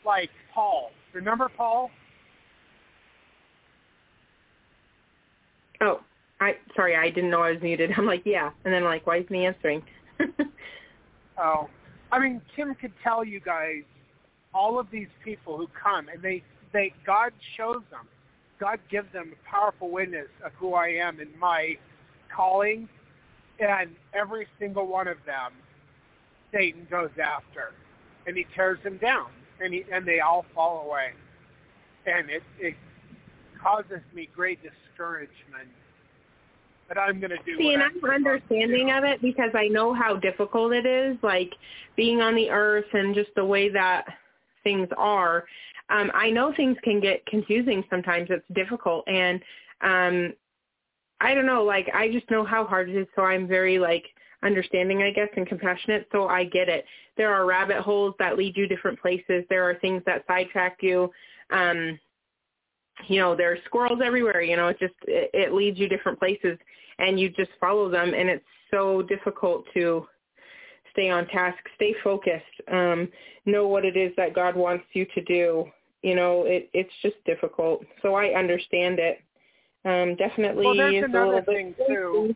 like 0.04 0.28
Paul, 0.52 0.90
remember 1.14 1.50
Paul? 1.56 1.90
Oh, 5.80 6.00
I 6.42 6.56
sorry, 6.76 6.94
I 6.94 7.08
didn't 7.08 7.30
know 7.30 7.40
I 7.40 7.52
was 7.52 7.62
muted. 7.62 7.90
I'm 7.96 8.04
like, 8.04 8.26
yeah, 8.26 8.50
and 8.66 8.74
then 8.74 8.84
like, 8.84 9.06
why 9.06 9.16
isn't 9.20 9.34
he 9.34 9.46
answering? 9.46 9.82
oh, 11.38 11.68
I 12.10 12.18
mean, 12.18 12.40
Kim 12.54 12.74
could 12.74 12.92
tell 13.02 13.24
you 13.24 13.40
guys 13.40 13.82
all 14.54 14.78
of 14.78 14.90
these 14.90 15.08
people 15.24 15.56
who 15.56 15.68
come, 15.80 16.08
and 16.08 16.22
they 16.22 16.42
they 16.72 16.92
God 17.06 17.32
shows 17.56 17.82
them, 17.90 18.06
God 18.58 18.80
gives 18.90 19.12
them 19.12 19.32
a 19.32 19.50
powerful 19.50 19.90
witness 19.90 20.28
of 20.44 20.52
who 20.54 20.74
I 20.74 20.88
am 20.88 21.20
and 21.20 21.30
my 21.38 21.76
calling, 22.34 22.88
and 23.60 23.94
every 24.14 24.46
single 24.58 24.86
one 24.86 25.08
of 25.08 25.18
them, 25.26 25.52
Satan 26.52 26.86
goes 26.90 27.10
after, 27.22 27.72
and 28.26 28.36
he 28.36 28.46
tears 28.54 28.78
them 28.82 28.98
down, 28.98 29.28
and 29.60 29.72
he 29.72 29.84
and 29.92 30.06
they 30.06 30.20
all 30.20 30.44
fall 30.54 30.86
away, 30.86 31.12
and 32.06 32.30
it 32.30 32.42
it 32.58 32.74
causes 33.62 34.00
me 34.14 34.28
great 34.34 34.60
discouragement 34.62 35.68
but 36.88 36.98
I'm 36.98 37.20
going 37.20 37.30
to 37.30 37.36
do. 37.44 37.56
See, 37.58 37.74
and 37.74 37.82
I'm, 37.82 37.92
I'm 38.02 38.10
understanding 38.10 38.90
of 38.90 39.04
it 39.04 39.20
because 39.20 39.50
I 39.54 39.68
know 39.68 39.92
how 39.92 40.16
difficult 40.16 40.72
it 40.72 40.86
is, 40.86 41.16
like 41.22 41.52
being 41.96 42.22
on 42.22 42.34
the 42.34 42.50
earth 42.50 42.86
and 42.94 43.14
just 43.14 43.30
the 43.36 43.44
way 43.44 43.68
that 43.68 44.06
things 44.64 44.88
are. 44.96 45.44
Um, 45.90 46.10
I 46.14 46.30
know 46.30 46.52
things 46.54 46.76
can 46.82 47.00
get 47.00 47.24
confusing 47.26 47.84
sometimes. 47.88 48.28
It's 48.30 48.44
difficult, 48.54 49.06
and 49.06 49.40
um, 49.82 50.32
I 51.20 51.34
don't 51.34 51.46
know. 51.46 51.62
Like 51.62 51.88
I 51.94 52.10
just 52.10 52.30
know 52.30 52.44
how 52.44 52.64
hard 52.64 52.88
it 52.88 52.96
is, 52.96 53.06
so 53.14 53.22
I'm 53.22 53.46
very 53.46 53.78
like 53.78 54.04
understanding, 54.42 55.02
I 55.02 55.10
guess, 55.10 55.28
and 55.36 55.46
compassionate. 55.46 56.08
So 56.12 56.28
I 56.28 56.44
get 56.44 56.68
it. 56.68 56.84
There 57.16 57.32
are 57.32 57.46
rabbit 57.46 57.78
holes 57.78 58.14
that 58.18 58.36
lead 58.36 58.56
you 58.56 58.66
different 58.66 59.00
places. 59.00 59.44
There 59.48 59.68
are 59.68 59.74
things 59.76 60.02
that 60.06 60.24
sidetrack 60.26 60.78
you. 60.80 61.10
Um, 61.50 61.98
you 63.06 63.18
know 63.20 63.36
there 63.36 63.52
are 63.52 63.58
squirrels 63.64 64.00
everywhere 64.04 64.42
you 64.42 64.56
know 64.56 64.68
it 64.68 64.78
just 64.78 64.94
it, 65.06 65.30
it 65.32 65.52
leads 65.52 65.78
you 65.78 65.88
different 65.88 66.18
places 66.18 66.58
and 66.98 67.18
you 67.18 67.28
just 67.30 67.50
follow 67.60 67.88
them 67.88 68.12
and 68.14 68.28
it's 68.28 68.44
so 68.70 69.02
difficult 69.02 69.64
to 69.72 70.06
stay 70.92 71.08
on 71.08 71.26
task 71.28 71.58
stay 71.76 71.94
focused 72.02 72.44
um 72.72 73.08
know 73.46 73.66
what 73.66 73.84
it 73.84 73.96
is 73.96 74.12
that 74.16 74.34
god 74.34 74.56
wants 74.56 74.84
you 74.92 75.06
to 75.14 75.22
do. 75.22 75.64
You 76.02 76.14
know 76.14 76.44
it 76.44 76.70
it's 76.74 76.92
just 77.02 77.16
difficult. 77.24 77.84
So 78.02 78.14
i 78.14 78.28
understand 78.38 78.98
it. 78.98 79.20
Um 79.84 80.16
definitely 80.16 80.66
well 80.66 80.76
there's 80.76 80.94
it's 80.94 81.04
another 81.04 81.24
a 81.24 81.28
little 81.36 81.54
thing 81.54 81.74
too 81.88 82.34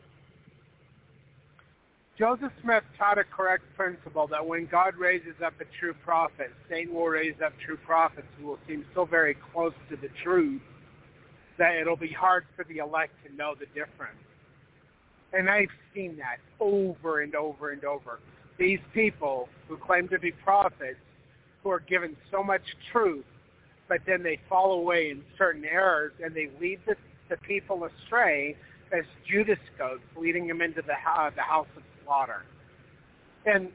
Joseph 2.22 2.52
Smith 2.62 2.84
taught 2.96 3.18
a 3.18 3.24
correct 3.24 3.64
principle 3.76 4.28
that 4.28 4.46
when 4.46 4.66
God 4.66 4.94
raises 4.94 5.34
up 5.44 5.54
a 5.60 5.64
true 5.80 5.92
prophet, 6.04 6.52
Satan 6.70 6.94
will 6.94 7.08
raise 7.08 7.34
up 7.44 7.52
true 7.58 7.76
prophets 7.76 8.28
who 8.38 8.46
will 8.46 8.60
seem 8.68 8.84
so 8.94 9.04
very 9.04 9.36
close 9.52 9.72
to 9.90 9.96
the 9.96 10.06
truth 10.22 10.62
that 11.58 11.74
it'll 11.74 11.96
be 11.96 12.12
hard 12.12 12.44
for 12.54 12.62
the 12.62 12.78
elect 12.78 13.12
to 13.26 13.34
know 13.34 13.56
the 13.58 13.66
difference. 13.74 14.22
And 15.32 15.50
I've 15.50 15.72
seen 15.92 16.16
that 16.18 16.36
over 16.60 17.22
and 17.22 17.34
over 17.34 17.70
and 17.70 17.84
over. 17.84 18.20
These 18.56 18.78
people 18.94 19.48
who 19.66 19.76
claim 19.76 20.06
to 20.10 20.18
be 20.20 20.30
prophets 20.30 21.00
who 21.64 21.70
are 21.70 21.80
given 21.80 22.16
so 22.30 22.44
much 22.44 22.62
truth, 22.92 23.24
but 23.88 23.98
then 24.06 24.22
they 24.22 24.38
fall 24.48 24.74
away 24.74 25.10
in 25.10 25.24
certain 25.36 25.64
errors 25.64 26.12
and 26.22 26.32
they 26.36 26.50
lead 26.60 26.78
the, 26.86 26.94
the 27.28 27.36
people 27.38 27.84
astray 27.84 28.56
as 28.92 29.02
Judas 29.28 29.58
goats, 29.76 30.04
leading 30.16 30.46
them 30.46 30.62
into 30.62 30.82
the, 30.82 30.92
uh, 30.92 31.30
the 31.34 31.42
house 31.42 31.66
of 31.76 31.82
slaughter. 32.04 32.42
And 33.46 33.68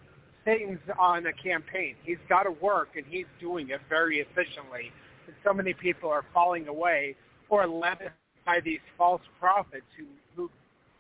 Satan's 0.46 0.80
on 0.98 1.26
a 1.26 1.34
campaign. 1.34 1.96
He's 2.04 2.18
got 2.30 2.44
to 2.44 2.52
work, 2.52 2.90
and 2.96 3.06
he's 3.08 3.26
doing 3.40 3.70
it 3.70 3.82
very 3.90 4.20
efficiently. 4.20 4.92
And 5.28 5.36
so 5.44 5.54
many 5.54 5.74
people 5.74 6.10
are 6.10 6.24
falling 6.34 6.68
away 6.68 7.16
or 7.50 7.68
led 7.68 8.12
by 8.46 8.60
these 8.64 8.80
false 8.98 9.22
prophets 9.40 9.86
who, 9.98 10.06
who 10.36 10.50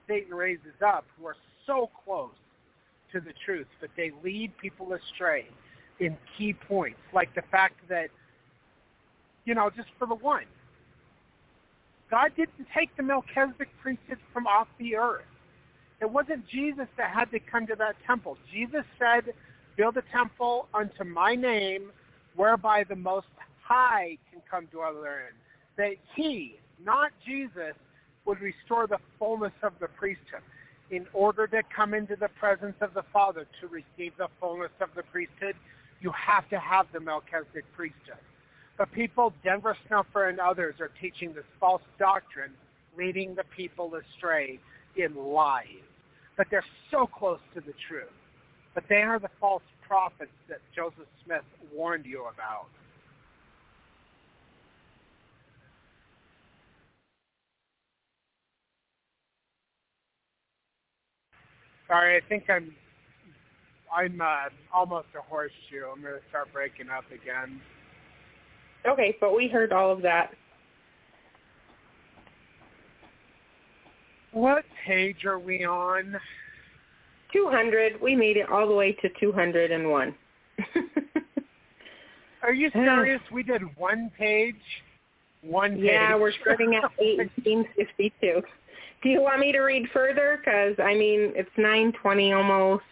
Satan 0.07 0.33
raises 0.33 0.75
up, 0.85 1.05
who 1.17 1.27
are 1.27 1.35
so 1.65 1.89
close 2.03 2.31
to 3.13 3.21
the 3.21 3.33
truth, 3.45 3.67
but 3.79 3.89
they 3.95 4.11
lead 4.23 4.51
people 4.57 4.93
astray 4.93 5.47
in 5.99 6.17
key 6.37 6.53
points, 6.53 6.99
like 7.13 7.33
the 7.35 7.41
fact 7.51 7.75
that, 7.89 8.09
you 9.45 9.55
know, 9.55 9.69
just 9.69 9.87
for 9.97 10.07
the 10.07 10.15
one, 10.15 10.43
God 12.11 12.31
didn't 12.35 12.67
take 12.75 12.95
the 12.97 13.03
Melchizedek 13.03 13.69
priesthood 13.81 14.19
from 14.33 14.45
off 14.45 14.67
the 14.77 14.95
earth. 14.95 15.23
It 15.99 16.09
wasn't 16.09 16.47
Jesus 16.47 16.87
that 16.97 17.09
had 17.09 17.31
to 17.31 17.39
come 17.39 17.65
to 17.67 17.75
that 17.75 17.95
temple. 18.05 18.37
Jesus 18.51 18.83
said, 18.99 19.33
build 19.75 19.97
a 19.97 20.03
temple 20.11 20.67
unto 20.73 21.03
my 21.03 21.35
name 21.35 21.91
whereby 22.35 22.83
the 22.83 22.95
Most 22.95 23.27
High 23.63 24.17
can 24.31 24.41
come 24.49 24.65
dwell 24.67 24.93
therein. 25.01 25.33
That 25.75 25.95
he, 26.15 26.59
not 26.83 27.11
Jesus, 27.25 27.73
would 28.25 28.39
restore 28.41 28.87
the 28.87 28.99
fullness 29.17 29.53
of 29.63 29.73
the 29.79 29.87
priesthood. 29.87 30.41
In 30.89 31.05
order 31.13 31.47
to 31.47 31.63
come 31.75 31.93
into 31.93 32.15
the 32.15 32.29
presence 32.29 32.75
of 32.79 32.93
the 32.93 33.03
Father 33.11 33.45
to 33.59 33.67
receive 33.67 34.13
the 34.17 34.29
fullness 34.39 34.71
of 34.79 34.89
the 34.95 35.03
priesthood, 35.03 35.55
you 35.99 36.11
have 36.11 36.47
to 36.49 36.59
have 36.59 36.85
the 36.93 36.99
Melchizedek 36.99 37.65
priesthood. 37.75 38.21
But 38.77 38.91
people, 38.91 39.33
Denver 39.43 39.75
Snuffer 39.87 40.29
and 40.29 40.39
others, 40.39 40.75
are 40.79 40.91
teaching 41.01 41.33
this 41.33 41.43
false 41.59 41.81
doctrine, 41.97 42.51
leading 42.97 43.35
the 43.35 43.43
people 43.55 43.91
astray 43.95 44.59
in 44.95 45.15
lies. 45.15 45.65
But 46.37 46.47
they're 46.51 46.63
so 46.91 47.07
close 47.07 47.39
to 47.55 47.61
the 47.61 47.73
truth. 47.87 48.13
But 48.75 48.83
they 48.87 49.01
are 49.01 49.19
the 49.19 49.29
false 49.39 49.63
prophets 49.87 50.31
that 50.49 50.59
Joseph 50.75 51.07
Smith 51.25 51.41
warned 51.73 52.05
you 52.05 52.25
about. 52.33 52.67
Sorry, 61.87 62.17
I 62.17 62.21
think 62.27 62.49
I'm 62.49 62.73
I'm 63.95 64.19
uh, 64.21 64.49
almost 64.73 65.07
a 65.17 65.21
horseshoe. 65.21 65.87
I'm 65.91 66.01
going 66.01 66.15
to 66.15 66.29
start 66.29 66.51
breaking 66.53 66.89
up 66.89 67.05
again. 67.11 67.61
Okay, 68.85 69.15
but 69.19 69.35
we 69.35 69.47
heard 69.47 69.71
all 69.71 69.91
of 69.91 70.01
that. 70.01 70.31
What 74.37 74.65
page 74.85 75.25
are 75.25 75.39
we 75.39 75.65
on? 75.65 76.15
200. 77.33 77.99
We 77.99 78.15
made 78.15 78.37
it 78.37 78.47
all 78.51 78.67
the 78.67 78.75
way 78.75 78.91
to 79.01 79.09
201. 79.19 80.15
are 82.43 82.53
you 82.53 82.69
serious? 82.71 83.19
we 83.33 83.41
did 83.41 83.63
one 83.77 84.11
page? 84.15 84.53
One 85.41 85.77
page? 85.77 85.85
Yeah, 85.85 86.15
we're 86.15 86.33
starting 86.39 86.75
at 86.75 86.83
1852. 86.99 88.43
Do 89.01 89.09
you 89.09 89.21
want 89.23 89.39
me 89.39 89.51
to 89.53 89.61
read 89.61 89.87
further? 89.91 90.39
Because, 90.39 90.75
I 90.77 90.93
mean, 90.93 91.33
it's 91.35 91.49
920 91.57 92.33
almost. 92.33 92.83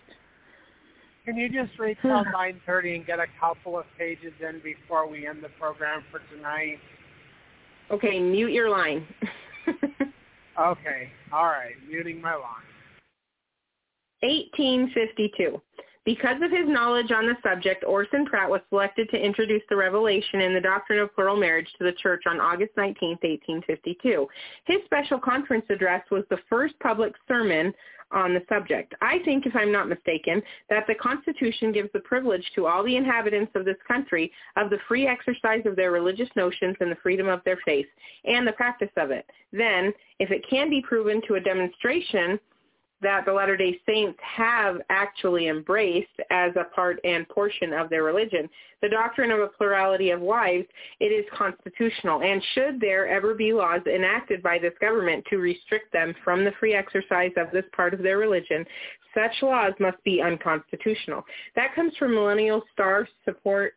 Can 1.26 1.38
you 1.38 1.48
just 1.48 1.78
read 1.78 1.98
till 2.02 2.10
9.30 2.36 2.96
and 2.96 3.06
get 3.06 3.20
a 3.20 3.28
couple 3.40 3.78
of 3.78 3.86
pages 4.00 4.34
in 4.42 4.62
before 4.64 5.08
we 5.08 5.28
end 5.28 5.44
the 5.44 5.50
program 5.60 6.04
for 6.10 6.22
tonight? 6.36 6.80
Okay, 7.92 8.20
mute 8.20 8.52
your 8.52 8.72
line. 8.72 9.06
okay, 10.60 11.12
all 11.32 11.46
right, 11.46 11.74
muting 11.88 12.22
my 12.22 12.34
line. 12.34 12.66
1852. 14.22 15.62
Because 16.06 16.40
of 16.44 16.52
his 16.52 16.68
knowledge 16.68 17.12
on 17.12 17.26
the 17.26 17.36
subject, 17.42 17.84
Orson 17.84 18.26
Pratt 18.26 18.48
was 18.48 18.62
selected 18.70 19.10
to 19.10 19.18
introduce 19.18 19.64
the 19.70 19.76
revelation 19.76 20.42
in 20.42 20.54
the 20.54 20.62
doctrine 20.62 21.00
of 21.00 21.14
plural 21.16 21.36
marriage 21.36 21.68
to 21.80 21.84
the 21.84 21.94
church 21.94 22.24
on 22.28 22.40
August 22.40 22.72
19, 22.78 23.18
1852. 23.24 24.28
His 24.66 24.78
special 24.86 25.20
conference 25.20 25.66
address 25.70 26.04
was 26.12 26.24
the 26.30 26.38
first 26.48 26.76
public 26.80 27.14
sermon 27.28 27.74
on 28.12 28.34
the 28.34 28.42
subject. 28.48 28.94
I 29.02 29.20
think, 29.26 29.46
if 29.46 29.56
I'm 29.56 29.72
not 29.72 29.90
mistaken, 29.90 30.42
that 30.70 30.86
the 30.88 30.96
Constitution 30.96 31.72
gives 31.72 31.90
the 31.94 32.00
privilege 32.00 32.46
to 32.56 32.66
all 32.68 32.84
the 32.84 32.96
inhabitants 32.96 33.52
of 33.56 33.66
this 33.66 33.78
country 33.88 34.32
of 34.56 34.70
the 34.70 34.80
free 34.88 35.08
exercise 35.08 35.66
of 35.66 35.76
their 35.76 35.92
religious 35.92 36.30
notions 36.36 36.76
and 36.80 36.92
the 36.92 36.98
freedom 37.02 37.28
of 37.28 37.42
their 37.46 37.58
faith 37.66 37.88
and 38.26 38.48
the 38.48 38.54
practice 38.54 38.92
of 38.98 39.12
it. 39.12 39.26
Then, 39.52 39.94
if 40.20 40.32
it 40.32 40.46
can 40.50 40.70
be 40.70 40.82
proven 40.82 41.22
to 41.28 41.36
a 41.36 41.40
demonstration 41.40 42.40
that 43.06 43.24
the 43.24 43.32
Latter-day 43.32 43.80
Saints 43.86 44.18
have 44.20 44.78
actually 44.90 45.48
embraced 45.48 46.20
as 46.32 46.52
a 46.56 46.64
part 46.74 47.00
and 47.04 47.30
portion 47.30 47.72
of 47.72 47.88
their 47.88 48.02
religion. 48.02 48.50
The 48.82 48.90
doctrine 48.90 49.30
of 49.30 49.40
a 49.40 49.48
plurality 49.48 50.10
of 50.10 50.22
wives, 50.22 50.66
it 51.00 51.06
is 51.06 51.24
constitutional, 51.38 52.24
and 52.24 52.42
should 52.56 52.82
there 52.82 53.08
ever 53.08 53.36
be 53.36 53.54
laws 53.54 53.82
enacted 53.86 54.42
by 54.42 54.58
this 54.58 54.74
government 54.82 55.24
to 55.30 55.38
restrict 55.38 55.94
them 55.94 56.16
from 56.24 56.44
the 56.44 56.52
free 56.60 56.74
exercise 56.74 57.30
of 57.38 57.52
this 57.52 57.64
part 57.76 57.94
of 57.94 58.02
their 58.02 58.18
religion, 58.18 58.66
such 59.14 59.44
laws 59.44 59.74
must 59.80 60.04
be 60.04 60.24
unconstitutional. 60.24 61.24
That 61.56 61.76
comes 61.76 61.94
from 61.98 62.16
Millennial 62.16 62.64
Star 62.74 63.08
Support 63.24 63.76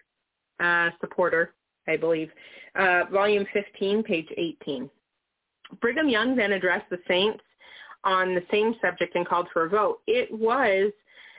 uh, 0.59 0.89
Supporter, 1.03 1.53
I 1.87 1.99
believe, 1.99 2.31
uh, 2.77 3.03
volume 3.13 3.45
15, 3.53 4.03
page 4.05 4.29
18. 4.39 4.89
Brigham 5.83 6.09
Young 6.09 6.35
then 6.35 6.53
addressed 6.53 6.89
the 6.89 6.99
saints 7.07 7.43
on 8.09 8.35
the 8.35 8.43
same 8.51 8.75
subject 8.81 9.15
and 9.15 9.29
called 9.29 9.49
for 9.53 9.67
a 9.67 9.69
vote. 9.69 9.99
It 10.07 10.33
was 10.33 10.91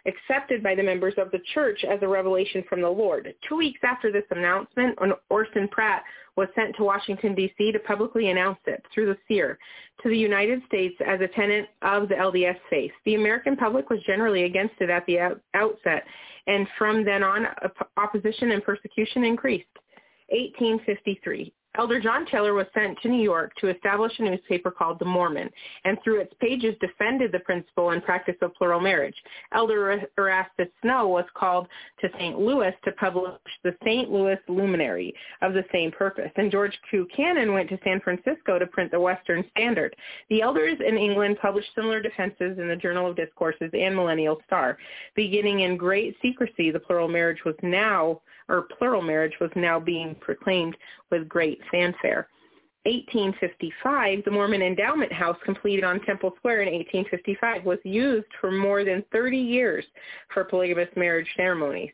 accepted 0.05 0.63
by 0.63 0.75
the 0.75 0.83
members 0.83 1.15
of 1.17 1.31
the 1.31 1.39
church 1.53 1.83
as 1.83 1.99
a 2.01 2.07
revelation 2.07 2.63
from 2.69 2.81
the 2.81 2.89
Lord. 2.89 3.33
Two 3.47 3.57
weeks 3.57 3.79
after 3.83 4.11
this 4.11 4.23
announcement, 4.29 4.97
Orson 5.29 5.67
Pratt 5.67 6.03
was 6.37 6.47
sent 6.55 6.75
to 6.77 6.83
Washington, 6.83 7.35
D.C. 7.35 7.71
to 7.71 7.79
publicly 7.79 8.29
announce 8.29 8.59
it 8.65 8.85
through 8.93 9.07
the 9.07 9.17
seer 9.27 9.57
to 10.03 10.09
the 10.09 10.17
United 10.17 10.61
States 10.67 10.95
as 11.05 11.19
a 11.19 11.27
tenant 11.27 11.67
of 11.81 12.07
the 12.07 12.15
LDS 12.15 12.57
faith. 12.69 12.91
The 13.03 13.15
American 13.15 13.57
public 13.57 13.89
was 13.89 13.99
generally 14.07 14.43
against 14.43 14.75
it 14.79 14.89
at 14.89 15.05
the 15.07 15.37
outset, 15.53 16.05
and 16.47 16.67
from 16.77 17.03
then 17.03 17.23
on, 17.23 17.47
opposition 17.97 18.51
and 18.51 18.63
persecution 18.63 19.23
increased. 19.23 19.67
1853. 20.29 21.51
Elder 21.77 22.01
John 22.01 22.25
Taylor 22.25 22.53
was 22.53 22.65
sent 22.73 22.99
to 23.01 23.09
New 23.09 23.21
York 23.21 23.53
to 23.57 23.69
establish 23.69 24.11
a 24.17 24.23
newspaper 24.23 24.71
called 24.71 24.97
The 24.97 25.05
Mormon, 25.05 25.49
and 25.85 25.97
through 26.03 26.21
its 26.21 26.33
pages 26.41 26.75
defended 26.81 27.31
the 27.31 27.39
principle 27.39 27.91
and 27.91 28.03
practice 28.03 28.35
of 28.41 28.55
plural 28.55 28.79
marriage. 28.79 29.15
Elder 29.53 30.01
Erastus 30.17 30.67
Snow 30.81 31.07
was 31.07 31.25
called 31.35 31.67
to 32.01 32.09
St. 32.17 32.39
Louis 32.39 32.73
to 32.85 32.91
publish 32.93 33.33
the 33.63 33.75
St. 33.83 34.09
Louis 34.09 34.37
Luminary 34.47 35.13
of 35.41 35.53
the 35.53 35.63
same 35.71 35.91
purpose, 35.91 36.31
and 36.37 36.51
George 36.51 36.77
Q. 36.89 37.07
Cannon 37.15 37.53
went 37.53 37.69
to 37.69 37.79
San 37.83 38.01
Francisco 38.01 38.57
to 38.57 38.65
print 38.67 38.91
the 38.91 38.99
Western 38.99 39.45
Standard. 39.51 39.95
The 40.29 40.41
elders 40.41 40.77
in 40.85 40.97
England 40.97 41.37
published 41.39 41.69
similar 41.75 42.01
defenses 42.01 42.57
in 42.57 42.67
the 42.67 42.75
Journal 42.75 43.09
of 43.09 43.15
Discourses 43.15 43.69
and 43.73 43.95
Millennial 43.95 44.37
Star. 44.47 44.77
Beginning 45.15 45.61
in 45.61 45.77
great 45.77 46.15
secrecy, 46.21 46.71
the 46.71 46.79
plural 46.79 47.07
marriage 47.07 47.45
was 47.45 47.55
now 47.61 48.21
or 48.49 48.67
plural 48.77 49.01
marriage 49.01 49.33
was 49.39 49.51
now 49.55 49.79
being 49.79 50.15
proclaimed 50.15 50.75
with 51.11 51.29
great 51.29 51.59
fanfare. 51.71 52.27
1855, 52.83 54.23
the 54.23 54.31
Mormon 54.31 54.61
Endowment 54.61 55.11
House 55.11 55.37
completed 55.43 55.83
on 55.83 55.99
Temple 56.01 56.33
Square 56.37 56.63
in 56.63 56.73
1855 56.73 57.65
was 57.65 57.77
used 57.83 58.27
for 58.39 58.51
more 58.51 58.83
than 58.83 59.03
30 59.11 59.37
years 59.37 59.85
for 60.33 60.45
polygamous 60.45 60.89
marriage 60.95 61.27
ceremonies. 61.35 61.91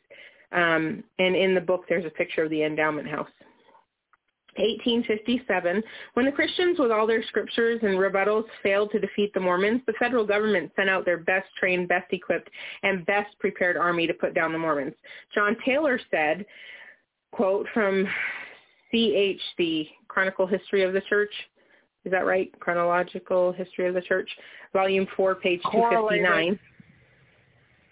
Um, 0.51 1.03
and 1.19 1.35
in 1.35 1.55
the 1.55 1.61
book, 1.61 1.85
there's 1.89 2.05
a 2.05 2.09
picture 2.09 2.43
of 2.43 2.49
the 2.49 2.63
Endowment 2.63 3.07
House. 3.07 3.29
1857, 4.57 5.83
when 6.13 6.25
the 6.25 6.31
Christians 6.31 6.79
with 6.79 6.91
all 6.91 7.05
their 7.05 7.23
scriptures 7.23 7.79
and 7.83 7.97
rebuttals 7.97 8.45
failed 8.63 8.91
to 8.91 8.99
defeat 8.99 9.33
the 9.33 9.39
Mormons, 9.39 9.81
the 9.85 9.93
federal 9.99 10.25
government 10.25 10.71
sent 10.75 10.89
out 10.89 11.05
their 11.05 11.17
best 11.17 11.47
trained, 11.59 11.87
best 11.87 12.11
equipped, 12.11 12.49
and 12.83 13.05
best 13.05 13.37
prepared 13.39 13.77
army 13.77 14.07
to 14.07 14.13
put 14.13 14.33
down 14.33 14.51
the 14.51 14.57
Mormons. 14.57 14.93
John 15.33 15.57
Taylor 15.65 15.99
said, 16.11 16.45
quote 17.31 17.67
from 17.73 18.07
CHC, 18.93 19.89
Chronicle 20.07 20.47
History 20.47 20.83
of 20.83 20.93
the 20.93 21.01
Church, 21.01 21.31
is 22.05 22.11
that 22.11 22.25
right? 22.25 22.51
Chronological 22.59 23.51
History 23.51 23.87
of 23.87 23.95
the 23.95 24.01
Church, 24.01 24.29
Volume 24.73 25.07
4, 25.17 25.35
page 25.35 25.61
259. 25.71 26.59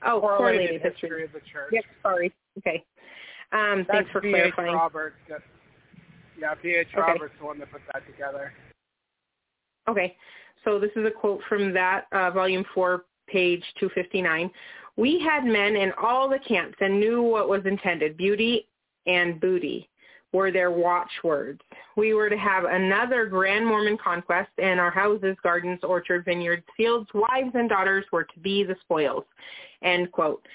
Oh, 0.05 0.19
correlated, 0.19 0.37
correlated 0.37 0.81
history. 0.81 1.09
history. 1.09 1.23
of 1.23 1.31
the 1.31 1.39
church. 1.39 1.69
Yep, 1.71 1.83
sorry. 2.01 2.33
Okay. 2.59 2.83
Um, 3.51 3.85
That's 3.87 3.89
thanks 3.89 4.11
for 4.11 4.21
clarifying. 4.21 4.73
Roberts. 4.73 5.15
Yeah, 6.39 6.55
B.H. 6.61 6.87
Okay. 6.93 6.99
Roberts 6.99 7.33
the 7.39 7.45
one 7.45 7.59
that 7.59 7.71
put 7.71 7.81
that 7.93 8.05
together. 8.05 8.53
Okay, 9.89 10.15
so 10.63 10.79
this 10.79 10.91
is 10.95 11.05
a 11.05 11.11
quote 11.11 11.41
from 11.49 11.73
that 11.73 12.05
uh, 12.11 12.31
volume 12.31 12.63
four, 12.73 13.03
page 13.27 13.63
259. 13.79 14.49
We 14.95 15.19
had 15.19 15.43
men 15.43 15.75
in 15.75 15.91
all 16.01 16.29
the 16.29 16.39
camps 16.39 16.77
and 16.79 16.99
knew 16.99 17.21
what 17.21 17.49
was 17.49 17.61
intended. 17.65 18.15
Beauty 18.15 18.67
and 19.05 19.39
booty 19.39 19.89
were 20.31 20.51
their 20.51 20.71
watchwords. 20.71 21.61
We 21.95 22.13
were 22.13 22.29
to 22.29 22.37
have 22.37 22.65
another 22.65 23.25
grand 23.25 23.65
Mormon 23.65 23.97
conquest, 24.03 24.49
and 24.57 24.79
our 24.79 24.91
houses, 24.91 25.37
gardens, 25.43 25.79
orchards, 25.83 26.25
vineyards, 26.25 26.65
fields, 26.75 27.09
wives, 27.13 27.51
and 27.53 27.69
daughters 27.69 28.05
were 28.11 28.23
to 28.23 28.39
be 28.39 28.63
the 28.63 28.75
spoils. 28.81 29.25
End 29.83 30.11
quote. 30.11 30.45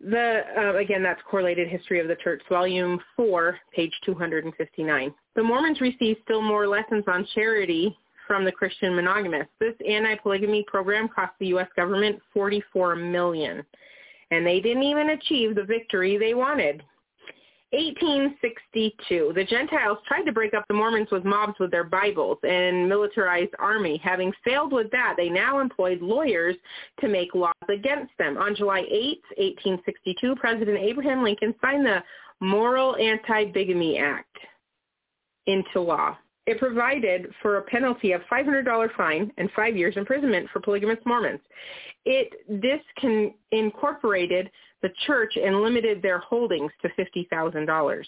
The 0.00 0.42
uh, 0.58 0.76
again, 0.76 1.02
that's 1.02 1.20
correlated 1.28 1.68
history 1.68 2.00
of 2.00 2.08
the 2.08 2.16
church, 2.16 2.42
volume 2.48 3.00
four, 3.16 3.58
page 3.74 3.92
259. 4.04 5.14
The 5.34 5.42
Mormons 5.42 5.80
receive 5.80 6.16
still 6.24 6.42
more 6.42 6.66
lessons 6.68 7.04
on 7.06 7.26
charity 7.34 7.96
from 8.26 8.44
the 8.44 8.52
Christian 8.52 8.94
monogamists. 8.94 9.52
This 9.58 9.74
anti-polygamy 9.88 10.64
program 10.66 11.08
cost 11.08 11.32
the 11.38 11.46
U.S. 11.48 11.68
government 11.76 12.20
44 12.34 12.96
million, 12.96 13.62
and 14.30 14.46
they 14.46 14.60
didn't 14.60 14.82
even 14.82 15.10
achieve 15.10 15.54
the 15.54 15.64
victory 15.64 16.18
they 16.18 16.34
wanted. 16.34 16.82
1862, 17.72 19.32
the 19.34 19.44
Gentiles 19.44 19.98
tried 20.06 20.22
to 20.22 20.32
break 20.32 20.54
up 20.54 20.64
the 20.68 20.74
Mormons 20.74 21.08
with 21.10 21.24
mobs 21.24 21.58
with 21.58 21.72
their 21.72 21.82
Bibles 21.84 22.38
and 22.44 22.88
militarized 22.88 23.54
army. 23.58 24.00
Having 24.04 24.32
failed 24.44 24.72
with 24.72 24.90
that, 24.92 25.14
they 25.16 25.28
now 25.28 25.58
employed 25.58 26.00
lawyers 26.00 26.54
to 27.00 27.08
make 27.08 27.34
laws 27.34 27.54
against 27.68 28.12
them. 28.18 28.36
On 28.36 28.54
July 28.54 28.84
8, 28.88 29.20
1862, 29.36 30.36
President 30.36 30.78
Abraham 30.78 31.24
Lincoln 31.24 31.54
signed 31.60 31.84
the 31.84 32.04
Morrill 32.40 32.94
Anti-Bigamy 32.96 33.98
Act 33.98 34.36
into 35.46 35.80
law. 35.80 36.16
It 36.46 36.60
provided 36.60 37.32
for 37.42 37.56
a 37.56 37.62
penalty 37.62 38.12
of 38.12 38.20
$500 38.30 38.94
fine 38.96 39.32
and 39.36 39.50
five 39.56 39.76
years 39.76 39.96
imprisonment 39.96 40.48
for 40.52 40.60
polygamous 40.60 40.98
Mormons. 41.04 41.40
It 42.04 42.32
incorporated 43.50 44.48
the 44.82 44.90
church 45.06 45.36
and 45.36 45.60
limited 45.60 46.02
their 46.02 46.18
holdings 46.18 46.70
to 46.82 46.88
$50,000. 46.90 48.04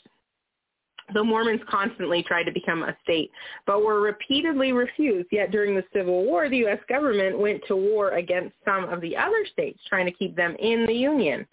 The 1.15 1.25
Mormons 1.25 1.63
constantly 1.71 2.23
tried 2.23 2.45
to 2.45 2.53
become 2.53 2.83
a 2.83 2.97
state, 3.03 3.31
but 3.67 3.83
were 3.83 4.01
repeatedly 4.01 4.73
refused. 4.73 5.29
Yet 5.33 5.51
during 5.51 5.75
the 5.75 5.85
Civil 5.93 6.25
War, 6.25 6.49
the 6.49 6.59
U.S. 6.59 6.81
government 6.89 7.39
went 7.39 7.63
to 7.69 7.77
war 7.77 8.11
against 8.11 8.55
some 8.65 8.85
of 8.85 9.01
the 9.01 9.17
other 9.17 9.47
states, 9.53 9.81
trying 9.89 10.05
to 10.05 10.13
keep 10.13 10.37
them 10.37 10.55
in 10.59 10.85
the 10.87 10.93
Union. 10.93 11.47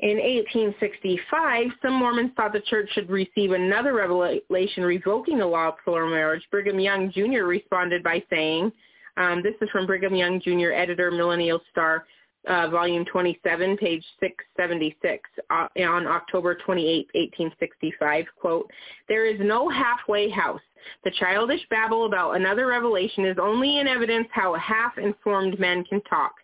In 0.00 0.18
1865, 0.18 1.66
some 1.80 1.94
Mormons 1.94 2.32
thought 2.36 2.52
the 2.52 2.60
church 2.60 2.88
should 2.92 3.10
receive 3.10 3.52
another 3.52 3.92
revelation 3.94 4.82
revoking 4.82 5.38
the 5.38 5.46
law 5.46 5.68
of 5.68 5.74
plural 5.84 6.10
marriage. 6.10 6.42
Brigham 6.50 6.80
Young 6.80 7.12
Jr. 7.12 7.44
responded 7.44 8.02
by 8.02 8.22
saying, 8.28 8.72
um, 9.16 9.42
this 9.42 9.54
is 9.60 9.68
from 9.70 9.86
Brigham 9.86 10.14
Young 10.14 10.40
Jr., 10.40 10.72
editor, 10.72 11.12
Millennial 11.12 11.60
Star, 11.70 12.06
uh, 12.48 12.68
volume 12.68 13.04
27, 13.04 13.76
page 13.76 14.04
676, 14.20 15.28
uh, 15.50 15.66
on 15.82 16.06
October 16.06 16.54
28, 16.54 17.06
1865, 17.14 18.24
quote, 18.38 18.70
There 19.08 19.26
is 19.26 19.40
no 19.40 19.68
halfway 19.68 20.30
house. 20.30 20.60
The 21.04 21.12
childish 21.12 21.62
babble 21.70 22.06
about 22.06 22.32
another 22.32 22.66
revelation 22.66 23.24
is 23.24 23.38
only 23.40 23.78
in 23.78 23.88
evidence 23.88 24.28
how 24.30 24.54
half-informed 24.54 25.58
men 25.58 25.84
can 25.84 26.02
talk. 26.02 26.34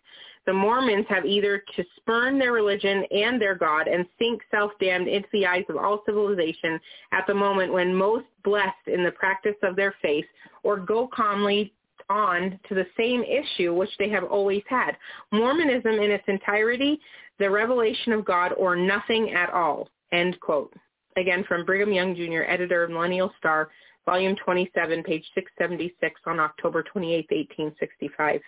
The 0.47 0.53
Mormons 0.53 1.05
have 1.07 1.25
either 1.25 1.63
to 1.75 1.83
spurn 1.97 2.39
their 2.39 2.51
religion 2.51 3.05
and 3.11 3.39
their 3.39 3.53
God 3.53 3.87
and 3.87 4.07
sink 4.17 4.41
self-damned 4.49 5.07
into 5.07 5.27
the 5.31 5.45
eyes 5.45 5.65
of 5.69 5.77
all 5.77 6.01
civilization 6.05 6.79
at 7.11 7.27
the 7.27 7.33
moment 7.35 7.71
when 7.71 7.93
most 7.93 8.25
blessed 8.43 8.87
in 8.87 9.03
the 9.03 9.11
practice 9.11 9.55
of 9.61 9.75
their 9.75 9.93
faith, 10.01 10.25
or 10.63 10.77
go 10.77 11.07
calmly 11.07 11.71
on 12.11 12.59
to 12.67 12.75
the 12.75 12.85
same 12.97 13.23
issue 13.23 13.73
which 13.73 13.89
they 13.97 14.09
have 14.09 14.25
always 14.25 14.63
had. 14.67 14.97
Mormonism 15.31 15.93
in 15.93 16.11
its 16.11 16.23
entirety, 16.27 16.99
the 17.39 17.49
revelation 17.49 18.13
of 18.13 18.25
God, 18.25 18.53
or 18.57 18.75
nothing 18.75 19.31
at 19.31 19.49
all. 19.51 19.89
End 20.11 20.39
quote. 20.41 20.73
Again, 21.17 21.43
from 21.47 21.65
Brigham 21.65 21.91
Young 21.91 22.15
Jr., 22.15 22.43
editor 22.47 22.83
of 22.83 22.91
Millennial 22.91 23.31
Star, 23.39 23.69
volume 24.05 24.35
27, 24.43 25.03
page 25.03 25.25
676 25.35 26.21
on 26.25 26.39
October 26.39 26.83
28, 26.83 27.27
1865. 27.29 28.41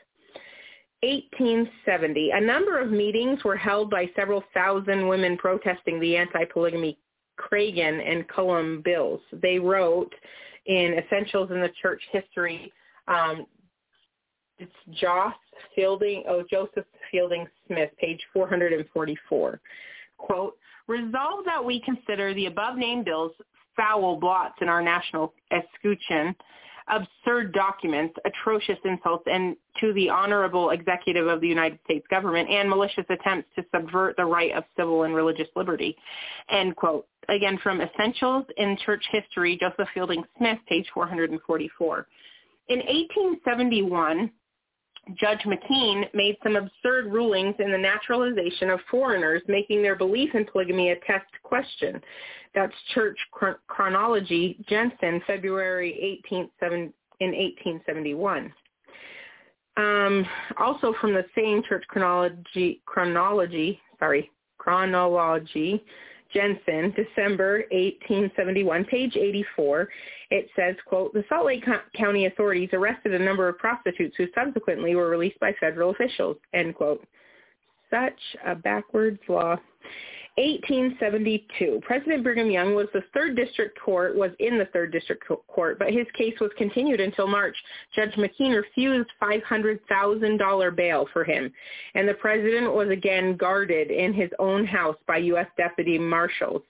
1870. 1.01 2.31
A 2.31 2.39
number 2.39 2.79
of 2.79 2.89
meetings 2.89 3.43
were 3.43 3.57
held 3.57 3.89
by 3.89 4.09
several 4.15 4.41
thousand 4.53 5.05
women 5.07 5.37
protesting 5.37 5.99
the 5.99 6.15
anti-polygamy 6.15 6.97
Cragin 7.37 8.09
and 8.09 8.27
Cullom 8.29 8.81
bills. 8.83 9.19
They 9.41 9.59
wrote 9.59 10.13
in 10.65 10.93
Essentials 10.93 11.51
in 11.51 11.59
the 11.59 11.71
Church 11.81 12.01
History, 12.11 12.71
um, 13.07 13.45
It's 14.59 14.71
Joss 14.99 15.35
Fielding, 15.75 16.23
oh, 16.27 16.43
Joseph 16.49 16.85
Fielding 17.11 17.47
Smith, 17.67 17.89
page 17.99 18.19
444. 18.33 19.59
Quote, 20.17 20.57
resolve 20.87 21.45
that 21.45 21.63
we 21.63 21.81
consider 21.81 22.33
the 22.33 22.45
above 22.45 22.77
named 22.77 23.05
bills 23.05 23.31
foul 23.75 24.17
blots 24.17 24.55
in 24.61 24.69
our 24.69 24.81
national 24.81 25.33
escutcheon, 25.51 26.35
absurd 26.87 27.53
documents, 27.53 28.15
atrocious 28.25 28.77
insults, 28.85 29.23
and 29.31 29.55
to 29.79 29.93
the 29.93 30.09
honorable 30.09 30.71
executive 30.71 31.27
of 31.27 31.41
the 31.41 31.47
United 31.47 31.79
States 31.85 32.05
government, 32.09 32.49
and 32.49 32.69
malicious 32.69 33.05
attempts 33.09 33.47
to 33.55 33.63
subvert 33.73 34.15
the 34.17 34.25
right 34.25 34.51
of 34.53 34.63
civil 34.77 35.03
and 35.03 35.15
religious 35.15 35.47
liberty. 35.55 35.95
End 36.49 36.75
quote. 36.75 37.07
Again, 37.29 37.57
from 37.63 37.79
Essentials 37.79 38.45
in 38.57 38.77
Church 38.85 39.03
History, 39.11 39.57
Joseph 39.57 39.87
Fielding 39.93 40.23
Smith, 40.37 40.59
page 40.67 40.85
444. 40.93 42.05
In 42.69 42.79
1871, 42.79 44.31
Judge 45.15 45.41
McKean 45.45 46.05
made 46.13 46.37
some 46.43 46.55
absurd 46.55 47.11
rulings 47.11 47.55
in 47.59 47.71
the 47.71 47.77
naturalization 47.77 48.69
of 48.69 48.79
foreigners, 48.89 49.41
making 49.47 49.81
their 49.81 49.97
belief 49.97 50.33
in 50.33 50.45
polygamy 50.45 50.91
a 50.91 50.95
test 51.01 51.25
question. 51.43 52.01
That's 52.55 52.73
Church 52.93 53.17
Chronology, 53.67 54.63
Jenson, 54.69 55.21
February 55.27 56.21
18th, 56.31 56.49
in 57.19 57.31
1871. 57.31 58.53
Um, 59.75 60.25
also 60.57 60.93
from 61.01 61.13
the 61.13 61.25
same 61.35 61.63
Church 61.67 61.83
Chronology, 61.87 62.81
chronology, 62.85 63.79
sorry, 63.99 64.31
chronology, 64.57 65.83
Jenson, 66.33 66.93
December 66.95 67.65
1871, 67.71 68.85
page 68.85 69.15
84, 69.15 69.89
it 70.31 70.47
says, 70.55 70.75
quote, 70.87 71.13
the 71.13 71.23
Salt 71.29 71.45
Lake 71.45 71.63
County 71.95 72.25
authorities 72.25 72.69
arrested 72.73 73.13
a 73.13 73.23
number 73.23 73.47
of 73.47 73.57
prostitutes 73.57 74.15
who 74.17 74.25
subsequently 74.33 74.95
were 74.95 75.09
released 75.09 75.39
by 75.39 75.53
federal 75.59 75.91
officials, 75.91 76.37
end 76.53 76.75
quote. 76.75 77.05
Such 77.89 78.19
a 78.45 78.55
backwards 78.55 79.19
law. 79.29 79.57
1872. 80.35 81.79
President 81.83 82.23
Brigham 82.23 82.49
Young 82.49 82.73
was 82.73 82.87
the 82.93 83.03
third 83.13 83.35
district 83.35 83.79
court 83.79 84.15
was 84.15 84.31
in 84.39 84.57
the 84.57 84.65
third 84.73 84.91
district 84.91 85.23
court, 85.47 85.77
but 85.77 85.93
his 85.93 86.07
case 86.17 86.33
was 86.41 86.49
continued 86.57 86.99
until 86.99 87.27
March. 87.27 87.55
Judge 87.95 88.13
McKean 88.13 88.55
refused 88.55 89.09
$500,000 89.21 90.75
bail 90.75 91.07
for 91.13 91.23
him, 91.23 91.51
and 91.93 92.07
the 92.07 92.15
president 92.15 92.73
was 92.73 92.89
again 92.89 93.37
guarded 93.37 93.91
in 93.91 94.11
his 94.11 94.31
own 94.39 94.65
house 94.65 94.97
by 95.07 95.17
U.S. 95.17 95.47
deputy 95.55 95.99
marshals. 95.99 96.63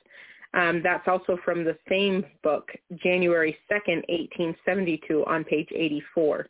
Um, 0.54 0.82
that's 0.84 1.08
also 1.08 1.38
from 1.44 1.64
the 1.64 1.78
same 1.90 2.26
book, 2.44 2.70
January 3.02 3.58
2nd, 3.72 4.04
1872, 4.10 5.24
on 5.26 5.44
page 5.46 5.70
84. 5.74 6.48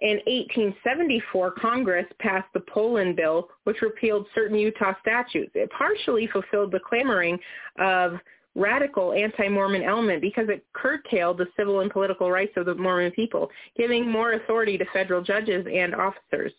In 0.00 0.16
1874, 0.26 1.52
Congress 1.52 2.06
passed 2.18 2.48
the 2.52 2.60
Poland 2.60 3.16
Bill, 3.16 3.48
which 3.64 3.80
repealed 3.80 4.26
certain 4.34 4.58
Utah 4.58 4.92
statutes. 5.00 5.52
It 5.54 5.70
partially 5.70 6.26
fulfilled 6.26 6.72
the 6.72 6.80
clamoring 6.80 7.38
of 7.78 8.18
radical 8.54 9.12
anti-Mormon 9.12 9.82
element 9.82 10.20
because 10.20 10.48
it 10.48 10.64
curtailed 10.74 11.38
the 11.38 11.46
civil 11.56 11.80
and 11.80 11.90
political 11.90 12.30
rights 12.30 12.52
of 12.56 12.66
the 12.66 12.74
Mormon 12.74 13.10
people, 13.12 13.50
giving 13.76 14.10
more 14.10 14.32
authority 14.32 14.76
to 14.78 14.84
federal 14.92 15.22
judges 15.22 15.66
and 15.72 15.94
officers. 15.94 16.52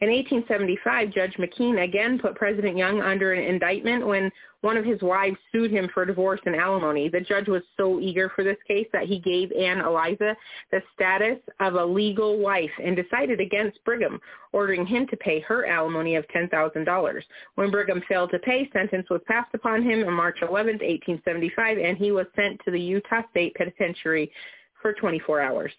In 0.00 0.08
1875, 0.08 1.10
Judge 1.12 1.34
McKean 1.34 1.84
again 1.84 2.18
put 2.18 2.34
President 2.34 2.76
Young 2.76 3.02
under 3.02 3.34
an 3.34 3.44
indictment 3.44 4.06
when 4.06 4.30
one 4.62 4.76
of 4.76 4.84
his 4.84 5.00
wives 5.02 5.36
sued 5.52 5.70
him 5.70 5.88
for 5.92 6.04
divorce 6.04 6.40
and 6.44 6.54
alimony. 6.54 7.08
The 7.08 7.20
judge 7.20 7.48
was 7.48 7.62
so 7.76 8.00
eager 8.00 8.30
for 8.34 8.44
this 8.44 8.58
case 8.66 8.86
that 8.92 9.06
he 9.06 9.18
gave 9.18 9.52
Ann 9.52 9.80
Eliza 9.80 10.36
the 10.70 10.82
status 10.94 11.38
of 11.60 11.74
a 11.74 11.84
legal 11.84 12.38
wife 12.38 12.70
and 12.82 12.96
decided 12.96 13.40
against 13.40 13.82
Brigham, 13.84 14.20
ordering 14.52 14.86
him 14.86 15.06
to 15.08 15.16
pay 15.16 15.40
her 15.40 15.66
alimony 15.66 16.16
of 16.16 16.26
$10,000. 16.28 17.22
When 17.54 17.70
Brigham 17.70 18.02
failed 18.08 18.30
to 18.32 18.38
pay, 18.40 18.68
sentence 18.72 19.08
was 19.10 19.20
passed 19.26 19.54
upon 19.54 19.82
him 19.82 20.06
on 20.06 20.12
March 20.12 20.38
11, 20.42 20.74
1875, 20.74 21.78
and 21.78 21.96
he 21.96 22.12
was 22.12 22.26
sent 22.36 22.60
to 22.64 22.70
the 22.70 22.80
Utah 22.80 23.22
State 23.30 23.54
Penitentiary 23.54 24.30
for 24.82 24.92
24 24.92 25.40
hours. 25.40 25.72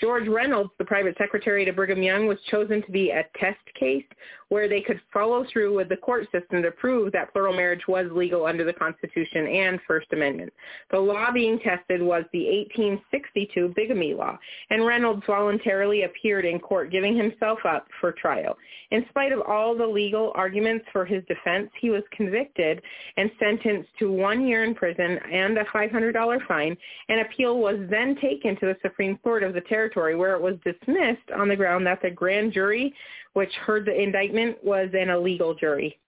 George 0.00 0.28
Reynolds, 0.28 0.70
the 0.78 0.84
private 0.84 1.16
secretary 1.16 1.64
to 1.64 1.72
Brigham 1.72 2.02
Young, 2.02 2.26
was 2.26 2.38
chosen 2.50 2.82
to 2.82 2.92
be 2.92 3.10
a 3.10 3.24
test 3.38 3.58
case 3.78 4.04
where 4.48 4.68
they 4.68 4.80
could 4.80 5.00
follow 5.12 5.44
through 5.52 5.74
with 5.74 5.88
the 5.88 5.96
court 5.96 6.28
system 6.30 6.62
to 6.62 6.70
prove 6.70 7.12
that 7.12 7.32
plural 7.32 7.54
marriage 7.54 7.82
was 7.88 8.06
legal 8.12 8.46
under 8.46 8.64
the 8.64 8.72
Constitution 8.72 9.46
and 9.46 9.80
First 9.88 10.06
Amendment. 10.12 10.52
The 10.90 10.98
law 10.98 11.32
being 11.32 11.58
tested 11.58 12.00
was 12.00 12.24
the 12.32 12.44
1862 12.44 13.72
bigamy 13.74 14.14
law, 14.14 14.38
and 14.70 14.86
Reynolds 14.86 15.22
voluntarily 15.26 16.04
appeared 16.04 16.44
in 16.44 16.60
court, 16.60 16.92
giving 16.92 17.16
himself 17.16 17.58
up 17.68 17.88
for 18.00 18.12
trial. 18.12 18.56
In 18.92 19.04
spite 19.08 19.32
of 19.32 19.40
all 19.40 19.76
the 19.76 19.86
legal 19.86 20.32
arguments 20.36 20.84
for 20.92 21.04
his 21.04 21.24
defense, 21.26 21.70
he 21.80 21.90
was 21.90 22.02
convicted 22.12 22.80
and 23.16 23.30
sentenced 23.40 23.90
to 23.98 24.12
one 24.12 24.46
year 24.46 24.62
in 24.62 24.74
prison 24.74 25.18
and 25.32 25.58
a 25.58 25.64
$500 25.64 26.46
fine. 26.46 26.76
An 27.08 27.20
appeal 27.20 27.58
was 27.58 27.78
then 27.90 28.16
taken 28.20 28.54
to 28.60 28.66
the 28.66 28.76
Supreme 28.82 29.18
Court 29.18 29.42
of 29.46 29.54
the 29.54 29.60
territory 29.62 30.14
where 30.14 30.34
it 30.34 30.42
was 30.42 30.56
dismissed 30.64 31.30
on 31.36 31.48
the 31.48 31.56
ground 31.56 31.86
that 31.86 32.00
the 32.02 32.10
grand 32.10 32.52
jury 32.52 32.94
which 33.32 33.52
heard 33.54 33.84
the 33.84 34.02
indictment 34.02 34.56
was 34.64 34.88
an 34.92 35.10
illegal 35.10 35.54
jury. 35.54 35.98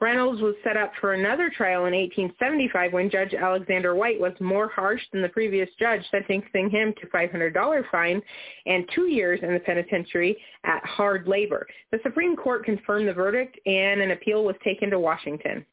Reynolds 0.00 0.40
was 0.42 0.54
set 0.62 0.76
up 0.76 0.92
for 1.00 1.14
another 1.14 1.50
trial 1.50 1.86
in 1.86 1.94
1875 1.94 2.92
when 2.92 3.10
Judge 3.10 3.34
Alexander 3.34 3.94
White 3.94 4.20
was 4.20 4.32
more 4.40 4.68
harsh 4.68 5.02
than 5.12 5.22
the 5.22 5.28
previous 5.28 5.68
judge, 5.78 6.02
sentencing 6.10 6.70
him 6.70 6.94
to 7.00 7.06
$500 7.06 7.90
fine 7.90 8.22
and 8.66 8.88
two 8.94 9.06
years 9.06 9.40
in 9.42 9.54
the 9.54 9.60
penitentiary 9.60 10.36
at 10.64 10.84
hard 10.84 11.26
labor. 11.26 11.66
The 11.92 11.98
Supreme 12.02 12.36
Court 12.36 12.64
confirmed 12.64 13.08
the 13.08 13.14
verdict 13.14 13.58
and 13.66 14.00
an 14.00 14.10
appeal 14.10 14.44
was 14.44 14.56
taken 14.62 14.90
to 14.90 15.00
Washington. 15.00 15.64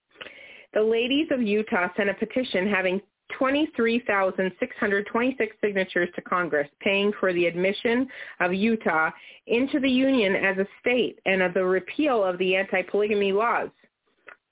The 0.74 0.82
ladies 0.82 1.28
of 1.30 1.42
Utah 1.42 1.90
sent 1.96 2.10
a 2.10 2.16
petition 2.16 2.68
having 2.68 3.02
23,626 3.38 5.56
signatures 5.62 6.10
to 6.16 6.22
Congress 6.22 6.68
paying 6.80 7.12
for 7.20 7.34
the 7.34 7.46
admission 7.46 8.08
of 8.40 8.54
Utah 8.54 9.12
into 9.48 9.80
the 9.80 9.90
Union 9.90 10.36
as 10.36 10.58
a 10.58 10.68
state 10.80 11.20
and 11.26 11.42
of 11.42 11.54
the 11.54 11.66
repeal 11.66 12.24
of 12.24 12.38
the 12.38 12.56
anti-polygamy 12.56 13.32
laws. 13.32 13.70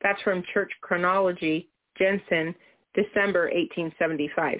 That's 0.01 0.21
from 0.21 0.43
Church 0.53 0.71
Chronology, 0.81 1.69
Jenson, 1.97 2.55
December 2.93 3.49
1875. 3.53 4.59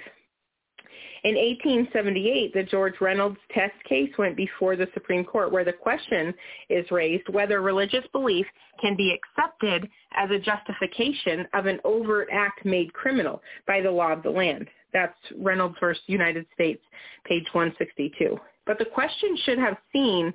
In 1.24 1.36
1878, 1.36 2.52
the 2.52 2.64
George 2.64 2.94
Reynolds 3.00 3.38
test 3.52 3.74
case 3.88 4.10
went 4.18 4.36
before 4.36 4.76
the 4.76 4.88
Supreme 4.92 5.24
Court 5.24 5.52
where 5.52 5.64
the 5.64 5.72
question 5.72 6.34
is 6.68 6.90
raised 6.90 7.28
whether 7.28 7.60
religious 7.62 8.04
belief 8.12 8.46
can 8.80 8.96
be 8.96 9.16
accepted 9.16 9.88
as 10.16 10.30
a 10.30 10.38
justification 10.38 11.46
of 11.54 11.66
an 11.66 11.78
overt 11.84 12.28
act 12.32 12.64
made 12.64 12.92
criminal 12.92 13.40
by 13.66 13.80
the 13.80 13.90
law 13.90 14.12
of 14.12 14.22
the 14.22 14.30
land. 14.30 14.68
That's 14.92 15.16
Reynolds 15.38 15.76
versus 15.80 16.02
United 16.06 16.46
States, 16.54 16.82
page 17.24 17.46
162. 17.52 18.38
But 18.66 18.78
the 18.78 18.84
question 18.84 19.36
should 19.44 19.58
have 19.58 19.76
seen 19.92 20.34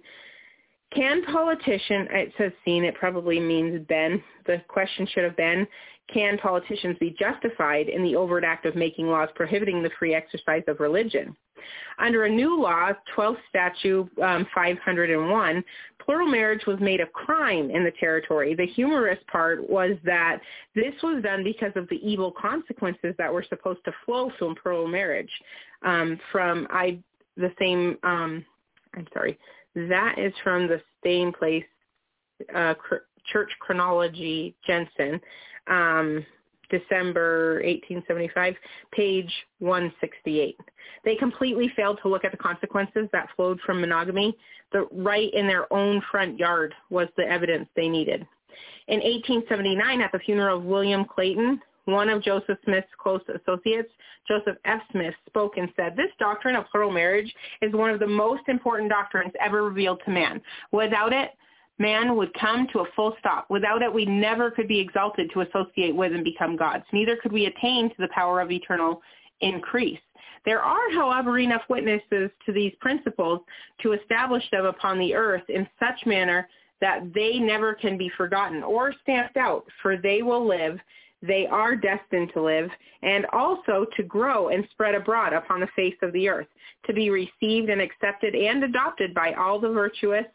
can 0.93 1.23
politician, 1.25 2.07
it 2.11 2.33
says 2.37 2.51
seen, 2.63 2.85
it 2.85 2.95
probably 2.95 3.39
means 3.39 3.85
been. 3.87 4.23
The 4.45 4.61
question 4.69 5.05
should 5.13 5.25
have 5.25 5.35
been, 5.35 5.67
can 6.11 6.37
politicians 6.37 6.97
be 6.99 7.15
justified 7.19 7.89
in 7.89 8.03
the 8.03 8.15
overt 8.15 8.43
act 8.43 8.65
of 8.65 8.75
making 8.75 9.07
laws 9.07 9.29
prohibiting 9.35 9.83
the 9.83 9.91
free 9.99 10.13
exercise 10.13 10.63
of 10.67 10.79
religion? 10.79 11.35
Under 11.99 12.25
a 12.25 12.29
new 12.29 12.61
law, 12.61 12.91
12th 13.15 13.37
Statute 13.49 14.09
um, 14.21 14.45
501, 14.53 15.63
plural 16.03 16.27
marriage 16.27 16.65
was 16.67 16.79
made 16.79 17.01
a 17.01 17.07
crime 17.07 17.69
in 17.71 17.83
the 17.83 17.91
territory. 17.99 18.53
The 18.55 18.67
humorous 18.67 19.19
part 19.31 19.67
was 19.67 19.97
that 20.05 20.39
this 20.75 20.93
was 21.01 21.23
done 21.23 21.43
because 21.43 21.73
of 21.75 21.89
the 21.89 21.99
evil 22.07 22.31
consequences 22.31 23.15
that 23.17 23.33
were 23.33 23.45
supposed 23.49 23.83
to 23.85 23.91
flow 24.05 24.31
from 24.37 24.55
plural 24.55 24.87
marriage. 24.87 25.31
Um, 25.83 26.19
from 26.31 26.67
I, 26.69 26.99
the 27.35 27.51
same, 27.59 27.97
um, 28.03 28.45
I'm 28.95 29.07
sorry, 29.13 29.37
that 29.75 30.17
is 30.17 30.33
from 30.43 30.67
the 30.67 30.81
same 31.03 31.33
place, 31.33 31.65
uh, 32.53 32.75
Church 33.31 33.51
Chronology 33.59 34.55
Jenson 34.65 35.19
um, 35.67 36.25
December 36.69 37.55
1875, 37.63 38.55
page 38.91 39.31
168. 39.59 40.57
They 41.05 41.15
completely 41.15 41.71
failed 41.75 41.99
to 42.01 42.09
look 42.09 42.25
at 42.25 42.31
the 42.31 42.37
consequences 42.37 43.07
that 43.13 43.29
flowed 43.35 43.59
from 43.65 43.81
monogamy. 43.81 44.35
The 44.71 44.87
right 44.91 45.33
in 45.33 45.47
their 45.47 45.71
own 45.71 46.01
front 46.11 46.37
yard 46.37 46.73
was 46.89 47.07
the 47.15 47.23
evidence 47.23 47.69
they 47.75 47.87
needed. 47.87 48.27
In 48.87 48.99
1879, 48.99 50.01
at 50.01 50.11
the 50.11 50.19
funeral 50.19 50.57
of 50.57 50.63
William 50.63 51.05
Clayton, 51.05 51.61
one 51.85 52.09
of 52.09 52.21
Joseph 52.21 52.57
Smith's 52.65 52.87
close 53.01 53.21
associates, 53.29 53.89
Joseph 54.27 54.57
F. 54.65 54.81
Smith, 54.91 55.13
spoke 55.25 55.55
and 55.55 55.71
said, 55.77 55.95
this 55.95 56.11
doctrine 56.19 56.55
of 56.55 56.65
plural 56.69 56.91
marriage 56.91 57.33
is 57.61 57.73
one 57.73 57.89
of 57.89 57.99
the 57.99 58.07
most 58.07 58.43
important 58.47 58.89
doctrines 58.89 59.31
ever 59.39 59.63
revealed 59.63 60.01
to 60.03 60.11
man. 60.11 60.41
Without 60.71 61.13
it, 61.13 61.31
man 61.79 62.15
would 62.15 62.33
come 62.33 62.67
to 62.73 62.79
a 62.79 62.91
full 62.95 63.15
stop. 63.19 63.45
Without 63.49 63.81
it, 63.81 63.93
we 63.93 64.05
never 64.05 64.51
could 64.51 64.67
be 64.67 64.79
exalted 64.79 65.29
to 65.33 65.41
associate 65.41 65.95
with 65.95 66.13
and 66.13 66.23
become 66.23 66.55
gods. 66.55 66.83
Neither 66.91 67.17
could 67.17 67.31
we 67.31 67.45
attain 67.45 67.89
to 67.89 67.95
the 67.99 68.09
power 68.13 68.41
of 68.41 68.51
eternal 68.51 69.01
increase. 69.41 69.99
There 70.45 70.61
are, 70.61 70.91
however, 70.93 71.39
enough 71.39 71.63
witnesses 71.69 72.31
to 72.45 72.53
these 72.53 72.73
principles 72.79 73.41
to 73.81 73.93
establish 73.93 74.43
them 74.51 74.65
upon 74.65 74.97
the 74.97 75.13
earth 75.13 75.43
in 75.49 75.67
such 75.79 76.05
manner 76.05 76.47
that 76.79 77.11
they 77.13 77.39
never 77.39 77.73
can 77.73 77.97
be 77.97 78.09
forgotten 78.15 78.63
or 78.63 78.93
stamped 79.01 79.35
out, 79.35 79.65
for 79.81 79.97
they 79.97 80.21
will 80.21 80.47
live, 80.47 80.79
they 81.21 81.47
are 81.47 81.75
destined 81.75 82.31
to 82.33 82.41
live, 82.41 82.69
and 83.01 83.25
also 83.33 83.85
to 83.97 84.03
grow 84.03 84.49
and 84.49 84.67
spread 84.71 84.95
abroad 84.95 85.33
upon 85.33 85.59
the 85.59 85.67
face 85.75 85.95
of 86.01 86.13
the 86.13 86.29
earth, 86.29 86.47
to 86.85 86.93
be 86.93 87.09
received 87.09 87.69
and 87.69 87.81
accepted 87.81 88.35
and 88.35 88.63
adopted 88.63 89.13
by 89.13 89.33
all 89.33 89.59
the 89.59 89.69
virtuous, 89.69 90.25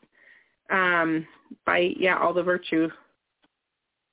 um, 0.73 1.27
by, 1.66 1.93
yeah, 1.99 2.19
all 2.19 2.32
the 2.32 2.43
virtue 2.43 2.89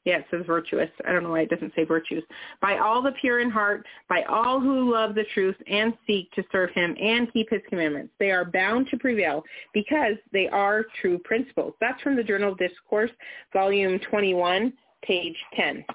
yeah, 0.05 0.19
it 0.19 0.25
says 0.31 0.45
virtuous. 0.47 0.89
I 1.05 1.11
don't 1.11 1.23
know 1.23 1.31
why 1.31 1.41
it 1.41 1.49
doesn't 1.49 1.73
say 1.75 1.83
virtues. 1.83 2.23
By 2.61 2.77
all 2.77 3.01
the 3.01 3.11
pure 3.19 3.41
in 3.41 3.49
heart, 3.49 3.85
by 4.07 4.23
all 4.23 4.59
who 4.59 4.91
love 4.91 5.13
the 5.13 5.25
truth 5.33 5.57
and 5.67 5.93
seek 6.07 6.31
to 6.31 6.43
serve 6.51 6.69
him 6.71 6.95
and 6.99 7.31
keep 7.33 7.49
his 7.49 7.61
commandments. 7.69 8.13
They 8.17 8.31
are 8.31 8.45
bound 8.45 8.87
to 8.91 8.97
prevail 8.97 9.43
because 9.73 10.15
they 10.31 10.47
are 10.47 10.85
true 11.01 11.19
principles. 11.19 11.73
That's 11.81 12.01
from 12.01 12.15
the 12.15 12.23
Journal 12.23 12.53
of 12.53 12.57
Discourse, 12.57 13.11
volume 13.51 13.99
21, 14.09 14.73
page 15.03 15.37
10. 15.55 15.85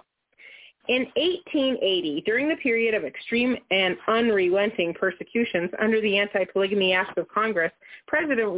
In 0.86 1.06
1880, 1.16 2.24
during 2.26 2.46
the 2.46 2.56
period 2.56 2.94
of 2.94 3.04
extreme 3.04 3.56
and 3.70 3.96
unrelenting 4.06 4.92
persecutions 4.92 5.70
under 5.80 5.98
the 6.02 6.18
Anti-Polygamy 6.18 6.92
Act 6.92 7.16
of 7.16 7.26
Congress, 7.28 7.72
President 8.06 8.52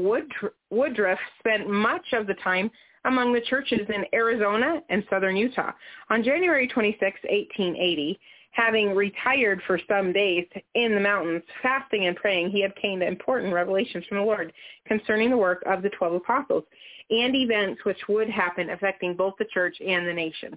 Woodruff 0.70 1.18
spent 1.38 1.70
much 1.70 2.04
of 2.12 2.26
the 2.26 2.34
time 2.42 2.68
among 3.04 3.32
the 3.32 3.42
churches 3.42 3.86
in 3.88 4.04
Arizona 4.12 4.82
and 4.88 5.04
southern 5.08 5.36
Utah. 5.36 5.70
On 6.10 6.24
January 6.24 6.66
26, 6.66 7.00
1880, 7.00 8.18
having 8.50 8.92
retired 8.92 9.62
for 9.64 9.78
some 9.86 10.12
days 10.12 10.46
in 10.74 10.96
the 10.96 11.00
mountains, 11.00 11.44
fasting 11.62 12.06
and 12.06 12.16
praying, 12.16 12.50
he 12.50 12.64
obtained 12.64 13.04
important 13.04 13.52
revelations 13.52 14.04
from 14.08 14.18
the 14.18 14.24
Lord 14.24 14.52
concerning 14.88 15.30
the 15.30 15.36
work 15.36 15.62
of 15.66 15.82
the 15.82 15.90
twelve 15.90 16.14
apostles 16.14 16.64
and 17.08 17.36
events 17.36 17.84
which 17.84 18.00
would 18.08 18.28
happen 18.28 18.70
affecting 18.70 19.14
both 19.14 19.34
the 19.38 19.44
church 19.54 19.76
and 19.80 20.08
the 20.08 20.12
nations. 20.12 20.56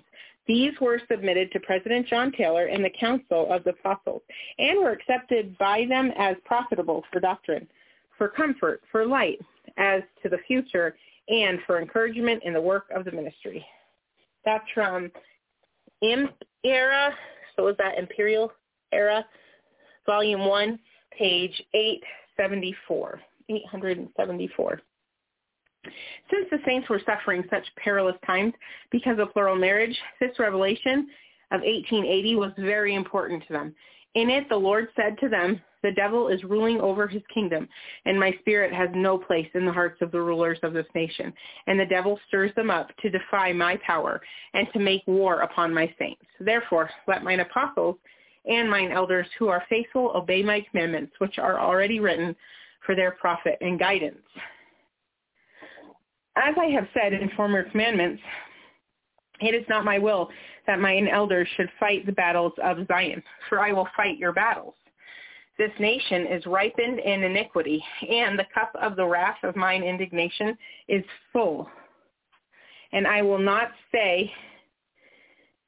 These 0.49 0.73
were 0.81 0.99
submitted 1.07 1.51
to 1.51 1.59
President 1.59 2.07
John 2.07 2.31
Taylor 2.31 2.65
and 2.65 2.83
the 2.83 2.89
Council 2.99 3.53
of 3.53 3.63
the 3.65 3.69
Apostles 3.69 4.23
and 4.57 4.79
were 4.79 4.89
accepted 4.89 5.55
by 5.59 5.85
them 5.87 6.11
as 6.17 6.37
profitable 6.43 7.03
for 7.13 7.19
doctrine, 7.19 7.67
for 8.17 8.29
comfort, 8.29 8.81
for 8.91 9.05
light, 9.05 9.37
as 9.77 10.01
to 10.23 10.29
the 10.29 10.39
future, 10.47 10.97
and 11.27 11.59
for 11.67 11.79
encouragement 11.79 12.41
in 12.43 12.53
the 12.53 12.61
work 12.61 12.85
of 12.95 13.05
the 13.05 13.11
ministry. 13.11 13.63
That's 14.43 14.65
from 14.73 15.11
Imp 16.01 16.31
Era, 16.63 17.13
so 17.55 17.65
was 17.65 17.75
that 17.77 17.99
Imperial 17.99 18.51
Era, 18.91 19.23
Volume 20.07 20.47
1, 20.47 20.79
page 21.15 21.61
874, 21.75 23.21
874. 23.49 24.81
Since 26.31 26.47
the 26.51 26.59
saints 26.65 26.89
were 26.89 27.01
suffering 27.05 27.43
such 27.49 27.65
perilous 27.77 28.15
times 28.25 28.53
because 28.91 29.19
of 29.19 29.31
plural 29.31 29.55
marriage, 29.55 29.97
this 30.19 30.37
revelation 30.39 31.07
of 31.51 31.61
1880 31.61 32.35
was 32.35 32.51
very 32.57 32.95
important 32.95 33.43
to 33.47 33.53
them. 33.53 33.75
In 34.15 34.29
it, 34.29 34.49
the 34.49 34.55
Lord 34.55 34.87
said 34.95 35.17
to 35.19 35.29
them, 35.29 35.61
the 35.81 35.91
devil 35.91 36.27
is 36.27 36.43
ruling 36.43 36.81
over 36.81 37.07
his 37.07 37.21
kingdom, 37.33 37.67
and 38.05 38.19
my 38.19 38.33
spirit 38.39 38.73
has 38.73 38.89
no 38.93 39.17
place 39.17 39.47
in 39.53 39.65
the 39.65 39.71
hearts 39.71 40.01
of 40.01 40.11
the 40.11 40.21
rulers 40.21 40.59
of 40.63 40.73
this 40.73 40.87
nation. 40.93 41.31
And 41.67 41.79
the 41.79 41.85
devil 41.85 42.19
stirs 42.27 42.51
them 42.55 42.69
up 42.69 42.89
to 42.97 43.09
defy 43.09 43.53
my 43.53 43.77
power 43.85 44.21
and 44.53 44.67
to 44.73 44.79
make 44.79 45.03
war 45.07 45.41
upon 45.41 45.73
my 45.73 45.93
saints. 45.97 46.21
Therefore, 46.39 46.89
let 47.07 47.23
mine 47.23 47.39
apostles 47.39 47.95
and 48.45 48.69
mine 48.69 48.91
elders 48.91 49.27
who 49.37 49.47
are 49.47 49.63
faithful 49.69 50.11
obey 50.15 50.43
my 50.43 50.65
commandments, 50.69 51.13
which 51.19 51.37
are 51.37 51.59
already 51.59 51.99
written 51.99 52.35
for 52.85 52.95
their 52.95 53.11
profit 53.11 53.57
and 53.61 53.79
guidance. 53.79 54.17
As 56.35 56.55
I 56.59 56.65
have 56.65 56.87
said 56.93 57.13
in 57.13 57.29
former 57.35 57.63
commandments, 57.63 58.21
it 59.41 59.55
is 59.55 59.65
not 59.69 59.85
my 59.85 59.97
will 59.97 60.29
that 60.67 60.79
mine 60.79 61.07
elders 61.07 61.47
should 61.55 61.69
fight 61.79 62.05
the 62.05 62.11
battles 62.11 62.53
of 62.61 62.85
Zion, 62.87 63.23
for 63.47 63.59
I 63.59 63.71
will 63.71 63.87
fight 63.95 64.17
your 64.17 64.33
battles. 64.33 64.75
This 65.57 65.71
nation 65.79 66.25
is 66.27 66.45
ripened 66.45 66.99
in 66.99 67.23
iniquity, 67.23 67.83
and 68.09 68.39
the 68.39 68.45
cup 68.53 68.71
of 68.81 68.95
the 68.95 69.05
wrath 69.05 69.37
of 69.43 69.55
mine 69.55 69.83
indignation 69.83 70.57
is 70.87 71.03
full. 71.33 71.69
And 72.93 73.05
I 73.05 73.21
will 73.21 73.39
not 73.39 73.71
stay 73.89 74.31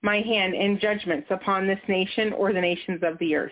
my 0.02 0.22
hand 0.22 0.56
in 0.56 0.80
judgments 0.80 1.28
upon 1.30 1.68
this 1.68 1.80
nation 1.88 2.34
or 2.34 2.54
the 2.54 2.62
nations 2.62 3.02
of 3.04 3.18
the 3.20 3.36
earth. 3.36 3.52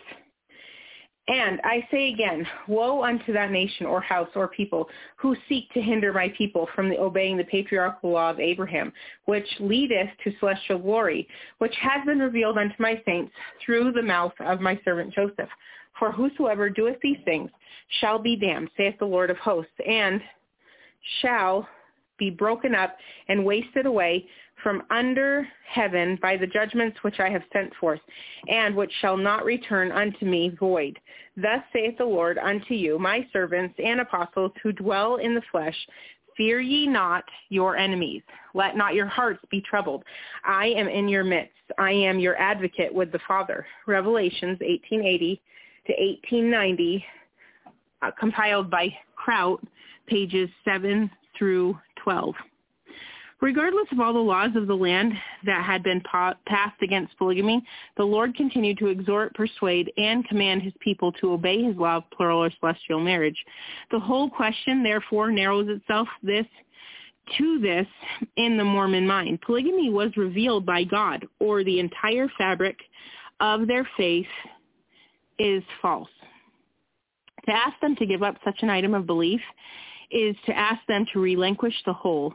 And 1.29 1.61
I 1.63 1.87
say 1.91 2.11
again, 2.11 2.43
woe 2.67 3.03
unto 3.03 3.31
that 3.33 3.51
nation 3.51 3.85
or 3.85 4.01
house 4.01 4.29
or 4.35 4.47
people 4.47 4.89
who 5.15 5.35
seek 5.47 5.71
to 5.73 5.81
hinder 5.81 6.11
my 6.11 6.33
people 6.35 6.67
from 6.75 6.89
the 6.89 6.97
obeying 6.97 7.37
the 7.37 7.43
patriarchal 7.43 8.09
law 8.09 8.31
of 8.31 8.39
Abraham, 8.39 8.91
which 9.25 9.45
leadeth 9.59 10.09
to 10.23 10.33
celestial 10.39 10.79
glory, 10.79 11.27
which 11.59 11.75
has 11.79 12.03
been 12.03 12.17
revealed 12.17 12.57
unto 12.57 12.73
my 12.79 12.99
saints 13.05 13.31
through 13.63 13.91
the 13.91 14.01
mouth 14.01 14.33
of 14.39 14.59
my 14.59 14.79
servant 14.83 15.13
Joseph, 15.13 15.49
for 15.99 16.11
whosoever 16.11 16.67
doeth 16.67 16.97
these 17.03 17.19
things 17.25 17.51
shall 18.01 18.17
be 18.17 18.35
damned, 18.35 18.71
saith 18.75 18.97
the 18.97 19.05
Lord 19.05 19.29
of 19.29 19.37
hosts, 19.37 19.71
and 19.87 20.21
shall 21.21 21.67
be 22.17 22.31
broken 22.31 22.73
up 22.73 22.97
and 23.27 23.45
wasted 23.45 23.85
away 23.85 24.25
from 24.63 24.83
under 24.89 25.47
heaven 25.67 26.17
by 26.21 26.37
the 26.37 26.47
judgments 26.47 26.97
which 27.01 27.19
I 27.19 27.29
have 27.29 27.43
sent 27.53 27.73
forth, 27.75 28.01
and 28.47 28.75
which 28.75 28.91
shall 29.01 29.17
not 29.17 29.45
return 29.45 29.91
unto 29.91 30.25
me 30.25 30.55
void. 30.59 30.99
Thus 31.37 31.61
saith 31.71 31.97
the 31.97 32.05
Lord 32.05 32.37
unto 32.37 32.73
you, 32.73 32.99
my 32.99 33.27
servants 33.31 33.75
and 33.83 34.01
apostles 34.01 34.51
who 34.61 34.71
dwell 34.71 35.17
in 35.17 35.35
the 35.35 35.41
flesh, 35.51 35.75
Fear 36.39 36.61
ye 36.61 36.87
not 36.87 37.25
your 37.49 37.75
enemies. 37.75 38.21
Let 38.53 38.77
not 38.77 38.93
your 38.93 39.07
hearts 39.07 39.43
be 39.51 39.59
troubled. 39.59 40.05
I 40.45 40.67
am 40.67 40.87
in 40.87 41.09
your 41.09 41.25
midst. 41.25 41.51
I 41.77 41.91
am 41.91 42.17
your 42.17 42.37
advocate 42.37 42.93
with 42.93 43.11
the 43.11 43.19
Father. 43.27 43.65
Revelations 43.87 44.57
1880 44.61 45.41
to 45.87 45.91
1890, 45.91 47.05
uh, 48.01 48.11
compiled 48.17 48.71
by 48.71 48.87
Kraut, 49.17 49.61
pages 50.07 50.49
7 50.63 51.11
through 51.37 51.77
12. 52.01 52.33
Regardless 53.41 53.87
of 53.93 54.01
all 54.01 54.11
the 54.11 54.19
laws 54.19 54.51
of 54.55 54.67
the 54.67 54.75
land 54.75 55.13
that 55.45 55.63
had 55.63 55.81
been 55.81 56.01
pa- 56.01 56.35
passed 56.45 56.81
against 56.81 57.17
polygamy, 57.17 57.63
the 57.95 58.03
Lord 58.03 58.35
continued 58.35 58.77
to 58.79 58.87
exhort, 58.87 59.33
persuade, 59.33 59.91
and 59.97 60.27
command 60.27 60.61
his 60.61 60.73
people 60.81 61.13
to 61.13 61.31
obey 61.31 61.63
his 61.63 61.77
law 61.77 61.97
of 61.97 62.11
plural 62.11 62.43
or 62.43 62.51
celestial 62.59 62.99
marriage. 62.99 63.37
The 63.91 63.99
whole 63.99 64.29
question, 64.29 64.83
therefore, 64.83 65.31
narrows 65.31 65.69
itself 65.69 66.07
this 66.21 66.45
to 67.37 67.59
this 67.59 67.87
in 68.35 68.57
the 68.57 68.63
Mormon 68.63 69.07
mind. 69.07 69.39
Polygamy 69.41 69.89
was 69.89 70.11
revealed 70.17 70.65
by 70.65 70.83
God, 70.83 71.25
or 71.39 71.63
the 71.63 71.79
entire 71.79 72.27
fabric 72.37 72.77
of 73.39 73.67
their 73.67 73.87
faith 73.95 74.27
is 75.37 75.63
false. 75.81 76.09
To 77.45 77.51
ask 77.53 77.79
them 77.79 77.95
to 77.95 78.05
give 78.05 78.21
up 78.21 78.35
such 78.43 78.57
an 78.61 78.69
item 78.69 78.93
of 78.93 79.05
belief 79.05 79.41
is 80.11 80.35
to 80.45 80.57
ask 80.57 80.85
them 80.87 81.05
to 81.13 81.19
relinquish 81.19 81.75
the 81.85 81.93
whole, 81.93 82.33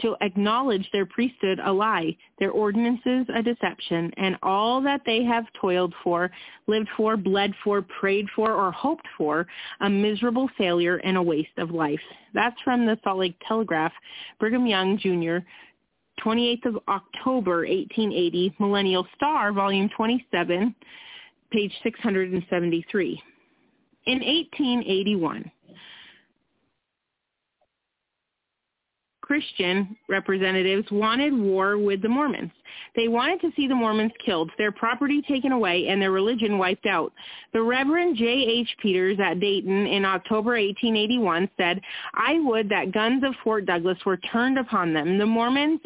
to 0.00 0.16
acknowledge 0.20 0.88
their 0.92 1.06
priesthood 1.06 1.60
a 1.64 1.72
lie, 1.72 2.16
their 2.38 2.50
ordinances 2.50 3.26
a 3.34 3.42
deception, 3.42 4.10
and 4.16 4.36
all 4.42 4.80
that 4.80 5.02
they 5.04 5.22
have 5.22 5.44
toiled 5.60 5.94
for, 6.02 6.30
lived 6.66 6.88
for, 6.96 7.16
bled 7.16 7.52
for, 7.62 7.82
prayed 7.82 8.26
for, 8.34 8.52
or 8.52 8.72
hoped 8.72 9.06
for, 9.16 9.46
a 9.80 9.90
miserable 9.90 10.48
failure 10.56 10.96
and 10.98 11.16
a 11.16 11.22
waste 11.22 11.58
of 11.58 11.70
life. 11.70 12.00
That's 12.32 12.60
from 12.62 12.86
the 12.86 12.98
Salt 13.04 13.18
Lake 13.18 13.36
Telegraph, 13.46 13.92
Brigham 14.40 14.66
Young 14.66 14.98
Jr., 14.98 15.46
28th 16.22 16.66
of 16.66 16.78
October, 16.88 17.58
1880, 17.58 18.54
Millennial 18.58 19.06
Star, 19.16 19.52
Volume 19.52 19.88
27, 19.96 20.74
page 21.50 21.72
673. 21.82 23.22
In 24.04 24.18
1881, 24.18 25.50
Christian 29.22 29.96
representatives 30.08 30.86
wanted 30.90 31.32
war 31.32 31.78
with 31.78 32.02
the 32.02 32.08
Mormons. 32.08 32.50
They 32.94 33.08
wanted 33.08 33.40
to 33.40 33.52
see 33.56 33.66
the 33.66 33.74
Mormons 33.74 34.12
killed, 34.24 34.50
their 34.58 34.72
property 34.72 35.22
taken 35.22 35.52
away, 35.52 35.88
and 35.88 36.02
their 36.02 36.10
religion 36.10 36.58
wiped 36.58 36.86
out. 36.86 37.12
The 37.52 37.62
Reverend 37.62 38.16
J.H. 38.16 38.68
Peters 38.82 39.18
at 39.22 39.40
Dayton 39.40 39.86
in 39.86 40.04
October 40.04 40.50
1881 40.50 41.48
said, 41.56 41.80
I 42.14 42.38
would 42.40 42.68
that 42.68 42.92
guns 42.92 43.24
of 43.24 43.34
Fort 43.42 43.64
Douglas 43.64 43.98
were 44.04 44.18
turned 44.18 44.58
upon 44.58 44.92
them. 44.92 45.16
The 45.16 45.26
Mormons 45.26 45.80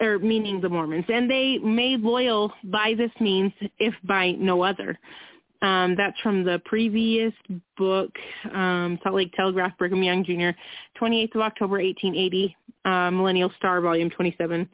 or 0.00 0.18
meaning 0.18 0.60
the 0.60 0.68
Mormons, 0.68 1.04
and 1.08 1.28
they 1.28 1.58
made 1.58 2.02
loyal 2.02 2.52
by 2.64 2.94
this 2.96 3.10
means, 3.20 3.52
if 3.78 3.94
by 4.04 4.30
no 4.32 4.62
other. 4.62 4.96
Um, 5.60 5.96
that's 5.96 6.18
from 6.20 6.44
the 6.44 6.60
previous 6.64 7.32
book, 7.76 8.10
um, 8.54 8.98
Salt 9.02 9.16
Lake 9.16 9.32
Telegraph, 9.32 9.76
Brigham 9.76 10.02
Young 10.02 10.24
Jr., 10.24 10.50
28th 11.00 11.34
of 11.34 11.40
October, 11.40 11.78
1880, 11.78 12.56
uh, 12.84 13.10
Millennial 13.10 13.50
Star, 13.58 13.80
Volume 13.80 14.08
27, 14.10 14.68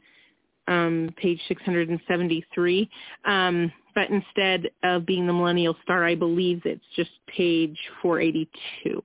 um, 0.69 1.11
page 1.17 1.41
673. 1.49 2.91
Um, 3.25 3.73
but 3.95 4.11
instead 4.11 4.71
of 4.83 5.07
being 5.07 5.27
the 5.27 5.33
millennial 5.33 5.77
star, 5.83 6.05
I 6.05 6.15
believe 6.15 6.63
it's 6.65 6.85
just 6.97 7.11
page 7.29 7.79
482. 8.03 9.01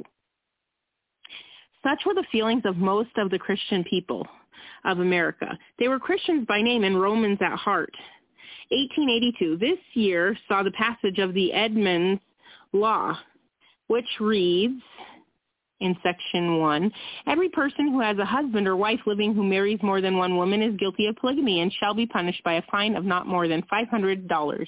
Such 1.83 1.99
were 2.05 2.13
the 2.13 2.25
feelings 2.31 2.63
of 2.65 2.77
most 2.77 3.11
of 3.17 3.29
the 3.29 3.39
Christian 3.39 3.83
people 3.83 4.27
of 4.85 4.99
America. 4.99 5.57
They 5.77 5.87
were 5.87 5.99
Christians 5.99 6.45
by 6.47 6.61
name 6.61 6.83
and 6.83 6.99
Romans 6.99 7.37
at 7.41 7.55
heart. 7.55 7.93
1882, 8.71 9.57
this 9.57 9.79
year 9.93 10.37
saw 10.47 10.63
the 10.63 10.71
passage 10.71 11.17
of 11.19 11.33
the 11.33 11.51
Edmunds 11.53 12.21
Law, 12.71 13.17
which 13.87 14.05
reads, 14.19 14.81
in 15.79 15.95
section 16.03 16.57
1, 16.59 16.91
every 17.27 17.49
person 17.49 17.87
who 17.91 18.01
has 18.01 18.17
a 18.17 18.25
husband 18.25 18.67
or 18.67 18.75
wife 18.75 18.99
living 19.05 19.33
who 19.33 19.43
marries 19.43 19.79
more 19.81 20.01
than 20.01 20.17
one 20.17 20.35
woman 20.35 20.61
is 20.61 20.75
guilty 20.75 21.07
of 21.07 21.15
polygamy 21.15 21.61
and 21.61 21.71
shall 21.79 21.93
be 21.93 22.05
punished 22.05 22.43
by 22.43 22.55
a 22.55 22.61
fine 22.69 22.95
of 22.95 23.05
not 23.05 23.27
more 23.27 23.47
than 23.47 23.63
$500 23.63 24.67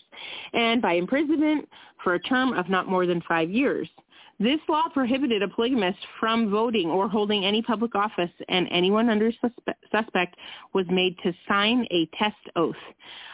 and 0.54 0.82
by 0.82 0.94
imprisonment 0.94 1.68
for 2.04 2.14
a 2.14 2.20
term 2.22 2.54
of 2.54 2.70
not 2.70 2.88
more 2.88 3.06
than 3.06 3.22
five 3.28 3.50
years. 3.50 3.90
This 4.42 4.60
law 4.68 4.86
prohibited 4.92 5.44
a 5.44 5.48
polygamist 5.48 6.00
from 6.20 6.50
voting 6.50 6.90
or 6.90 7.08
holding 7.08 7.46
any 7.46 7.62
public 7.62 7.94
office, 7.94 8.32
and 8.50 8.68
anyone 8.72 9.08
under 9.08 9.32
suspe- 9.32 9.76
suspect 9.92 10.36
was 10.74 10.88
made 10.90 11.16
to 11.20 11.32
sign 11.48 11.86
a 11.92 12.08
test 12.18 12.50
oath. 12.56 12.74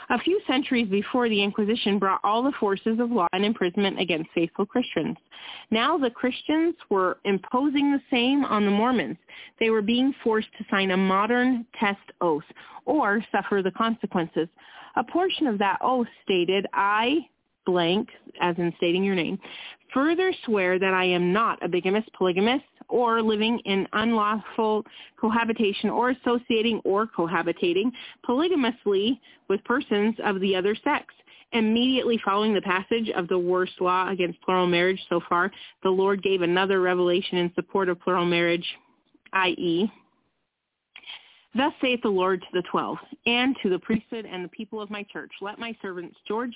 A 0.09 0.19
few 0.19 0.41
centuries 0.45 0.89
before, 0.89 1.29
the 1.29 1.41
Inquisition 1.41 1.97
brought 1.97 2.19
all 2.25 2.43
the 2.43 2.51
forces 2.59 2.99
of 2.99 3.09
law 3.09 3.27
and 3.31 3.45
imprisonment 3.45 4.01
against 4.01 4.31
faithful 4.35 4.65
Christians. 4.65 5.15
Now 5.71 5.97
the 5.97 6.09
Christians 6.09 6.75
were 6.89 7.19
imposing 7.23 7.89
the 7.89 8.01
same 8.11 8.43
on 8.43 8.65
the 8.65 8.71
Mormons. 8.71 9.17
They 9.61 9.69
were 9.69 9.81
being 9.81 10.13
forced 10.25 10.49
to 10.57 10.65
sign 10.69 10.91
a 10.91 10.97
modern 10.97 11.65
test 11.79 12.11
oath 12.19 12.43
or 12.83 13.23
suffer 13.31 13.61
the 13.61 13.71
consequences. 13.71 14.49
A 14.97 15.05
portion 15.05 15.47
of 15.47 15.57
that 15.59 15.77
oath 15.81 16.07
stated, 16.25 16.67
I 16.73 17.29
blank, 17.67 18.07
as 18.39 18.55
in 18.57 18.73
stating 18.77 19.03
your 19.03 19.13
name, 19.13 19.37
further 19.93 20.33
swear 20.45 20.79
that 20.79 20.93
I 20.93 21.03
am 21.03 21.33
not 21.33 21.63
a 21.63 21.67
bigamist, 21.67 22.11
polygamist, 22.13 22.63
or 22.87 23.21
living 23.21 23.59
in 23.65 23.85
unlawful 23.91 24.85
cohabitation 25.19 25.89
or 25.89 26.11
associating 26.11 26.79
or 26.85 27.05
cohabitating 27.05 27.91
polygamously 28.25 29.19
with 29.49 29.63
persons 29.65 30.15
of 30.23 30.39
the 30.39 30.55
other 30.55 30.75
sex. 30.83 31.13
Immediately 31.51 32.19
following 32.25 32.53
the 32.53 32.61
passage 32.61 33.09
of 33.15 33.27
the 33.27 33.37
worst 33.37 33.73
law 33.79 34.09
against 34.09 34.41
plural 34.41 34.67
marriage 34.67 34.99
so 35.09 35.21
far, 35.29 35.51
the 35.83 35.89
Lord 35.89 36.23
gave 36.23 36.41
another 36.41 36.81
revelation 36.81 37.37
in 37.37 37.53
support 37.53 37.89
of 37.89 37.99
plural 37.99 38.25
marriage, 38.25 38.65
i.e., 39.33 39.91
Thus 41.55 41.73
saith 41.81 42.01
the 42.03 42.09
Lord 42.09 42.41
to 42.41 42.47
the 42.53 42.61
twelve, 42.69 42.97
and 43.25 43.55
to 43.63 43.69
the 43.69 43.79
priesthood 43.79 44.27
and 44.31 44.43
the 44.45 44.49
people 44.49 44.79
of 44.79 44.91
my 44.91 45.03
church, 45.11 45.31
let 45.41 45.57
my 45.57 45.75
servants 45.81 46.15
George 46.27 46.53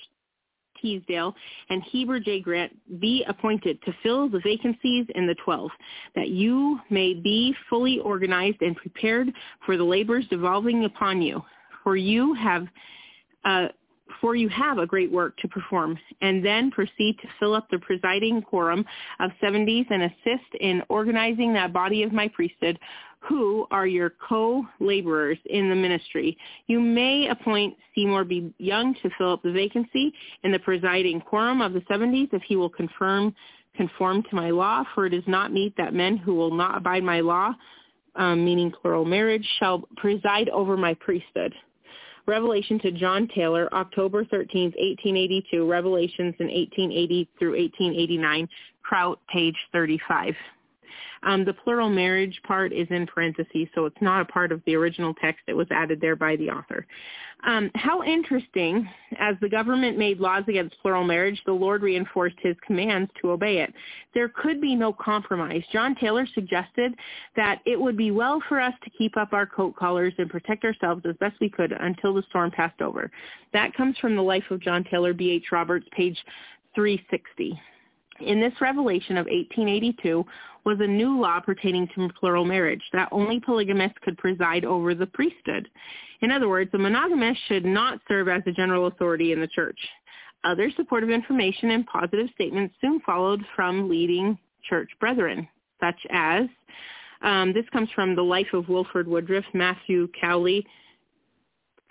Teasdale 0.80 1.34
and 1.70 1.82
Heber 1.82 2.20
J. 2.20 2.40
Grant 2.40 2.72
be 3.00 3.24
appointed 3.28 3.80
to 3.82 3.94
fill 4.02 4.28
the 4.28 4.40
vacancies 4.40 5.06
in 5.14 5.26
the 5.26 5.34
12, 5.44 5.70
that 6.14 6.28
you 6.28 6.80
may 6.90 7.14
be 7.14 7.54
fully 7.68 7.98
organized 8.00 8.62
and 8.62 8.76
prepared 8.76 9.32
for 9.64 9.76
the 9.76 9.84
labors 9.84 10.26
devolving 10.28 10.84
upon 10.84 11.22
you. 11.22 11.42
For 11.82 11.96
you 11.96 12.34
have 12.34 12.66
uh, 13.44 13.68
for 14.20 14.34
you 14.34 14.48
have 14.48 14.78
a 14.78 14.86
great 14.86 15.10
work 15.10 15.36
to 15.38 15.48
perform, 15.48 15.98
and 16.20 16.44
then 16.44 16.70
proceed 16.70 17.16
to 17.22 17.28
fill 17.38 17.54
up 17.54 17.68
the 17.70 17.78
presiding 17.78 18.42
quorum 18.42 18.84
of 19.20 19.30
70s 19.42 19.86
and 19.90 20.02
assist 20.04 20.54
in 20.60 20.82
organizing 20.88 21.52
that 21.54 21.72
body 21.72 22.02
of 22.02 22.12
my 22.12 22.28
priesthood 22.28 22.78
who 23.20 23.66
are 23.70 23.86
your 23.86 24.12
co-laborers 24.28 25.38
in 25.46 25.68
the 25.68 25.74
ministry. 25.76 26.36
You 26.66 26.80
may 26.80 27.28
appoint 27.28 27.76
Seymour 27.94 28.24
B. 28.24 28.52
Young 28.58 28.94
to 29.02 29.10
fill 29.16 29.32
up 29.32 29.42
the 29.42 29.52
vacancy 29.52 30.12
in 30.42 30.50
the 30.50 30.58
presiding 30.58 31.20
quorum 31.20 31.60
of 31.60 31.72
the 31.72 31.80
70s 31.82 32.32
if 32.32 32.42
he 32.42 32.56
will 32.56 32.70
confirm 32.70 33.34
conform 33.76 34.22
to 34.24 34.36
my 34.36 34.50
law, 34.50 34.84
for 34.94 35.06
it 35.06 35.14
is 35.14 35.24
not 35.26 35.52
meet 35.52 35.74
that 35.76 35.94
men 35.94 36.16
who 36.16 36.34
will 36.34 36.54
not 36.54 36.76
abide 36.76 37.02
my 37.02 37.20
law, 37.20 37.54
um, 38.16 38.44
meaning 38.44 38.70
plural 38.70 39.04
marriage, 39.04 39.48
shall 39.58 39.82
preside 39.96 40.48
over 40.50 40.76
my 40.76 40.92
priesthood. 40.94 41.54
Revelation 42.26 42.78
to 42.80 42.92
John 42.92 43.28
Taylor, 43.34 43.72
October 43.74 44.24
13, 44.24 44.72
1882, 44.76 45.68
Revelations 45.68 46.34
in 46.38 46.46
1880 46.46 47.28
through 47.38 47.58
1889, 47.58 48.48
Kraut, 48.82 49.18
page 49.32 49.56
35. 49.72 50.34
Um, 51.22 51.44
the 51.44 51.52
plural 51.52 51.88
marriage 51.88 52.40
part 52.44 52.72
is 52.72 52.88
in 52.90 53.06
parentheses, 53.06 53.68
so 53.74 53.86
it's 53.86 54.00
not 54.00 54.22
a 54.22 54.24
part 54.24 54.52
of 54.52 54.60
the 54.66 54.74
original 54.74 55.14
text. 55.14 55.42
It 55.46 55.54
was 55.54 55.68
added 55.70 56.00
there 56.00 56.16
by 56.16 56.36
the 56.36 56.50
author. 56.50 56.86
Um, 57.44 57.70
how 57.74 58.04
interesting, 58.04 58.88
as 59.18 59.34
the 59.40 59.48
government 59.48 59.98
made 59.98 60.20
laws 60.20 60.44
against 60.46 60.80
plural 60.80 61.02
marriage, 61.02 61.42
the 61.44 61.52
Lord 61.52 61.82
reinforced 61.82 62.36
his 62.40 62.56
commands 62.64 63.10
to 63.20 63.32
obey 63.32 63.58
it. 63.58 63.74
There 64.14 64.28
could 64.28 64.60
be 64.60 64.76
no 64.76 64.92
compromise. 64.92 65.62
John 65.72 65.96
Taylor 65.96 66.26
suggested 66.34 66.94
that 67.34 67.60
it 67.66 67.80
would 67.80 67.96
be 67.96 68.12
well 68.12 68.40
for 68.48 68.60
us 68.60 68.74
to 68.84 68.90
keep 68.90 69.16
up 69.16 69.32
our 69.32 69.46
coat 69.46 69.74
collars 69.74 70.14
and 70.18 70.30
protect 70.30 70.64
ourselves 70.64 71.02
as 71.04 71.16
best 71.16 71.34
we 71.40 71.48
could 71.48 71.72
until 71.72 72.14
the 72.14 72.22
storm 72.28 72.52
passed 72.52 72.80
over. 72.80 73.10
That 73.52 73.74
comes 73.74 73.98
from 73.98 74.14
the 74.14 74.22
life 74.22 74.44
of 74.50 74.60
John 74.60 74.84
Taylor, 74.84 75.12
B.H. 75.12 75.46
Roberts, 75.50 75.86
page 75.96 76.18
360 76.76 77.60
in 78.22 78.40
this 78.40 78.52
revelation 78.60 79.16
of 79.16 79.26
1882 79.26 80.24
was 80.64 80.78
a 80.80 80.86
new 80.86 81.20
law 81.20 81.40
pertaining 81.40 81.88
to 81.94 82.08
plural 82.18 82.44
marriage, 82.44 82.82
that 82.92 83.08
only 83.10 83.40
polygamists 83.40 83.98
could 84.02 84.16
preside 84.18 84.64
over 84.64 84.94
the 84.94 85.06
priesthood. 85.06 85.68
In 86.20 86.30
other 86.30 86.48
words, 86.48 86.70
a 86.72 86.78
monogamist 86.78 87.40
should 87.48 87.64
not 87.64 88.00
serve 88.06 88.28
as 88.28 88.42
a 88.46 88.52
general 88.52 88.86
authority 88.86 89.32
in 89.32 89.40
the 89.40 89.48
church. 89.48 89.78
Other 90.44 90.70
supportive 90.76 91.10
information 91.10 91.70
and 91.70 91.86
positive 91.86 92.28
statements 92.34 92.74
soon 92.80 93.00
followed 93.00 93.44
from 93.54 93.88
leading 93.88 94.38
church 94.68 94.90
brethren, 95.00 95.48
such 95.80 95.98
as, 96.10 96.46
um, 97.22 97.52
this 97.52 97.68
comes 97.72 97.88
from 97.94 98.14
the 98.14 98.22
Life 98.22 98.52
of 98.52 98.68
Wilford 98.68 99.08
Woodruff, 99.08 99.44
Matthew 99.52 100.08
Cowley, 100.20 100.66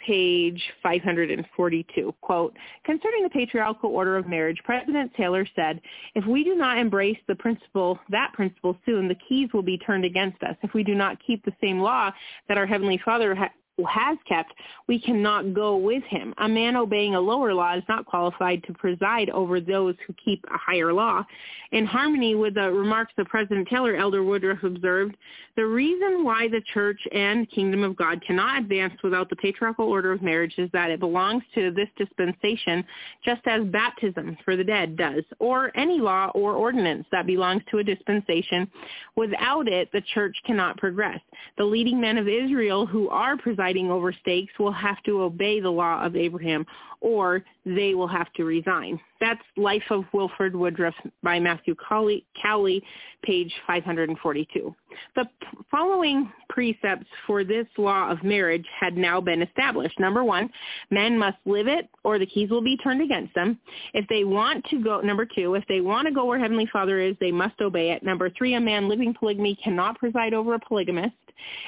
page 0.05 0.61
542. 0.83 2.13
Quote, 2.21 2.55
concerning 2.85 3.23
the 3.23 3.29
patriarchal 3.29 3.89
order 3.89 4.17
of 4.17 4.27
marriage, 4.27 4.57
President 4.63 5.11
Taylor 5.15 5.45
said, 5.55 5.81
if 6.15 6.25
we 6.25 6.43
do 6.43 6.55
not 6.55 6.77
embrace 6.77 7.17
the 7.27 7.35
principle, 7.35 7.99
that 8.09 8.31
principle 8.33 8.77
soon, 8.85 9.07
the 9.07 9.17
keys 9.27 9.49
will 9.53 9.63
be 9.63 9.77
turned 9.77 10.05
against 10.05 10.41
us. 10.43 10.55
If 10.61 10.73
we 10.73 10.83
do 10.83 10.95
not 10.95 11.17
keep 11.25 11.43
the 11.45 11.53
same 11.61 11.79
law 11.79 12.11
that 12.47 12.57
our 12.57 12.65
Heavenly 12.65 12.99
Father 13.03 13.35
ha- 13.35 13.49
has 13.85 14.17
kept, 14.27 14.53
we 14.87 14.99
cannot 14.99 15.53
go 15.53 15.77
with 15.77 16.03
him. 16.03 16.33
A 16.37 16.47
man 16.47 16.75
obeying 16.75 17.15
a 17.15 17.19
lower 17.19 17.53
law 17.53 17.75
is 17.75 17.83
not 17.87 18.05
qualified 18.05 18.63
to 18.63 18.73
preside 18.73 19.29
over 19.29 19.59
those 19.59 19.95
who 20.05 20.13
keep 20.23 20.43
a 20.53 20.57
higher 20.57 20.93
law. 20.93 21.23
In 21.71 21.85
harmony 21.85 22.35
with 22.35 22.55
the 22.55 22.71
remarks 22.71 23.13
of 23.17 23.27
President 23.27 23.67
Taylor, 23.69 23.95
Elder 23.95 24.23
Woodruff 24.23 24.63
observed, 24.63 25.15
the 25.55 25.65
reason 25.65 26.23
why 26.23 26.47
the 26.47 26.61
church 26.73 26.99
and 27.13 27.49
kingdom 27.49 27.83
of 27.83 27.95
God 27.95 28.21
cannot 28.25 28.59
advance 28.59 28.93
without 29.03 29.29
the 29.29 29.35
patriarchal 29.37 29.87
order 29.87 30.11
of 30.11 30.21
marriage 30.21 30.55
is 30.57 30.69
that 30.73 30.91
it 30.91 30.99
belongs 30.99 31.43
to 31.55 31.71
this 31.71 31.89
dispensation 31.97 32.85
just 33.23 33.41
as 33.45 33.63
baptism 33.65 34.37
for 34.43 34.55
the 34.55 34.63
dead 34.63 34.97
does, 34.97 35.23
or 35.39 35.71
any 35.77 35.99
law 35.99 36.31
or 36.33 36.53
ordinance 36.53 37.05
that 37.11 37.25
belongs 37.25 37.61
to 37.71 37.79
a 37.79 37.83
dispensation. 37.83 38.69
Without 39.15 39.67
it, 39.67 39.89
the 39.91 40.01
church 40.13 40.35
cannot 40.45 40.77
progress. 40.77 41.19
The 41.57 41.65
leading 41.65 41.99
men 41.99 42.17
of 42.17 42.27
Israel 42.27 42.85
who 42.85 43.09
are 43.09 43.37
presiding 43.37 43.70
over 43.77 44.13
stakes 44.21 44.53
will 44.59 44.71
have 44.71 45.01
to 45.03 45.21
obey 45.21 45.59
the 45.59 45.69
law 45.69 46.03
of 46.03 46.15
Abraham 46.15 46.65
or 47.01 47.43
they 47.65 47.95
will 47.95 48.07
have 48.07 48.31
to 48.33 48.45
resign. 48.45 48.99
That's 49.19 49.41
Life 49.57 49.83
of 49.89 50.03
Wilford 50.13 50.55
Woodruff 50.55 50.93
by 51.23 51.39
Matthew 51.39 51.75
Cowley, 51.87 52.25
Cowley 52.41 52.81
page 53.23 53.51
542. 53.67 54.75
The 55.15 55.25
following 55.69 56.31
precepts 56.49 57.07
for 57.25 57.43
this 57.43 57.65
law 57.77 58.09
of 58.11 58.23
marriage 58.23 58.65
had 58.79 58.97
now 58.97 59.19
been 59.19 59.41
established. 59.41 59.99
Number 59.99 60.23
one, 60.23 60.49
men 60.89 61.17
must 61.17 61.37
live 61.45 61.67
it 61.67 61.89
or 62.03 62.19
the 62.19 62.25
keys 62.25 62.49
will 62.49 62.63
be 62.63 62.77
turned 62.77 63.01
against 63.01 63.33
them. 63.33 63.59
If 63.93 64.07
they 64.07 64.23
want 64.23 64.65
to 64.69 64.83
go, 64.83 65.01
number 65.01 65.25
two, 65.25 65.55
if 65.55 65.63
they 65.67 65.81
want 65.81 66.07
to 66.07 66.13
go 66.13 66.25
where 66.25 66.39
Heavenly 66.39 66.67
Father 66.71 66.99
is, 66.99 67.15
they 67.19 67.31
must 67.31 67.59
obey 67.61 67.91
it. 67.91 68.03
Number 68.03 68.29
three, 68.29 68.55
a 68.55 68.59
man 68.59 68.89
living 68.89 69.13
polygamy 69.17 69.57
cannot 69.63 69.97
preside 69.97 70.33
over 70.33 70.53
a 70.53 70.59
polygamist. 70.59 71.15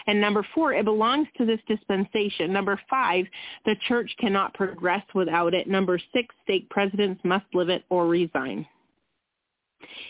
And 0.08 0.20
number 0.20 0.46
four, 0.54 0.74
it 0.74 0.86
belongs 0.86 1.28
to 1.38 1.46
this 1.46 1.60
dispensation. 1.68 2.52
Number 2.52 2.80
five, 2.90 3.26
the 3.66 3.76
church 3.88 4.14
cannot 4.20 4.54
progress 4.54 5.04
without 5.14 5.54
it. 5.54 5.68
Number 5.68 6.00
six, 6.14 6.34
stake 6.44 6.70
presidents 6.70 7.22
must 7.24 7.46
live 7.54 7.70
it 7.70 7.84
or 7.90 8.08
resign. 8.08 8.66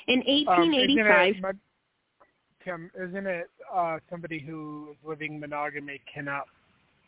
In 0.08 0.20
1885... 0.20 1.36
Um, 1.36 1.36
isn't 1.36 1.46
it, 1.46 1.56
Tim, 2.64 2.92
isn't 3.10 3.28
it 3.28 3.50
uh, 3.74 3.98
somebody 4.10 4.40
who 4.40 4.90
is 4.92 4.98
living 5.06 5.40
monogamy 5.40 6.02
cannot 6.12 6.44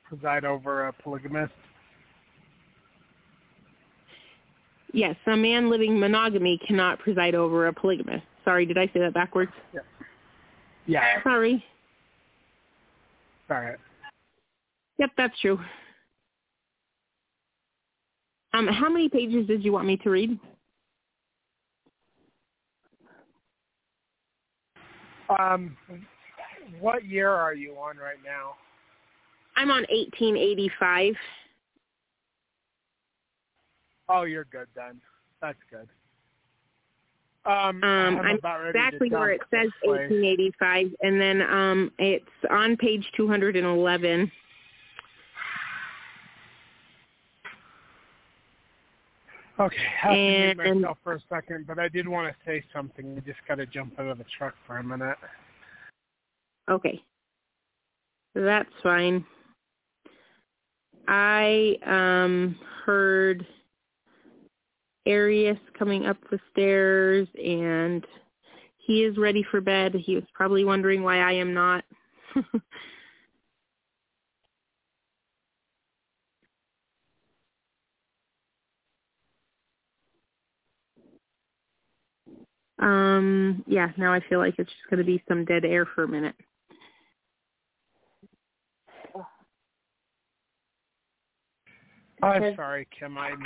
preside 0.04 0.44
over 0.44 0.88
a 0.88 0.94
polygamist? 0.94 1.54
Yes, 4.94 5.16
a 5.28 5.36
man 5.36 5.70
living 5.70 6.00
monogamy 6.00 6.60
cannot 6.66 7.00
preside 7.00 7.36
over 7.36 7.68
a 7.68 7.74
polygamist. 7.74 8.24
Sorry, 8.46 8.66
did 8.66 8.78
I 8.78 8.86
say 8.88 9.00
that 9.00 9.14
backwards? 9.14 9.52
Yeah. 9.74 9.82
Yeah. 10.88 11.24
Sorry. 11.24 11.64
Right. 13.48 13.78
Yep, 14.98 15.12
that's 15.18 15.40
true. 15.40 15.60
Um, 18.54 18.68
how 18.68 18.90
many 18.90 19.10
pages 19.10 19.48
did 19.48 19.64
you 19.64 19.74
want 19.74 19.86
me 19.86 19.98
to 19.98 20.10
read? 20.10 20.40
Um, 25.40 25.76
what 26.80 27.06
year 27.06 27.30
are 27.30 27.54
you 27.54 27.74
on 27.74 27.98
right 27.98 28.18
now? 28.24 28.56
I'm 29.58 29.70
on 29.72 29.86
1885. 29.90 31.16
Oh, 34.08 34.24
you're 34.24 34.46
good 34.46 34.68
then. 34.76 35.02
That's 35.42 35.58
good. 35.70 35.88
Um, 37.46 37.84
Um, 37.84 38.20
I'm, 38.20 38.40
I'm 38.44 38.70
exactly 38.70 39.10
where 39.10 39.32
it 39.32 39.42
says 39.52 39.66
this 39.66 39.72
place. 39.84 40.10
1885, 40.10 40.96
and 41.02 41.22
then 41.22 41.42
um, 41.44 41.92
it's 42.00 42.26
on 42.50 42.76
page 42.78 43.06
211. 43.16 44.32
Okay, 49.58 49.78
I 49.78 50.08
have 50.08 50.12
to 50.12 50.18
mute 50.18 50.76
myself 50.82 50.98
for 51.04 51.14
a 51.14 51.20
second, 51.30 51.66
but 51.68 51.80
I 51.80 51.88
did 51.88 52.08
want 52.08 52.28
to 52.28 52.36
say 52.46 52.64
something. 52.74 53.16
I 53.16 53.22
just 53.22 53.40
got 53.48 53.56
to 53.56 53.66
jump 53.66 53.98
out 54.00 54.08
of 54.08 54.18
the 54.18 54.26
truck 54.38 54.54
for 54.68 54.78
a 54.78 54.84
minute. 54.84 55.18
Okay. 56.70 57.02
That's 58.34 58.70
fine. 58.84 59.26
I 61.08 61.78
um 61.86 62.58
heard 62.86 63.48
Arius 65.06 65.60
coming 65.78 66.06
up 66.06 66.18
the 66.30 66.40
stairs 66.52 67.28
and 67.44 68.06
he 68.78 69.04
is 69.04 69.18
ready 69.18 69.46
for 69.50 69.62
bed. 69.62 69.94
He 69.96 70.16
was 70.16 70.24
probably 70.34 70.64
wondering 70.64 71.04
why 71.04 71.20
I 71.20 71.34
am 71.34 71.54
not. 71.54 71.84
um 82.80 83.64
yeah, 83.68 83.92
now 83.98 84.12
I 84.14 84.20
feel 84.28 84.40
like 84.40 84.56
it's 84.58 84.70
just 84.70 84.90
going 84.90 84.98
to 85.00 85.06
be 85.06 85.24
some 85.28 85.46
dead 85.46 85.66
air 85.66 85.86
for 85.86 86.04
a 86.04 86.08
minute. 86.08 86.36
I'm 92.22 92.56
sorry, 92.56 92.88
Kim. 92.98 93.18
I'm 93.18 93.46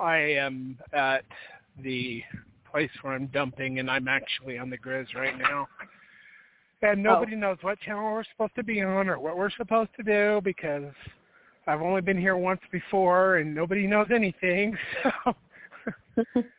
I 0.00 0.16
am 0.16 0.78
at 0.92 1.24
the 1.82 2.22
place 2.70 2.90
where 3.02 3.14
I'm 3.14 3.26
dumping, 3.28 3.78
and 3.78 3.90
I'm 3.90 4.08
actually 4.08 4.58
on 4.58 4.70
the 4.70 4.78
Grizz 4.78 5.14
right 5.14 5.38
now. 5.38 5.68
And 6.82 7.02
nobody 7.02 7.36
knows 7.36 7.58
what 7.62 7.80
channel 7.80 8.04
we're 8.12 8.24
supposed 8.24 8.54
to 8.56 8.62
be 8.62 8.82
on 8.82 9.08
or 9.08 9.18
what 9.18 9.36
we're 9.36 9.50
supposed 9.50 9.90
to 9.96 10.02
do 10.02 10.40
because 10.44 10.92
I've 11.66 11.80
only 11.80 12.02
been 12.02 12.18
here 12.18 12.36
once 12.36 12.60
before, 12.70 13.36
and 13.36 13.54
nobody 13.54 13.86
knows 13.86 14.08
anything. 14.14 14.76
So. 16.24 16.42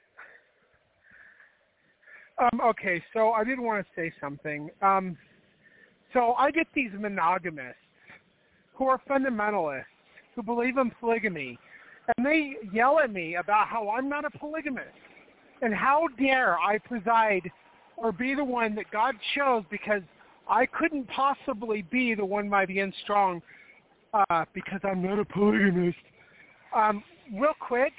Um, 2.40 2.62
okay, 2.64 3.04
so 3.14 3.32
I 3.32 3.44
did 3.44 3.60
want 3.60 3.86
to 3.86 3.92
say 4.00 4.14
something. 4.22 4.70
Um, 4.82 5.18
so 6.14 6.34
I 6.34 6.52
get 6.52 6.68
these 6.76 6.92
monogamists 6.98 7.76
who 8.76 8.86
are 8.86 9.02
fundamentalists 9.10 9.86
who 10.36 10.44
believe 10.44 10.78
in 10.78 10.92
polygamy, 11.00 11.58
and 12.16 12.26
they 12.26 12.56
yell 12.72 13.00
at 13.00 13.12
me 13.12 13.36
about 13.36 13.68
how 13.68 13.90
I'm 13.90 14.08
not 14.08 14.26
a 14.26 14.30
polygamist, 14.30 14.88
and 15.62 15.74
how 15.74 16.08
dare 16.20 16.58
I 16.58 16.78
preside 16.78 17.50
or 17.98 18.12
be 18.12 18.36
the 18.36 18.44
one 18.44 18.76
that 18.76 18.86
God 18.92 19.16
chose 19.36 19.64
because 19.70 20.04
I 20.50 20.66
couldn't 20.66 21.08
possibly 21.10 21.82
be 21.82 22.14
the 22.14 22.26
one 22.26 22.50
by 22.50 22.66
the 22.66 22.80
end 22.80 22.94
strong 23.04 23.42
uh, 24.14 24.46
because 24.54 24.80
I'm 24.84 25.02
not 25.02 25.20
a 25.20 25.26
polygamist. 25.26 25.98
Um, 26.76 27.04
real 27.34 27.54
quick, 27.60 27.94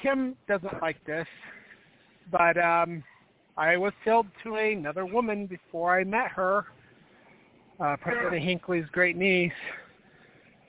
Kim 0.00 0.36
doesn't 0.46 0.80
like 0.80 1.04
this 1.04 1.26
but 2.30 2.56
um 2.58 3.02
I 3.56 3.76
was 3.76 3.92
sold 4.04 4.26
to 4.42 4.56
another 4.56 5.06
woman 5.06 5.46
before 5.46 5.96
I 5.96 6.02
met 6.02 6.28
her, 6.30 6.66
uh, 7.78 7.96
President 7.98 8.42
Hinckley's 8.42 8.86
great 8.90 9.16
niece, 9.16 9.52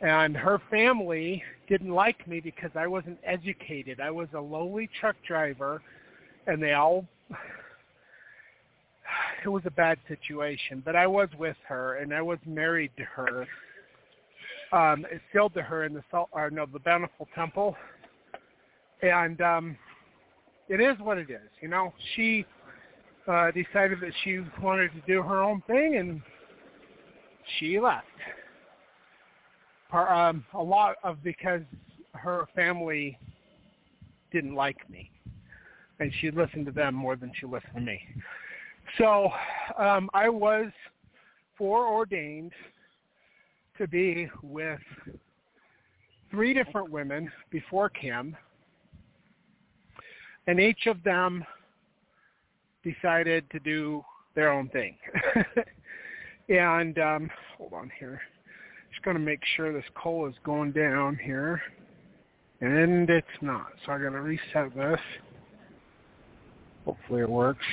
and 0.06 0.38
her 0.38 0.61
family 0.69 1.44
didn't 1.68 1.90
like 1.90 2.27
me 2.27 2.40
because 2.40 2.69
I 2.76 2.86
wasn't 2.86 3.18
educated. 3.23 3.99
I 3.99 4.11
was 4.11 4.27
a 4.36 4.40
lowly 4.40 4.88
truck 4.99 5.15
driver, 5.27 5.82
and 6.45 6.61
they 6.61 6.73
all. 6.73 7.06
It 9.44 9.49
was 9.49 9.64
a 9.65 9.72
bad 9.72 9.99
situation, 10.07 10.82
but 10.84 10.95
I 10.95 11.06
was 11.06 11.30
with 11.38 11.57
her, 11.68 11.98
and 11.98 12.14
I 12.14 12.22
was 12.22 12.40
married 12.45 12.91
to 12.98 13.03
her. 13.03 13.48
Um, 14.72 15.06
sealed 15.32 15.53
to 15.53 15.61
her 15.61 15.86
in 15.86 15.94
the 15.94 16.03
salt, 16.10 16.30
or 16.32 16.49
no, 16.49 16.65
the 16.65 16.80
Bountiful 16.80 17.27
Temple, 17.36 17.76
and 19.03 19.40
um, 19.41 19.77
it 20.68 20.82
is 20.82 20.98
what 20.99 21.19
it 21.19 21.30
is. 21.30 21.49
You 21.61 21.68
know, 21.68 21.94
she 22.15 22.45
uh, 23.27 23.52
decided 23.52 23.99
that 24.02 24.14
she 24.23 24.40
wanted 24.61 24.91
to 24.94 25.02
do 25.07 25.22
her 25.22 25.41
own 25.41 25.61
thing, 25.68 25.98
and 25.98 26.22
she 27.60 27.80
left. 27.80 28.06
Par, 29.90 30.14
um, 30.14 30.44
a 30.53 30.62
lot 30.62 30.95
of 31.03 31.24
because 31.24 31.62
her 32.14 32.45
family 32.56 33.18
didn't 34.32 34.56
like 34.56 34.90
me, 34.90 35.12
and 35.99 36.12
she 36.20 36.32
listened 36.32 36.66
to 36.66 36.72
them 36.72 36.95
more 36.95 37.16
than 37.16 37.32
she 37.40 37.45
listened 37.45 37.76
to 37.76 37.82
me. 37.82 38.02
So 38.98 39.30
um, 39.78 40.10
I 40.14 40.30
was 40.30 40.72
foreordained 41.57 42.52
to 43.78 43.88
be 43.88 44.30
with 44.41 44.80
three 46.32 46.53
different 46.53 46.90
women 46.90 47.32
before 47.52 47.90
Kim 47.90 48.36
and 50.48 50.60
each 50.60 50.86
of 50.88 51.02
them 51.03 51.44
decided 52.84 53.49
to 53.52 53.60
do 53.60 54.03
their 54.36 54.52
own 54.52 54.70
thing. 54.70 54.95
and 56.49 56.99
um, 56.99 57.30
hold 57.57 57.74
on 57.74 57.91
here. 57.99 58.22
Going 59.06 59.15
to 59.15 59.23
make 59.23 59.41
sure 59.56 59.72
this 59.72 59.86
coal 59.95 60.27
is 60.27 60.34
going 60.44 60.72
down 60.72 61.19
here. 61.23 61.61
And 62.60 63.07
it's 63.07 63.27
not. 63.40 63.68
So 63.86 63.91
I 63.91 63.99
got 63.99 64.10
to 64.10 64.22
reset 64.22 64.76
this. 64.76 64.99
Hopefully 66.86 67.22
it 67.22 67.30
works. 67.30 67.65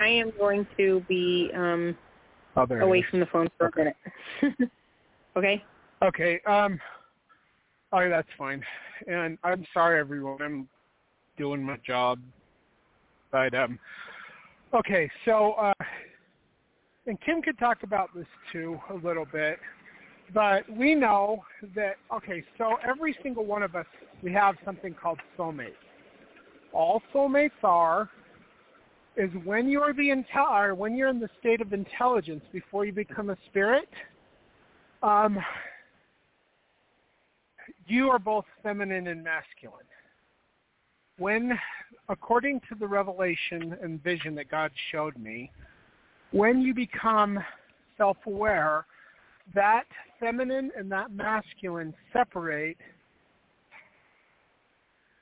I 0.00 0.06
am 0.06 0.32
going 0.38 0.66
to 0.76 1.02
be 1.08 1.50
um 1.56 1.96
Oh, 2.54 2.66
away 2.80 2.98
is. 2.98 3.04
from 3.08 3.20
the 3.20 3.26
phone 3.26 3.48
for 3.56 3.68
Okay. 3.68 3.92
a 4.42 4.44
minute. 4.44 4.70
okay? 5.36 5.64
Okay. 6.02 6.40
Um. 6.46 6.78
Oh, 7.92 8.08
that's 8.10 8.28
fine. 8.36 8.62
And 9.06 9.38
I'm 9.42 9.64
sorry, 9.72 9.98
everyone. 9.98 10.42
I'm 10.42 10.68
doing 11.38 11.62
my 11.62 11.78
job. 11.86 12.20
But 13.30 13.54
um. 13.54 13.78
Okay. 14.74 15.10
So, 15.24 15.52
uh, 15.52 15.72
and 17.06 17.20
Kim 17.20 17.42
could 17.42 17.58
talk 17.58 17.82
about 17.82 18.10
this 18.14 18.26
too 18.52 18.78
a 18.90 18.94
little 18.94 19.26
bit. 19.30 19.58
But 20.32 20.68
we 20.70 20.94
know 20.94 21.44
that. 21.74 21.96
Okay. 22.14 22.42
So 22.58 22.76
every 22.86 23.16
single 23.22 23.44
one 23.44 23.62
of 23.62 23.74
us, 23.74 23.86
we 24.22 24.32
have 24.32 24.56
something 24.64 24.94
called 24.94 25.18
soulmates. 25.38 25.72
All 26.72 27.02
soulmates 27.14 27.50
are 27.62 28.08
is 29.16 29.30
when 29.44 29.68
you're 29.68 29.92
the 29.92 30.08
intel 30.08 30.74
when 30.74 30.96
you're 30.96 31.08
in 31.08 31.20
the 31.20 31.28
state 31.38 31.60
of 31.60 31.72
intelligence 31.72 32.42
before 32.52 32.86
you 32.86 32.92
become 32.92 33.30
a 33.30 33.36
spirit. 33.50 33.88
Um, 35.02 35.38
you 37.86 38.08
are 38.08 38.18
both 38.18 38.44
feminine 38.62 39.08
and 39.08 39.22
masculine. 39.22 39.84
When, 41.18 41.58
according 42.08 42.60
to 42.68 42.74
the 42.78 42.86
revelation 42.86 43.76
and 43.82 44.02
vision 44.02 44.34
that 44.36 44.50
God 44.50 44.70
showed 44.90 45.18
me, 45.18 45.50
when 46.32 46.60
you 46.60 46.74
become 46.74 47.38
self-aware, 47.96 48.86
that 49.54 49.84
feminine 50.18 50.70
and 50.76 50.90
that 50.90 51.12
masculine 51.12 51.94
separate 52.12 52.78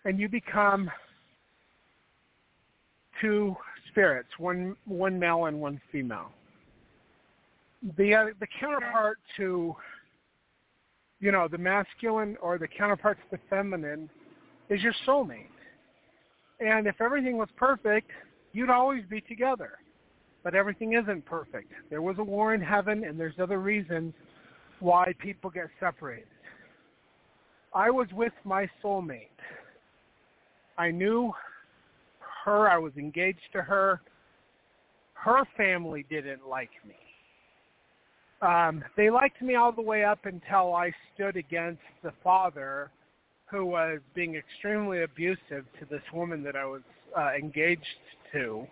and 0.05 0.19
you 0.19 0.29
become 0.29 0.91
two 3.21 3.55
spirits, 3.89 4.29
one 4.39 4.77
one 4.87 5.19
male 5.19 5.47
and 5.47 5.61
one 5.61 5.81
female. 5.93 6.31
The 7.97 8.15
uh, 8.15 8.25
the 8.39 8.47
counterpart 8.59 9.19
to 9.37 9.75
you 11.19 11.33
know 11.33 11.49
the 11.49 11.59
masculine 11.59 12.37
or 12.41 12.57
the 12.59 12.69
counterpart 12.69 13.19
to 13.19 13.37
the 13.37 13.43
feminine 13.51 14.09
is 14.69 14.83
your 14.83 14.95
soulmate. 15.07 15.47
And 16.61 16.87
if 16.87 17.01
everything 17.01 17.37
was 17.37 17.49
perfect, 17.57 18.11
you'd 18.53 18.71
always 18.71 19.03
be 19.09 19.21
together. 19.23 19.73
But 20.43 20.55
everything 20.55 20.95
isn't 20.95 21.25
perfect. 21.27 21.73
There 21.91 22.03
was 22.03 22.17
a 22.19 22.25
war 22.25 22.55
in 22.55 22.61
heaven, 22.61 23.05
and 23.05 23.21
there's 23.21 23.39
other 23.41 23.59
reasons 23.59 24.15
why 24.81 25.15
people 25.19 25.51
get 25.51 25.69
separated. 25.79 26.27
I 27.75 27.91
was 27.91 28.09
with 28.13 28.33
my 28.45 28.69
soulmate. 28.83 29.29
I 30.79 30.91
knew 30.91 31.33
her. 32.45 32.69
I 32.69 32.79
was 32.79 32.93
engaged 32.97 33.53
to 33.53 33.63
her. 33.63 34.01
Her 35.15 35.45
family 35.57 36.07
didn't 36.09 36.49
like 36.49 36.71
me. 36.89 36.95
Um, 38.43 38.83
they 38.97 39.11
liked 39.11 39.43
me 39.43 39.55
all 39.55 39.71
the 39.71 39.83
way 39.83 40.03
up 40.03 40.25
until 40.25 40.75
I 40.75 40.93
stood 41.15 41.37
against 41.37 41.83
the 42.03 42.13
father 42.25 42.91
who 43.51 43.67
was 43.67 43.99
being 44.15 44.37
extremely 44.37 45.03
abusive 45.03 45.67
to 45.79 45.85
this 45.91 46.03
woman 46.15 46.43
that 46.45 46.57
I 46.57 46.65
was 46.65 46.81
uh, 47.17 47.33
engaged 47.39 47.85
to. 48.33 48.67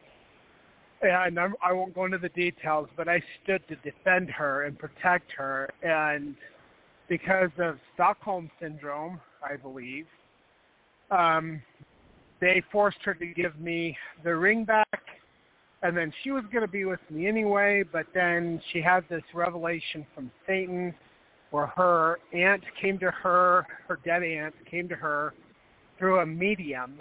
And 1.01 1.39
I'm, 1.39 1.55
I 1.63 1.73
won't 1.73 1.95
go 1.95 2.05
into 2.05 2.19
the 2.19 2.31
details, 2.31 2.89
but 2.97 3.09
I 3.09 3.23
stood 3.43 3.63
to 3.69 3.77
defend 3.77 4.31
her 4.31 4.65
and 4.65 4.79
protect 4.79 5.31
her. 5.33 5.71
And 5.83 6.35
because 7.09 7.51
of 7.59 7.79
Stockholm 7.95 8.51
syndrome, 8.61 9.21
I 9.43 9.57
believe, 9.57 10.07
um, 11.11 11.63
they 12.41 12.63
forced 12.73 12.99
her 13.05 13.15
to 13.15 13.27
give 13.27 13.59
me 13.61 13.97
the 14.25 14.35
ring 14.35 14.65
back 14.65 15.01
and 15.83 15.97
then 15.97 16.13
she 16.23 16.31
was 16.31 16.43
going 16.53 16.63
to 16.63 16.71
be 16.71 16.85
with 16.85 17.01
me 17.09 17.27
anyway, 17.27 17.85
but 17.91 18.07
then 18.13 18.61
she 18.73 18.81
had 18.81 19.05
this 19.09 19.23
revelation 19.33 20.05
from 20.15 20.31
Satan 20.47 20.93
where 21.51 21.67
her 21.67 22.19
aunt 22.33 22.63
came 22.81 22.99
to 22.99 23.11
her, 23.11 23.65
her 23.87 23.99
dead 24.05 24.23
aunt 24.23 24.55
came 24.69 24.89
to 24.89 24.97
her 24.97 25.35
through 25.99 26.21
a 26.21 26.27
medium 26.27 26.99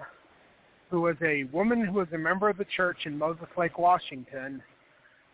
who 0.89 1.01
was 1.01 1.15
a 1.21 1.43
woman 1.45 1.85
who 1.85 1.93
was 1.93 2.07
a 2.13 2.17
member 2.17 2.49
of 2.49 2.57
the 2.57 2.65
church 2.65 3.05
in 3.05 3.17
Moses 3.17 3.47
Lake, 3.57 3.77
Washington. 3.77 4.61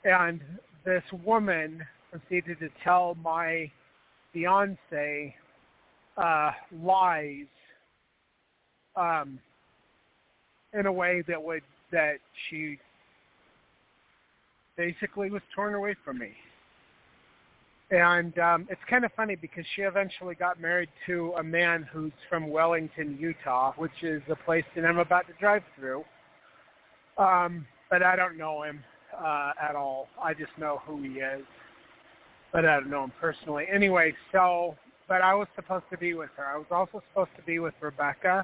And 0.03 0.41
this 0.84 1.03
woman 1.25 1.85
proceeded 2.11 2.59
to 2.59 2.69
tell 2.84 3.15
my 3.23 3.71
fiance 4.34 5.35
uh, 6.17 6.51
lies 6.81 7.45
um, 8.95 9.39
in 10.73 10.85
a 10.85 10.91
way 10.91 11.23
that 11.27 11.41
would 11.41 11.63
that 11.91 12.17
she 12.49 12.80
basically 14.75 15.30
was 15.30 15.41
torn 15.55 15.75
away 15.75 15.95
from 16.03 16.17
me. 16.17 16.31
And 17.94 18.40
um, 18.40 18.68
it's 18.72 18.82
kind 18.90 19.06
of 19.06 19.11
funny 19.15 19.36
because 19.36 19.65
she 19.76 19.84
eventually 19.84 20.34
got 20.34 20.60
married 20.60 20.90
to 21.06 21.32
a 21.38 21.44
man 21.44 21.88
who's 21.94 22.11
from 22.28 22.49
Wellington, 22.49 23.20
Utah, 23.20 23.74
which 23.78 23.91
is 24.02 24.20
the 24.28 24.36
place 24.36 24.64
that 24.76 24.84
I'm 24.84 24.98
about 24.98 25.28
to 25.28 25.34
drive 25.40 25.61
through. 25.78 26.03
Um, 27.20 27.68
but 27.91 28.02
I 28.02 28.15
don't 28.15 28.36
know 28.36 28.64
him 28.64 28.84
uh, 29.15 29.52
at 29.61 29.76
all. 29.76 30.07
I 30.20 30.34
just 30.34 30.49
know 30.57 30.82
who 30.88 31.03
he 31.03 31.20
is, 31.20 31.44
but 32.52 32.65
I 32.65 32.80
don't 32.80 32.90
know 32.90 33.03
him 33.03 33.14
personally. 33.22 33.65
Anyway, 33.72 34.15
so 34.32 34.76
but 35.07 35.22
I 35.22 35.36
was 35.36 35.48
supposed 35.56 35.86
to 35.91 35.98
be 35.98 36.15
with 36.15 36.32
her. 36.36 36.45
I 36.45 36.57
was 36.57 36.65
also 36.72 37.03
supposed 37.11 37.36
to 37.38 37.44
be 37.44 37.60
with 37.60 37.76
Rebecca, 37.80 38.44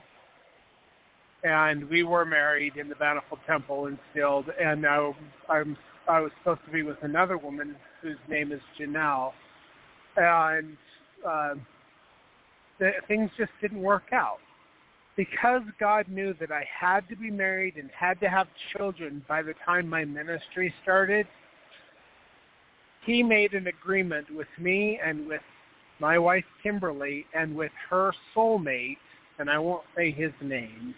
and 1.43 1.89
we 1.89 2.03
were 2.03 2.23
married 2.23 2.77
in 2.77 2.87
the 2.87 2.95
Bountiful 2.95 3.39
Temple 3.47 3.87
in 3.87 3.97
Stild, 4.13 4.45
and 4.61 4.79
now 4.79 5.15
I'm 5.49 5.75
I 6.07 6.19
was 6.19 6.31
supposed 6.37 6.61
to 6.67 6.71
be 6.71 6.83
with 6.83 6.97
another 7.01 7.37
woman 7.39 7.75
whose 8.01 8.17
name 8.27 8.51
is 8.51 8.61
Janelle, 8.79 9.31
and 10.17 10.77
uh, 11.27 11.55
the, 12.79 12.91
things 13.07 13.29
just 13.37 13.51
didn't 13.61 13.81
work 13.81 14.11
out. 14.11 14.39
Because 15.15 15.63
God 15.79 16.07
knew 16.07 16.33
that 16.39 16.51
I 16.51 16.65
had 16.79 17.09
to 17.09 17.15
be 17.15 17.29
married 17.29 17.75
and 17.75 17.89
had 17.91 18.21
to 18.21 18.29
have 18.29 18.47
children 18.75 19.23
by 19.27 19.41
the 19.41 19.53
time 19.65 19.89
my 19.89 20.05
ministry 20.05 20.73
started, 20.81 21.27
he 23.05 23.21
made 23.21 23.53
an 23.53 23.67
agreement 23.67 24.33
with 24.33 24.47
me 24.57 24.99
and 25.03 25.27
with 25.27 25.41
my 25.99 26.17
wife 26.17 26.45
Kimberly 26.63 27.25
and 27.33 27.55
with 27.55 27.71
her 27.89 28.13
soulmate, 28.33 28.97
and 29.39 29.49
I 29.49 29.59
won't 29.59 29.83
say 29.95 30.11
his 30.11 30.31
name, 30.41 30.95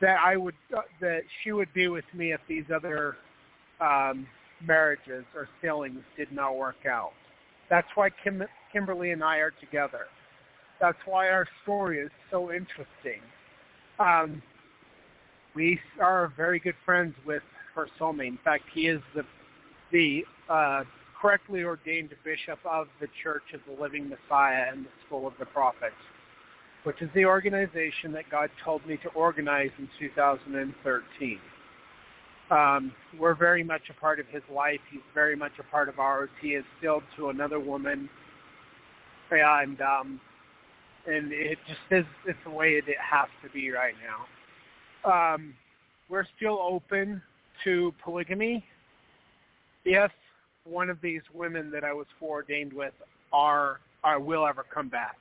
that 0.00 0.18
I 0.24 0.36
would 0.36 0.54
uh, 0.76 0.82
that 1.00 1.22
she 1.42 1.52
would 1.52 1.72
be 1.74 1.88
with 1.88 2.04
me 2.14 2.32
if 2.32 2.40
these 2.48 2.64
other 2.72 3.16
um, 3.80 4.26
marriages 4.66 5.24
or 5.34 5.48
sealings 5.60 6.02
did 6.16 6.30
not 6.32 6.56
work 6.56 6.86
out. 6.88 7.12
That's 7.68 7.88
why 7.94 8.10
Kim, 8.22 8.42
Kimberly 8.72 9.12
and 9.12 9.22
I 9.22 9.36
are 9.36 9.52
together. 9.60 10.06
That's 10.80 10.98
why 11.06 11.28
our 11.28 11.46
story 11.62 12.00
is 12.00 12.10
so 12.30 12.50
interesting. 12.52 13.20
Um, 13.98 14.42
we 15.54 15.78
are 16.00 16.32
very 16.36 16.58
good 16.58 16.74
friends 16.84 17.14
with 17.26 17.42
her 17.74 17.86
soulmate. 17.98 18.28
In 18.28 18.38
fact, 18.42 18.64
he 18.72 18.86
is 18.86 19.00
the 19.14 19.24
the 19.92 20.24
uh, 20.48 20.84
correctly 21.20 21.64
ordained 21.64 22.14
bishop 22.24 22.58
of 22.64 22.86
the 23.00 23.08
Church 23.22 23.42
of 23.54 23.60
the 23.66 23.80
Living 23.80 24.08
Messiah 24.08 24.66
and 24.72 24.84
the 24.84 24.90
School 25.06 25.26
of 25.26 25.34
the 25.38 25.46
Prophets, 25.46 25.94
which 26.84 27.02
is 27.02 27.10
the 27.14 27.24
organization 27.24 28.12
that 28.12 28.30
God 28.30 28.50
told 28.64 28.86
me 28.86 28.96
to 28.98 29.08
organize 29.10 29.70
in 29.78 29.88
2013. 29.98 31.38
Um, 32.50 32.92
we're 33.18 33.34
very 33.34 33.62
much 33.62 33.82
a 33.90 34.00
part 34.00 34.18
of 34.18 34.26
his 34.26 34.42
life. 34.52 34.80
He's 34.90 35.00
very 35.14 35.36
much 35.36 35.52
a 35.60 35.62
part 35.64 35.88
of 35.88 35.98
ours. 35.98 36.30
He 36.40 36.48
is 36.48 36.64
still 36.78 37.02
to 37.16 37.28
another 37.28 37.60
woman, 37.60 38.08
and 39.30 39.80
um, 39.80 40.20
and 41.06 41.32
it 41.32 41.58
just 41.66 41.80
is 41.90 42.04
it's 42.26 42.38
the 42.44 42.50
way 42.50 42.72
it, 42.72 42.84
it 42.88 42.96
has 42.98 43.28
to 43.44 43.50
be 43.50 43.70
right 43.70 43.94
now. 44.02 45.34
Um, 45.34 45.54
we're 46.08 46.26
still 46.36 46.58
open 46.60 47.22
to 47.64 47.94
polygamy 48.02 48.64
if 49.84 50.10
one 50.64 50.90
of 50.90 51.00
these 51.00 51.22
women 51.32 51.70
that 51.70 51.84
I 51.84 51.92
was 51.92 52.06
foreordained 52.18 52.72
with 52.72 52.92
are, 53.32 53.80
are 54.04 54.20
will 54.20 54.46
ever 54.46 54.64
come 54.72 54.88
back. 54.88 55.16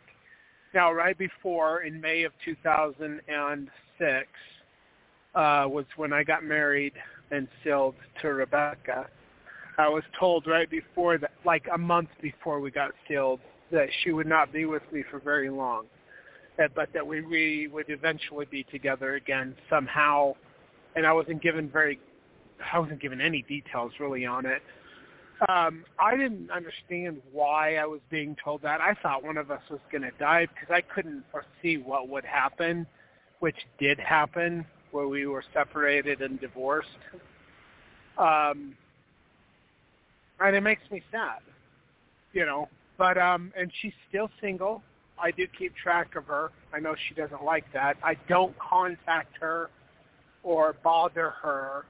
Now, 0.73 0.91
right 0.91 1.17
before 1.17 1.81
in 1.83 1.99
May 1.99 2.23
of 2.23 2.31
2006 2.43 4.27
uh, 5.35 5.65
was 5.67 5.85
when 5.95 6.13
I 6.13 6.23
got 6.23 6.43
married 6.43 6.93
and 7.31 7.47
sealed 7.63 7.95
to 8.21 8.29
Rebecca. 8.29 9.07
I 9.77 9.87
was 9.87 10.03
told 10.19 10.45
right 10.47 10.69
before 10.69 11.17
that, 11.17 11.31
like 11.45 11.65
a 11.73 11.77
month 11.77 12.09
before 12.21 12.59
we 12.59 12.71
got 12.71 12.91
sealed, 13.07 13.39
that 13.71 13.87
she 14.03 14.11
would 14.11 14.27
not 14.27 14.51
be 14.51 14.65
with 14.65 14.83
me 14.91 15.03
for 15.09 15.19
very 15.19 15.49
long, 15.49 15.85
but 16.57 16.89
that 16.93 17.05
we, 17.05 17.21
we 17.21 17.69
would 17.71 17.85
eventually 17.89 18.45
be 18.45 18.63
together 18.63 19.15
again 19.15 19.55
somehow. 19.69 20.33
And 20.95 21.05
I 21.05 21.13
wasn't 21.13 21.41
given 21.41 21.69
very, 21.69 21.99
I 22.73 22.79
wasn't 22.79 23.01
given 23.01 23.21
any 23.21 23.43
details 23.43 23.93
really 23.99 24.25
on 24.25 24.45
it. 24.45 24.61
Um, 25.47 25.85
I 25.97 26.17
didn't 26.17 26.51
understand 26.51 27.21
why 27.31 27.77
I 27.77 27.85
was 27.85 28.01
being 28.09 28.35
told 28.43 28.61
that. 28.63 28.81
I 28.81 28.95
thought 29.01 29.23
one 29.23 29.37
of 29.37 29.51
us 29.51 29.61
was 29.69 29.79
going 29.89 30.01
to 30.01 30.11
die 30.19 30.47
because 30.47 30.69
I 30.69 30.81
couldn't 30.81 31.23
foresee 31.31 31.77
what 31.77 32.09
would 32.09 32.25
happen, 32.25 32.85
which 33.39 33.55
did 33.79 33.97
happen 33.97 34.65
where 34.91 35.07
we 35.07 35.25
were 35.25 35.43
separated 35.53 36.21
and 36.21 36.39
divorced. 36.39 36.89
Um, 38.17 38.75
and 40.39 40.55
it 40.55 40.61
makes 40.61 40.81
me 40.91 41.01
sad, 41.11 41.39
you 42.33 42.45
know. 42.45 42.69
But 42.97 43.17
um, 43.17 43.53
and 43.55 43.71
she's 43.81 43.93
still 44.09 44.29
single. 44.41 44.81
I 45.17 45.31
do 45.31 45.47
keep 45.57 45.75
track 45.75 46.15
of 46.15 46.25
her. 46.25 46.51
I 46.73 46.79
know 46.79 46.95
she 47.07 47.13
doesn't 47.13 47.43
like 47.43 47.65
that. 47.73 47.97
I 48.03 48.15
don't 48.27 48.57
contact 48.59 49.37
her 49.39 49.69
or 50.43 50.75
bother 50.83 51.31
her, 51.41 51.85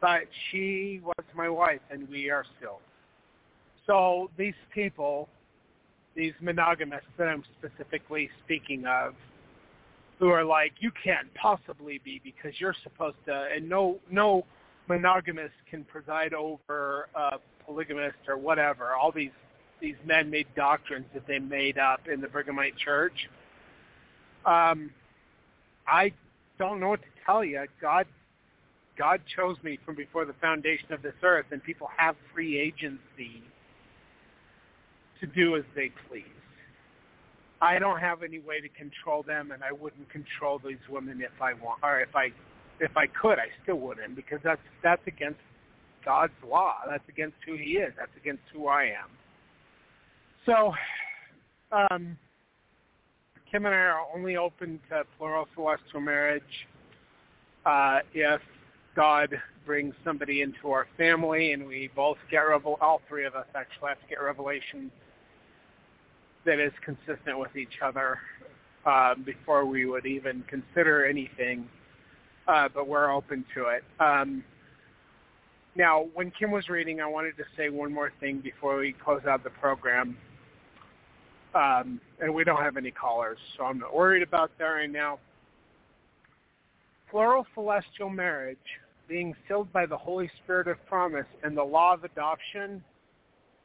but 0.00 0.22
she 0.50 1.00
was 1.04 1.24
my 1.34 1.48
wife, 1.48 1.80
and 1.90 2.08
we 2.08 2.30
are 2.30 2.44
still. 2.56 2.80
So 3.86 4.30
these 4.36 4.54
people, 4.74 5.28
these 6.14 6.34
monogamists 6.40 7.08
that 7.16 7.28
I'm 7.28 7.44
specifically 7.58 8.30
speaking 8.44 8.86
of, 8.86 9.14
who 10.18 10.28
are 10.28 10.44
like, 10.44 10.72
you 10.80 10.90
can't 11.02 11.32
possibly 11.34 12.00
be 12.04 12.20
because 12.24 12.52
you're 12.58 12.74
supposed 12.82 13.16
to, 13.26 13.48
and 13.54 13.68
no 13.68 13.98
no 14.10 14.44
monogamist 14.88 15.54
can 15.70 15.84
preside 15.84 16.32
over 16.34 17.08
a 17.14 17.38
polygamist 17.64 18.16
or 18.26 18.36
whatever. 18.36 18.94
All 18.94 19.12
these 19.12 19.30
these 19.80 19.96
man-made 20.04 20.48
doctrines 20.56 21.06
that 21.14 21.26
they 21.26 21.38
made 21.38 21.78
up 21.78 22.08
in 22.12 22.20
the 22.20 22.26
Brighamite 22.26 22.76
Church. 22.76 23.28
Um, 24.44 24.90
I 25.86 26.12
don't 26.58 26.80
know 26.80 26.88
what 26.88 27.02
to 27.02 27.08
tell 27.24 27.44
you. 27.44 27.64
God 27.80 28.06
God 28.96 29.20
chose 29.36 29.56
me 29.62 29.78
from 29.86 29.94
before 29.94 30.24
the 30.24 30.34
foundation 30.34 30.92
of 30.92 31.02
this 31.02 31.14
earth, 31.22 31.46
and 31.52 31.62
people 31.62 31.88
have 31.96 32.16
free 32.34 32.58
agency 32.58 33.42
to 35.20 35.26
do 35.26 35.56
as 35.56 35.62
they 35.76 35.92
please. 36.08 36.24
I 37.60 37.78
don't 37.78 37.98
have 37.98 38.22
any 38.22 38.38
way 38.38 38.60
to 38.60 38.68
control 38.68 39.22
them, 39.22 39.50
and 39.50 39.62
I 39.64 39.72
wouldn't 39.72 40.08
control 40.10 40.60
these 40.64 40.78
women 40.88 41.20
if 41.20 41.42
I 41.42 41.54
want, 41.54 41.80
or 41.82 42.00
if 42.00 42.14
I, 42.14 42.30
if 42.78 42.96
I 42.96 43.06
could, 43.06 43.38
I 43.38 43.48
still 43.62 43.76
wouldn't, 43.76 44.14
because 44.14 44.38
that's 44.44 44.60
that's 44.82 45.02
against 45.06 45.40
God's 46.04 46.32
law. 46.48 46.76
That's 46.88 47.02
against 47.08 47.36
who 47.44 47.56
He 47.56 47.72
is. 47.72 47.92
That's 47.98 48.16
against 48.16 48.42
who 48.52 48.68
I 48.68 48.84
am. 48.84 49.10
So, 50.46 50.72
um, 51.72 52.16
Kim 53.50 53.66
and 53.66 53.74
I 53.74 53.78
are 53.78 54.06
only 54.14 54.36
open 54.36 54.78
to 54.90 55.02
plural 55.18 55.48
celestial 55.54 56.00
marriage 56.00 56.42
uh, 57.66 58.00
if 58.14 58.40
God 58.94 59.30
brings 59.66 59.94
somebody 60.04 60.42
into 60.42 60.70
our 60.70 60.86
family, 60.96 61.52
and 61.52 61.66
we 61.66 61.90
both 61.94 62.18
get 62.30 62.38
revel. 62.38 62.78
All 62.80 63.00
three 63.08 63.26
of 63.26 63.34
us 63.34 63.46
actually 63.54 63.88
have 63.88 64.00
to 64.00 64.06
get 64.08 64.22
revelation 64.22 64.90
that 66.48 66.58
is 66.58 66.72
consistent 66.82 67.38
with 67.38 67.54
each 67.56 67.76
other 67.88 68.18
uh, 68.86 69.14
before 69.32 69.62
we 69.66 69.84
would 69.84 70.06
even 70.06 70.42
consider 70.48 71.04
anything, 71.04 71.68
uh, 72.46 72.68
but 72.74 72.88
we're 72.88 73.10
open 73.12 73.44
to 73.54 73.60
it. 73.66 73.84
Um, 74.00 74.42
Now, 75.76 76.06
when 76.14 76.32
Kim 76.36 76.50
was 76.50 76.66
reading, 76.68 77.00
I 77.00 77.06
wanted 77.06 77.36
to 77.36 77.44
say 77.56 77.68
one 77.68 77.92
more 77.92 78.12
thing 78.18 78.40
before 78.40 78.78
we 78.78 78.94
close 79.04 79.24
out 79.30 79.44
the 79.44 79.50
program. 79.50 80.16
Um, 81.54 82.00
and 82.20 82.34
we 82.34 82.44
don't 82.44 82.62
have 82.62 82.76
any 82.76 82.90
callers, 82.90 83.38
so 83.56 83.64
I'm 83.64 83.78
not 83.78 83.94
worried 83.94 84.22
about 84.22 84.50
that 84.58 84.64
right 84.64 84.90
now. 84.90 85.18
Plural 87.10 87.46
celestial 87.54 88.10
marriage, 88.10 88.68
being 89.06 89.34
sealed 89.46 89.72
by 89.72 89.84
the 89.86 89.96
Holy 89.96 90.30
Spirit 90.42 90.66
of 90.68 90.78
promise, 90.86 91.30
and 91.42 91.56
the 91.56 91.68
law 91.76 91.94
of 91.94 92.04
adoption 92.04 92.82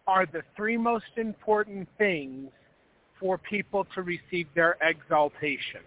are 0.05 0.25
the 0.25 0.43
three 0.55 0.77
most 0.77 1.13
important 1.17 1.87
things 1.97 2.49
for 3.23 3.37
people 3.37 3.87
to 3.95 4.01
receive 4.01 4.47
their 4.53 4.75
exaltation. 4.81 5.79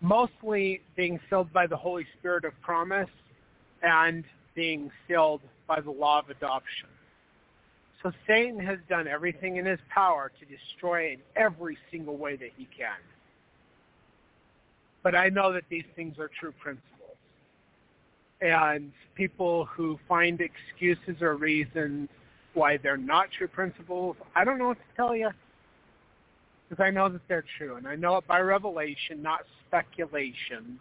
Mostly 0.00 0.80
being 0.96 1.20
sealed 1.30 1.52
by 1.52 1.68
the 1.68 1.76
Holy 1.76 2.04
Spirit 2.18 2.44
of 2.44 2.52
promise 2.60 3.08
and 3.82 4.24
being 4.56 4.90
sealed 5.06 5.40
by 5.68 5.80
the 5.80 5.90
law 5.92 6.18
of 6.18 6.30
adoption. 6.30 6.88
So 8.02 8.10
Satan 8.26 8.58
has 8.58 8.78
done 8.88 9.06
everything 9.06 9.56
in 9.56 9.66
his 9.66 9.78
power 9.88 10.32
to 10.40 10.56
destroy 10.56 11.12
in 11.12 11.18
every 11.36 11.78
single 11.92 12.16
way 12.16 12.34
that 12.34 12.50
he 12.56 12.66
can. 12.76 12.98
But 15.04 15.14
I 15.14 15.28
know 15.28 15.52
that 15.52 15.64
these 15.68 15.84
things 15.94 16.18
are 16.18 16.28
true 16.40 16.52
principles. 16.60 17.16
And 18.40 18.90
people 19.14 19.64
who 19.64 19.96
find 20.08 20.40
excuses 20.40 21.22
or 21.22 21.36
reasons 21.36 22.08
why 22.58 22.76
they're 22.76 22.96
not 22.96 23.28
true 23.36 23.48
principles, 23.48 24.16
I 24.34 24.44
don't 24.44 24.58
know 24.58 24.68
what 24.68 24.78
to 24.78 24.96
tell 24.96 25.14
you. 25.16 25.30
Because 26.68 26.84
I 26.84 26.90
know 26.90 27.08
that 27.08 27.22
they're 27.28 27.44
true. 27.56 27.76
And 27.76 27.86
I 27.86 27.94
know 27.94 28.16
it 28.16 28.26
by 28.26 28.40
revelation, 28.40 29.22
not 29.22 29.40
speculation. 29.66 30.78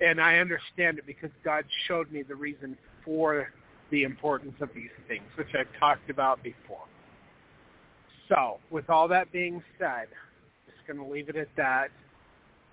And 0.00 0.20
I 0.20 0.38
understand 0.38 0.98
it 0.98 1.06
because 1.06 1.30
God 1.44 1.64
showed 1.88 2.12
me 2.12 2.22
the 2.22 2.34
reason 2.34 2.76
for 3.04 3.48
the 3.90 4.04
importance 4.04 4.54
of 4.60 4.70
these 4.74 4.90
things, 5.08 5.24
which 5.36 5.48
I've 5.58 5.68
talked 5.80 6.10
about 6.10 6.42
before. 6.42 6.86
So, 8.28 8.58
with 8.70 8.88
all 8.88 9.08
that 9.08 9.32
being 9.32 9.62
said, 9.78 10.06
just 10.66 10.86
going 10.86 10.98
to 11.04 11.12
leave 11.12 11.28
it 11.28 11.36
at 11.36 11.48
that. 11.56 11.88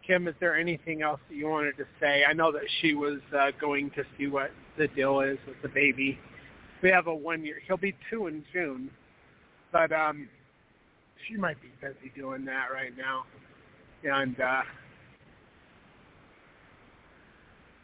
Kim, 0.05 0.27
is 0.27 0.35
there 0.39 0.55
anything 0.55 1.01
else 1.01 1.19
that 1.29 1.35
you 1.35 1.47
wanted 1.47 1.77
to 1.77 1.85
say? 1.99 2.23
I 2.27 2.33
know 2.33 2.51
that 2.51 2.63
she 2.81 2.93
was 2.93 3.19
uh, 3.37 3.51
going 3.59 3.91
to 3.91 4.03
see 4.17 4.27
what 4.27 4.51
the 4.77 4.87
deal 4.87 5.21
is 5.21 5.37
with 5.47 5.61
the 5.61 5.69
baby. 5.69 6.17
We 6.81 6.89
have 6.89 7.07
a 7.07 7.13
one 7.13 7.43
year. 7.43 7.57
He'll 7.67 7.77
be 7.77 7.95
two 8.09 8.27
in 8.27 8.43
June, 8.53 8.89
but 9.71 9.91
um, 9.91 10.29
she 11.27 11.35
might 11.35 11.57
be 11.61 11.69
busy 11.81 12.11
doing 12.15 12.45
that 12.45 12.67
right 12.73 12.93
now. 12.97 13.25
And 14.03 14.39
uh, 14.39 14.61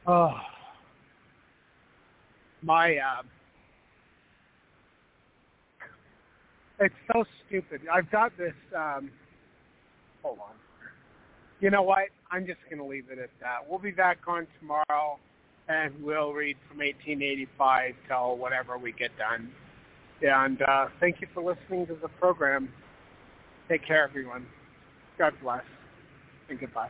oh, 0.08 0.38
my 2.62 2.96
uh, 2.98 3.24
it's 6.80 6.96
so 7.14 7.24
stupid. 7.48 7.82
I've 7.92 8.10
got 8.12 8.38
this. 8.38 8.54
Um, 8.76 9.12
hold 10.22 10.40
on. 10.40 10.56
You 11.60 11.70
know 11.70 11.84
what? 11.84 12.10
I'm 12.32 12.46
just 12.46 12.60
going 12.70 12.80
to 12.80 12.86
leave 12.86 13.06
it 13.12 13.20
at 13.20 13.30
that. 13.42 13.60
We'll 13.68 13.80
be 13.80 13.92
back 13.92 14.20
on 14.28 14.46
tomorrow, 14.60 15.18
and 15.68 15.94
we'll 16.04 16.34
read 16.34 16.58
from 16.68 16.78
1885 16.78 17.96
till 18.08 18.38
whatever 18.38 18.78
we 18.78 18.92
get 18.92 19.12
done. 19.18 19.52
And 20.22 20.62
uh, 20.62 20.88
thank 21.00 21.22
you 21.22 21.28
for 21.34 21.44
listening 21.44 21.88
to 21.88 21.96
the 21.96 22.08
program. 22.08 22.72
Take 23.68 23.86
care, 23.86 24.04
everyone. 24.04 24.46
God 25.18 25.34
bless, 25.42 25.64
and 26.50 26.60
goodbye. 26.60 26.90